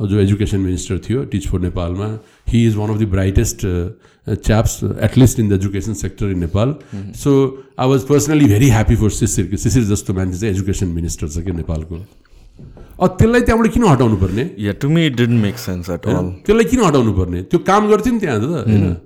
[0.00, 2.08] जो एजुकेसन मिनिस्टर थियो टिच फर नेपालमा
[2.48, 3.60] he is one of the brightest
[4.26, 6.74] chaps at least in the education sector in Nepal
[7.22, 7.30] so
[7.78, 11.52] I was personally very happy for Shishir Shishir जस्तो मान्छे चाहिँ education minister छ कि
[11.52, 11.96] नेपालको
[12.94, 14.44] अब त्यसलाई त्यहाँबाट किन हटाउनु पर्ने?
[16.46, 17.42] त्यसलाई किन हटाउनु पर्ने?
[17.50, 18.96] त्यो काम गर्थ्यो नि त्यहाँ त होइन?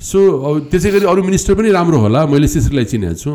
[0.00, 3.32] सो अब त्यसै गरी अरू मिनिस्टर पनि राम्रो होला मैले सिसिरलाई चिनेको छु।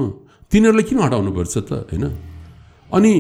[0.51, 2.05] तिनीहरूलाई किन हटाउनुपर्छ त होइन?
[2.93, 3.13] अनि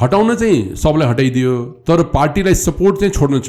[0.00, 1.52] हटाउन चाहिँ सबलाई हटाइदियो
[1.88, 3.40] तर पार्टीलाई सपोर्ट चाहिँ छोड्न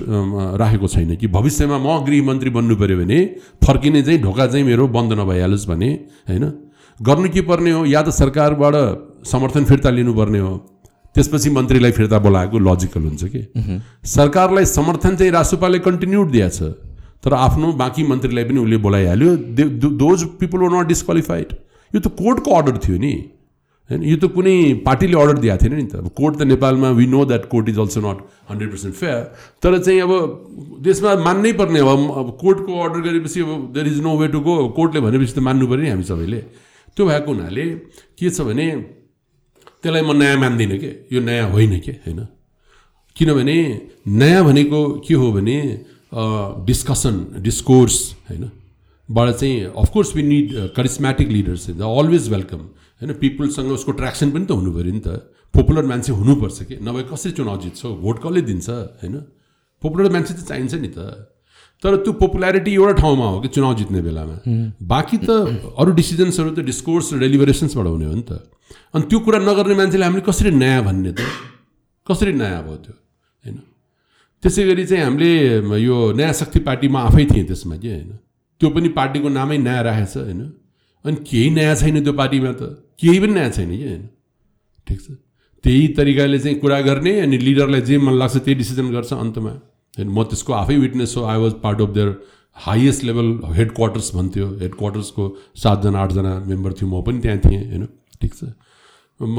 [0.60, 3.20] राखेको छैन कि भविष्यमा म गृहमन्त्री बन्नु पऱ्यो भने
[3.66, 5.90] फर्किने चाहिँ ढोका चाहिँ मेरो बन्द नभइहालोस् भने
[6.30, 6.46] होइन?
[7.00, 7.86] गर्नु के पर्ने हो?
[7.86, 8.76] या त सरकारबाट
[9.28, 10.56] समर्थन फिर्ता लिनुपर्ने हो?
[11.16, 13.42] त्यसपछि मन्त्रीलाई फिर्ता बोलाएको लजिकल हुन्छ कि?
[14.08, 16.60] सरकारलाई समर्थन चाहिँ राजसपाले कन्टिन्युड दिएछ
[17.24, 19.36] तर आफ्नो बाँकी मन्त्रीलाई पनि उसले बोलाइहाल्यो।
[20.00, 21.54] Those people were not disqualified
[21.92, 23.14] यो त कोर्टको अर्डर थियो नि।
[23.90, 27.06] होइन यो त कुनै पार्टीले अर्डर दिएको थिएन नि त अब कोर्ट त नेपालमा we
[27.08, 28.18] know that court is also not
[28.50, 29.22] hundred percent fair
[29.64, 30.12] तर चाहिँ अब
[30.88, 34.56] देशमा मान्नै पर्ने अब अब कोर्टको अर्डर गरेपछि अब there is no way to go
[34.76, 36.40] कोर्टले भनेपछि त मान्नु पऱ्यो नि हामी सबैले।
[36.98, 37.66] त्यो भएको हुनाले
[38.18, 38.68] के छ भने
[39.82, 40.90] त्यसलाई म नयाँ मान्दिनँ कि?
[41.14, 41.92] यो नयाँ होइन कि?
[42.04, 42.20] होइन।
[43.16, 43.58] किनभने
[44.20, 45.58] नयाँ भनेको के हो भने
[46.66, 47.98] डिस्कसन डिस्कोर्स
[48.30, 48.44] होइन।
[49.10, 52.62] बाट चाहिँ of course we need charismatic leaders the always welcome
[53.02, 55.10] होइन पिपुलसँग उसको ट्र्याक्सन पनि त हुनु पऱ्यो नि त।
[55.54, 56.76] पपुलर मान्छे हुनुपर्छ कि?
[56.82, 57.82] नभए कसरी चुनाव जित्छ?
[58.04, 58.70] भोट कसले दिन्छ?
[59.02, 59.16] होइन?
[59.82, 61.00] पपुलर मान्छे चाहिँ चाहिन्छ नि त।
[61.84, 64.38] तर त्यो पपुल्यारिटी एउटा ठाउँमा हो कि चुनाव जित्ने बेलामा।
[64.82, 65.30] बाँकी त
[65.78, 68.50] अरू डिसिजन्सहरू त डिस्कोर्स डेलिभरेसन्सबाट हुने हो नि त।
[68.94, 71.22] अनि त्यो कुरा नगर्ने मान्छेले हामीले कसरी नयाँ भन्ने त?
[72.10, 72.96] कसरी नयाँ भयो त्यो?
[73.46, 73.58] होइन?
[74.44, 75.32] त्यसै गरी चाहिँ हामीले
[75.86, 78.12] यो नयाँ शक्ति पार्टीमा आफै थिएँ त्यसमा कि होइन?
[78.62, 80.42] त्यो पनि पार्टीको नामै नयाँ राखेछ होइन?
[81.06, 82.62] अनि केही नयाँ छैन त्यो पार्टीमा त।
[83.00, 84.04] केही पनि नयाँ छैन कि होइन?
[84.88, 85.08] ठिक छ।
[85.64, 89.54] त्यही तरिकाले चाहिँ कुरा गर्ने अनि लिडरलाई जे मन लाग्छ त्यही डिसिजन गर्छ अन्तमा।
[89.98, 92.10] होइन म त्यसको आफै विटनेस हो। I was part of their
[92.58, 93.28] highest level
[93.74, 95.24] headquarters भन्थ्यो। हेड क्वार्टर्सको
[95.56, 97.86] सातजना आठजना मेम्बर थियो। म पनि त्यहाँ थिएँ होइन?
[98.22, 98.44] ठिक छ।
[99.20, 99.38] म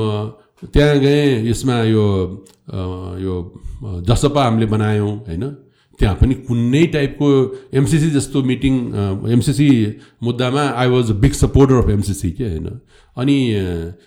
[0.74, 2.04] त्यहाँ गएँ। यसमा यो
[3.18, 3.34] यो
[4.06, 5.44] जसपा हामीले बनायौँ होइन?
[5.98, 7.28] त्यहाँ पनि कुनै टाइपको
[7.74, 8.74] एमसिसी जस्तो मिटिङ
[9.34, 9.68] एमसिसी
[10.22, 12.68] मुद्दामा I was a big supporter of MCC के होइन?
[13.16, 13.36] अनि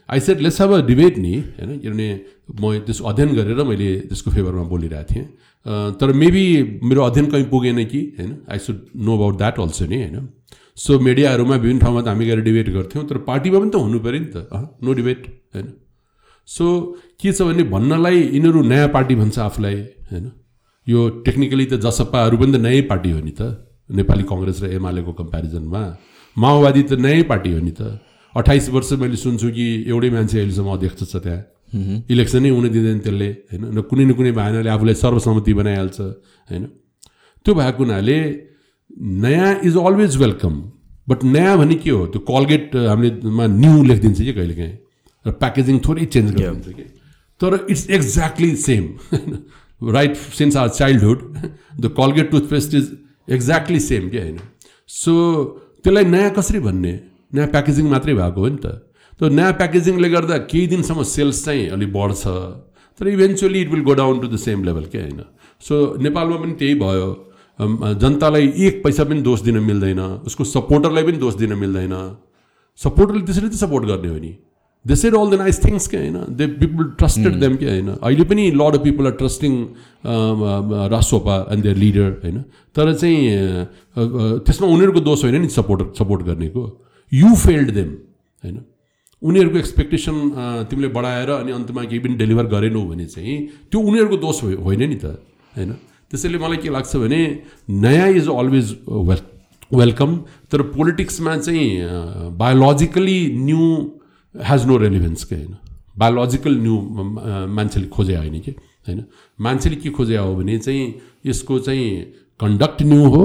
[0.10, 1.78] I said let's have a debate नि होइन?
[1.80, 2.10] किनभने
[2.62, 5.26] म त्यसको अध्ययन गरेर मैले त्यसको फेभरमा बोलिरहेको थिएँ।
[6.00, 6.46] तर मेबी
[6.84, 8.32] मेरो अध्ययन कहीँ पुगेन कि होइन?
[8.52, 10.28] I should know about that also नि होइन?
[10.78, 14.20] सो मिडियाहरूमा विभिन्न ठाउँमा त हामी गएर डिबेट गर्थ्यौँ तर पार्टीमा पनि त हुनु पऱ्यो
[14.20, 14.38] नि त।
[14.84, 15.68] नो डिबेट होइन?
[16.48, 16.66] सो
[17.22, 19.76] के छ भने भन्नलाई यिनीहरू नयाँ पार्टी भन्छ आफूलाई
[20.12, 20.32] होइन?
[20.88, 23.42] यो टेक्निकली त जसपाहरू पनि त नयाँ पार्टी हो नि त।
[23.90, 25.84] नेपाली कङ्ग्रेस र एमालेको कम्पेरिजनमा
[26.38, 27.82] माओवादी त नयाँ पार्टी हो नि त।
[28.36, 31.42] अठाइस वर्ष मैले सुन्छु कि एउटै मान्छे अहिलेसम्म अध्यक्ष छ त्यहाँ।
[32.12, 33.64] इलेक्सनै हुन दिँदैन त्यसले होइन?
[33.76, 36.00] र कुनै न कुनै भएनाले आफूलाई सर्वसम्मति बनाइहाल्छ
[36.50, 36.64] होइन?
[37.44, 38.18] त्यो भएको हुनाले
[39.24, 40.54] नयाँ इज अलवेज वेलकम
[41.10, 42.02] बट नयाँ भने के हो?
[42.12, 44.76] त्यो कलगेट हामीलेमा न्यू लेखिदिन्छ कि कहिले काहीँ?
[45.26, 46.86] र प्याकेजिङ थोरै चेन्ज गरिदिन्छ कि?
[47.42, 48.84] तर it's exactly same
[49.82, 51.20] right since our childhood
[51.80, 52.92] the Colgate toothpaste is
[53.30, 54.40] exactly same क्या होइन
[54.90, 55.14] सो
[55.84, 56.94] त्यसलाई नयाँ कसरी भन्ने?
[57.34, 58.66] नयाँ प्याकेजिङ मात्रै भएको हो नि त।
[59.20, 62.24] त्यो नयाँ प्याकेजिङले गर्दा केही दिनसम्म सेल्स चाहिँ अलिक बढ्छ।
[63.00, 65.22] तर eventually it will go down to the same level क्या होइन
[65.62, 67.10] सो नेपालमा पनि त्यही भयो।
[67.96, 71.94] जनतालाई एक पैसा पनि दोष दिन मिल्दैन। उसको सपोर्टरलाई पनि दोष दिन मिल्दैन।
[72.80, 74.32] सपोर्टरले त्यसरी त सपोर्ट गर्ने हो नि।
[74.86, 78.24] They said all the nice things के होइन दे पिपल ट्रस्टेड देम के होइन अहिले
[78.26, 79.58] पनि lot of people are trusting
[80.92, 82.42] Rasopa and their leader होइन
[82.76, 86.66] तर चाहिँ त्यसमा उनीहरूको दोष होइन नि सपोर्ट सपोर्ट गर्नेको
[87.12, 87.94] यु फेल्ड देम
[88.44, 88.60] होइन
[89.22, 90.20] उनीहरूको एक्सपेक्टेसन
[90.70, 94.96] तिमीले बढाएर अनि अन्तमा केही पनि डेलिभर गरेनौ भने चाहिँ त्यो उनीहरूको दोष होइन नि
[94.98, 95.16] त
[95.54, 95.78] होइन
[96.12, 97.22] त्यसैले मलाई के लाग्छ भने
[97.80, 99.26] नयाँ इज अलवेज वेल
[99.74, 100.16] वेलकम
[100.52, 101.68] तर पोलिटिक्समा चाहिँ
[102.38, 103.66] biologically new
[104.36, 105.56] has no relevance के होइन?
[105.98, 106.76] बायोलोजिकल न्यू
[107.52, 108.52] मान्छेले खोजे होइन कि?
[108.88, 109.04] होइन?
[109.40, 110.84] मान्छेले के खोजे हो भने चाहिँ
[111.26, 111.90] यसको चाहिँ
[112.40, 113.24] कन्डक्ट न्यू हो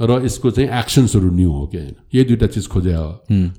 [0.00, 1.94] र यसको चाहिँ एक्सन्सहरू न्यू हो कि होइन?
[2.14, 3.10] यही दुइटा चिज खोजे हो।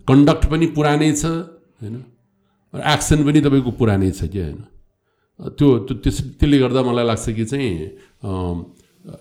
[0.07, 1.95] कन्डक्ट पनि पुरानै छ होइन?
[2.73, 4.59] एक्सन पनि तपाईँको पुरानै छ कि होइन?
[5.39, 7.69] त्यो त्यस त्यसले गर्दा मलाई लाग्छ कि चाहिँ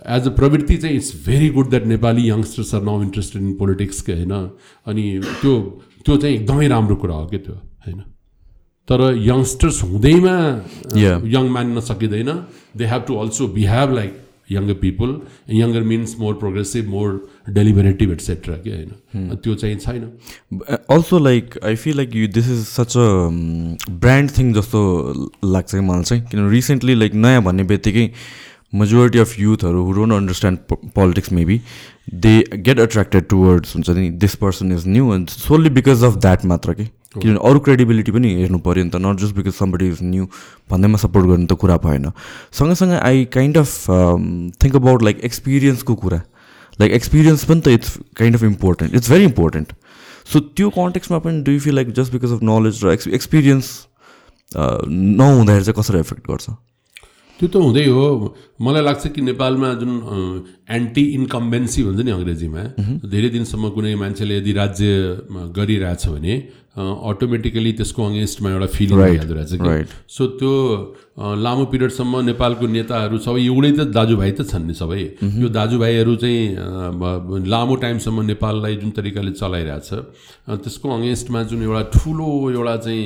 [0.07, 4.01] एज अ प्रवृत्ति चाहिँ it's very good that Nepali youngsters are now interested in politics
[4.03, 4.35] के होइन?
[4.87, 5.05] अनि
[5.41, 5.53] त्यो
[6.05, 7.55] त्यो चाहिँ एकदमै राम्रो कुरा हो क्या त्यो
[7.87, 8.01] होइन?
[8.89, 10.35] तर यङ्स्टर्स हुँदैमा.
[11.37, 12.31] यङ मान्न सकिँदैन
[12.77, 14.13] they have to also behave like
[14.51, 15.11] younger people
[15.55, 17.09] younger means more progressive more
[17.55, 18.91] deliberative etcetera के होइन?
[19.43, 20.03] त्यो चाहिँ छैन।
[20.91, 23.07] Also like I feel like you this is such a
[24.03, 24.81] brand thing जस्तो
[25.45, 28.11] लाग्छ कि मलाई चाहिँ। किनभने रिसेन्टली लाइक नयाँ भन्ने बित्तिकै
[28.75, 30.59] मेजोरिटी अफ युथहरू who don't understand
[30.95, 31.61] politics maybe
[32.09, 36.45] they get attracted towards हुन्छ नि this person is new and solely because of that
[36.45, 36.85] मात्र कि?
[37.15, 40.27] किनभने अरू क्रेडिबिलिटी पनि हेर्नु पऱ्यो नि त not just because somebody is new
[40.71, 42.11] भन्दैमा सपोर्ट गर्नु त कुरा भएन।
[42.59, 43.71] सँगसँगै I kind of
[44.63, 46.21] think about like एक्सपिरियन्सको कुरा।
[46.81, 49.73] लाइक एक्सपिरियन्स पनि त it's kind of important it's very important
[50.33, 53.71] so त्यो कन्टेक्समा पनि do you feel like just because of knowledge र एक्स एक्सपिरियन्स
[54.57, 56.51] नहुँदाखेरि चाहिँ कसरी एफेक्ट गर्छ?
[57.41, 58.05] त्यो त हुँदै हो।
[58.61, 59.93] मलाई लाग्छ कि नेपालमा जुन
[60.69, 62.63] एन्टी इन्कम्बेन्सी भन्छ नि अङ्ग्रेजीमा
[63.09, 64.85] धेरै दिनसम्म कुनै मान्छेले यदि राज्य
[65.57, 66.35] गरिरहेछ भने
[66.81, 69.89] अटोमेटिकली त्यसको अगेन्स्टमा एउटा फिलिङ भइहाल्दो रहेछ कि.
[70.07, 70.53] सो त्यो
[71.45, 75.03] लामो पिरियडसम्म नेपालको नेताहरू सबै एउटै त दाजुभाइ त छन् नि सबै।
[75.43, 76.41] यो दाजुभाइहरू चाहिँ
[77.49, 79.89] लामो टाइमसम्म नेपाललाई जुन तरिकाले चलाइरहेछ
[80.63, 83.05] त्यसको अगेन्स्टमा जुन एउटा ठुलो एउटा चाहिँ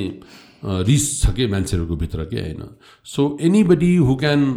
[0.65, 2.63] रिस छ कि मान्छेहरूको भित्र के होइन
[3.07, 4.47] so anybody who can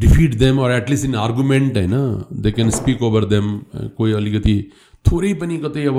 [0.00, 1.96] defeat them or at least in argument होइन
[2.42, 3.50] they can speak over them
[3.98, 4.56] कोही अलिकति
[5.04, 5.98] थोरै पनि कतै अब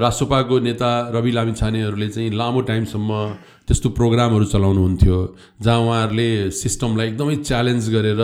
[0.00, 3.22] रासोपाको नेता रवि लामिछानेहरूले चाहिँ लामो टाइमसम्म
[3.68, 5.16] त्यस्तो प्रोग्रामहरू चलाउनुहुन्थ्यो
[5.62, 8.22] जहाँ उहाँहरूले सिस्टमलाई एकदमै च्यालेन्ज गरेर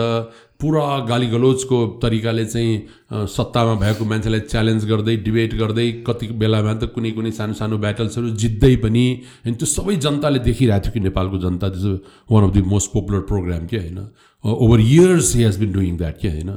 [0.59, 6.91] पुरा गाली गलोचको तरिकाले चाहिँ सत्तामा भएको मान्छेलाई च्यालेन्ज गर्दै डिबेट गर्दै कति बेलामा त
[6.95, 9.03] कुनै कुनै सानो सानो ब्याटल्सहरू जित्दै पनि
[9.45, 11.85] होइन त्यो सबै जनताले देखिरहेको थियो कि नेपालको जनता this
[12.31, 13.99] one of the most popular program के होइन?
[14.43, 16.51] Over years he has been doing that के होइन?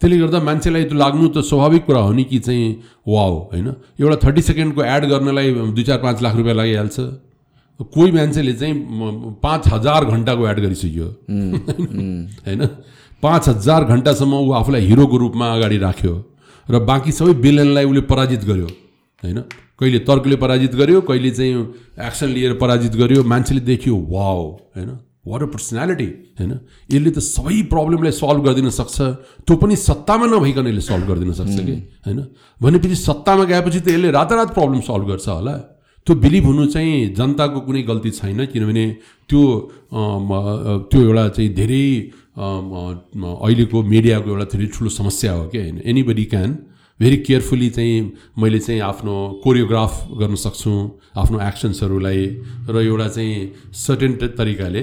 [0.00, 2.66] त्यसले गर्दा मान्छेलाई त्यो लाग्नु त स्वाभाविक कुरा हो नि कि चाहिँ
[3.08, 3.68] वाउ होइन?
[4.00, 6.96] एउटा थर्टी सेकेन्डको एड गर्नलाई दुई चार पाँच लाख रुपियाँ लागिहाल्छ।
[7.80, 8.74] कोही मान्छेले चाहिँ
[9.40, 11.06] पाँच हजार घन्टाको एड गरिसक्यो।
[12.48, 12.68] होइन?
[13.22, 16.14] पाँच हजार घन्टासम्म ऊ आफूलाई हिरोको रूपमा अगाडि राख्यो
[16.66, 18.68] र बाँकी सबै बिलेनलाई उसले पराजित गर्यो
[19.22, 19.38] होइन?
[19.78, 21.54] कहिले तर्कले पराजित गर्यो कहिले चाहिँ
[22.06, 24.42] एक्सन लिएर पराजित गर्यो मान्छेले देख्यो वाओ
[24.76, 24.90] होइन?
[25.26, 26.52] वाट अ पर्सनालिटी होइन?
[26.92, 28.96] यसले त सबै प्रब्लमलाई सल्भ गरिदिन सक्छ।
[29.46, 31.76] त्यो पनि सत्तामा नभइकन यसले सल्भ गरिदिन सक्छ कि
[32.06, 32.18] होइन?
[32.62, 35.54] भनेपछि सत्तामा गएपछि त यसले रातारात प्रब्लम सल्भ गर्छ होला।
[36.06, 38.84] त्यो बिलिभ हुनु चाहिँ जनताको कुनै गल्ती छैन किनभने
[39.28, 39.42] त्यो
[40.90, 41.84] त्यो एउटा चाहिँ धेरै
[42.36, 46.50] अहिलेको मिडियाको एउटा धेरै ठुलो समस्या हो क्या। होइन एनीबडी क्यान
[47.00, 47.96] भेरी केयरफुली चाहिँ
[48.38, 49.14] मैले चाहिँ आफ्नो
[49.44, 50.72] कोरियोग्राफ गर्न सक्छु
[51.22, 52.22] आफ्नो एक्सन्सहरूलाई
[52.70, 53.34] र एउटा चाहिँ
[53.76, 54.82] सर्टेन तरिकाले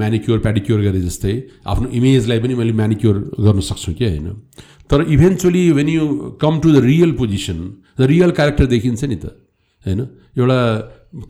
[0.00, 1.34] म्यानिक्योर प्याडिक्योर गरे जस्तै
[1.72, 4.28] आफ्नो इमेजलाई पनि मैले म्यानिक्योर गर्न सक्छु क्या होइन।
[4.90, 6.04] तर eventually when you
[6.42, 7.58] come to the real position
[7.98, 9.26] the real character देखिन्छ नि त
[9.84, 10.00] होइन।
[10.36, 10.58] एउटा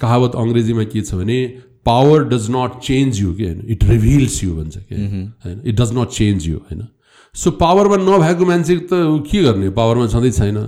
[0.01, 1.39] कहावत अङ्ग्रेजीमा के छ भने
[1.87, 3.61] power does not change you के होइन?
[3.69, 5.61] इट रिभिल्स यु भन्छ कि होइन?
[5.65, 6.87] It does not change you होइन?
[7.35, 9.69] सो पावरमा नभएको मान्छे त ऊ के गर्ने?
[9.71, 10.59] पावरमा छँदै छैन।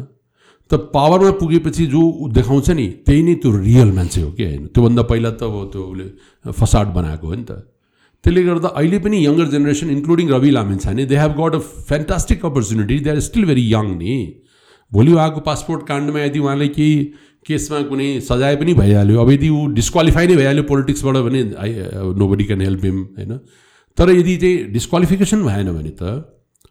[0.71, 2.03] त पावरमा पुगेपछि जो
[2.35, 4.67] देखाउँछ नि त्यही नै त्यो रियल मान्छे हो कि होइन?
[4.75, 7.53] त्योभन्दा पहिला त अब त्यो उसले फसाड बनाएको हो नि त।
[8.25, 11.59] त्यसले गर्दा अहिले पनि younger generation including Rabi Lamichhane they have got a
[11.89, 14.15] fantastic opportunity they are still very young नि।
[14.93, 16.97] भोलि उहाँको पासपोर्ट काण्डमा यदि उहाँलाई केही
[17.47, 21.71] केसमा कुनै सजाय पनि भइहाल्यो। अब यदि ऊ डिस्क्वालिफाई नै भइहाल्यो पोलिटिक्सबाट भने I
[22.29, 23.33] nobody can help him होइन?
[23.99, 26.03] तर यदि चाहिँ डिस्क्वालिफिकेसन भएन भने त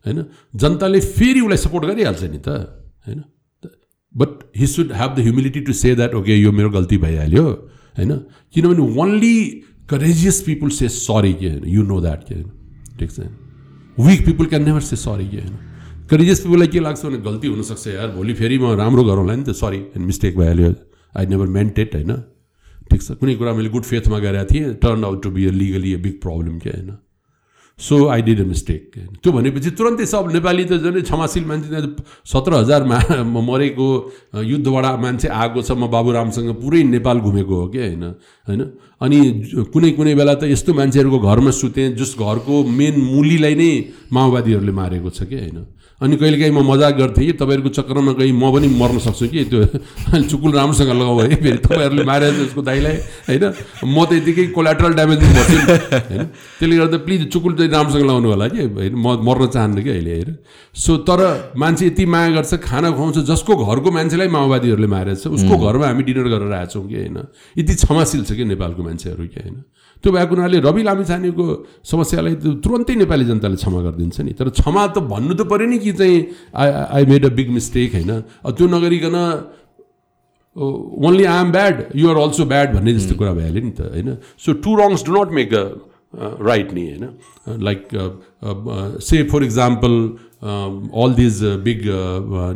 [0.05, 0.25] होइन?
[0.55, 2.49] जनताले फेरि उसलाई सपोर्ट गरिहाल्छ नि त
[3.07, 3.23] होइन?
[4.15, 7.45] But he should have the humility to say that okay यो मेरो गल्ती भइहाल्यो
[7.97, 8.11] होइन?
[8.53, 9.35] किनभने only
[9.89, 11.63] courageous people say sorry के होइन?
[11.67, 12.49] यु नो द्याट के होइन?
[12.99, 13.19] ठिक छ।
[13.97, 15.57] Weak people can never say sorry के होइन?
[16.09, 19.57] करेजियस पिपुललाई के लाग्छ भने गल्ती हुनसक्छ यार भोलि फेरि म राम्रो गरौँला नि त
[19.57, 20.73] सरी मिस्टेक भइहाल्यो
[21.17, 22.13] आई नेभर मेन्ट इट होइन?
[22.91, 25.93] ठिक छ कुनै कुरा मैले गुड फेथमा गरेको थिएँ turn out to be a legally
[25.93, 26.91] a big problem के होइन?
[27.79, 28.81] So I did a mistake
[29.23, 31.81] त्यो भनेपछि तुरन्तै सब नेपाली त झन् क्षमाशील मान्छे
[32.23, 32.99] सत्र हजार मा
[33.41, 33.87] मरेको
[34.45, 38.03] युद्धबाट मान्छे आएको छ म बाबुरामसँग पुरै नेपाल घुमेको हो कि होइन?
[38.47, 38.61] होइन?
[39.01, 39.19] अनि
[39.73, 43.71] कुनै कुनै बेला त यस्तो मान्छेहरूको घरमा सुतेँ जस घरको मेन मुलीलाई नै
[44.13, 45.59] माओवादीहरूले मारेको छ कि होइन?
[46.01, 49.43] अनि कहिलेकाहीँ म मजाक गर्थेँ कि तपाईँहरूको चक्करमा कहीँ म पनि मर्न सक्छु कि?
[49.47, 49.61] त्यो
[50.11, 52.95] अनि चुकुल राम्रोसँग लगाऊ है। फेरि तपाईँहरूले मारेर त्यसको दाइलाई
[53.31, 53.43] होइन?
[53.87, 56.23] म त यतिकै कोलाट्रल ड्यामेज नि, होइन?
[56.59, 58.61] त्यसले गर्दा प्लिज चुकुल चाहिँ राम्रोसँग लगाउनु होला कि?
[58.75, 58.93] होइन?
[58.95, 60.35] म मर्न चाहन्न कि अहिले होइन?
[60.75, 65.53] सो तर मान्छे यति माया गर्छ खाना खुवाउँछ जसको घरको मान्छेलाई माओवादीहरूले मारेको छ उसको
[65.63, 67.17] घरमा हामी डिनर गरेर आएछौँ कि होइन?
[67.55, 69.63] यति क्षमाशील छ कि नेपालको मान्छेहरू कि होइन?
[70.05, 71.45] त्यो भएको हुनाले रवि लामिछानेको
[71.81, 75.91] समस्यालाई तुरन्तै नेपाली जनताले क्षमा गरिदिन्छ नि। तर क्षमा त भन्नु त पऱ्यो नि कि
[75.97, 76.17] चाहिँ
[76.53, 78.11] I I made a big mistake होइन?
[78.53, 79.17] त्यो नगरिकन
[80.55, 84.09] only I am bad you are also bad भन्ने जस्तो कुरा भइहाल्यो नि त होइन?
[84.37, 85.63] So two wrongs do not make a
[86.45, 87.03] right नि होइन?
[87.65, 87.81] Like
[89.01, 89.93] say for example
[90.45, 91.81] all these big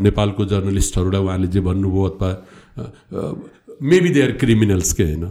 [0.05, 2.29] नेपालको जर्नलिस्टहरूलाई उहाँले जे भन्नुभयो अथवा
[3.81, 5.25] मेबी दे आर क्रिमिनल्स के होइन?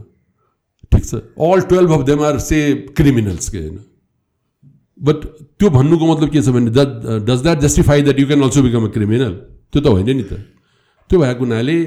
[0.93, 2.59] ठिक छ। All twelve of them are say
[2.97, 3.79] criminals के होइन?
[5.01, 5.25] बट
[5.59, 8.91] त्यो भन्नुको मतलब के छ भने does that justify that you can also become a
[8.93, 9.33] criminal
[9.73, 10.33] त्यो त होइन नि त।
[11.11, 11.79] त्यो भएको हुनाले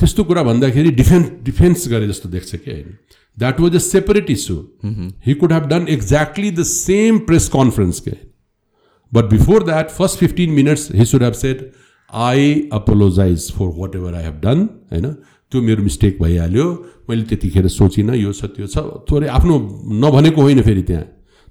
[0.00, 2.96] त्यस्तो कुरा भन्दाखेरि डिफेन्स डिफेन्स गरे जस्तो देख्छ कि होइन?
[3.36, 4.56] That was a separate issue
[5.26, 8.16] he could have done exactly the same press conference के
[9.12, 11.70] but before that first fifteen minutes he should have said
[12.12, 15.06] I apologise for whatever I have done होइन?
[15.52, 16.66] त्यो मेरो mistake भइहाल्यो।
[17.10, 19.54] मैले त्यतिखेर सोचिनँ यो छ त्यो छ। थोरै आफ्नो
[20.04, 21.04] नभनेको होइन फेरि त्यहाँ।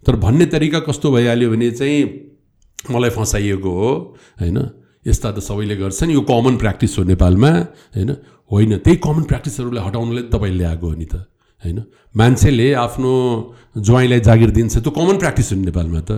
[0.05, 1.99] तर भन्ने तरिका कस्तो भइहाल्यो भने चाहिँ
[2.91, 3.91] मलाई फसाइएको हो
[4.41, 4.57] होइन?
[5.07, 7.51] यस्ता त सबैले गर्छन्। यो कमन प्र्याक्टिस हो नेपालमा
[7.95, 8.11] होइन?
[8.51, 11.15] होइन त्यही कमन प्र्याक्टिसहरूलाई हटाउनलाई तपाईँले ल्याएको हो नि त
[11.63, 11.79] होइन?
[12.15, 13.11] मान्छेले आफ्नो
[13.77, 16.11] ज्वाइँलाई जागिर दिन्छ त्यो कमन प्र्याक्टिस हो नेपालमा त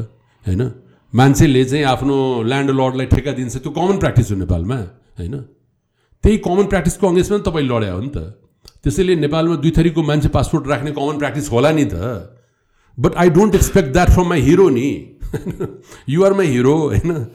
[0.45, 0.61] होइन?
[1.13, 4.77] मान्छेले चाहिँ आफ्नो ल्यान्ड लर्डलाई ठेक्का दिन्छ त्यो कमन प्र्याक्टिस हो नेपालमा
[5.19, 5.35] होइन?
[6.23, 8.19] त्यही कमन प्र्याक्टिसको अङ्ग्रेजमा नि तपाईँले लड्या हो नि त।
[8.83, 11.95] त्यसैले नेपालमा दुई थरीको मान्छे पासपोर्ट राख्ने कमन प्र्याक्टिस होला नि त।
[12.97, 14.87] But I don't expect that from my hero नि।
[16.09, 17.25] युआर माई हिरो होइन?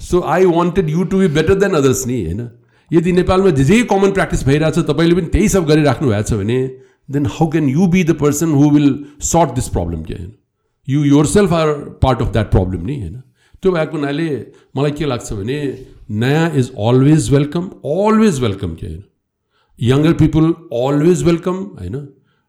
[0.00, 2.48] So I wanted you to be better than others नि होइन?
[2.90, 6.58] यदि नेपालमा जे जे कमन प्र्याक्टिस भइरहेछ तपाईँले पनि त्यही सब गरिराख्नु भएको छ भने
[7.08, 8.88] then how can you be the person who will
[9.22, 10.32] sort this problem के होइन?
[10.88, 11.72] You yourself are
[12.02, 13.22] part of that problem नि होइन?
[13.62, 14.28] त्यो भएको हुनाले
[14.76, 15.58] मलाई के लाग्छ भने
[16.10, 19.02] नयाँ is always welcome always welcome के होइन?
[19.90, 20.44] यङ्गर पिपुल
[20.82, 21.96] अलवेज वेलकम होइन?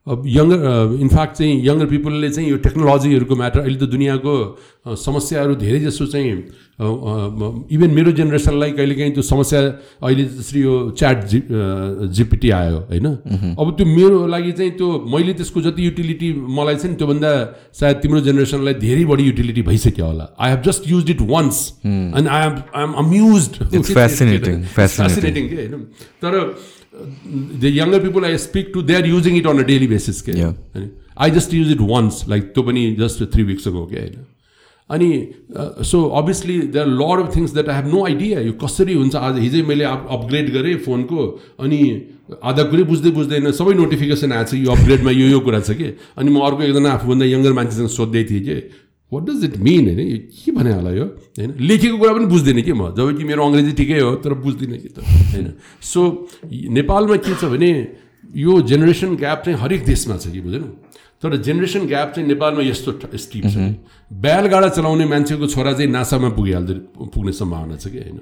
[0.08, 0.60] अब यङ्गर
[1.04, 4.34] इनफ्याक्ट चाहिँ यङ्गर पिपुलले चाहिँ यो टेक्नोलोजीहरूको म्याटर अहिले त दुनियाँको
[4.84, 6.32] अ, समस्याहरू धेरै जसो चाहिँ
[7.76, 9.60] इभन मेरो जेनेरेसनलाई कहिलेकाहीँ त्यो समस्या
[10.04, 11.40] अहिले जसरी यो च्याट जि
[12.20, 13.08] जिपिटी आयो होइन?
[13.56, 16.30] अब त्यो मेरो लागि चाहिँ त्यो मैले त्यसको जति युटिलिटी
[16.60, 17.32] मलाई चाहिँ त्योभन्दा
[17.80, 22.28] सायद तिम्रो जेनेरेसनलाई धेरै बढी युटिलिटी भइसक्यो होला। I have just use it once and
[22.28, 23.44] I am I am amuse
[23.96, 25.48] fascinating.
[25.50, 25.84] के होइन?
[26.20, 26.32] तर
[26.94, 30.32] the younger people I speak to they are using it on a daily basis के.
[30.32, 34.16] होइन I just use it once like त्यो पनि just three weeks ago के होइन
[34.90, 35.10] अनि
[35.84, 39.16] so obviously they are lot of things that I have no idea यो कसरी हुन्छ
[39.18, 41.26] आज हिजै मैले अप अपग्रेड गरेँ फोनको
[41.60, 41.80] अनि
[42.44, 45.88] आधा कुरै बुझ्दै बुझ्दैन सबै नोटिफिकेसन आएको छ यो अपग्रेडमा यो यो कुरा छ कि
[46.18, 48.56] अनि म अर्को एकजना आफूभन्दा यङ्गर मान्छेसँग सोध्दै थिएँ कि
[49.14, 52.64] वाट डज इट मिन होइन यो के भने होला यो होइन लेखेको कुरा पनि बुझ्दिनँ
[52.64, 54.98] कि म जब कि मेरो अङ्ग्रेजी ठिकै हो तर बुझ्दिनँ कि त
[55.30, 55.48] होइन
[55.84, 56.02] सो
[56.72, 57.72] नेपालमा के छ भने
[58.38, 60.64] यो जेनेरेसन ग्याप चाहिँ हरेक देशमा छ कि बुझेन
[61.20, 63.70] तर जेनेरेसन ग्याप चाहिँ नेपालमा यस्तो स्टिप छ
[64.12, 66.74] बैलगाडा चलाउने मान्छेको छोरा चाहिँ नासामा पुगिहाल्दो
[67.08, 68.20] पुग्ने सम्भावना छ कि होइन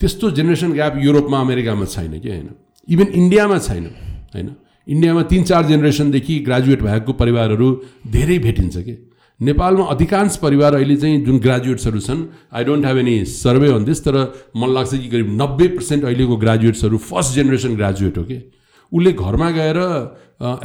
[0.00, 2.48] त्यस्तो जेनेरेसन ग्याप युरोपमा अमेरिकामा छैन कि होइन
[2.88, 3.84] इभन इन्डियामा छैन
[4.32, 4.48] होइन
[4.86, 7.68] इन्डियामा तिन चार जेनेरेसनदेखि ग्रेजुएट भएको परिवारहरू
[8.08, 8.94] धेरै भेटिन्छ कि
[9.40, 14.04] नेपालमा अधिकांश परिवार अहिले चाहिँ जुन ग्रेजुएट्सहरू छन् I don't have any survey on this
[14.04, 14.16] तर
[14.56, 18.38] मलाई लाग्छ कि करिब नब्बे पर्सेन्ट अहिलेको ग्रेजुएट्सहरू फर्स्ट जेनेरेसन ग्रेजुएट हो कि?
[18.92, 19.78] उसले घरमा गएर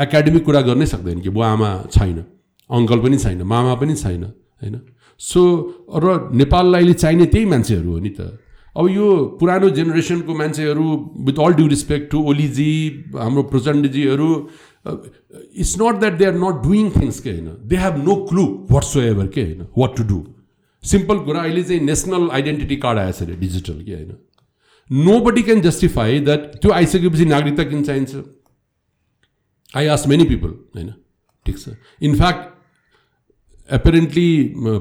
[0.01, 2.17] एकाडेमिक कुरा गर्नै सक्दैन कि बुवा आमा छैन
[2.69, 4.75] अङ्कल पनि छैन मामा पनि छैन होइन?
[5.21, 5.41] सो
[5.93, 8.39] र नेपाललाई अहिले चाहिने त्यही मान्छेहरू हो नि त।
[8.75, 9.07] अब यो
[9.39, 10.85] पुरानो जेनेरेसनको मान्छेहरू
[11.29, 12.71] with all due respect to Oli ji
[13.21, 14.29] हाम्रो प्रचण्डजीहरू
[14.85, 18.45] it's not that they are not doing things के होइन they have no clue
[19.03, 20.23] whatsoever के होइन वाट टु डु
[20.83, 24.15] सिम्पल कुरा अहिले चाहिँ नेसनल आइडेन्टिटी कार्ड आएछ अरे डिजिटल के होइन
[24.89, 28.23] nobody can justify that त्यो आइसकेपछि नागरिकता किन चाहिन्छ
[29.73, 30.93] आई आस मेनी पिपल होइन
[31.45, 32.52] ठिक छ in fact
[33.69, 34.29] apparently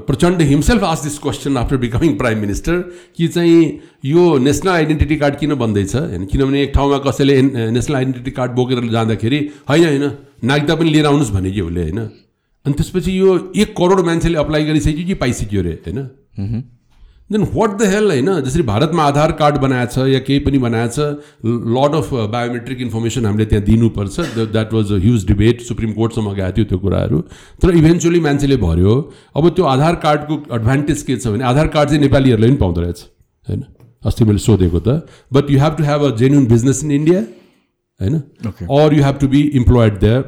[0.07, 2.79] Prachanda himself आस this question after becoming prime minister
[3.17, 5.95] कि चाहिँ यो नेसनल आइडेन्टिटी कार्ड किन बन्दैछ?
[5.95, 9.39] होइन किनभने एक ठाउँमा कसैले नेसनल आइडेन्टिटी कार्ड बोकेर जाँदाखेरि
[9.69, 10.11] होइन होइन
[10.43, 14.63] नागरिकता पनि लिएर आउनुहोस् भने कि उसले होइन। अनि त्यसपछि यो एक करोड मान्छेले अप्लाई
[14.65, 15.99] गरिसक्यो कि पाइसक्यो अरे होइन?
[17.29, 20.99] देन वाट द हेल होइन जसरी भारतमा आधार कार्ड बनाएछ या केही पनि बनाएछ
[21.75, 26.51] लड अफ बायोमेट्रिक इन्फर्मेसन हामीले त्यहाँ दिनुपर्छ। That was a huge debate supreme कोर्टसम्म गएको
[26.57, 27.19] थियो त्यो कुराहरू।
[27.61, 28.95] तर इभेन्चुली मान्छेले भर्यो
[29.35, 32.99] अब त्यो आधार कार्डको एडभान्टेज के छ भने आधार कार्ड चाहिँ नेपालीहरूले पनि पाउँदो रहेछ।
[33.47, 33.63] होइन?
[34.03, 37.19] अस्ति मैले सोधेको त। But you have to have a genuine business in India
[37.99, 38.15] होइन?
[38.77, 40.21] Or you have to be employed there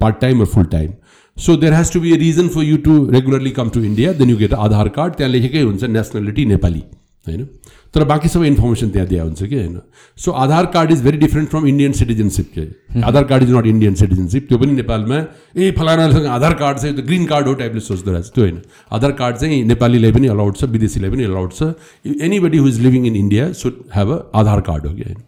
[0.00, 0.90] part time or full time
[1.38, 4.30] so there has to be a reason for you to regularly come to India then
[4.30, 6.82] you get Aadhaar card त्यहाँ लेखेकै हुन्छ nationality Nepali
[7.26, 7.46] होइन
[7.94, 9.78] तर बाँकी सबै information त्यहाँ दिएको हुन्छ कि होइन
[10.18, 12.64] so Aadhaar card is very different from Indian citizenship के
[13.02, 15.18] Aadhaar card is not Indian citizenship त्यो पनि नेपालमा
[15.56, 18.60] ए फलानासँग आधार कार्ड छ त्यो ग्रिन कार्ड हो टाइपले सोच्दो रहेछ त्यो होइन
[18.92, 21.72] आधार कार्ड चाहिँ नेपालीलाई पनि अलाउड छ विदेशीलाई पनि अलाउड छ
[22.40, 25.22] anybody who is living in India should have a Aadhaar card हो कि होइन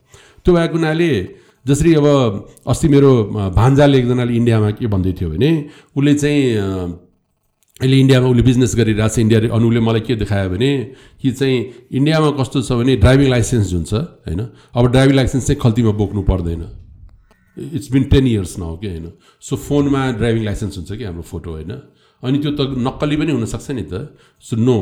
[0.46, 1.10] त्यो भएको हुनाले
[1.66, 2.06] जसरी अब
[2.66, 3.10] अस्ति मेरो
[3.56, 5.50] भान्जाले एकजनाले इन्डियामा के भन्दै थियो भने
[5.96, 6.40] उसले चाहिँ
[7.80, 10.70] अहिले इन्डियामा उसले बिजनेस गरिरहेको छ इन्डिया अनि उसले मलाई के देखायो भने
[11.20, 11.56] कि चाहिँ
[11.92, 13.92] इन्डियामा कस्तो छ भने ड्राइभिङ लाइसेन्स जुन छ
[14.28, 14.40] होइन
[14.76, 16.62] अब ड्राइभिङ लाइसेन्स चाहिँ खल्तीमा बोक्नु पर्दैन।
[17.76, 19.06] It's been ten years now कि होइन।
[19.40, 21.72] सो फोनमा ड्राइभिङ लाइसेन्स हुन्छ कि हाम्रो फोटो होइन।
[22.22, 24.76] अनि त्यो त नक्कली पनि हुनसक्छ नि त। सो नो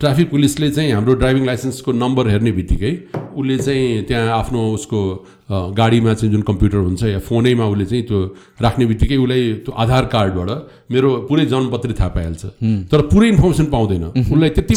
[0.00, 2.92] ट्राफिक पुलिसले चाहिँ हाम्रो ड्राइभिङ लाइसेन्सको नम्बर हेर्ने बित्तिकै
[3.34, 5.00] उसले चाहिँ त्यहाँ आफ्नो उसको
[5.48, 8.18] गाडीमा चाहिँ जुन कम्प्युटर हुन्छ या फोनैमा उसले चाहिँ त्यो
[8.62, 10.50] राख्ने बित्तिकै उसलाई त्यो आधार कार्डबाट
[10.90, 12.42] मेरो पुरै जन्मपत्री थाहा पाइहाल्छ।
[12.90, 14.74] तर पुरै इन्फर्मेसन पाउँदैन। उसलाई त्यति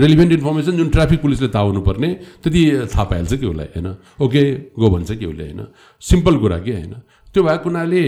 [0.00, 2.10] रेलिभेन्ट इन्फर्मेसन जुन ट्राफिक पुलिसले थाहा हुनुपर्ने
[2.42, 3.88] त्यति थाहा पाइहाल्छ कि उसलाई होइन?
[4.24, 5.60] ओके गो भन्छ कि उसले होइन?
[6.00, 6.94] सिम्पल कुरा कि होइन?
[7.34, 8.04] त्यो भएको हुनाले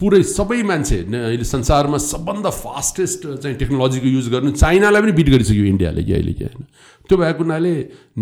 [0.00, 5.64] पुरै सबै मान्छे अहिले संसारमा सबभन्दा फास्टेस्ट चाहिँ टेक्नोलोजीको युज गर्नु चाइनालाई पनि बिट गरिसक्यो
[5.64, 6.64] इन्डियाले कि अहिले कि होइन?
[7.08, 7.72] त्यो भएको हुनाले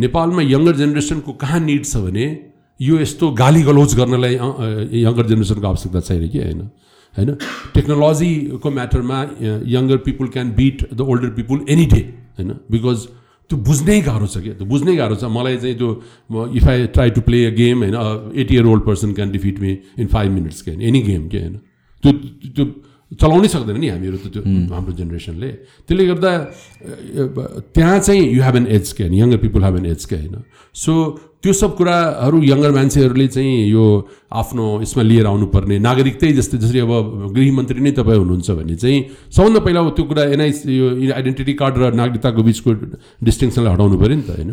[0.04, 2.26] नेपालमा यङ्गर जेनेरेसनको कहाँ निड छ भने
[2.80, 4.34] यो यस्तो गाली गलौज गर्नलाई
[5.06, 6.60] यङ्गर जेनेरेसनको आवश्यकता छैन कि होइन?
[7.16, 7.30] होइन?
[7.74, 9.18] टेक्नोलोजीको म्याटरमा
[9.76, 12.02] younger people can beat the older people any day
[12.38, 12.50] होइन?
[12.72, 12.98] बिकज
[13.52, 15.90] त्यो बुझ्नै गाह्रो छ क्या। त्यो बुझ्नै गाह्रो छ। मलाई चाहिँ त्यो
[16.56, 17.96] if I try to play a game होइन
[18.40, 21.38] eighty year old person can defeat me in five minutes के होइन एनी गेम के
[21.38, 21.54] होइन।
[22.02, 22.12] त्यो
[22.48, 22.64] त्यो
[23.20, 24.42] चलाउनै सक्दैन नि हामीहरू त त्यो
[24.72, 25.50] हाम्रो जेनेरेसनले
[25.84, 26.30] त्यसले गर्दा
[27.74, 30.36] त्यहाँ चाहिँ यु हेभ एन एज के होइन younger people have an edge के होइन?
[30.74, 30.92] सो
[31.42, 33.84] त्यो सब कुराहरू यङ्गर मान्छेहरूले चाहिँ यो
[34.30, 38.98] आफ्नो यसमा लिएर आउनुपर्ने। नागरिकतै जस्तै जसरी अब गृहमन्त्री नै तपाईँ हुनुहुन्छ भने चाहिँ
[39.34, 42.70] सबभन्दा पहिला त्यो कुरा एनआइस यो आइडेन्टिटी कार्ड र नागरिकताको बिचको
[43.26, 44.50] डिस्टिङसनलाई हटाउनु पऱ्यो नि त होइन?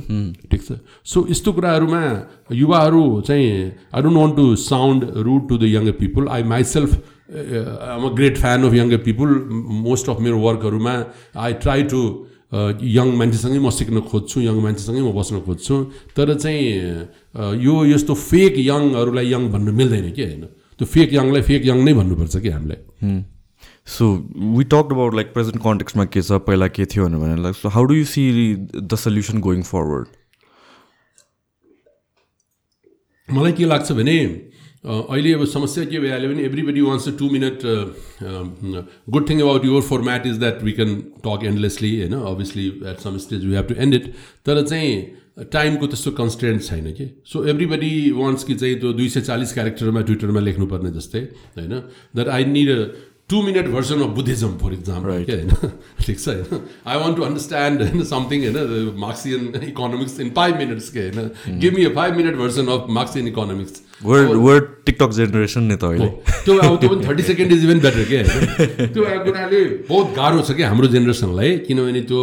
[0.50, 2.02] ठिक छ। सो यस्तो कुराहरूमा
[2.58, 3.48] युवाहरू चाहिँ
[3.94, 6.92] I don't want to sound rude to the younger people I myself
[7.30, 9.30] am a great fan of younger people
[9.86, 10.94] most of मेरो वर्कहरूमा
[11.38, 12.02] आई ट्राई टु
[12.82, 15.76] यङ मान्छेसँगै म सिक्न खोज्छु यङ मान्छेसँगै म बस्न खोज्छु।
[16.18, 16.62] तर चाहिँ
[17.38, 20.46] uh, यो यस्तो फेक यङहरूलाई यङ भन्नु मिल्दैन कि होइन?
[20.80, 23.24] त्यो फेक यङलाई फेक यङ नै भन्नुपर्छ कि हामीलाई?
[23.88, 24.06] So
[24.58, 27.84] we talk about like present कन्टेक्समा के छ पहिला के थियो भनेर like so how
[27.84, 28.24] do you see
[28.76, 30.08] the solution going forward
[33.30, 34.18] मलाई के लाग्छ भने
[34.84, 37.62] अहिले अब समस्या के भइहाल्यो भने everybody wants a two minute
[39.10, 43.18] good thing about your format is that we can talk endlessly होइन obviously at some
[43.18, 44.14] stage we have to end it
[44.46, 44.94] तर चाहिँ
[45.52, 50.02] टाइमको त्यस्तो कन्सटेन्ट छैन कि सो एभ्रीबडी वान्ट्स कि चाहिँ त्यो दुई सय चालिस क्यारेक्टरमा
[50.02, 51.20] ट्विटरमा लेख्नुपर्ने जस्तै
[51.58, 51.76] होइन?
[52.16, 52.70] That I need
[53.30, 55.72] two minute version of Buddhism for example के होइन
[56.06, 60.90] ठिक छ होइन आई वान्ट टु अन्डरस्ट्यान्ड होइन समथिङ होइन Marxian economics in five minutes
[60.98, 65.64] के होइन give me a five minute version of Marxian economics word word TikTok generation
[65.64, 66.08] नि त अहिले
[66.46, 68.20] त्यो अब त्यो पनि thirty second is even better के।
[68.88, 72.22] त्यो कुराले बहुत गाह्रो छ क्या हाम्रो जेनेरेसनलाई किनभने त्यो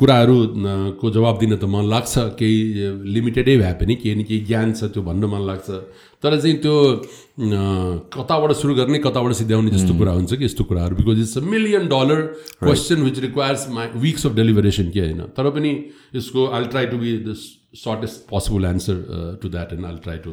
[0.00, 0.36] कुराहरू
[1.00, 2.58] को जवाब दिन त मन लाग्छ केही
[3.14, 5.68] लिमिटेडै भए पनि केही न केही ज्ञान छ त्यो भन्न मन लाग्छ।
[6.24, 6.74] तर चाहिँ त्यो
[8.16, 11.86] कताबाट सुरु गर्ने कताबाट सिध्याउने जस्तो कुरा हुन्छ कि यस्तो कुराहरू because it's a million
[11.94, 12.20] dollar
[12.64, 15.70] question which requires my weeks of deliberation के होइन। तर पनि
[16.16, 17.34] यसको I try to be the
[17.78, 20.30] shortest possible answer to that and I try to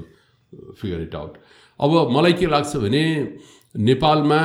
[0.79, 1.33] figure it out
[1.79, 3.03] अब मलाई के लाग्छ भने
[3.75, 4.41] नेपालमा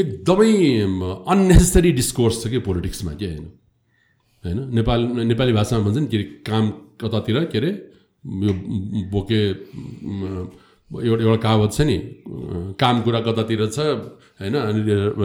[0.00, 0.54] एकदमै
[1.34, 3.46] अन्नेसेसरी डिस्कोर्स छ कि पोलिटिक्समा के होइन?
[4.44, 4.58] होइन?
[4.74, 5.00] नेपाल
[5.30, 6.70] नेपाली भाषामा भन्छ नि के अरे काम
[7.02, 7.72] कतातिर के अरे
[8.46, 8.52] यो
[9.10, 9.40] बोके
[10.92, 11.98] एउटा एउटा कहावत छ नि
[12.78, 13.78] काम कुरा कतातिर छ
[14.38, 14.54] होइन?
[14.54, 14.80] अनि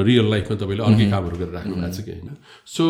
[0.09, 2.29] रियल लाइफमा तपाईँले अर्कै कामहरू गरेर राख्नु भएको छ कि होइन?
[2.65, 2.83] सो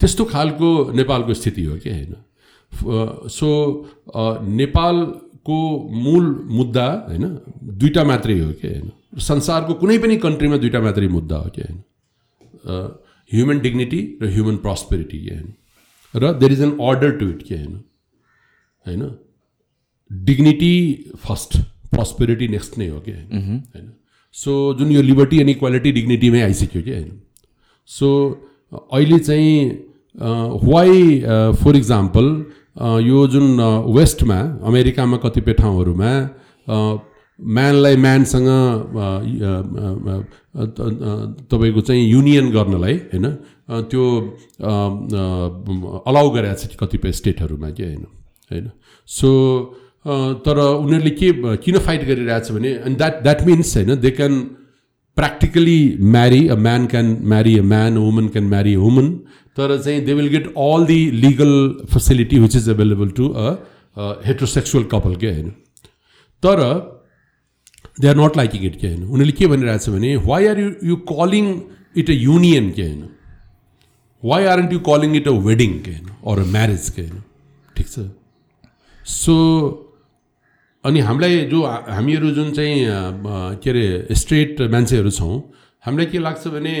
[0.00, 2.14] त्यस्तो खालको नेपालको स्थिति हो कि होइन?
[3.38, 3.48] सो
[4.60, 4.96] नेपाल
[5.46, 5.58] को
[6.02, 7.24] मूल मुद्दा होइन
[7.62, 8.90] दुईवटा मात्रै हो कि होइन।
[9.20, 11.78] संसारको कुनै पनि कन्ट्रीमा दुईवटा मात्रै मुद्दा हो कि होइन।
[13.30, 15.52] ह्युमन डिग्निटी र ह्युमन प्रस्पेरिटी के होइन।
[16.14, 17.74] र there is an order to it के होइन।
[18.86, 19.02] होइन?
[20.10, 20.74] डिग्निटी
[21.18, 21.56] फर्स्ट
[21.90, 23.92] प्रस्पेरिटी नेक्स्ट नै हो कि होइन।
[24.34, 27.20] सो जुन यो लिबर्टी एन्ड इक्वालिटी डिग्निटीमै आइसक्यो कि होइन।
[27.90, 28.08] सो
[28.92, 29.54] अहिले चाहिँ
[30.64, 31.20] वाइ
[31.62, 32.26] फर इक्जाम्पल
[32.76, 33.46] यो जुन
[33.96, 36.10] वेस्टमा अमेरिकामा कतिपय ठाउँहरूमा
[37.38, 38.48] म्यानलाई म्यानसँग
[41.50, 43.26] तपाईँको चाहिँ युनियन गर्नलाई होइन
[43.90, 44.04] त्यो
[46.08, 48.04] अलाउ गरेको छ कतिपय स्टेटहरूमा कि होइन
[48.50, 48.66] होइन।
[49.08, 49.28] सो
[50.46, 51.28] तर उनीहरूले के
[51.64, 54.32] किन फाइट गरिरहेछ भने एन्ड द्याट द्याट मिन्स होइन they can
[55.16, 55.78] practically
[56.14, 59.08] marry a man can marry a man woman can marry a woman
[59.56, 61.52] तर चाहिँ they will get all the legal
[61.92, 63.50] facility which is available to a
[64.26, 65.50] heterosexual couple के होइन
[66.42, 66.62] तर
[68.00, 70.96] they are not liking it के होइन उनीहरूले के भनिरहेछ भने why are you you
[71.10, 71.48] calling
[71.96, 73.08] it a union के होइन
[74.22, 77.22] why aren't you calling it a wedding के होइन अर अ म्यारेज के होइन
[77.76, 78.08] ठिक छ
[79.14, 79.34] सो
[80.84, 82.86] अनि हामीलाई जो हामीहरू जुन चाहिँ
[83.62, 85.36] के अरे स्ट्रेट मान्छेहरू छौँ
[85.84, 86.74] हामीलाई के लाग्छ भने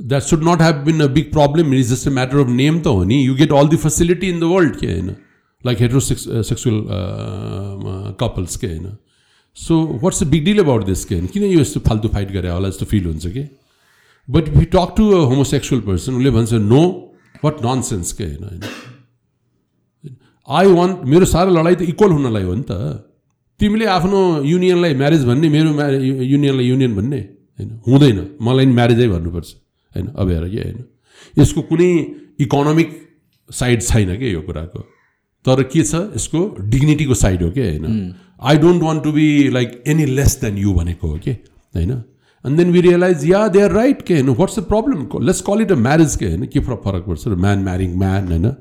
[0.00, 2.86] that should not have been a big problem is just a matter of name त
[2.88, 5.14] हो नि you get all the facility in the world के होइन
[5.64, 6.82] like hetero sex sexual
[8.20, 8.96] couples के होइन
[9.56, 12.68] so what's the big deal about this के किन यो यस्तो फाल्तु फाइट गरे होला
[12.68, 13.44] जस्तो फिल हुन्छ कि
[14.28, 16.82] but we talk to a homosexual person उसले भन्छ नो
[17.44, 20.16] वाट नन सेन्स के होइन होइन
[20.48, 23.06] आई वान्ट मेरो सारा लडाइँ त इक्वल हुनलाई हो नि त
[23.60, 27.18] तिमीले आफ्नो युनियनलाई म्यारेज भन्ने मेरो म्यारे युनियनलाई युनियन भन्ने
[27.58, 29.50] होइन हुँदैन मलाई नि म्यारेजै भन्नुपर्छ
[29.94, 30.84] होइन अब हेर कि होइन।
[31.38, 31.90] यसको कुनै
[32.40, 32.96] इकोनोमिक
[33.50, 34.80] साइड छैन कि यो कुराको?
[35.44, 35.94] तर के छ?
[36.16, 38.14] यसको डिग्निटीको साइड हो कि होइन?
[38.42, 41.30] I don't want to be like any less than you भनेको हो कि
[41.74, 41.92] होइन?
[42.44, 44.28] And then we realize yeah they are right के होइन?
[44.38, 46.46] What's the problem let's call it a marriage के होइन?
[46.46, 47.28] के फरक पर्छ?
[47.28, 48.52] म्यान म्यारिङ म्यान होइन?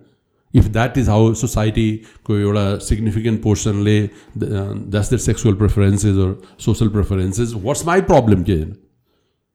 [0.53, 3.99] इफ द्याट इज हाउ सोसाइटीको एउटा significant पोर्सनले
[4.38, 6.16] that's their sexual preferences
[6.66, 8.75] social preferences what's my problem के होइन?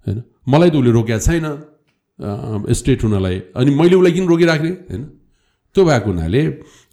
[0.06, 0.22] होइन?
[0.46, 1.46] मलाई त उसले रोकेको छैन।
[2.72, 5.02] स्टेट हुनलाई। अनि मैले उसलाई किन रोकिराख्ने होइन?
[5.74, 6.42] त्यो भएको हुनाले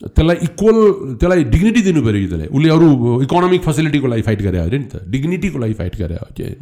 [0.01, 0.77] त्यसलाई इक्वल
[1.21, 2.49] त्यसलाई डिग्निटी दिनु पऱ्यो कि त्यसलाई?
[2.49, 2.87] उसले अरू
[3.23, 6.59] इकोनोमिक फेसिलिटीको लागि फाइट गरे अरे नि त। डिग्निटीको लागि फाइट गरे हो कि होइन?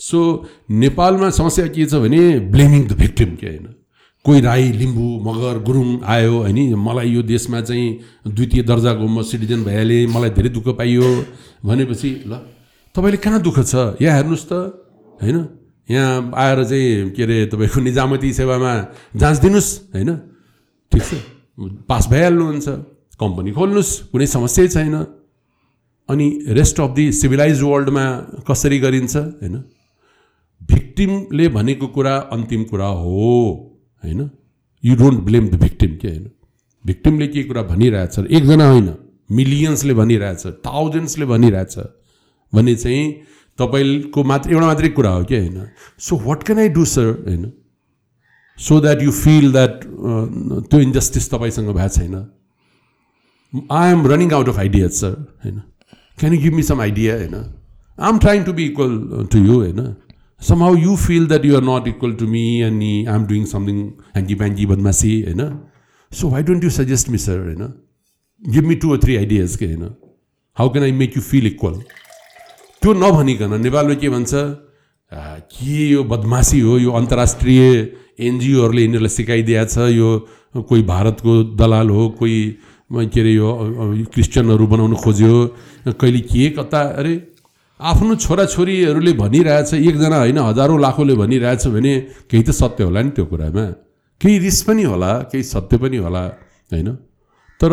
[0.00, 0.18] सो
[0.70, 3.66] नेपालमा समस्या के छ भने ब्लेमिङ द भिक्टिम के होइन?
[4.24, 6.74] कोही राई लिम्बू मगर गुरुङ आयो होइन?
[6.76, 7.86] मलाई यो देशमा चाहिँ
[8.32, 11.04] द्वितीय दर्जाको म सिटिजन भइहालेँ मलाई धेरै दुःख पाइयो
[11.64, 12.32] भनेपछि ल
[12.94, 14.00] तपाईँले कहाँ दुःख छ?
[14.00, 14.52] यहाँ हेर्नुहोस् त
[15.20, 15.36] होइन?
[15.88, 18.72] यहाँ आएर चाहिँ के अरे तपाईँको निजामती सेवामा
[19.16, 20.16] जाँच दिनुहोस् होइन?
[20.92, 21.14] ठिक छ।
[21.88, 22.68] पास भइहाल्नुहुन्छ।
[23.20, 24.94] कम्पनी खोल्नुहोस् कुनै समस्या छैन।
[26.08, 28.04] अनि रेस्ट अफ दि सिभिलाइज वर्ल्डमा
[28.48, 29.64] कसरी गरिन्छ होइन?
[30.62, 33.28] भिक्टिमले भनेको कुरा अन्तिम कुरा हो
[34.04, 34.30] होइन?
[34.84, 36.30] You don't blame the victim के होइन?
[36.86, 38.18] भिक्टिमले के कुरा भनिरहेछ?
[38.18, 38.94] एकजना होइन।
[39.30, 41.74] मिलियन्सले भनिरहेछ थाउजन्ड्सले भनिरहेछ।
[42.54, 43.22] भने चाहिँ
[43.60, 45.66] तपाईँको मात्र एउटा मात्रै कुरा हो कि होइन?
[45.98, 47.44] So what can I do sir होइन?
[48.58, 49.80] So that you feel that
[50.70, 52.14] त्यो इन्जस्टिस तपाईँसँग भएको छैन।
[53.72, 55.58] I am running out of ideas sir होइन?
[56.18, 57.34] Can you give me some idea होइन?
[57.98, 59.94] I am trying to be equal to you होइन?
[60.62, 63.80] Somehow you feel that you are not equal to me अनि I am doing something
[63.86, 65.42] ह्याङ्गी ब्याङ्गी बदमासी होइन?
[66.12, 67.72] So why don't you suggest me sir होइन?
[68.42, 69.84] Give me two three ideas के होइन?
[70.56, 71.74] How can I make you feel equal
[72.82, 74.32] त्यो नभनिकन नेपालमा के भन्छ
[75.52, 77.60] के यो बदमासी हो यो अन्तर्राष्ट्रिय
[78.26, 80.08] एनजिओहरूले यिनीहरूलाई सिकाइदिएको छ यो
[80.64, 82.40] कोही भारतको दलाल हो कोही
[83.12, 83.48] के अरे यो
[84.14, 85.34] क्रिस्चियनहरू बनाउनु खोज्यो
[85.92, 87.14] कहिले के कता अरे
[87.80, 91.94] आफ्नो छोराछोरीहरूले भनिरहेछ एकजना होइन हजारौँ लाखौँले भनिरहेछ भने
[92.32, 93.64] केही त सत्य होला नि त्यो कुरामा।
[94.20, 96.22] केही रिस पनि होला केही सत्य पनि होला
[96.72, 96.88] होइन?
[97.60, 97.70] तर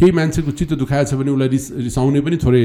[0.00, 2.64] केही मान्छेको चित्त दुखाएछ भने उसलाई रिस रिसाउने पनि थोरै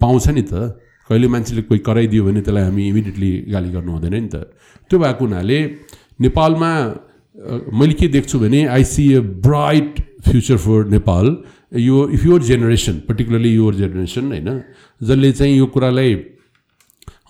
[0.00, 4.28] पाउँछ नि त। कहिले मान्छेले कोही कराइदियो भने त्यसलाई हामी इमिडिएटली गाली गर्नु हुँदैन नि
[4.28, 4.36] त।
[4.90, 5.58] त्यो भएको हुनाले
[6.20, 6.70] नेपालमा
[7.72, 9.92] मैले के देख्छु भने I see a bright
[10.24, 11.26] future for Nepal.
[11.74, 14.50] यो if your generation particularly your generation होइन
[15.00, 16.14] जसले चाहिँ यो कुरालाई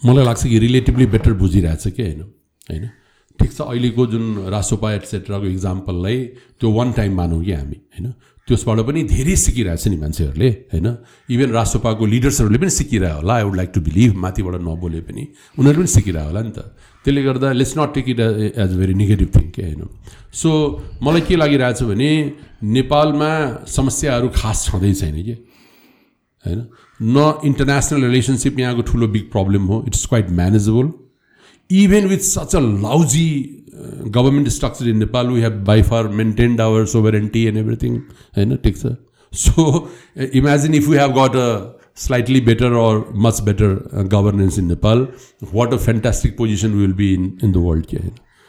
[0.05, 2.21] मलाई लाग्छ कि रिलेटिभली बेटर बुझिरहेछ कि होइन
[2.69, 2.85] होइन।
[3.39, 6.19] ठिक छ अहिलेको जुन रासोपा एटसेट्राको इक्जाम्पललाई
[6.61, 8.13] त्यो वान टाइम मानौँ कि हामी होइन।
[8.49, 10.89] त्यसबाट पनि धेरै सिकिरहेछ नि मान्छेहरूले होइन?
[11.33, 15.23] इभन रासोपाको लिडर्सहरूले पनि सिकिरह्यो होला I would like to believe माथिबाट नबोले पनि।
[15.59, 16.59] उनीहरू पनि सिकिरह्यो होला नि त।
[17.05, 19.83] त्यसले गर्दा let's not take it as a very negative thing के होइन?
[20.33, 20.51] सो
[21.03, 22.11] मलाई के लागिरहेछ भने
[22.77, 23.31] नेपालमा
[23.69, 25.35] समस्याहरू खास छँदै छैन कि
[26.45, 26.61] होइन?
[27.01, 30.87] न इन्टरनेसनल रिलेसनसिप यहाँको ठुलो बिग प्रब्लम हो it's quite manageable
[31.71, 33.29] even with such a lousy
[34.17, 37.97] government structure in Nepal we have by far maintained our sovereignty and everything
[38.37, 38.97] होइन ठिक छ
[39.33, 39.71] so
[40.43, 41.49] imagine if you have got a
[42.03, 42.93] slightly better or
[43.25, 45.03] much better uh, governance in Nepal,
[45.53, 47.93] what a fantastic position we will be in in the world.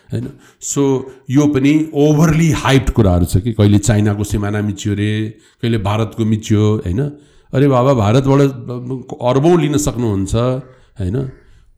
[0.09, 0.27] होइन
[0.61, 0.83] so
[1.29, 1.73] यो पनि
[2.05, 5.11] overly height कुराहरू छ कि कहिले चाइनाको सिमाना मिच्यो अरे
[5.61, 7.01] कहिले भारतको मिच्यो होइन?
[7.53, 8.39] अरे बाबा भारतबाट
[9.29, 11.17] अर्बौँ लिन सक्नुहुन्छ होइन?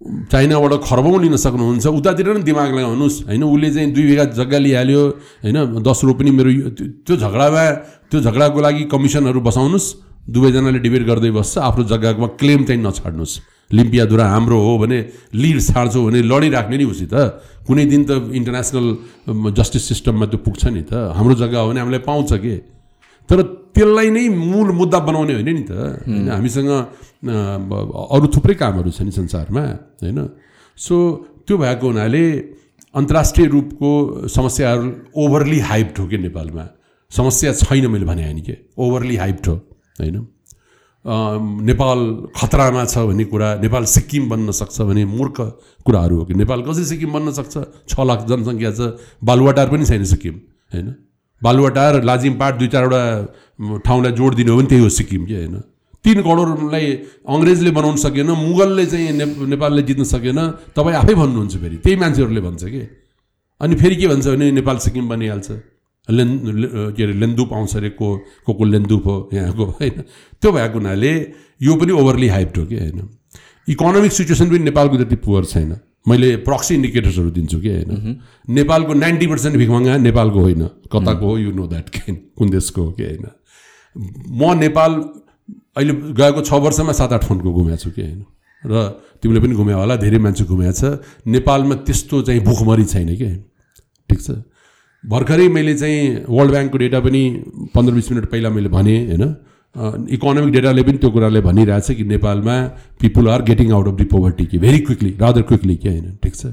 [0.02, 5.02] चाइनाबाट खर्बौँ लिन सक्नुहुन्छ। उतातिर नै दिमाग लगाउनुहोस्। होइन उसले चाहिँ दुई बिघा जग्गा लिइहाल्यो
[5.44, 6.52] होइन दस रोपनी मेरो
[7.02, 7.64] त्यो झगडामा
[8.10, 9.88] त्यो झगडाको लागि कमिसनहरू बसाउनुहोस्।
[10.30, 13.34] दुवैजनाले डिबेट गर्दै बस्छ। आफ्नो जग्गामा क्लेम चाहिँ नछाड्नुहोस्।
[13.74, 15.00] लिम्पियाधुरा हाम्रो हो भने
[15.34, 17.14] लिड छाड्छौ भने लडिराख्ने नि उसित
[17.68, 18.86] कुनै दिन त इन्टरनेसनल
[19.52, 22.54] जस्टिस सिस्टममा त्यो पुग्छ नि त। हाम्रो जग्गा हो भने हामीलाई पाउँछ कि?
[23.30, 23.42] तर
[23.76, 25.72] त्यसलाई नै मूल मुद्दा बनाउने होइन नि त।
[26.08, 26.70] होइन हामीसँग
[28.16, 29.64] अरू थुप्रै कामहरू छ नि संसारमा
[30.04, 30.20] होइन।
[30.78, 30.96] सो
[31.46, 32.24] त्यो भएको हुनाले
[32.96, 33.92] अन्तर्राष्ट्रिय रूपको
[34.28, 36.66] समस्याहरू ओभरली हाइप्ड हो कि नेपालमा।
[37.12, 39.56] समस्या छैन मैले भने होइन कि ओभरली हाइप्ड हो
[40.02, 40.18] होइन।
[41.64, 42.00] नेपाल
[42.36, 45.38] खतरामा छ भन्ने कुरा नेपाल सिक्किम बन्न सक्छ भने मूर्ख
[45.86, 47.56] कुराहरू हो कि। नेपाल कसरी सिक्किम बन्न सक्छ?
[47.88, 48.82] छ लाख जनसङ्ख्या छ
[49.24, 50.36] बालुवाटार पनि छैन सिक्किम
[50.74, 50.88] होइन।
[51.42, 53.02] बालुवाटार लाजिमपाट दुई चारवटा
[53.86, 55.56] ठाउँलाई जोड दिनु हो भने त्यही हो सिक्किम कि होइन?
[56.04, 56.86] तिन करोडलाई
[57.28, 60.40] अङ्ग्रेजले बनाउनु सकेन मुगलले चाहिँ ने नेपालले जित्न सकेन
[60.76, 62.82] तपाईँ आफै भन्नुहुन्छ फेरि। त्यही मान्छेहरूले भन्छ कि?
[63.62, 65.50] अनि फेरि के भन्छ भने नेपाल सिक्किम बनिहाल्छ।
[66.10, 66.34] लेन्
[66.96, 68.08] के अरे लेन्दुप आउँछ अरे को
[68.46, 69.98] को को लेन्दुप हो यहाँको होइन?
[70.42, 71.12] त्यो भएको हुनाले
[71.62, 73.10] यो पनि ओभरली हाइप्ड हो कि होइन?
[73.68, 75.72] इकोनोमिक सिचुएसन पनि नेपालको जति पुवर छैन।
[76.08, 78.20] मैले प्रक्सी इन्डिकेटर्सहरू दिन्छु कि होइन?
[78.50, 82.92] नेपालको नाइन्टी पर्सेन्ट भिखमङ्गा नेपालको होइन। कताको हो यु नो द्याट के कुन देशको हो
[82.92, 83.26] कि होइन?
[84.32, 84.92] म नेपाल
[85.78, 88.26] अहिले गएको छ वर्षमा सात आठ फोनको घुमेको छु कि होइन?
[88.64, 88.74] र
[89.22, 90.84] तिमीले पनि घुम्यो होला धेरै मान्छे घुमेको छ।
[91.28, 93.30] नेपालमा त्यस्तो चाहिँ भुखमरी छैन कि
[94.10, 94.30] ठिक छ?
[95.04, 97.22] भर्खरै मैले चाहिँ वर्ल्ड ब्याङ्कको डेटा पनि
[97.76, 99.24] पन्ध्र बिस मिनट पहिला मैले भनेँ होइन?
[99.76, 102.68] इकोनोमिक डेटाले पनि त्यो कुराले भनिरहेछ कि नेपालमा
[103.00, 104.58] people are getting out of the poverty कि?
[104.58, 105.90] भेरी क्विकली रादर क्विकली के?
[105.90, 106.46] होइन ठिक छ।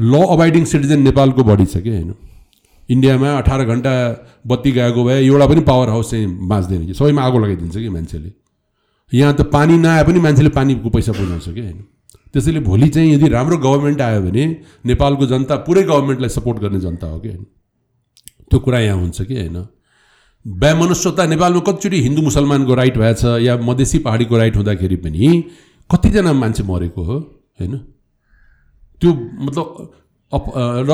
[0.00, 1.90] ल अबाइडिङ सिटिजन नेपालको बढी छ कि?
[1.90, 2.14] होइन।
[2.90, 3.92] इन्डियामा अठार घन्टा
[4.46, 6.94] बत्ती गएको भए एउटा पनि पावर हाउस चाहिँ बाँच्दैन कि?
[6.94, 8.32] सबैमा आगो लगाइदिन्छ कि मान्छेले?
[9.14, 11.60] यहाँ त पानी नआए पनि मान्छेले पानीको पैसा बुझाउँछ कि?
[11.60, 11.84] होइन।
[12.32, 17.06] त्यसैले भोलि चाहिँ यदि राम्रो गभर्मेन्ट आयो भने नेपालको जनता पुरै गभर्मेन्टलाई सपोर्ट गर्ने जनता
[17.06, 17.28] हो कि?
[17.28, 17.46] होइन।
[18.50, 19.34] त्यो कुरा यहाँ हुन्छ कि?
[19.34, 19.66] होइन।
[20.46, 25.44] व्यामनुष्यता नेपालमा कतिचोटि हिन्दू मुसलमानको राइट भएछ या मधेसी पहाडीको राइट हुँदाखेरि पनि
[25.90, 27.16] कतिजना मान्छे मरेको हो
[27.60, 27.76] होइन?
[29.00, 29.10] त्यो
[29.42, 29.66] मतलब
[30.32, 30.44] अप
[30.88, 30.92] र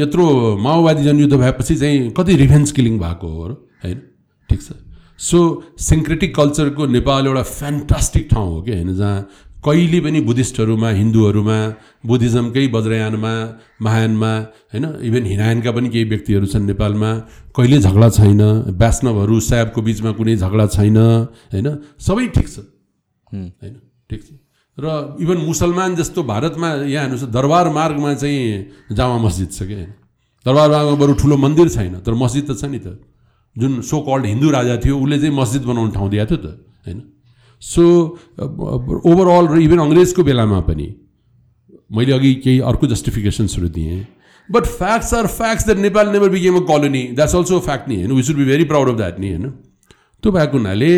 [0.00, 3.48] यत्रो माओवादी जनयुद्ध भएपछि चाहिँ कति रिभेन्स किलिङ भएको हो
[3.84, 3.98] होइन?
[4.50, 4.72] ठिक छ।
[5.18, 5.38] सो
[5.78, 8.94] सिङ्क्रेटिक कल्चरको नेपाल एउटा फ्यान्टास्टिक ठाउँ हो कि होइन?
[8.96, 9.28] जहाँ
[9.64, 11.58] कहिले पनि बुद्धिस्टहरूमा हिन्दूहरूमा
[12.06, 13.32] बुद्धिज्मकै वज्रयानमा
[13.84, 14.32] महायानमा
[14.72, 17.10] होइन इभन हिनायनका पनि केही व्यक्तिहरू छन् नेपालमा
[17.56, 18.42] कहिले झगडा छैन
[18.80, 20.98] वैष्णवहरू साहेबको बिचमा कुनै झगडा छैन
[21.52, 21.68] होइन
[22.00, 22.56] सबै ठिक छ।
[23.32, 23.74] होइन
[24.10, 24.28] ठिक छ।
[24.78, 24.86] र
[25.20, 29.84] इभन मुसलमान जस्तो भारतमा यहाँ हेर्नुहोस् दरबार मार्गमा चाहिँ जामा मस्जिद छ क्या
[30.46, 32.96] दरबार मार्गमा बरु ठुलो मन्दिर छैन तर मस्जिद त छ नि त।
[33.56, 36.46] जुन सो कल्ड हिन्दू राजा थियो उसले चाहिँ मस्जिद बनाउने ठाउँ दिएको थियो त
[36.86, 36.98] होइन?
[37.62, 37.84] सो
[38.40, 40.88] ओभरअल र इभन अङ्ग्रेजको बेलामा पनि
[41.90, 44.04] मैले अघि केही अर्को जस्टिफिकेसन्सहरू दिएँ
[44.48, 48.12] but facts are facts that Nepal never became a colony that's also fact नि होइन
[48.12, 49.50] we should be very proud of that नि होइन
[50.22, 50.92] त्यो भएको हुनाले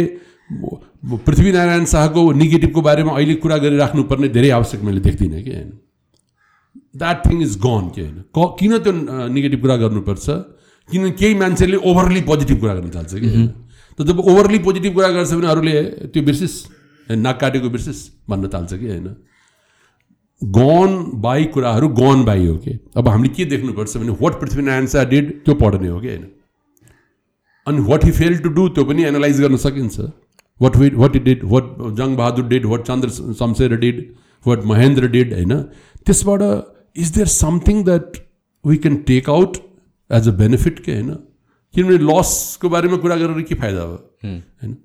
[1.21, 5.71] पृथ्वीनारायण शाहको नेगेटिभको बारेमा अहिले कुरा गरिराख्नुपर्ने धेरै आवश्यक मैले देख्दिनँ कि होइन
[6.97, 8.93] द्याट थिङ इज गन के होइन क किन त्यो
[9.31, 10.27] नेगेटिभ कुरा गर्नुपर्छ
[10.89, 13.29] किन केही मान्छेले ओभरली पोजिटिभ कुरा गर्न चाहन्छ कि
[13.99, 16.55] त जब ओभरली पोजिटिभ कुरा गर्छ भने अरूले त्यो बिर्सिस।
[17.09, 17.99] नाक काटेको बिर्सिस
[18.31, 19.09] भन्न थाल्छ कि होइन?
[20.43, 22.79] गन बाई कुराहरू गन बाई हो कि?
[22.97, 26.27] अब हामीले के देख्नुपर्छ भने वाट पृथ्वीनारायण शाह डिड त्यो पढ्ने हो कि होइन?
[27.67, 30.01] अनि what he fail to do त्यो पनि एनालाइज गर्न सकिन्छ।
[30.61, 34.01] What we what it did what Jung Bahadur did what Chandra Shamsher did
[34.47, 35.53] what Mahendra did होइन?
[36.07, 36.43] त्यसबाट
[36.97, 38.17] is there something that
[38.65, 39.57] we can take out
[40.11, 41.11] as a benefit के होइन?
[41.75, 43.95] किनभने लसको बारेमा कुरा गरेर के फाइदा हो?
[44.25, 44.77] होइन?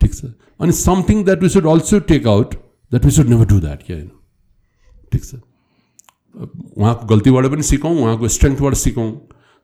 [0.00, 0.24] ठिक छ।
[0.60, 3.96] अनि something that we should also take out that we should never do that क्या
[3.96, 4.10] होइन?
[5.12, 5.34] ठिक छ।
[6.78, 9.10] उहाँको गल्तीबाट पनि सिकौँ उहाँको स्ट्रेङ्थबाट सिकौँ।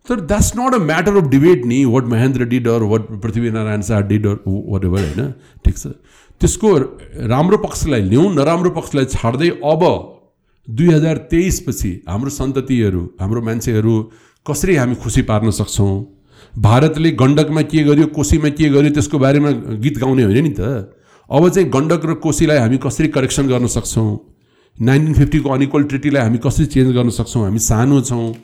[0.06, 4.00] तर that's not a matter of debate नि what Mahendra did or what Prithvi Narayan Shah
[4.10, 4.36] did or
[4.84, 5.32] whatever होइन?
[5.64, 5.86] ठिक छ।
[6.40, 6.76] त्यसको
[7.28, 9.82] राम्रो पक्षलाई ल्याउँ नराम्रो पक्षलाई छाड्दै अब
[10.68, 13.94] दुई हजार तेइसपछि हाम्रो सन्ततिहरू हाम्रो मान्छेहरू
[14.46, 15.94] कसरी हामी खुसी पार्न सक्छौँ?
[16.58, 20.92] भारतले गण्डकमा के गर्यो कोसीमा के गर्यो त्यसको बारेमा गीत गाउने होइन नि त।
[21.30, 24.18] अब चाहिँ गण्डक र कोसीलाई हामी कसरी करेक्सन गर्न सक्छौँ?
[24.82, 27.44] नाइन्टिन फिफ्टीको अनइक्वल ट्रिटीलाई हामी कसरी चेन्ज गर्न सक्छौँ?
[27.44, 28.34] हामी सानो छौँ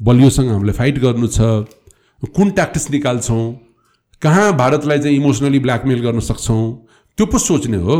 [0.00, 1.40] बलियोसँग हामीलाई फाइट गर्नु छ।
[2.34, 3.52] कुन ट्याक्टिस निकाल्छौँ?
[4.22, 6.62] कहाँ भारतलाई चाहिँ इमोसनली ब्ल्याकमेल गर्न सक्छौँ?
[7.18, 7.96] त्यो पो सोच्ने हो।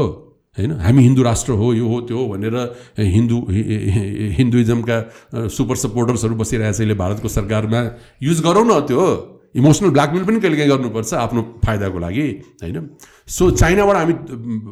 [0.58, 0.72] होइन?
[0.82, 2.54] हामी हिन्दू राष्ट्र हो यो हो त्यो हो भनेर
[2.98, 3.38] हिन्दू
[4.38, 4.98] हिन्दुइजमका
[5.56, 7.80] सुपर सपोर्टर्सहरू बसिरहेछ अहिले भारतको सरकारमा।
[8.22, 9.02] युज गरौँ न त्यो
[9.56, 12.26] इमोसनल ब्ल्याकमेल पनि कहिले काहीँ गर्नुपर्छ आफ्नो फाइदाको लागि
[12.62, 12.76] होइन?
[13.26, 14.14] सो चाइनाबाट हामी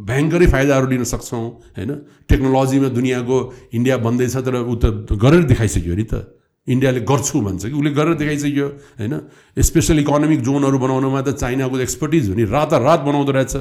[0.04, 1.44] भयङ्करै फाइदाहरू लिन सक्छौँ
[1.78, 1.90] होइन?
[2.28, 3.36] टेक्नोलोजीमा दुनियाँको
[3.72, 6.14] इन्डिया बन्दैछ तर ऊ त गरेर देखाइसक्यो नि त।
[6.68, 7.72] इन्डियाले गर्छु भन्छ कि?
[7.72, 8.66] उसले गरेर देखाइसक्यो
[9.00, 9.14] होइन?
[9.56, 13.54] स्पेसल इकोनोमिक जोनहरू बनाउनुमा त चाइनाको एक्सपर्टिज हो नि रातारात बनाउँदो रहेछ।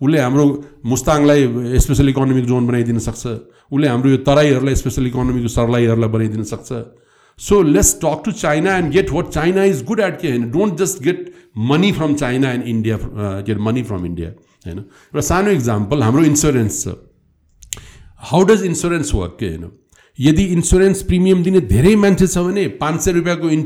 [0.00, 0.44] उसले हाम्रो
[0.86, 3.26] मुस्ताङलाई स्पेसल इकोनोमिक जोन बनाइदिन सक्छ।
[3.72, 6.72] उसले हाम्रो यो तराईहरूलाई स्पेसल इकोनोमिक सरलाईहरूलाई बनाइदिन सक्छ।
[7.38, 10.50] So let's talk to China and get what China is good at के होइन?
[10.50, 11.32] Don't just get
[11.70, 12.96] money from China and India
[13.46, 14.28] get money from India
[14.66, 14.78] होइन?
[14.78, 16.96] एउटा सानो इक्जाम्पल हाम्रो इन्सुरेन्स छ।
[18.30, 19.70] हाउ डज इन्सुरेन्स वर्क के होइन?
[20.18, 23.64] यदि इन्सुरेन्स प्रिमियम दिने धेरै मान्छे छ भने पाँच सय रुपियाँको इन्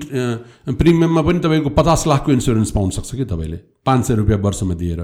[0.78, 3.58] प्रिमियममा पनि तपाईँको पचास लाखको इन्सुरेन्स पाउन सक्छ कि तपाईँले?
[3.86, 5.00] पाँच सय रुपियाँ वर्षमा दिएर।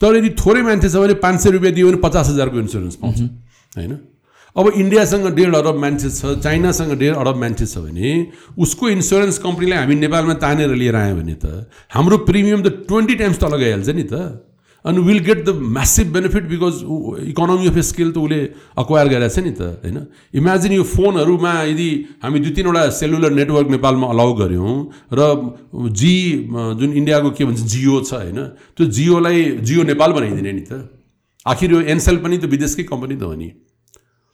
[0.00, 3.20] तर यदि थोरै मान्छे छ भने पाँच सय रुपियाँ दियो भने पचास हजारको इन्सुरेन्स पाउँछ।
[3.76, 3.92] होइन?
[4.56, 8.10] अब इन्डियासँग डेढ अरब मान्छे छ चाइनासँग डेढ अरब मान्छे छ भने
[8.58, 13.38] उसको इन्सुरेन्स कम्पनीलाई हामी नेपालमा तानेर लिएर आयो भने त हाम्रो प्रिमियम त ट्वेन्टी टाइम्स
[13.40, 14.14] तल गइहाल्छ नि त।
[14.84, 16.78] अनि will get the massive benefit because
[17.28, 18.38] economy of scale त उसले
[18.76, 19.98] अक्वायर गरेको छ नि त होइन
[20.34, 21.88] इमेजिन यो फोनहरूमा यदि
[22.18, 24.74] हामी दुई तिनवटा सेलुलर नेटवर्क नेपालमा अलाउ गऱ्यौँ
[25.12, 25.20] र
[25.94, 26.14] जी
[26.74, 28.40] जुन इन्डियाको के भन्छ जियो छ होइन
[28.72, 30.82] त्यो जियोलाई जियो नेपाल बनाइदिने नि त
[31.46, 33.50] आखिर यो एनसेल पनि त विदेशकै कम्पनी त हो नि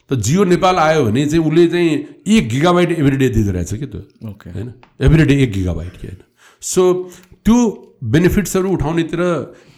[0.09, 1.93] त जियो नेपाल आयो भने चाहिँ उसले चाहिँ
[2.27, 6.19] एक गिगाबाइट एभ्री डे दिँदो रहेछ कि त्यो होइन एभ्री डे एक गिगाबाइट कि होइन
[6.63, 6.87] सो
[7.43, 7.59] त्यो
[8.01, 9.21] बेनिफिट्सहरू उठाउनेतिर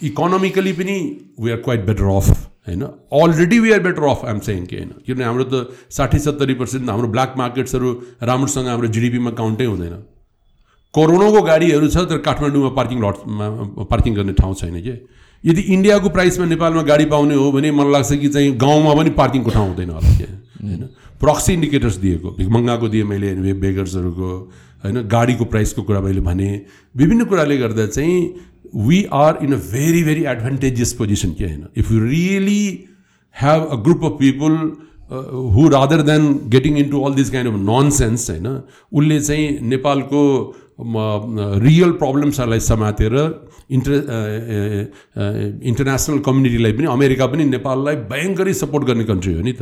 [0.03, 0.97] इकोनोमिकली पनि
[1.39, 2.29] we are quite better off
[2.67, 2.81] होइन?
[3.21, 4.91] Already we are better off I'm saying कि होइन?
[5.05, 7.89] किनभने हाम्रो त साठी सत्तरी पर्सेन्ट हाम्रो ब्ल्याक मार्केट्सहरू
[8.23, 9.95] राम्रोसँग हाम्रो जिडिपीमा काउन्टै हुँदैन।
[10.93, 13.45] करोडौँको गाडीहरू छ तर काठमाडौँमा पार्किङ लटमा
[13.89, 14.95] पार्किङ गर्ने ठाउँ छैन कि।
[15.43, 19.49] यदि इन्डियाको प्राइसमा नेपालमा गाडी पाउने हो भने मलाई लाग्छ कि चाहिँ गाउँमा पनि पार्किङको
[19.49, 20.25] ठाउँ हुँदैन होला कि
[20.61, 20.83] होइन?
[21.17, 24.29] प्रक्सी इन्डिकेटर्स दिएको भिकमङ्गाको दिएँ मैले बेगर्सहरूको
[24.83, 26.49] होइन गाडीको प्राइसको कुरा मैले भने
[26.95, 28.15] विभिन्न कुराले गर्दा चाहिँ
[28.87, 31.65] we are in a very very advantageous position के होइन?
[31.77, 32.63] If you really
[33.35, 34.57] have a group of people
[35.55, 37.59] who rather than getting into all this kind of
[37.95, 40.21] nonsense होइन उसले चाहिँ नेपालको
[41.65, 43.15] रियल प्रब्लम्सहरूलाई समातेर
[43.77, 43.93] इन्टर
[45.71, 49.53] इन्टरनेसनल कम्युनिटीलाई पनि अमेरिका पनि नेपाललाई भयङ्करै सपोर्ट गर्ने कन्ट्री हो नि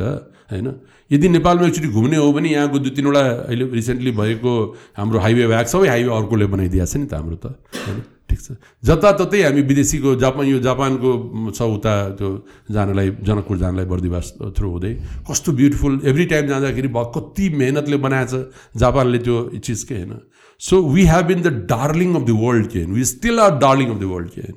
[0.52, 0.68] होइन?
[1.10, 4.52] यदि नेपालमा एकचोटि घुम्ने हो भने यहाँको दुई तिनवटा अहिले रिसेन्टली भएको
[4.96, 7.98] हाम्रो हाइवे भ्याग सबै हाइवे अर्कोले बनाइदिएको छ नि त हाम्रो त। होइन?
[8.30, 8.54] ठिक छ।
[8.86, 11.10] जताततै हामी विदेशीको जापान यो जापानको
[11.50, 12.28] छ उता त्यो
[12.70, 14.92] जानलाई जनकपुर जानलाई बर्दिवास थ्रु हुँदै।
[15.26, 18.32] कस्तो ब्युटिफुल एभ्री टाइम जाँदाखेरि कति मेहनतले बनाएछ
[18.78, 20.14] जापानले त्यो चिज के होइन?
[20.60, 22.92] So we have been the darling of the world के होइन?
[22.94, 24.56] We still are darling of the world के होइन?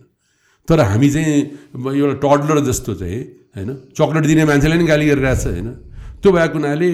[0.68, 1.34] तर हामी चाहिँ
[1.98, 3.22] एउटा टडलर जस्तो चाहिँ
[3.58, 3.70] होइन?
[3.98, 5.74] चक्लेट दिने मान्छेलाई नि गाली गरिरहेछ होइन?
[6.24, 6.90] त्यो भएको हुनाले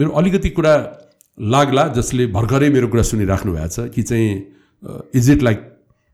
[0.00, 0.74] मेरो अलिकति कुरा
[1.38, 4.30] लाग्ला जसले भर्खरै मेरो कुरा सुनिराख्नु भएको छ कि चाहिँ
[5.20, 5.66] is it like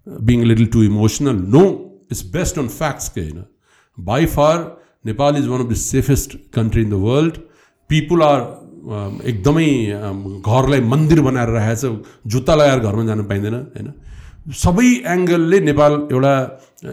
[0.06, 1.64] being little too emotional no
[2.12, 3.44] it's based on facts के होइन?
[3.98, 4.58] By far
[5.06, 7.36] Nepal is one of the safest country in the world
[7.90, 8.40] people are
[9.30, 9.68] एकदमै
[10.46, 13.88] घरलाई मन्दिर बनाएर राखेको छ जुत्ता लगाएर घरमा जानु पाइँदैन होइन?
[14.46, 16.34] सबै एङ्गलले नेपाल एउटा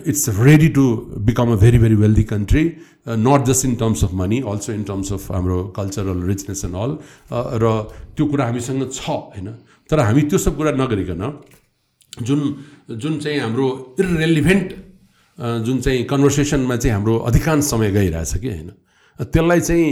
[0.10, 0.86] it's ready to
[1.26, 2.64] become a very very wealthy country
[3.08, 6.98] not just in terms of money also in terms of हाम्रो कल्चरल रिचनेस एन्ड अल
[7.64, 7.74] र
[8.18, 9.48] त्यो कुरा हामीसँग छ होइन?
[9.90, 11.22] तर हामी त्यो सब कुरा नगरिकन
[12.24, 12.42] जुन
[12.90, 13.68] जुन चाहिँ हाम्रो
[14.00, 14.74] इरेलिभेन्ट
[15.66, 18.70] जुन चाहिँ कन्भर्सेसनमा चाहिँ हाम्रो अधिकांश समय गइरहेछ कि होइन?
[19.20, 19.86] त्यसलाई चाहिँ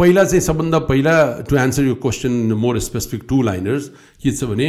[0.00, 1.14] पहिला चाहिँ सबभन्दा पहिला
[1.48, 2.32] टु एन्सर यो question
[2.64, 3.88] more specific two liners
[4.24, 4.68] के छ भने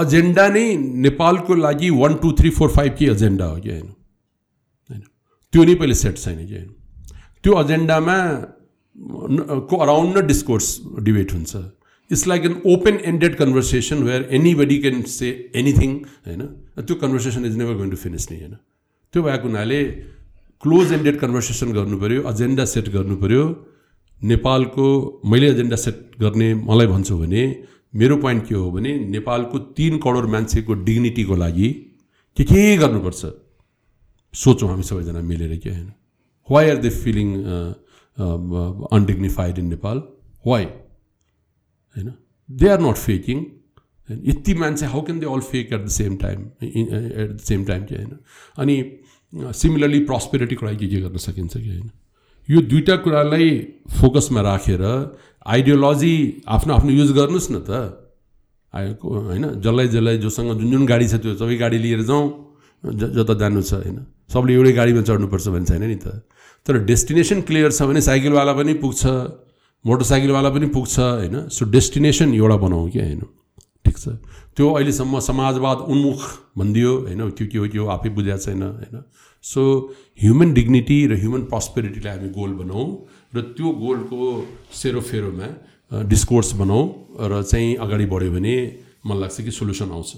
[0.00, 0.64] एजेन्डा नै
[1.06, 3.88] नेपालको लागि one two three four five के एजेन्डा हो कि होइन
[4.90, 5.02] होइन
[5.52, 6.70] त्यो नै पहिले सेट छैन कि होइन
[7.44, 8.16] त्यो एजेन्डामा
[9.70, 10.66] को अराउन्ड न डिस्कोर्स
[11.02, 11.56] डिबेट हुन्छ
[12.10, 15.96] it's like an open ended conversation where anybody can say anything
[16.26, 16.46] होइन
[16.80, 18.54] त्यो conversation is never going to finish नि। होइन
[19.14, 19.82] त्यो भएको हुनाले
[20.62, 23.44] क्लोज एन्डेड कन्भर्सेसन गर्नु पऱ्यो एजेन्डा सेट गर्नु पऱ्यो
[24.22, 24.86] नेपालको
[25.24, 27.44] मैले एजेन्डा सेट गर्ने मलाई भन्छु भने
[27.94, 31.68] मेरो पोइन्ट के हो भने नेपालको तिन करोड मान्छेको डिग्निटीको लागि
[32.36, 33.26] के के गर्नुपर्छ?
[34.34, 35.92] सोचौँ हामी सबैजना मिलेर के होइन?
[36.48, 37.28] Why are they feeling
[38.92, 40.02] undignified in Nepal
[40.46, 42.12] why होइन?
[42.48, 43.44] दे आर नट फेकिङ
[44.08, 47.84] यति मान्छे how can they all fake at the same time at the same time
[47.84, 48.12] कि होइन?
[48.58, 48.74] अनि
[49.54, 51.90] सिमिलरली प्रस्पेरिटीको लागि के के गर्न सकिन्छ कि होइन?
[52.48, 53.50] यो दुइटा कुरालाई
[54.00, 54.82] फोकसमा राखेर
[55.46, 56.14] आइडियोलोजी
[56.48, 57.70] आफ्नो आफ्नो युज गर्नुहोस् न त।
[58.74, 62.24] आएको होइन जसलाई जसलाई जोसँग जुन जुन गाडी छ त्यो सबै गाडी लिएर जाउँ
[62.84, 63.98] ज जता जानु छ होइन।
[64.30, 66.22] सबले एउटै गाडीमा चढ्नुपर्छ भन्ने छैन नि त।
[66.66, 69.02] तर डेस्टिनेसन क्लियर छ भने साइकलवाला पनि पुग्छ
[69.84, 73.22] मोटरसाइकलवाला पनि पुग्छ होइन। सो डेस्टिनेसन एउटा बनाऊ क्या होइन।
[73.84, 74.06] ठिक छ।
[74.56, 76.20] त्यो अहिलेसम्म समाजवाद उन्मुख
[76.58, 78.96] भनिदियो होइन। त्यो के हो त्यो आफै बुझाएको छैन होइन।
[79.44, 79.62] सो
[80.20, 82.84] ह्युमन डिग्निटी र ह्युमन प्रस्पेरिटीलाई हामी गोल बनाऊ।
[83.32, 84.18] र त्यो गोलको
[84.74, 85.48] सेरोफेरोमा
[86.08, 86.82] डिस्कोर्स बनाऊ
[87.30, 88.54] र चाहिँ अगाडि बढ्यो भने
[89.06, 90.10] मलाई लाग्छ कि सोल्युसन आउँछ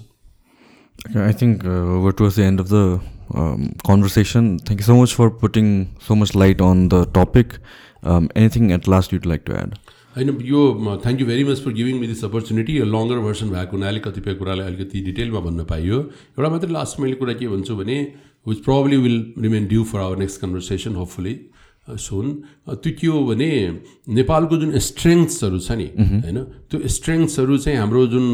[2.02, 3.00] we're towards the end of the
[3.34, 4.58] um, conversation.
[4.58, 7.58] Thank you so much for putting so much light on the topic.
[8.02, 9.78] Um, anything at last you'd like to add?
[10.16, 10.62] होइन यो
[11.05, 14.34] thank you very much for giving me this opportunity यो longer version भएको हुनाले कतिपय
[14.41, 17.97] कुरालाई अलिकति डिटेलमा भन्न पाइयो एउटा मात्रै लास्ट मैले कुरा के भन्छु भने
[18.49, 21.34] which probably will remain due for our next conversation hopefully
[21.89, 22.27] soon.
[22.78, 23.51] त्यो के हो भने
[24.15, 26.39] नेपालको जुन स्ट्रेङ्थ्सहरू छ नि होइन
[26.70, 28.27] त्यो स्ट्रेङ्थ्सहरू चाहिँ हाम्रो जुन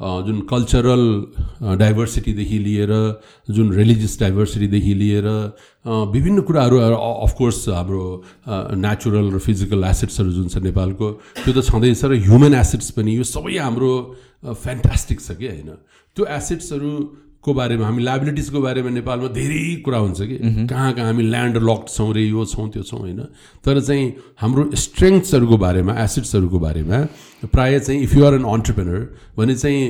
[0.00, 1.02] जुन कल्चरल
[1.76, 2.92] डाइभर्सिटीदेखि लिएर
[3.50, 5.26] जुन रिलिजियस डाइभर्सिटीदेखि लिएर
[6.14, 8.04] विभिन्न कुराहरू अफकोर्स हाम्रो
[8.80, 11.06] नेचुरल र फिजिकल एसेट्सहरू जुन छ नेपालको
[11.44, 13.92] त्यो त छँदैछ र ह्युमन एसेट्स पनि यो सबै हाम्रो
[14.46, 15.70] फ्यान्टास्टिक छ कि होइन।
[16.16, 16.92] त्यो एसेट्सहरू
[17.44, 20.36] को बारेमा हामी लाइबिलिटिजको बारेमा नेपालमा धेरै कुरा हुन्छ कि।
[20.68, 23.20] कहाँ कहाँ हामी ल्यान्ड लक्ड छौँ रे यो छौँ त्यो छौँ होइन।
[23.64, 24.04] तर चाहिँ
[24.40, 26.98] हाम्रो स्ट्रेङ्थ्सहरूको बारेमा एसिड्सहरूको बारेमा
[27.48, 29.00] प्रायः चाहिँ इफ युआर एन अन्टरप्रेनर
[29.38, 29.82] भने चाहिँ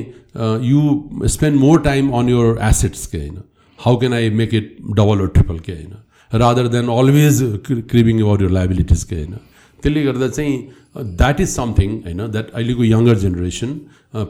[0.63, 3.43] you spend more time on your assets के होइन।
[3.79, 5.93] How can I make it double र ट्रिपल के होइन।
[6.31, 9.35] Rather than always cribbing about your liabilities के होइन।
[9.83, 10.55] त्यसले गर्दा चाहिँ
[11.19, 13.79] द्याट इज समथिङ होइन द्याट अहिलेको younger generation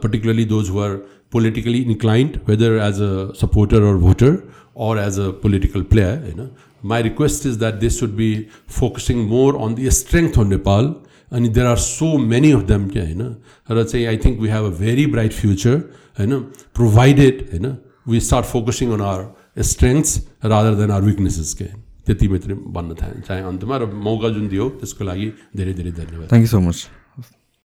[0.02, 0.90] particularly those are
[1.31, 6.23] politically inclined, whether as a supporter or voter or as a political player.
[6.27, 6.49] You know,
[6.81, 11.03] my request is that they should be focusing more on the strength of Nepal.
[11.29, 12.89] And there are so many of them.
[12.91, 13.35] You know,
[13.67, 15.91] I say I think we have a very bright future.
[16.17, 21.53] You know, provided you know we start focusing on our strengths rather than our weaknesses.
[22.07, 22.89] त्यति मात्रै भन्न
[23.27, 25.27] चाहे अन्तमा र मौका जुन दियो त्यसको लागि
[25.59, 26.77] धेरै धेरै धन्यवाद थ्याङ्क यू सो मच